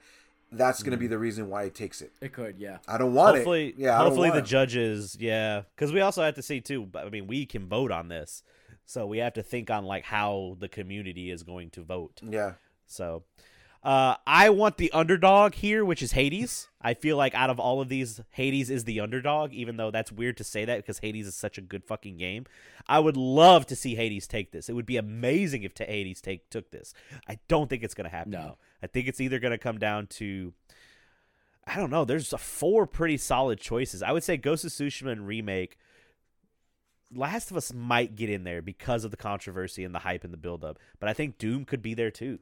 [0.51, 1.13] That's going to be mm-hmm.
[1.13, 2.13] the reason why it takes it.
[2.21, 2.77] it could, yeah.
[2.87, 3.75] I don't want hopefully, it.
[3.79, 4.45] Yeah, hopefully the it.
[4.45, 6.87] judges, yeah, because we also have to see too.
[6.93, 8.43] I mean, we can vote on this,
[8.85, 12.21] so we have to think on like how the community is going to vote.
[12.21, 12.53] Yeah,
[12.85, 13.23] So,
[13.85, 16.69] uh, I want the underdog here, which is Hades.
[16.81, 20.11] I feel like out of all of these, Hades is the underdog, even though that's
[20.11, 22.47] weird to say that because Hades is such a good fucking game.
[22.87, 24.69] I would love to see Hades take this.
[24.69, 26.95] It would be amazing if Hades take took this.
[27.27, 28.31] I don't think it's gonna happen.
[28.31, 28.57] No.
[28.81, 30.53] I think it's either gonna come down to.
[31.67, 32.05] I don't know.
[32.05, 34.01] There's a four pretty solid choices.
[34.01, 35.77] I would say Ghost of Tsushima and remake.
[37.13, 40.33] Last of Us might get in there because of the controversy and the hype and
[40.33, 42.39] the buildup, but I think Doom could be there too.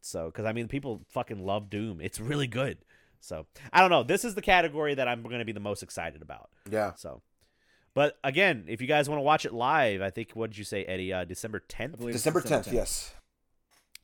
[0.00, 2.00] So, because I mean, people fucking love Doom.
[2.00, 2.78] It's really good.
[3.20, 4.02] So, I don't know.
[4.04, 6.50] This is the category that I'm going to be the most excited about.
[6.70, 6.94] yeah.
[6.94, 7.22] So,
[7.94, 10.64] but again, if you guys want to watch it live, I think what did you
[10.64, 11.12] say, Eddie?
[11.12, 11.98] Uh, December 10th.
[11.98, 12.72] believe it's December tenth.
[12.72, 13.12] Yes.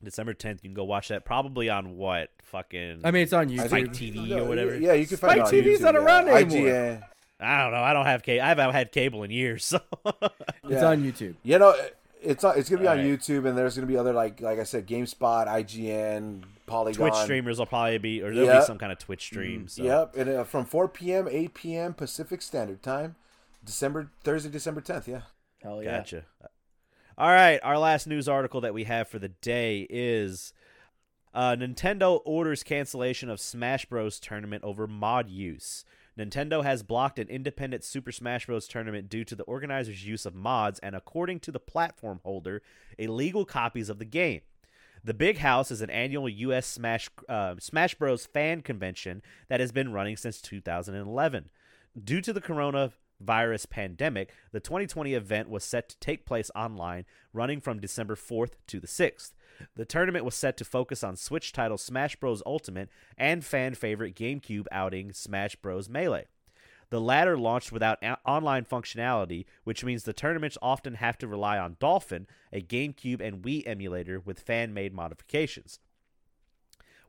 [0.02, 0.54] December 10th.
[0.62, 3.02] You can go watch that probably on what fucking.
[3.04, 3.66] I mean, it's on YouTube.
[3.68, 4.76] Spike TV or whatever.
[4.76, 6.00] Yeah, you can find Spike it on TV's YouTube, not yeah.
[6.00, 6.70] around anymore.
[6.70, 7.02] IGN.
[7.40, 7.82] I don't know.
[7.82, 8.42] I don't have cable.
[8.44, 9.64] I haven't had cable in years.
[9.64, 10.32] So, It's
[10.68, 10.84] Yeah.
[10.86, 11.34] on YouTube.
[11.42, 11.74] You know,
[12.24, 13.18] it's it's gonna be on Alright.
[13.20, 17.10] YouTube, and there's gonna be other like like I said, GameSpot, IGN, Polygon.
[17.10, 18.60] Twitch streamers will probably be, or there'll Yeah.
[18.60, 19.68] be some kind of Twitch stream.
[19.68, 19.82] So.
[19.82, 21.28] Yep, and uh, from 4 p.m.
[21.30, 21.94] 8 p.m.
[21.94, 23.16] Pacific Standard Time,
[23.64, 25.06] December Thursday, December 10th.
[25.06, 25.22] Yeah.
[25.62, 25.98] Hell yeah.
[25.98, 26.24] Gotcha.
[27.16, 30.52] All right, our last news article that we have for the day is
[31.32, 34.18] uh, Nintendo orders cancellation of Smash Bros.
[34.18, 35.84] tournament over mod use.
[36.18, 38.68] Nintendo has blocked an independent Super Smash Bros.
[38.68, 42.62] tournament due to the organizers' use of mods and, according to the platform holder,
[42.98, 44.42] illegal copies of the game.
[45.02, 46.66] The Big House is an annual U.S.
[46.66, 48.24] Smash uh, Smash Bros.
[48.24, 51.50] fan convention that has been running since 2011.
[52.02, 57.60] Due to the coronavirus pandemic, the 2020 event was set to take place online, running
[57.60, 59.32] from December 4th to the 6th.
[59.76, 62.42] The tournament was set to focus on Switch title Smash Bros.
[62.46, 65.88] Ultimate and fan favorite GameCube outing Smash Bros.
[65.88, 66.26] Melee.
[66.90, 71.58] The latter launched without a- online functionality, which means the tournaments often have to rely
[71.58, 75.80] on Dolphin, a GameCube and Wii emulator with fan made modifications.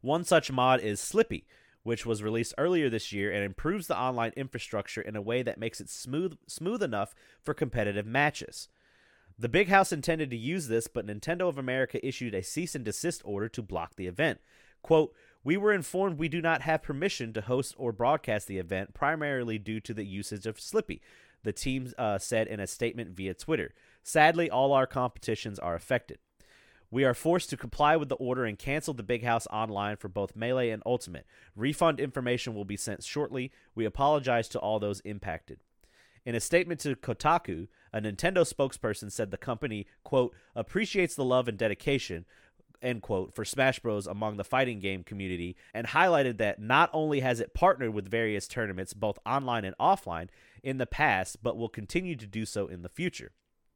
[0.01, 1.45] One such mod is Slippi,
[1.83, 5.59] which was released earlier this year and improves the online infrastructure in a way that
[5.59, 8.67] makes it smooth smooth enough for competitive matches.
[9.38, 12.85] The Big House intended to use this, but Nintendo of America issued a cease and
[12.85, 14.39] desist order to block the event.
[14.81, 18.93] Quote, We were informed we do not have permission to host or broadcast the event,
[18.93, 21.01] primarily due to the usage of Slippi,
[21.43, 23.73] the team uh, said in a statement via Twitter.
[24.03, 26.17] Sadly, all our competitions are affected.
[26.89, 30.07] We are forced to comply with the order and cancel the Big House online for
[30.07, 31.25] both Melee and Ultimate.
[31.55, 33.51] Refund information will be sent shortly.
[33.73, 35.59] We apologize to all those impacted.
[36.25, 41.47] In a statement to Kotaku, a Nintendo spokesperson said the company, quote, appreciates the love
[41.47, 42.25] and dedication,
[42.81, 44.07] end quote, for Smash Bros.
[44.07, 48.47] among the fighting game community, and highlighted that not only has it partnered with various
[48.47, 50.29] tournaments, both online and offline,
[50.63, 53.31] in the past, but will continue to do so in the future.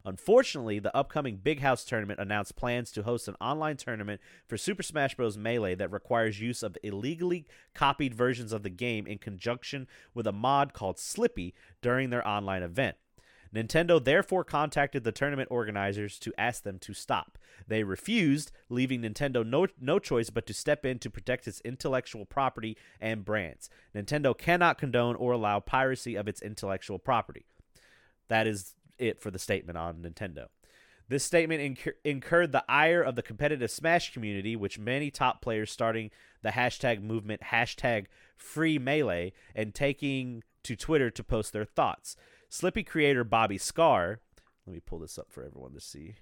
[0.05, 4.81] Unfortunately, the upcoming Big House tournament announced plans to host an online tournament for Super
[4.83, 5.37] Smash Bros.
[5.37, 10.31] Melee that requires use of illegally copied versions of the game in conjunction with a
[10.31, 12.95] mod called Slippi during their online event.
[13.53, 17.37] Nintendo therefore contacted the tournament organizers to ask them to stop.
[17.67, 22.25] They refused, leaving Nintendo no, no choice but to step in to protect its intellectual
[22.25, 23.69] property and brands.
[23.95, 27.45] Nintendo cannot condone or allow piracy of its intellectual property.
[28.27, 30.47] That is it for the statement on Nintendo.
[31.07, 35.71] This statement incur- incurred the ire of the competitive Smash community, which many top players
[35.71, 36.11] starting
[36.43, 38.05] the hashtag movement hashtag
[38.37, 42.15] free melee and taking to Twitter to post their thoughts.
[42.49, 44.19] Slippi creator Bobby Scar,
[44.67, 46.15] let me pull this up for everyone to see.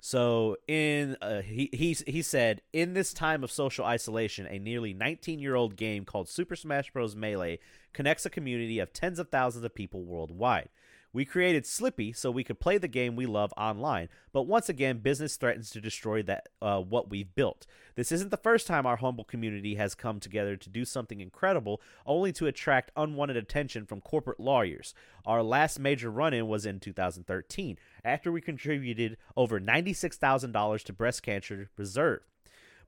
[0.00, 4.92] So in uh, he he he said in this time of social isolation, a nearly
[4.92, 7.16] 19 year old game called Super Smash Bros.
[7.16, 7.58] Melee
[7.92, 10.68] connects a community of tens of thousands of people worldwide.
[11.16, 14.98] We created Slippi so we could play the game we love online, but once again,
[14.98, 17.66] business threatens to destroy that uh, what we've built.
[17.94, 21.80] This isn't the first time our humble community has come together to do something incredible,
[22.04, 24.92] only to attract unwanted attention from corporate lawyers.
[25.24, 31.70] Our last major run-in was in 2013, after we contributed over $96,000 to Breast Cancer
[31.78, 32.20] Reserve.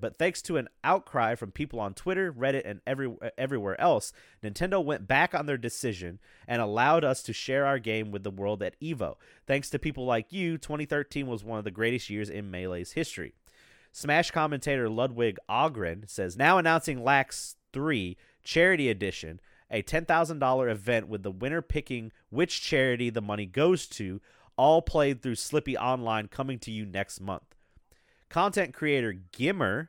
[0.00, 4.12] But thanks to an outcry from people on Twitter, Reddit, and every, everywhere else,
[4.42, 8.30] Nintendo went back on their decision and allowed us to share our game with the
[8.30, 9.16] world at EVO.
[9.46, 13.34] Thanks to people like you, 2013 was one of the greatest years in Melee's history.
[13.92, 21.22] Smash commentator Ludwig Ahgren says, now announcing LACS 3 Charity Edition, a $10,000 event with
[21.22, 24.20] the winner picking which charity the money goes to,
[24.56, 27.47] all played through Slippi Online coming to you next month.
[28.28, 29.88] Content creator Gimmer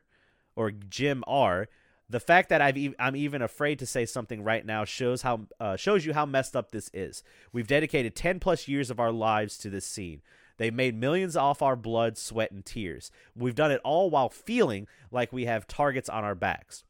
[0.56, 1.68] or Jim R.
[2.10, 5.42] The fact that I've e- I'm even afraid to say something right now shows how
[5.60, 7.24] uh, shows you how messed up this is.
[7.52, 10.22] We've dedicated 10 plus years of our lives to this scene.
[10.58, 13.12] They've made millions off our blood, sweat, and tears.
[13.36, 16.84] We've done it all while feeling like we have targets on our backs.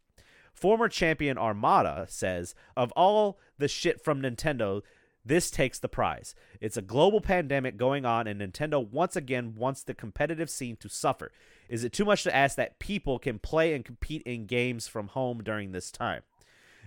[0.54, 4.82] Former champion Armada says, Of all the shit from Nintendo,
[5.30, 6.34] this takes the prize.
[6.60, 10.90] It's a global pandemic going on, and Nintendo once again wants the competitive scene to
[10.90, 11.32] suffer.
[11.70, 15.10] Is it too much to ask that people can play and compete in games from
[15.10, 16.24] home during this time?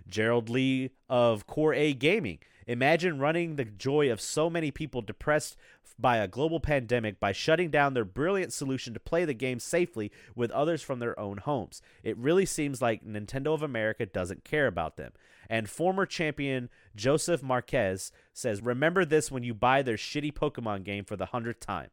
[0.08, 2.40] Gerald Lee of Core A Gaming.
[2.66, 5.56] Imagine running the joy of so many people depressed
[5.98, 10.10] by a global pandemic by shutting down their brilliant solution to play the game safely
[10.34, 11.80] with others from their own homes.
[12.02, 15.12] It really seems like Nintendo of America doesn't care about them.
[15.52, 21.04] And former champion Joseph Marquez says, Remember this when you buy their shitty Pokemon game
[21.04, 21.90] for the hundredth time.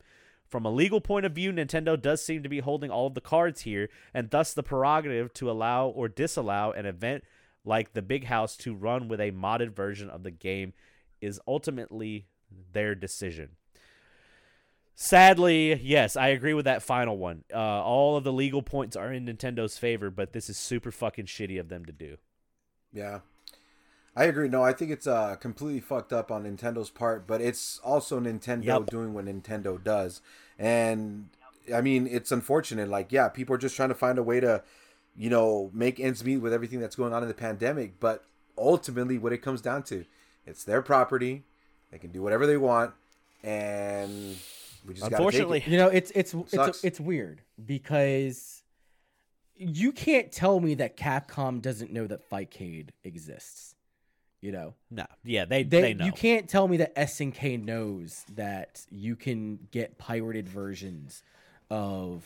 [0.47, 3.21] From a legal point of view, Nintendo does seem to be holding all of the
[3.21, 7.25] cards here, and thus the prerogative to allow or disallow an event
[7.65, 10.71] like the Big House to run with a modded version of the game
[11.19, 12.27] is ultimately
[12.71, 13.57] their decision.
[14.95, 17.43] Sadly, yes, I agree with that final one.
[17.53, 21.25] Uh, all of the legal points are in Nintendo's favor, but this is super fucking
[21.25, 22.15] shitty of them to do.
[22.93, 23.19] Yeah.
[24.15, 24.49] I agree.
[24.49, 28.65] No, I think it's uh, completely fucked up on Nintendo's part, but it's also Nintendo
[28.65, 28.85] Yep.
[28.87, 30.21] doing what Nintendo does.
[30.57, 31.29] And
[31.73, 32.89] I mean, it's unfortunate.
[32.89, 34.63] Like, yeah, people are just trying to find a way to,
[35.15, 37.99] you know, make ends meet with everything that's going on in the pandemic.
[37.99, 38.25] But
[38.57, 40.05] ultimately, what it comes down to,
[40.45, 41.43] it's their property.
[41.91, 42.93] They can do whatever they want,
[43.43, 44.35] and
[44.85, 45.67] we just gotta take Unfortunately, it.
[45.67, 46.53] You know, it's it's Sucks.
[46.53, 48.63] it's it's weird because
[49.55, 53.75] you can't tell me that Capcom doesn't know that Fightcade exists.
[54.41, 56.05] You know, no, yeah, they they, they, know.
[56.05, 61.23] you can't tell me that SNK knows that you can get pirated versions
[61.69, 62.23] of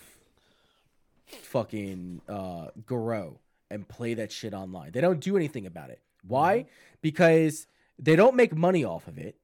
[1.25, 3.40] fucking uh Garou
[3.72, 4.92] and play that shit online.
[4.92, 6.01] They don't do anything about it.
[6.27, 6.66] Why?
[7.01, 7.66] Because
[7.98, 9.35] they don't make money off of it.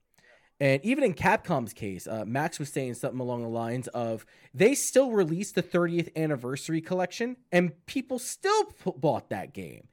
[0.59, 4.75] And even in Capcom's case, uh, Max was saying something along the lines of they
[4.75, 9.88] still released the 30th anniversary collection, and people still p- bought that game.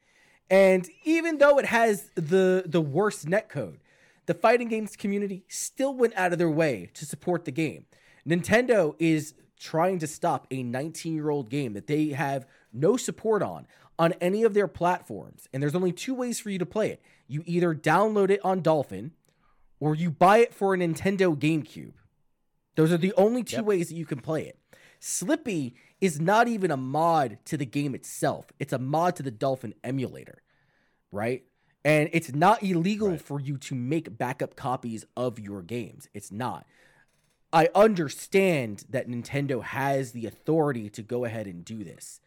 [0.50, 3.78] And even though it has the the worst netcode,
[4.26, 7.86] the fighting games community still went out of their way to support the game.
[8.26, 13.42] Nintendo is trying to stop a 19 year old game that they have no support
[13.42, 13.66] on
[13.98, 15.48] on any of their platforms.
[15.52, 17.00] And there's only two ways for you to play it.
[17.26, 19.12] You either download it on Dolphin
[19.80, 21.94] or you buy it for a Nintendo GameCube.
[22.74, 23.64] Those are the only two Yep.
[23.64, 24.58] ways that you can play it.
[25.00, 28.46] Slippi is not even a mod to the game itself.
[28.58, 30.42] It's a mod to the Dolphin emulator,
[31.10, 31.44] right?
[31.84, 33.20] And it's not illegal Right.
[33.20, 36.08] for you to make backup copies of your games.
[36.12, 36.66] It's not.
[37.52, 42.20] I understand that Nintendo has the authority to go ahead and do this.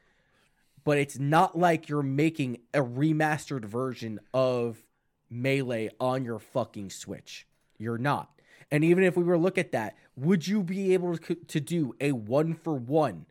[0.85, 4.81] But it's not like you're making a remastered version of
[5.29, 7.45] Melee on your fucking Switch.
[7.77, 8.31] You're not.
[8.71, 11.59] And even if we were to look at that, would you be able to, to
[11.59, 13.25] do a one for one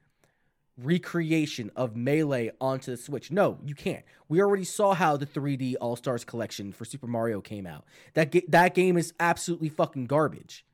[0.79, 3.31] recreation of Melee onto the Switch?
[3.31, 4.05] No, you can't.
[4.29, 7.85] We already saw how the 3D All Stars collection for Super Mario came out.
[8.15, 10.65] That ga- that game is absolutely fucking garbage.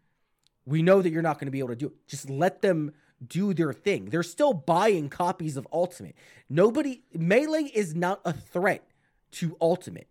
[0.67, 1.93] We know that you're not going to be able to do it.
[2.07, 2.93] Just let them
[3.27, 4.07] do their thing.
[4.07, 6.15] They're still buying copies of Ultimate.
[6.49, 8.87] Nobody Melee is not a threat
[9.33, 10.09] to Ultimate.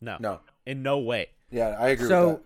[0.00, 0.40] no, No.
[0.66, 1.28] in no way.
[1.50, 2.42] Yeah, I agree with So that.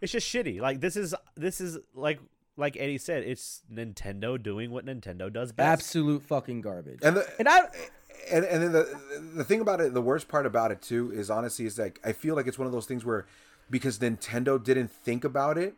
[0.00, 0.60] It's just shitty.
[0.60, 2.18] Like this is this is like
[2.56, 5.80] like Eddie said, it's Nintendo doing what Nintendo does best.
[5.80, 7.00] absolute fucking garbage.
[7.02, 7.60] And the, And I
[8.30, 11.30] and and then the the thing about it, the worst part about it too, is
[11.30, 13.26] honestly, is like I feel like it's one of those things where
[13.70, 15.74] because Nintendo didn't think about it,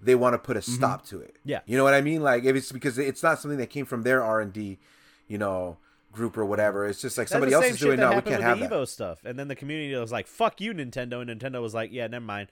[0.00, 0.72] they want to put a mm-hmm.
[0.72, 1.36] stop to it.
[1.44, 1.60] Yeah.
[1.66, 2.22] you know what I mean.
[2.22, 4.78] Like if it's because it's not something that came from their R and D,
[5.26, 5.78] you know,
[6.12, 6.86] group or whatever.
[6.86, 8.16] It's just like That's somebody else is doing that now.
[8.16, 8.82] We can't have with the that.
[8.82, 11.92] Evo stuff, and then the community was like, "Fuck you, Nintendo," and Nintendo was like,
[11.92, 12.48] "Yeah, never mind."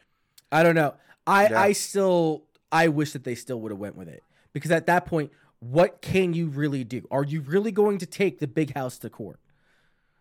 [0.50, 0.94] I don't know.
[1.26, 1.60] I Yeah.
[1.60, 4.22] I still I wish that they still would have went with it
[4.52, 5.30] because at that point,
[5.60, 7.06] what can you really do?
[7.10, 9.38] Are you really going to take the big house to court?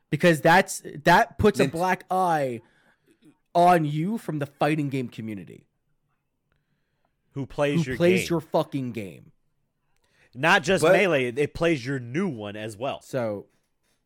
[0.09, 2.61] Because that's that puts a black eye
[3.53, 5.65] on you from the fighting game community
[7.33, 8.27] Who plays who your plays game?
[8.29, 9.31] your fucking game.
[10.33, 13.01] Not just But- melee; it plays your new one as well.
[13.01, 13.47] So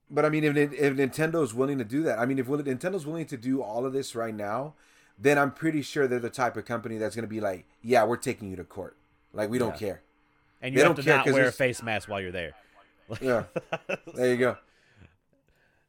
[0.09, 3.05] But I mean, if if Nintendo's willing to do that, I mean, if will- Nintendo's
[3.05, 4.75] willing to do all of this right now,
[5.19, 8.03] then I'm pretty sure they're the type of company that's going to be like, yeah,
[8.05, 8.95] we're taking you to court.
[9.33, 10.01] Like we don't care.
[10.61, 12.31] And They you have don't to care not 'cause wear a face mask while you're
[12.31, 12.53] there.
[13.21, 13.43] Yeah,
[14.13, 14.57] there you go.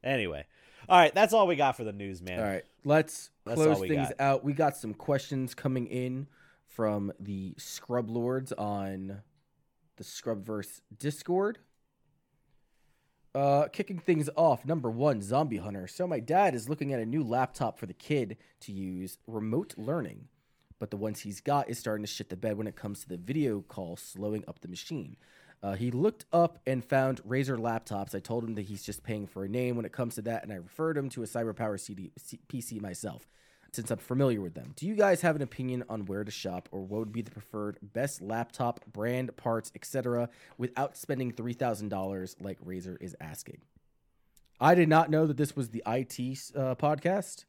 [0.03, 0.47] Anyway,
[0.89, 2.39] all right, that's all we got for the news, man.
[2.41, 4.21] all right, let's That's close all things got.
[4.21, 4.45] out.
[4.45, 6.27] We got some questions coming in
[6.67, 9.21] from the Scrub Lords on
[9.97, 11.59] the Scrubverse Discord.
[13.33, 15.87] Uh, kicking things off, number one, Zombie Hunter.
[15.87, 19.75] So my dad is looking at a new laptop for the kid to use remote
[19.77, 20.27] learning,
[20.81, 23.09] but the ones he's got is starting to shit the bed when it comes to
[23.09, 25.17] the video call slowing up the machine.
[25.63, 28.17] Uh, he looked up and found Razer laptops.
[28.17, 30.43] I told him that he's just paying for a name when it comes to that,
[30.43, 33.29] and I referred him to a CyberPower CD, C, PC myself,
[33.73, 34.73] since I'm familiar with them.
[34.77, 37.31] Do you guys have an opinion on where to shop, or what would be the
[37.31, 43.61] preferred best laptop, brand, parts, etc., without spending three thousand dollars like Razer is asking?
[44.61, 46.19] I did not know that this was the IT
[46.55, 47.45] uh, podcast.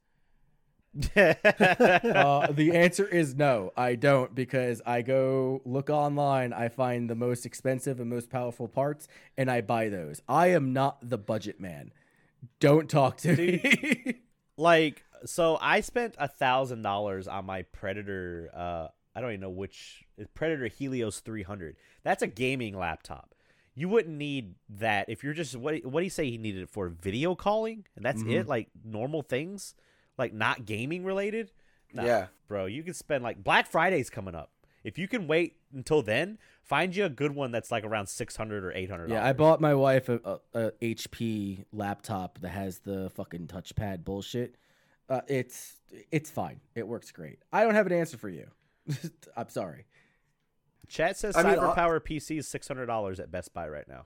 [1.16, 7.16] Uh, the answer is no, I don't because I go look online, I find the
[7.16, 10.22] most expensive and most powerful parts, and I buy those.
[10.28, 11.92] I am not the budget man.
[12.60, 14.22] Don't talk to me.
[14.58, 18.50] like, so I spent a thousand dollars on my Predator.
[18.54, 21.76] Uh, I don't even know which Predator Helios 300.
[22.04, 23.36] That's a gaming laptop.
[23.76, 25.86] You wouldn't need that if you're just what?
[25.86, 26.90] What do you say he needed it for?
[26.90, 28.32] Video calling, and that's Mm-hmm.
[28.32, 28.48] it.
[28.48, 29.76] Like normal things,
[30.18, 31.52] like not gaming related.
[31.94, 32.26] Nah, Yeah.
[32.48, 34.52] bro, you can spend like Black Friday's coming up.
[34.84, 38.36] If you can wait until then, find you a good one that's like around six
[38.36, 39.10] hundred or eight hundred.
[39.12, 44.04] yeah, I bought my wife a, a, a HP laptop that has the fucking touchpad
[44.04, 44.56] bullshit.
[45.12, 45.74] Uh, it's
[46.10, 46.62] it's fine.
[46.74, 47.40] It works great.
[47.52, 48.48] I don't have an answer for you.
[49.36, 49.86] I'm sorry.
[50.88, 53.88] Chat says I mean, uh, CyberPower PC is six hundred dollars at Best Buy right
[53.90, 54.06] now.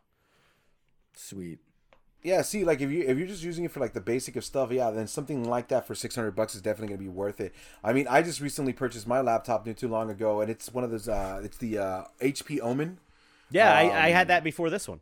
[1.15, 1.59] Sweet.
[2.23, 4.43] Yeah, see, like if you if you're just using it for like the basic of
[4.43, 7.39] stuff, yeah, then something like that for six hundred bucks is definitely gonna be worth
[7.39, 7.53] it.
[7.83, 10.83] I mean, I just recently purchased my laptop not too long ago, and it's one
[10.83, 11.07] of those.
[11.07, 12.97] uh It's the uh HP Omen.
[13.51, 15.01] Yeah, I, I Um, had that before this one.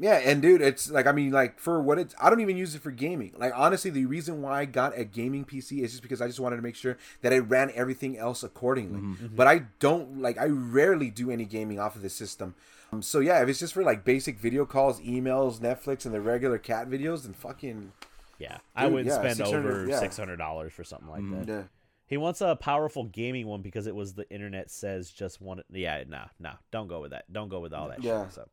[0.00, 2.74] Yeah, and dude, it's like I mean, like for what it's, I don't even use
[2.74, 3.34] it for gaming.
[3.36, 6.40] Like honestly, the reason why I got a gaming PC is just because I just
[6.40, 9.00] wanted to make sure that it ran everything else accordingly.
[9.00, 9.36] Mm-hmm, mm-hmm.
[9.36, 12.54] But I don't like, I rarely do any gaming off of this system.
[12.94, 16.20] Um, so yeah, if it's just for like basic video calls, emails, Netflix, and the
[16.22, 17.92] regular cat videos, then fucking
[18.38, 20.00] Yeah, I wouldn't yeah, spend 600 over yeah.
[20.00, 21.44] six hundred dollars for something like mm-hmm.
[21.44, 21.48] that.
[21.48, 21.62] yeah.
[22.06, 25.62] He wants a powerful gaming one because it was the internet says just one.
[25.70, 27.30] Yeah, no, no, don't go with that.
[27.30, 28.02] Don't go with all that.
[28.02, 28.24] Yeah.
[28.24, 28.48] Shit, so.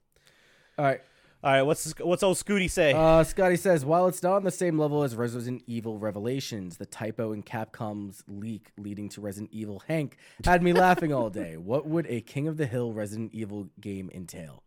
[0.77, 1.01] All right.
[1.43, 2.93] All right, what's what's old Scooty say?
[2.93, 6.85] Uh, Scotty says, while it's not on the same level as Resident Evil Revelations, the
[6.87, 11.55] typo in Capcom's leak leading to Resident Evil Hank had me laughing all day.
[11.55, 14.63] What would a King of the Hill Resident Evil game entail?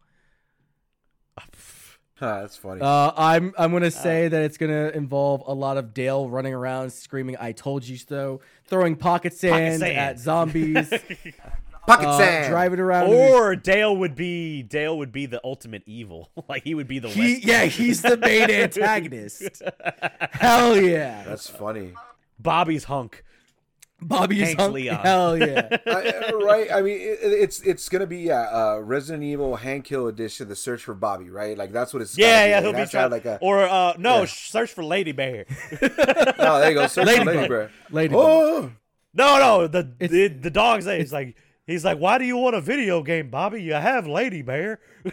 [1.36, 1.46] Huh,
[2.20, 2.80] that's funny.
[2.82, 6.92] Uh, I'm I'm gonna say that it's gonna involve a lot of Dale running around
[6.92, 9.96] screaming "I told you so," throwing pocket sand, sand.
[9.98, 10.88] at zombies,
[11.90, 12.50] Pocket uh, sand.
[12.50, 13.10] driving around.
[13.10, 16.30] in his- or Dale would be Dale would be the ultimate evil.
[16.48, 17.44] like he would be the he, West.
[17.44, 19.62] yeah, he's the main antagonist.
[20.32, 21.92] Hell yeah, That's funny.
[22.38, 23.24] Bobby's hunk.
[24.02, 24.74] Bobby is Hank's hunk.
[24.74, 24.96] Leon.
[25.04, 25.76] Hell yeah.
[25.86, 26.72] I, right?
[26.72, 30.56] I mean, it, it's it's gonna be yeah, uh, Resident Evil Hank Hill edition, the
[30.56, 31.56] search for Bobby, right?
[31.58, 32.16] Like that's what it's.
[32.16, 32.62] Yeah, yeah, be.
[32.64, 33.24] he'll It be has to have, trying.
[33.24, 33.44] like a.
[33.44, 34.24] or uh, no, Yeah.
[34.26, 35.44] search for Lady Bear.
[35.82, 36.86] Oh, there you go.
[36.86, 37.70] Search for Lady Bear.
[37.90, 38.18] Ladybug.
[38.24, 38.72] Oh,
[39.12, 41.00] No, no, the It's- the, the dog's name.
[41.00, 41.36] He's like
[41.66, 43.62] he's like, why do you want a video game, Bobby?
[43.62, 44.80] You have Lady Bear.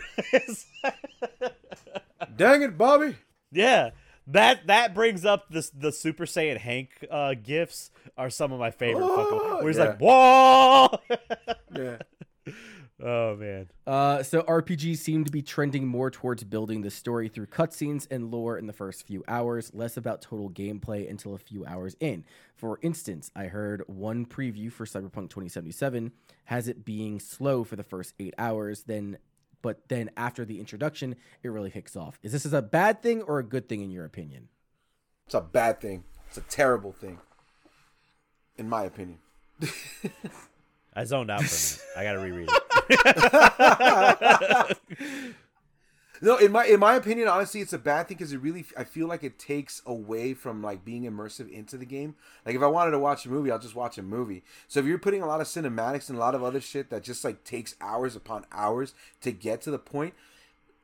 [2.35, 3.15] Dang it, Bobby!
[3.51, 3.91] yeah,
[4.27, 8.71] that that brings up this the Super Saiyan Hank uh, gifs are some of my
[8.71, 9.07] favorite.
[9.07, 9.83] fucking, Oh, where he's yeah.
[9.85, 10.87] like, whoa.
[11.75, 11.97] Yeah.
[13.03, 17.47] Oh man, Uh, so RPGs seem to be trending more towards building the story through
[17.47, 21.65] cutscenes and lore in the first few hours, less about total gameplay until a few
[21.65, 22.25] hours in.
[22.55, 26.11] For instance, I heard one preview for Cyberpunk 2077
[26.45, 29.17] has it being slow for the first eight hours, then
[29.61, 32.19] but then after the introduction, it really kicks off.
[32.23, 34.49] Is this is a bad thing or a good thing in your opinion?
[35.25, 36.03] It's a bad thing.
[36.29, 37.19] It's a terrible thing,
[38.57, 39.19] in my opinion.
[40.97, 41.79] I zoned out for a minute.
[41.97, 42.49] I gotta reread
[45.29, 45.35] it.
[46.21, 48.83] No, in my in my opinion, honestly, it's a bad thing because it really I
[48.83, 52.15] feel like it takes away from like being immersive into the game.
[52.45, 54.43] Like if I wanted to watch a movie, I'll just watch a movie.
[54.67, 57.03] So if you're putting a lot of cinematics and a lot of other shit that
[57.03, 60.15] just like takes hours upon hours to get to the point,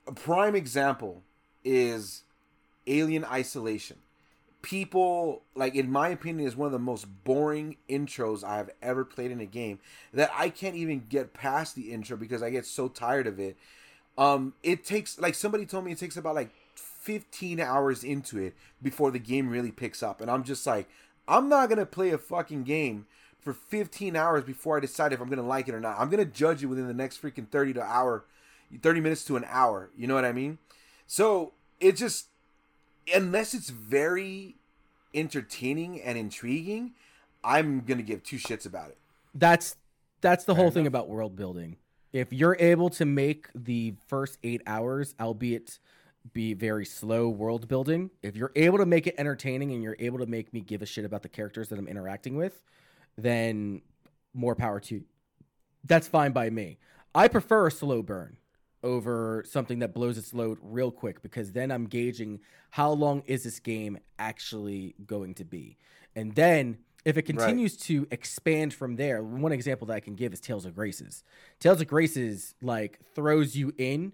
[0.05, 1.23] a prime example
[1.65, 2.21] is
[2.85, 3.97] Alien Isolation.
[4.63, 9.03] People like in my opinion is one of the most boring intros I have ever
[9.03, 9.79] played in a game
[10.13, 13.57] that I can't even get past the intro because I get so tired of it.
[14.17, 18.55] Um it takes like somebody told me it takes about like 15 hours into it
[18.81, 20.21] before the game really picks up.
[20.21, 20.87] And i'm just like
[21.27, 23.05] i'm not gonna play a fucking game
[23.41, 25.99] for 15 hours before i decide if i'm gonna like it or not.
[25.99, 28.23] I'm gonna judge it within the next freaking 30 to hour
[28.81, 29.89] 30 minutes to an hour.
[29.97, 30.57] You know what i mean?
[31.05, 31.51] So
[31.81, 32.27] it just
[33.13, 34.55] unless it's very
[35.13, 36.91] entertaining and intriguing
[37.43, 38.97] i'm gonna give two shits about it
[39.33, 39.75] That's
[40.23, 41.75] that's the Fair whole thing about world building.
[42.13, 45.79] If you're able to make the first eight hours, albeit
[46.31, 50.19] be very slow world building, if you're able to make it entertaining and you're able
[50.19, 52.61] to make me give a shit about the characters that I'm interacting with,
[53.17, 53.81] then
[54.33, 55.03] more power to you.
[55.83, 56.77] That's fine by me.
[57.13, 58.37] I prefer a slow burn
[58.83, 62.39] over something that blows its load real quick because then I'm gauging
[62.71, 65.77] how long is this game actually going to be.
[66.15, 70.33] And then if it continues to expand from there, one example that I can give
[70.33, 71.23] is Tales of Graces.
[71.59, 74.13] Tales of Graces like throws you in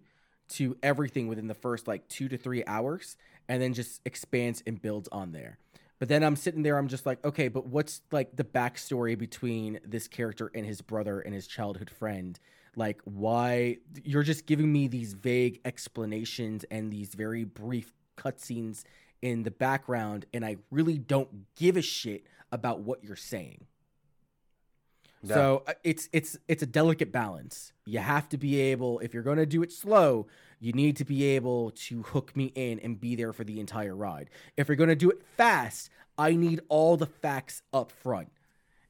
[0.50, 3.18] to everything within the first like 2 to 3 hours
[3.48, 5.58] and then just expands and builds on there.
[6.00, 9.80] But then I'm sitting there, I'm just like, okay, but what's like the backstory between
[9.86, 12.40] this character and his brother and his childhood friend?
[12.76, 18.84] Like, why you're just giving me these vague explanations and these very brief cutscenes
[19.22, 23.66] in the background, and I really don't give a shit about what you're saying.
[25.22, 25.36] Yeah.
[25.36, 27.74] So uh, it's it's it's a delicate balance.
[27.86, 30.28] You have to be able, if you're going to do it slow,
[30.60, 33.96] you need to be able to hook me in and be there for the entire
[33.96, 34.30] ride.
[34.56, 38.30] If you're going to do it fast, I need all the facts up front.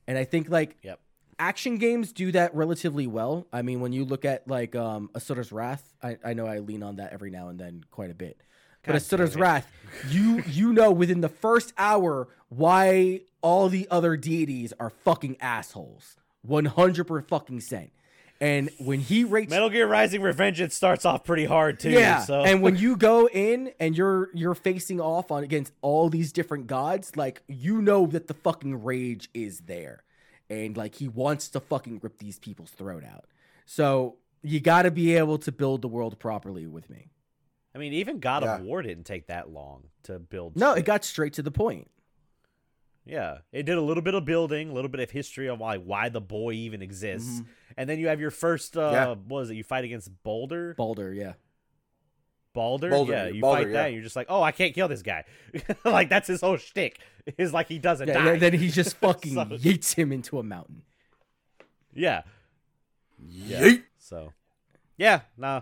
[0.08, 1.00] And I think like Yep.
[1.40, 3.48] Action games do that relatively well.
[3.52, 6.84] I mean, when you look at like um Asura's Wrath, I, I know I lean
[6.84, 8.42] on that every now and then quite a bit.
[8.84, 9.36] But God Asura's.
[9.36, 9.68] Wrath,
[10.10, 16.18] you you know within the first hour why all the other deities are fucking assholes.
[16.42, 17.92] One hundred per fucking cent.
[18.42, 21.90] And when he rates Metal Gear Rising Revengeance starts off pretty hard too.
[21.90, 26.08] yeah, So and when you go in and you're you're facing off on against all
[26.10, 30.04] these different gods, like you know that the fucking rage is there,
[30.50, 33.26] and like he wants to fucking rip these people's throat out.
[33.66, 37.10] So you got to be able to build the world properly with me.
[37.76, 38.56] I mean, even God Yeah.
[38.56, 40.56] of War didn't take that long to build.
[40.56, 40.80] No, shit.
[40.80, 41.90] it got straight to the point.
[43.06, 45.78] Yeah, it did a little bit of building, a little bit of history of why
[45.78, 47.42] why the boy even exists,
[47.76, 48.78] and then you have your first.
[48.78, 49.08] uh Yeah.
[49.10, 49.56] What was it?
[49.56, 50.76] You fight against Boulder.
[50.76, 51.34] Boulder, yeah.
[52.54, 52.90] Baldur?
[52.90, 53.74] Boulder, yeah, you Boulder, fight yeah.
[53.74, 55.24] that, and you're just like, oh, I can't kill this guy.
[55.86, 57.00] like that's his whole shtick.
[57.38, 58.32] Is like he doesn't Yeah, die.
[58.34, 60.82] and then he just fucking So- yeets him into a mountain.
[61.94, 62.24] yeah.
[63.24, 63.84] Yeet.
[63.98, 64.34] So,
[64.98, 65.62] yeah, nah.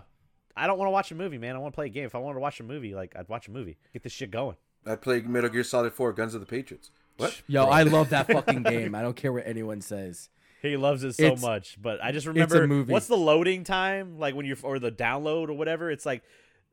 [0.56, 1.54] I don't want to watch a movie, man.
[1.54, 2.04] I want to play a game.
[2.06, 3.76] If I wanted to watch a movie, like I'd watch a movie.
[3.92, 4.56] Get this shit going.
[4.86, 6.90] I played Metal Gear Solid 4 Guns of the Patriots.
[7.16, 7.42] What?
[7.48, 8.94] Yo, I love that fucking game.
[8.94, 10.30] I don't care what anyone says.
[10.62, 12.92] He loves it so It's- much, but I just a remember movie.
[12.92, 15.90] what's the loading time like when you're or the download or whatever.
[15.90, 16.22] It's like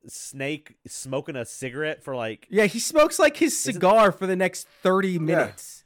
[0.08, 4.67] Snake smoking a cigarette for like Yeah, he smokes like his cigar for the next
[4.84, 5.84] 30 minutes.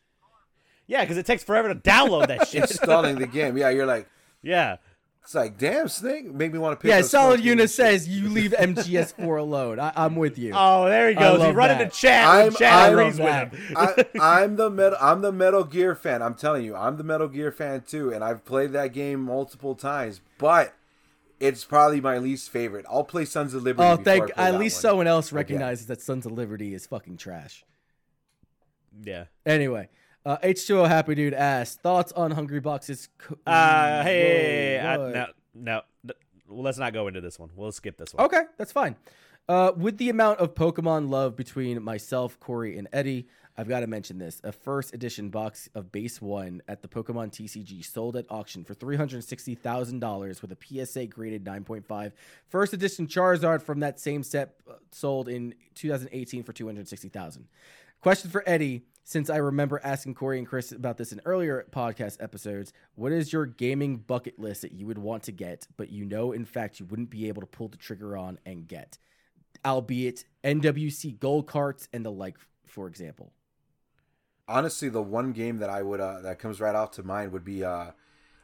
[0.88, 2.62] yeah, because it takes forever to download that shit.
[2.70, 3.58] Installing the game.
[3.58, 4.08] Yeah, you're like,
[4.42, 4.78] yeah,
[5.24, 6.34] it's like, damn, Snake.
[6.34, 9.80] Make me want to pick Yeah, up Solid smoking Una says you leave MGS4 alone.
[9.80, 10.54] I, I'm with you.
[10.56, 11.40] Oh, there he I goes.
[11.40, 11.82] He love run that.
[11.82, 12.26] into chat.
[12.28, 13.98] I'm- when chat I agrees love with that.
[14.16, 14.22] him.
[14.22, 14.98] I, I'm the metal.
[15.00, 16.24] I'm the Metal Gear fan.
[16.24, 19.76] I'm telling you, I'm the Metal Gear fan too, and I've played that game multiple
[19.76, 20.22] times.
[20.40, 20.74] But
[21.40, 22.86] it's probably my least favorite.
[22.90, 23.88] I'll play Sons of Liberty.
[23.88, 24.24] oh, thank.
[24.32, 24.82] I play At least one.
[24.82, 25.38] someone else Again.
[25.38, 27.64] recognizes that Sons of Liberty is fucking trash.
[29.04, 29.26] yeah.
[29.46, 29.90] Anyway,
[30.26, 33.10] uh, H2O Happy Dude asked thoughts on Hungrybox's.
[33.18, 35.14] Co- Uh, hey, Whoa, I, what?
[35.14, 35.82] no, no.
[36.48, 37.50] Well, let's not go into this one.
[37.56, 38.26] We'll skip this one.
[38.26, 38.96] Okay, that's fine.
[39.48, 43.28] Uh, with the amount of Pokemon love between myself, Corey, and Eddie,
[43.60, 44.40] I've got to mention this.
[44.46, 48.74] A first edition box of base one at the Pokemon TCG sold at auction for
[48.74, 52.14] $360,000 with a PSA graded 9.5.
[52.48, 57.50] First edition Charizard from that same set uh, sold in 2018 for 260000
[58.00, 62.24] Question for Eddie, since I remember asking Corey and Chris about this in earlier podcast
[62.24, 62.72] episodes.
[62.96, 66.32] What is your gaming bucket list that you would want to get, but you know
[66.32, 68.98] in fact you wouldn't be able to pull the trigger on and get?
[69.66, 73.34] Albeit NWC gold carts and the like, for example.
[74.50, 77.46] Honestly, the one game that I would uh, that comes right off to mind would
[77.46, 77.92] be uh,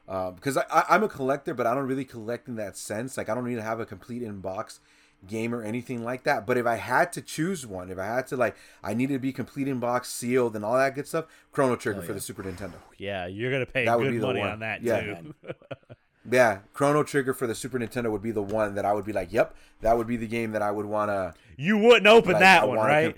[0.08, 3.18] because I, I, I'm a collector, but I don't really collect in that sense.
[3.18, 4.80] Like I don't need to have a complete inbox
[5.28, 6.46] game or anything like that.
[6.46, 9.20] But if I had to choose one, if I had to like, I needed to
[9.20, 11.26] be complete inbox sealed and all that good stuff.
[11.52, 12.14] Chrono Trigger for yeah.
[12.16, 12.76] the Super Nintendo.
[12.98, 14.50] Yeah, you're gonna pay That would good be money one.
[14.52, 15.02] on that Yeah.
[15.02, 15.34] too.
[16.30, 19.14] Yeah, Chrono Trigger for the Super Nintendo would be the one that I would be
[19.14, 21.34] like, yep, that would be the game that I would want to.
[21.58, 23.16] You wouldn't open Like, that I one, right?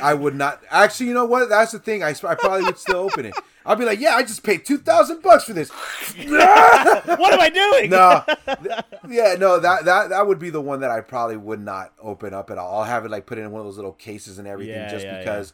[0.00, 0.62] I would not.
[0.70, 1.48] Actually, you know what?
[1.48, 2.02] That's the thing.
[2.04, 3.34] I, I probably would still open it.
[3.66, 5.70] I'd be like, yeah, I just paid two thousand bucks for this.
[6.28, 7.90] what am I doing?
[7.90, 8.22] no,
[8.62, 11.92] Th- yeah, no, that that that would be the one that I probably would not
[12.00, 12.78] open up at all.
[12.80, 15.04] I'll have it like put in one of those little cases and everything, Yeah, just
[15.04, 15.52] yeah, because.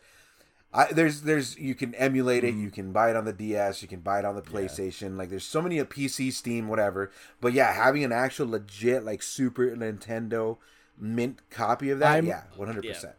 [0.77, 3.87] I, there's there's you can emulate it, you can buy it on the DS, you
[3.89, 5.17] can buy it on the PlayStation.
[5.17, 7.11] Like there's so many a PC, Steam, whatever.
[7.41, 10.59] But yeah, having an actual legit like Super Nintendo
[10.99, 12.85] mint copy of that, I'm- yeah, 100.
[12.85, 13.15] percent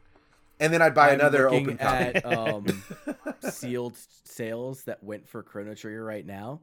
[0.60, 2.16] And then I'd buy I'm another looking open copy.
[2.16, 2.84] at um,
[3.50, 6.60] sealed sales that went for Chrono Trigger right now.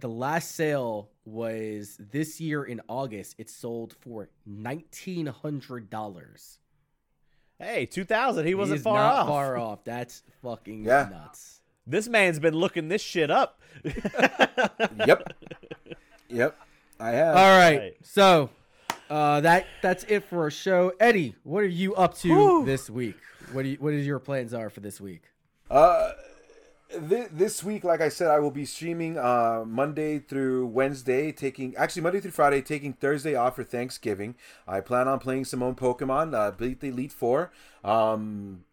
[0.00, 3.34] The last sale was this year in August.
[3.38, 6.60] It sold for nineteen hundred dollars.
[7.58, 8.46] Hey, 2000.
[8.46, 9.26] He wasn't He's far not off.
[9.28, 9.84] far off.
[9.84, 11.08] That's fucking Yeah.
[11.10, 11.60] nuts.
[11.86, 13.60] This man's been looking this shit up.
[15.06, 15.32] yep,
[16.28, 16.58] yep,
[17.00, 17.36] I have.
[17.36, 17.96] All right, Right.
[18.02, 18.50] so
[19.08, 20.92] uh, that that's it for our show.
[21.00, 22.64] Eddie, what are you up to Whew.
[22.66, 23.16] this week?
[23.52, 25.22] What do you, what is your plans are for this week?
[25.70, 26.10] Uh,
[26.90, 31.76] th- this week, like I said, I will be streaming uh, Monday through Wednesday, taking
[31.76, 34.34] actually Monday through Friday, taking Thursday off for Thanksgiving.
[34.66, 37.52] I plan on playing some own Pokemon, uh, the Elite Four,
[37.84, 38.64] um,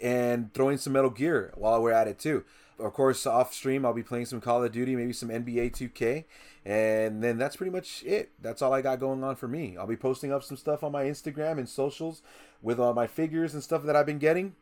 [0.00, 2.44] and throwing some Metal Gear while we're at it too.
[2.78, 6.24] Of course, off stream, I'll be playing some Call of Duty, maybe some NBA 2K,
[6.64, 8.30] and then that's pretty much it.
[8.40, 9.76] That's all I got going on for me.
[9.76, 12.22] I'll be posting up some stuff on my Instagram and socials
[12.62, 14.54] with all my figures and stuff that I've been getting,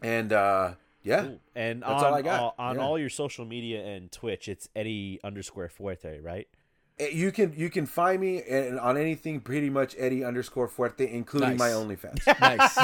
[0.00, 0.72] and uh,
[1.04, 1.28] yeah.
[1.54, 2.40] And That's on all I got.
[2.40, 2.82] all- on Yeah.
[2.82, 6.48] all your social media and Twitch, it's Eddie underscore Fuerte, right?
[6.98, 8.40] Eh, You can you can find me
[8.78, 11.74] on anything pretty much Eddie underscore Fuerte, including my Nice.
[11.76, 12.26] OnlyFans.
[12.40, 12.78] Nice.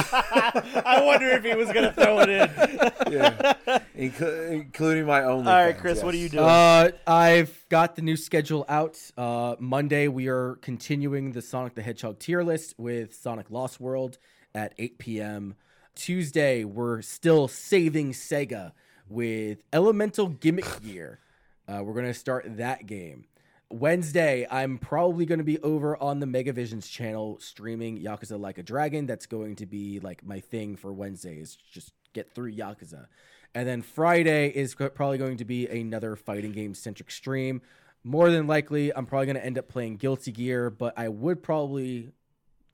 [0.85, 2.51] I wonder if he was gonna throw it in.
[3.13, 3.55] yeah,
[3.97, 5.47] Inclu- including my OnlyFans.
[5.47, 6.45] All right, Chris, what are you doing?
[6.45, 8.99] Uh, I've got the new schedule out.
[9.17, 14.19] Uh, Monday we are continuing the Sonic the Hedgehog tier list with Sonic Lost World
[14.57, 15.55] at 8 p.m.
[16.01, 18.73] Tuesday we're still saving Sega
[19.11, 21.21] with Elemental Gimmick Gear.
[21.69, 23.27] Uh, we're gonna start that game.
[23.69, 28.65] Wednesday, I'm probably going to be over on the Megavisions channel streaming Yakuza Like a
[28.65, 29.07] Dragon.
[29.07, 33.07] That's going to be like my thing for Wednesday is just get through Yakuza.
[33.55, 37.63] And then Friday is probably going to be another fighting game centric stream.
[38.03, 41.41] More than likely, I'm probably going to end up playing Guilty Gear, but I would
[41.41, 42.11] probably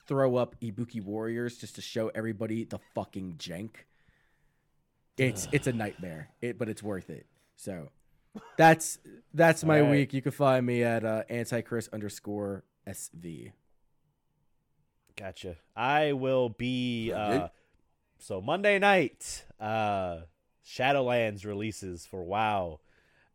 [0.07, 3.71] throw up Ibuki Warriors just to show everybody the fucking jank.
[5.17, 7.25] It's it's a nightmare, it but it's worth it.
[7.55, 7.89] So
[8.57, 8.99] that's
[9.33, 9.91] that's my All right.
[9.91, 10.13] week.
[10.13, 13.51] You can find me at uh, antichris underscore sv.
[15.15, 15.55] Gotcha.
[15.75, 17.47] I will be uh
[18.19, 20.19] so Monday night, uh
[20.65, 22.79] Shadowlands releases for WoW.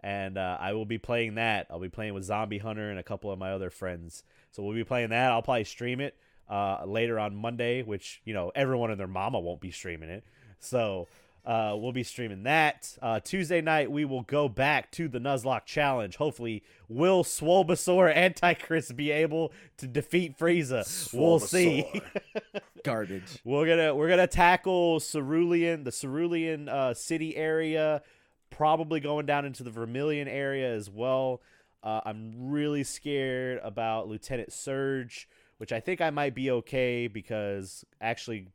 [0.05, 1.69] And uh, I will be playing that.
[1.71, 4.25] I'll be playing with Zombie Hunter and a couple of my other friends.
[4.51, 5.31] So we'll be playing that.
[5.31, 6.17] I'll probably stream it
[6.53, 10.23] uh, later on Monday, which, you know, everyone and their mama won't be streaming it.
[10.59, 11.09] So
[11.47, 12.95] uh, we'll be streaming that.
[13.01, 16.15] Uh, Tuesday night, we will go back to the Nuzlocke Challenge.
[16.17, 21.13] Hopefully, will Swolbasaur Antichrist be able to defeat Frieza?
[21.15, 22.03] We'll see.
[22.85, 23.41] Garbage.
[23.45, 28.03] We're gonna we're gonna tackle Cerulean, the Cerulean uh, city area,
[28.51, 31.41] probably going down into the Vermilion area as well.
[31.83, 37.85] Uh, I'm really scared about Lieutenant Surge, which I think I might be okay because
[38.01, 38.49] actually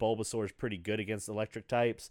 [0.00, 2.10] Bulbasaur is pretty good against electric types.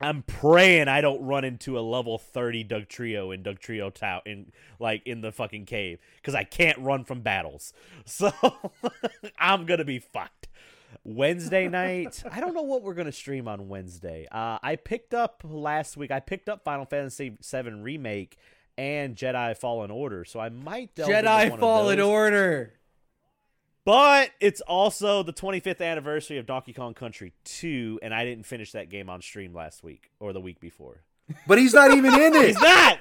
[0.00, 5.06] I'm praying I don't run into a level 30 Dugtrio in Dugtrio Tower in like
[5.06, 7.72] in the fucking cave because I can't run from battles.
[8.06, 8.32] So
[9.38, 10.48] I'm gonna be fucked.
[11.04, 14.26] Wednesday night, I don't know what we're gonna stream on Wednesday.
[14.32, 16.10] Uh, I picked up last week.
[16.10, 18.36] I picked up Final Fantasy VII remake
[18.76, 22.00] and Jedi Fallen Order, so I might delve Jedi Fallen.
[22.00, 22.72] Order.
[23.84, 28.72] But it's also the 25th anniversary of Donkey Kong Country 2, and I didn't finish
[28.72, 31.02] that game on stream last week or the week before.
[31.46, 32.46] But he's not even in it.
[32.46, 32.98] He's not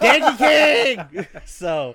[0.00, 1.26] Donkey King.
[1.46, 1.94] So,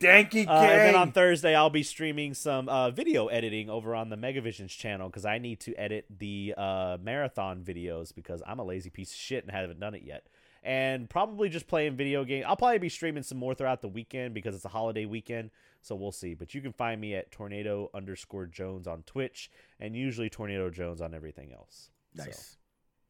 [0.00, 0.48] Danky King.
[0.48, 4.16] uh, and then on Thursday, I'll be streaming some uh, video editing over on the
[4.16, 8.88] Megavisions channel because I need to edit the uh, marathon videos because I'm a lazy
[8.90, 10.26] piece of shit and haven't done it yet.
[10.66, 12.42] And probably just playing video game.
[12.44, 15.50] I'll probably be streaming some more throughout the weekend because it's a holiday weekend.
[15.80, 16.34] So we'll see.
[16.34, 21.00] But you can find me at tornado underscore Jones on Twitch and usually tornado Jones
[21.00, 21.90] on everything else.
[22.16, 22.56] So, Nice.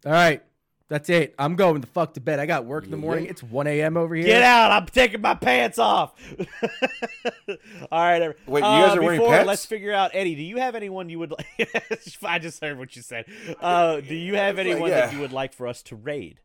[0.04, 0.42] All right.
[0.88, 1.34] That's it.
[1.38, 2.38] I'm going the fuck to bed.
[2.38, 3.26] I got work in the morning.
[3.26, 3.96] It's 1 a.m.
[3.96, 4.26] over here.
[4.26, 4.70] Get out!
[4.70, 6.12] I'm taking my pants off.
[7.90, 8.22] All right.
[8.22, 9.46] every- Wait, you guys uh, are wearing pants?
[9.48, 10.36] Let's figure out, Eddie.
[10.36, 11.32] Do you have anyone you would?
[11.32, 13.24] like I just heard what you said.
[13.60, 16.38] Uh, do you have It's like, anyone that you would like for us to raid?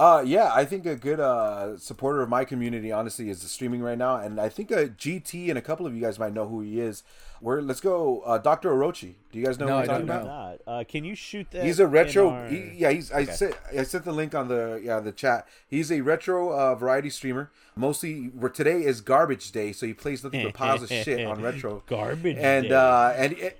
[0.00, 3.82] Uh, yeah, I think a good uh, supporter of my community, honestly, is the streaming
[3.82, 6.48] right now, and I think a GT and a couple of you guys might know
[6.48, 7.02] who he is.
[7.42, 8.70] We're let's go, uh, Dr.
[8.70, 9.16] Orochi.
[9.30, 10.24] Do you guys know No, who I I'm talking about?
[10.24, 10.30] know.
[10.30, 10.58] Not.
[10.80, 11.64] Uh, can you shoot that?
[11.64, 12.30] He's a retro.
[12.30, 13.12] our- he- yeah, he's.
[13.12, 13.32] I Okay.
[13.32, 13.54] sent.
[13.78, 15.46] I sent the link on the yeah the chat.
[15.68, 17.50] He's a retro uh, variety streamer.
[17.76, 21.42] Mostly, where today is garbage day, so he plays nothing but piles of shit on
[21.48, 21.82] retro.
[21.86, 22.74] Garbage and day.
[22.74, 23.58] uh and it,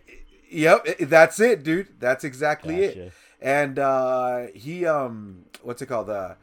[0.51, 1.89] yep, it- that's it, dude.
[2.01, 3.03] That's exactly Gotcha.
[3.07, 3.13] it.
[3.43, 6.11] And uh he um what's it called?
[6.11, 6.35] Uh,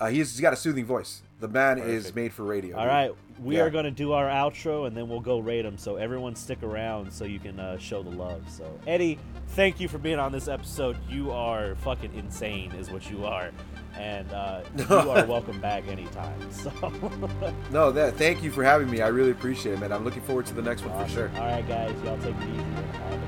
[0.00, 1.22] uh he's, he's got a soothing voice.
[1.40, 2.76] The man is made for radio.
[2.76, 3.62] All right, we Yeah.
[3.62, 5.78] are going to do our outro and then we'll go rate them.
[5.78, 8.42] So everyone stick around so you can uh, show the love.
[8.50, 10.96] So Eddie, thank you for being on this episode.
[11.08, 13.50] You are fucking insane, is what you are,
[13.96, 16.34] and uh, you are welcome back anytime.
[16.50, 16.72] So
[17.70, 18.16] No, that.
[18.16, 19.00] Thank you for having me.
[19.00, 19.92] I really appreciate it, man.
[19.92, 21.30] I'm looking forward to the next one for sure.
[21.36, 22.48] All right, guys, y'all take it easy.
[22.58, 23.22] and have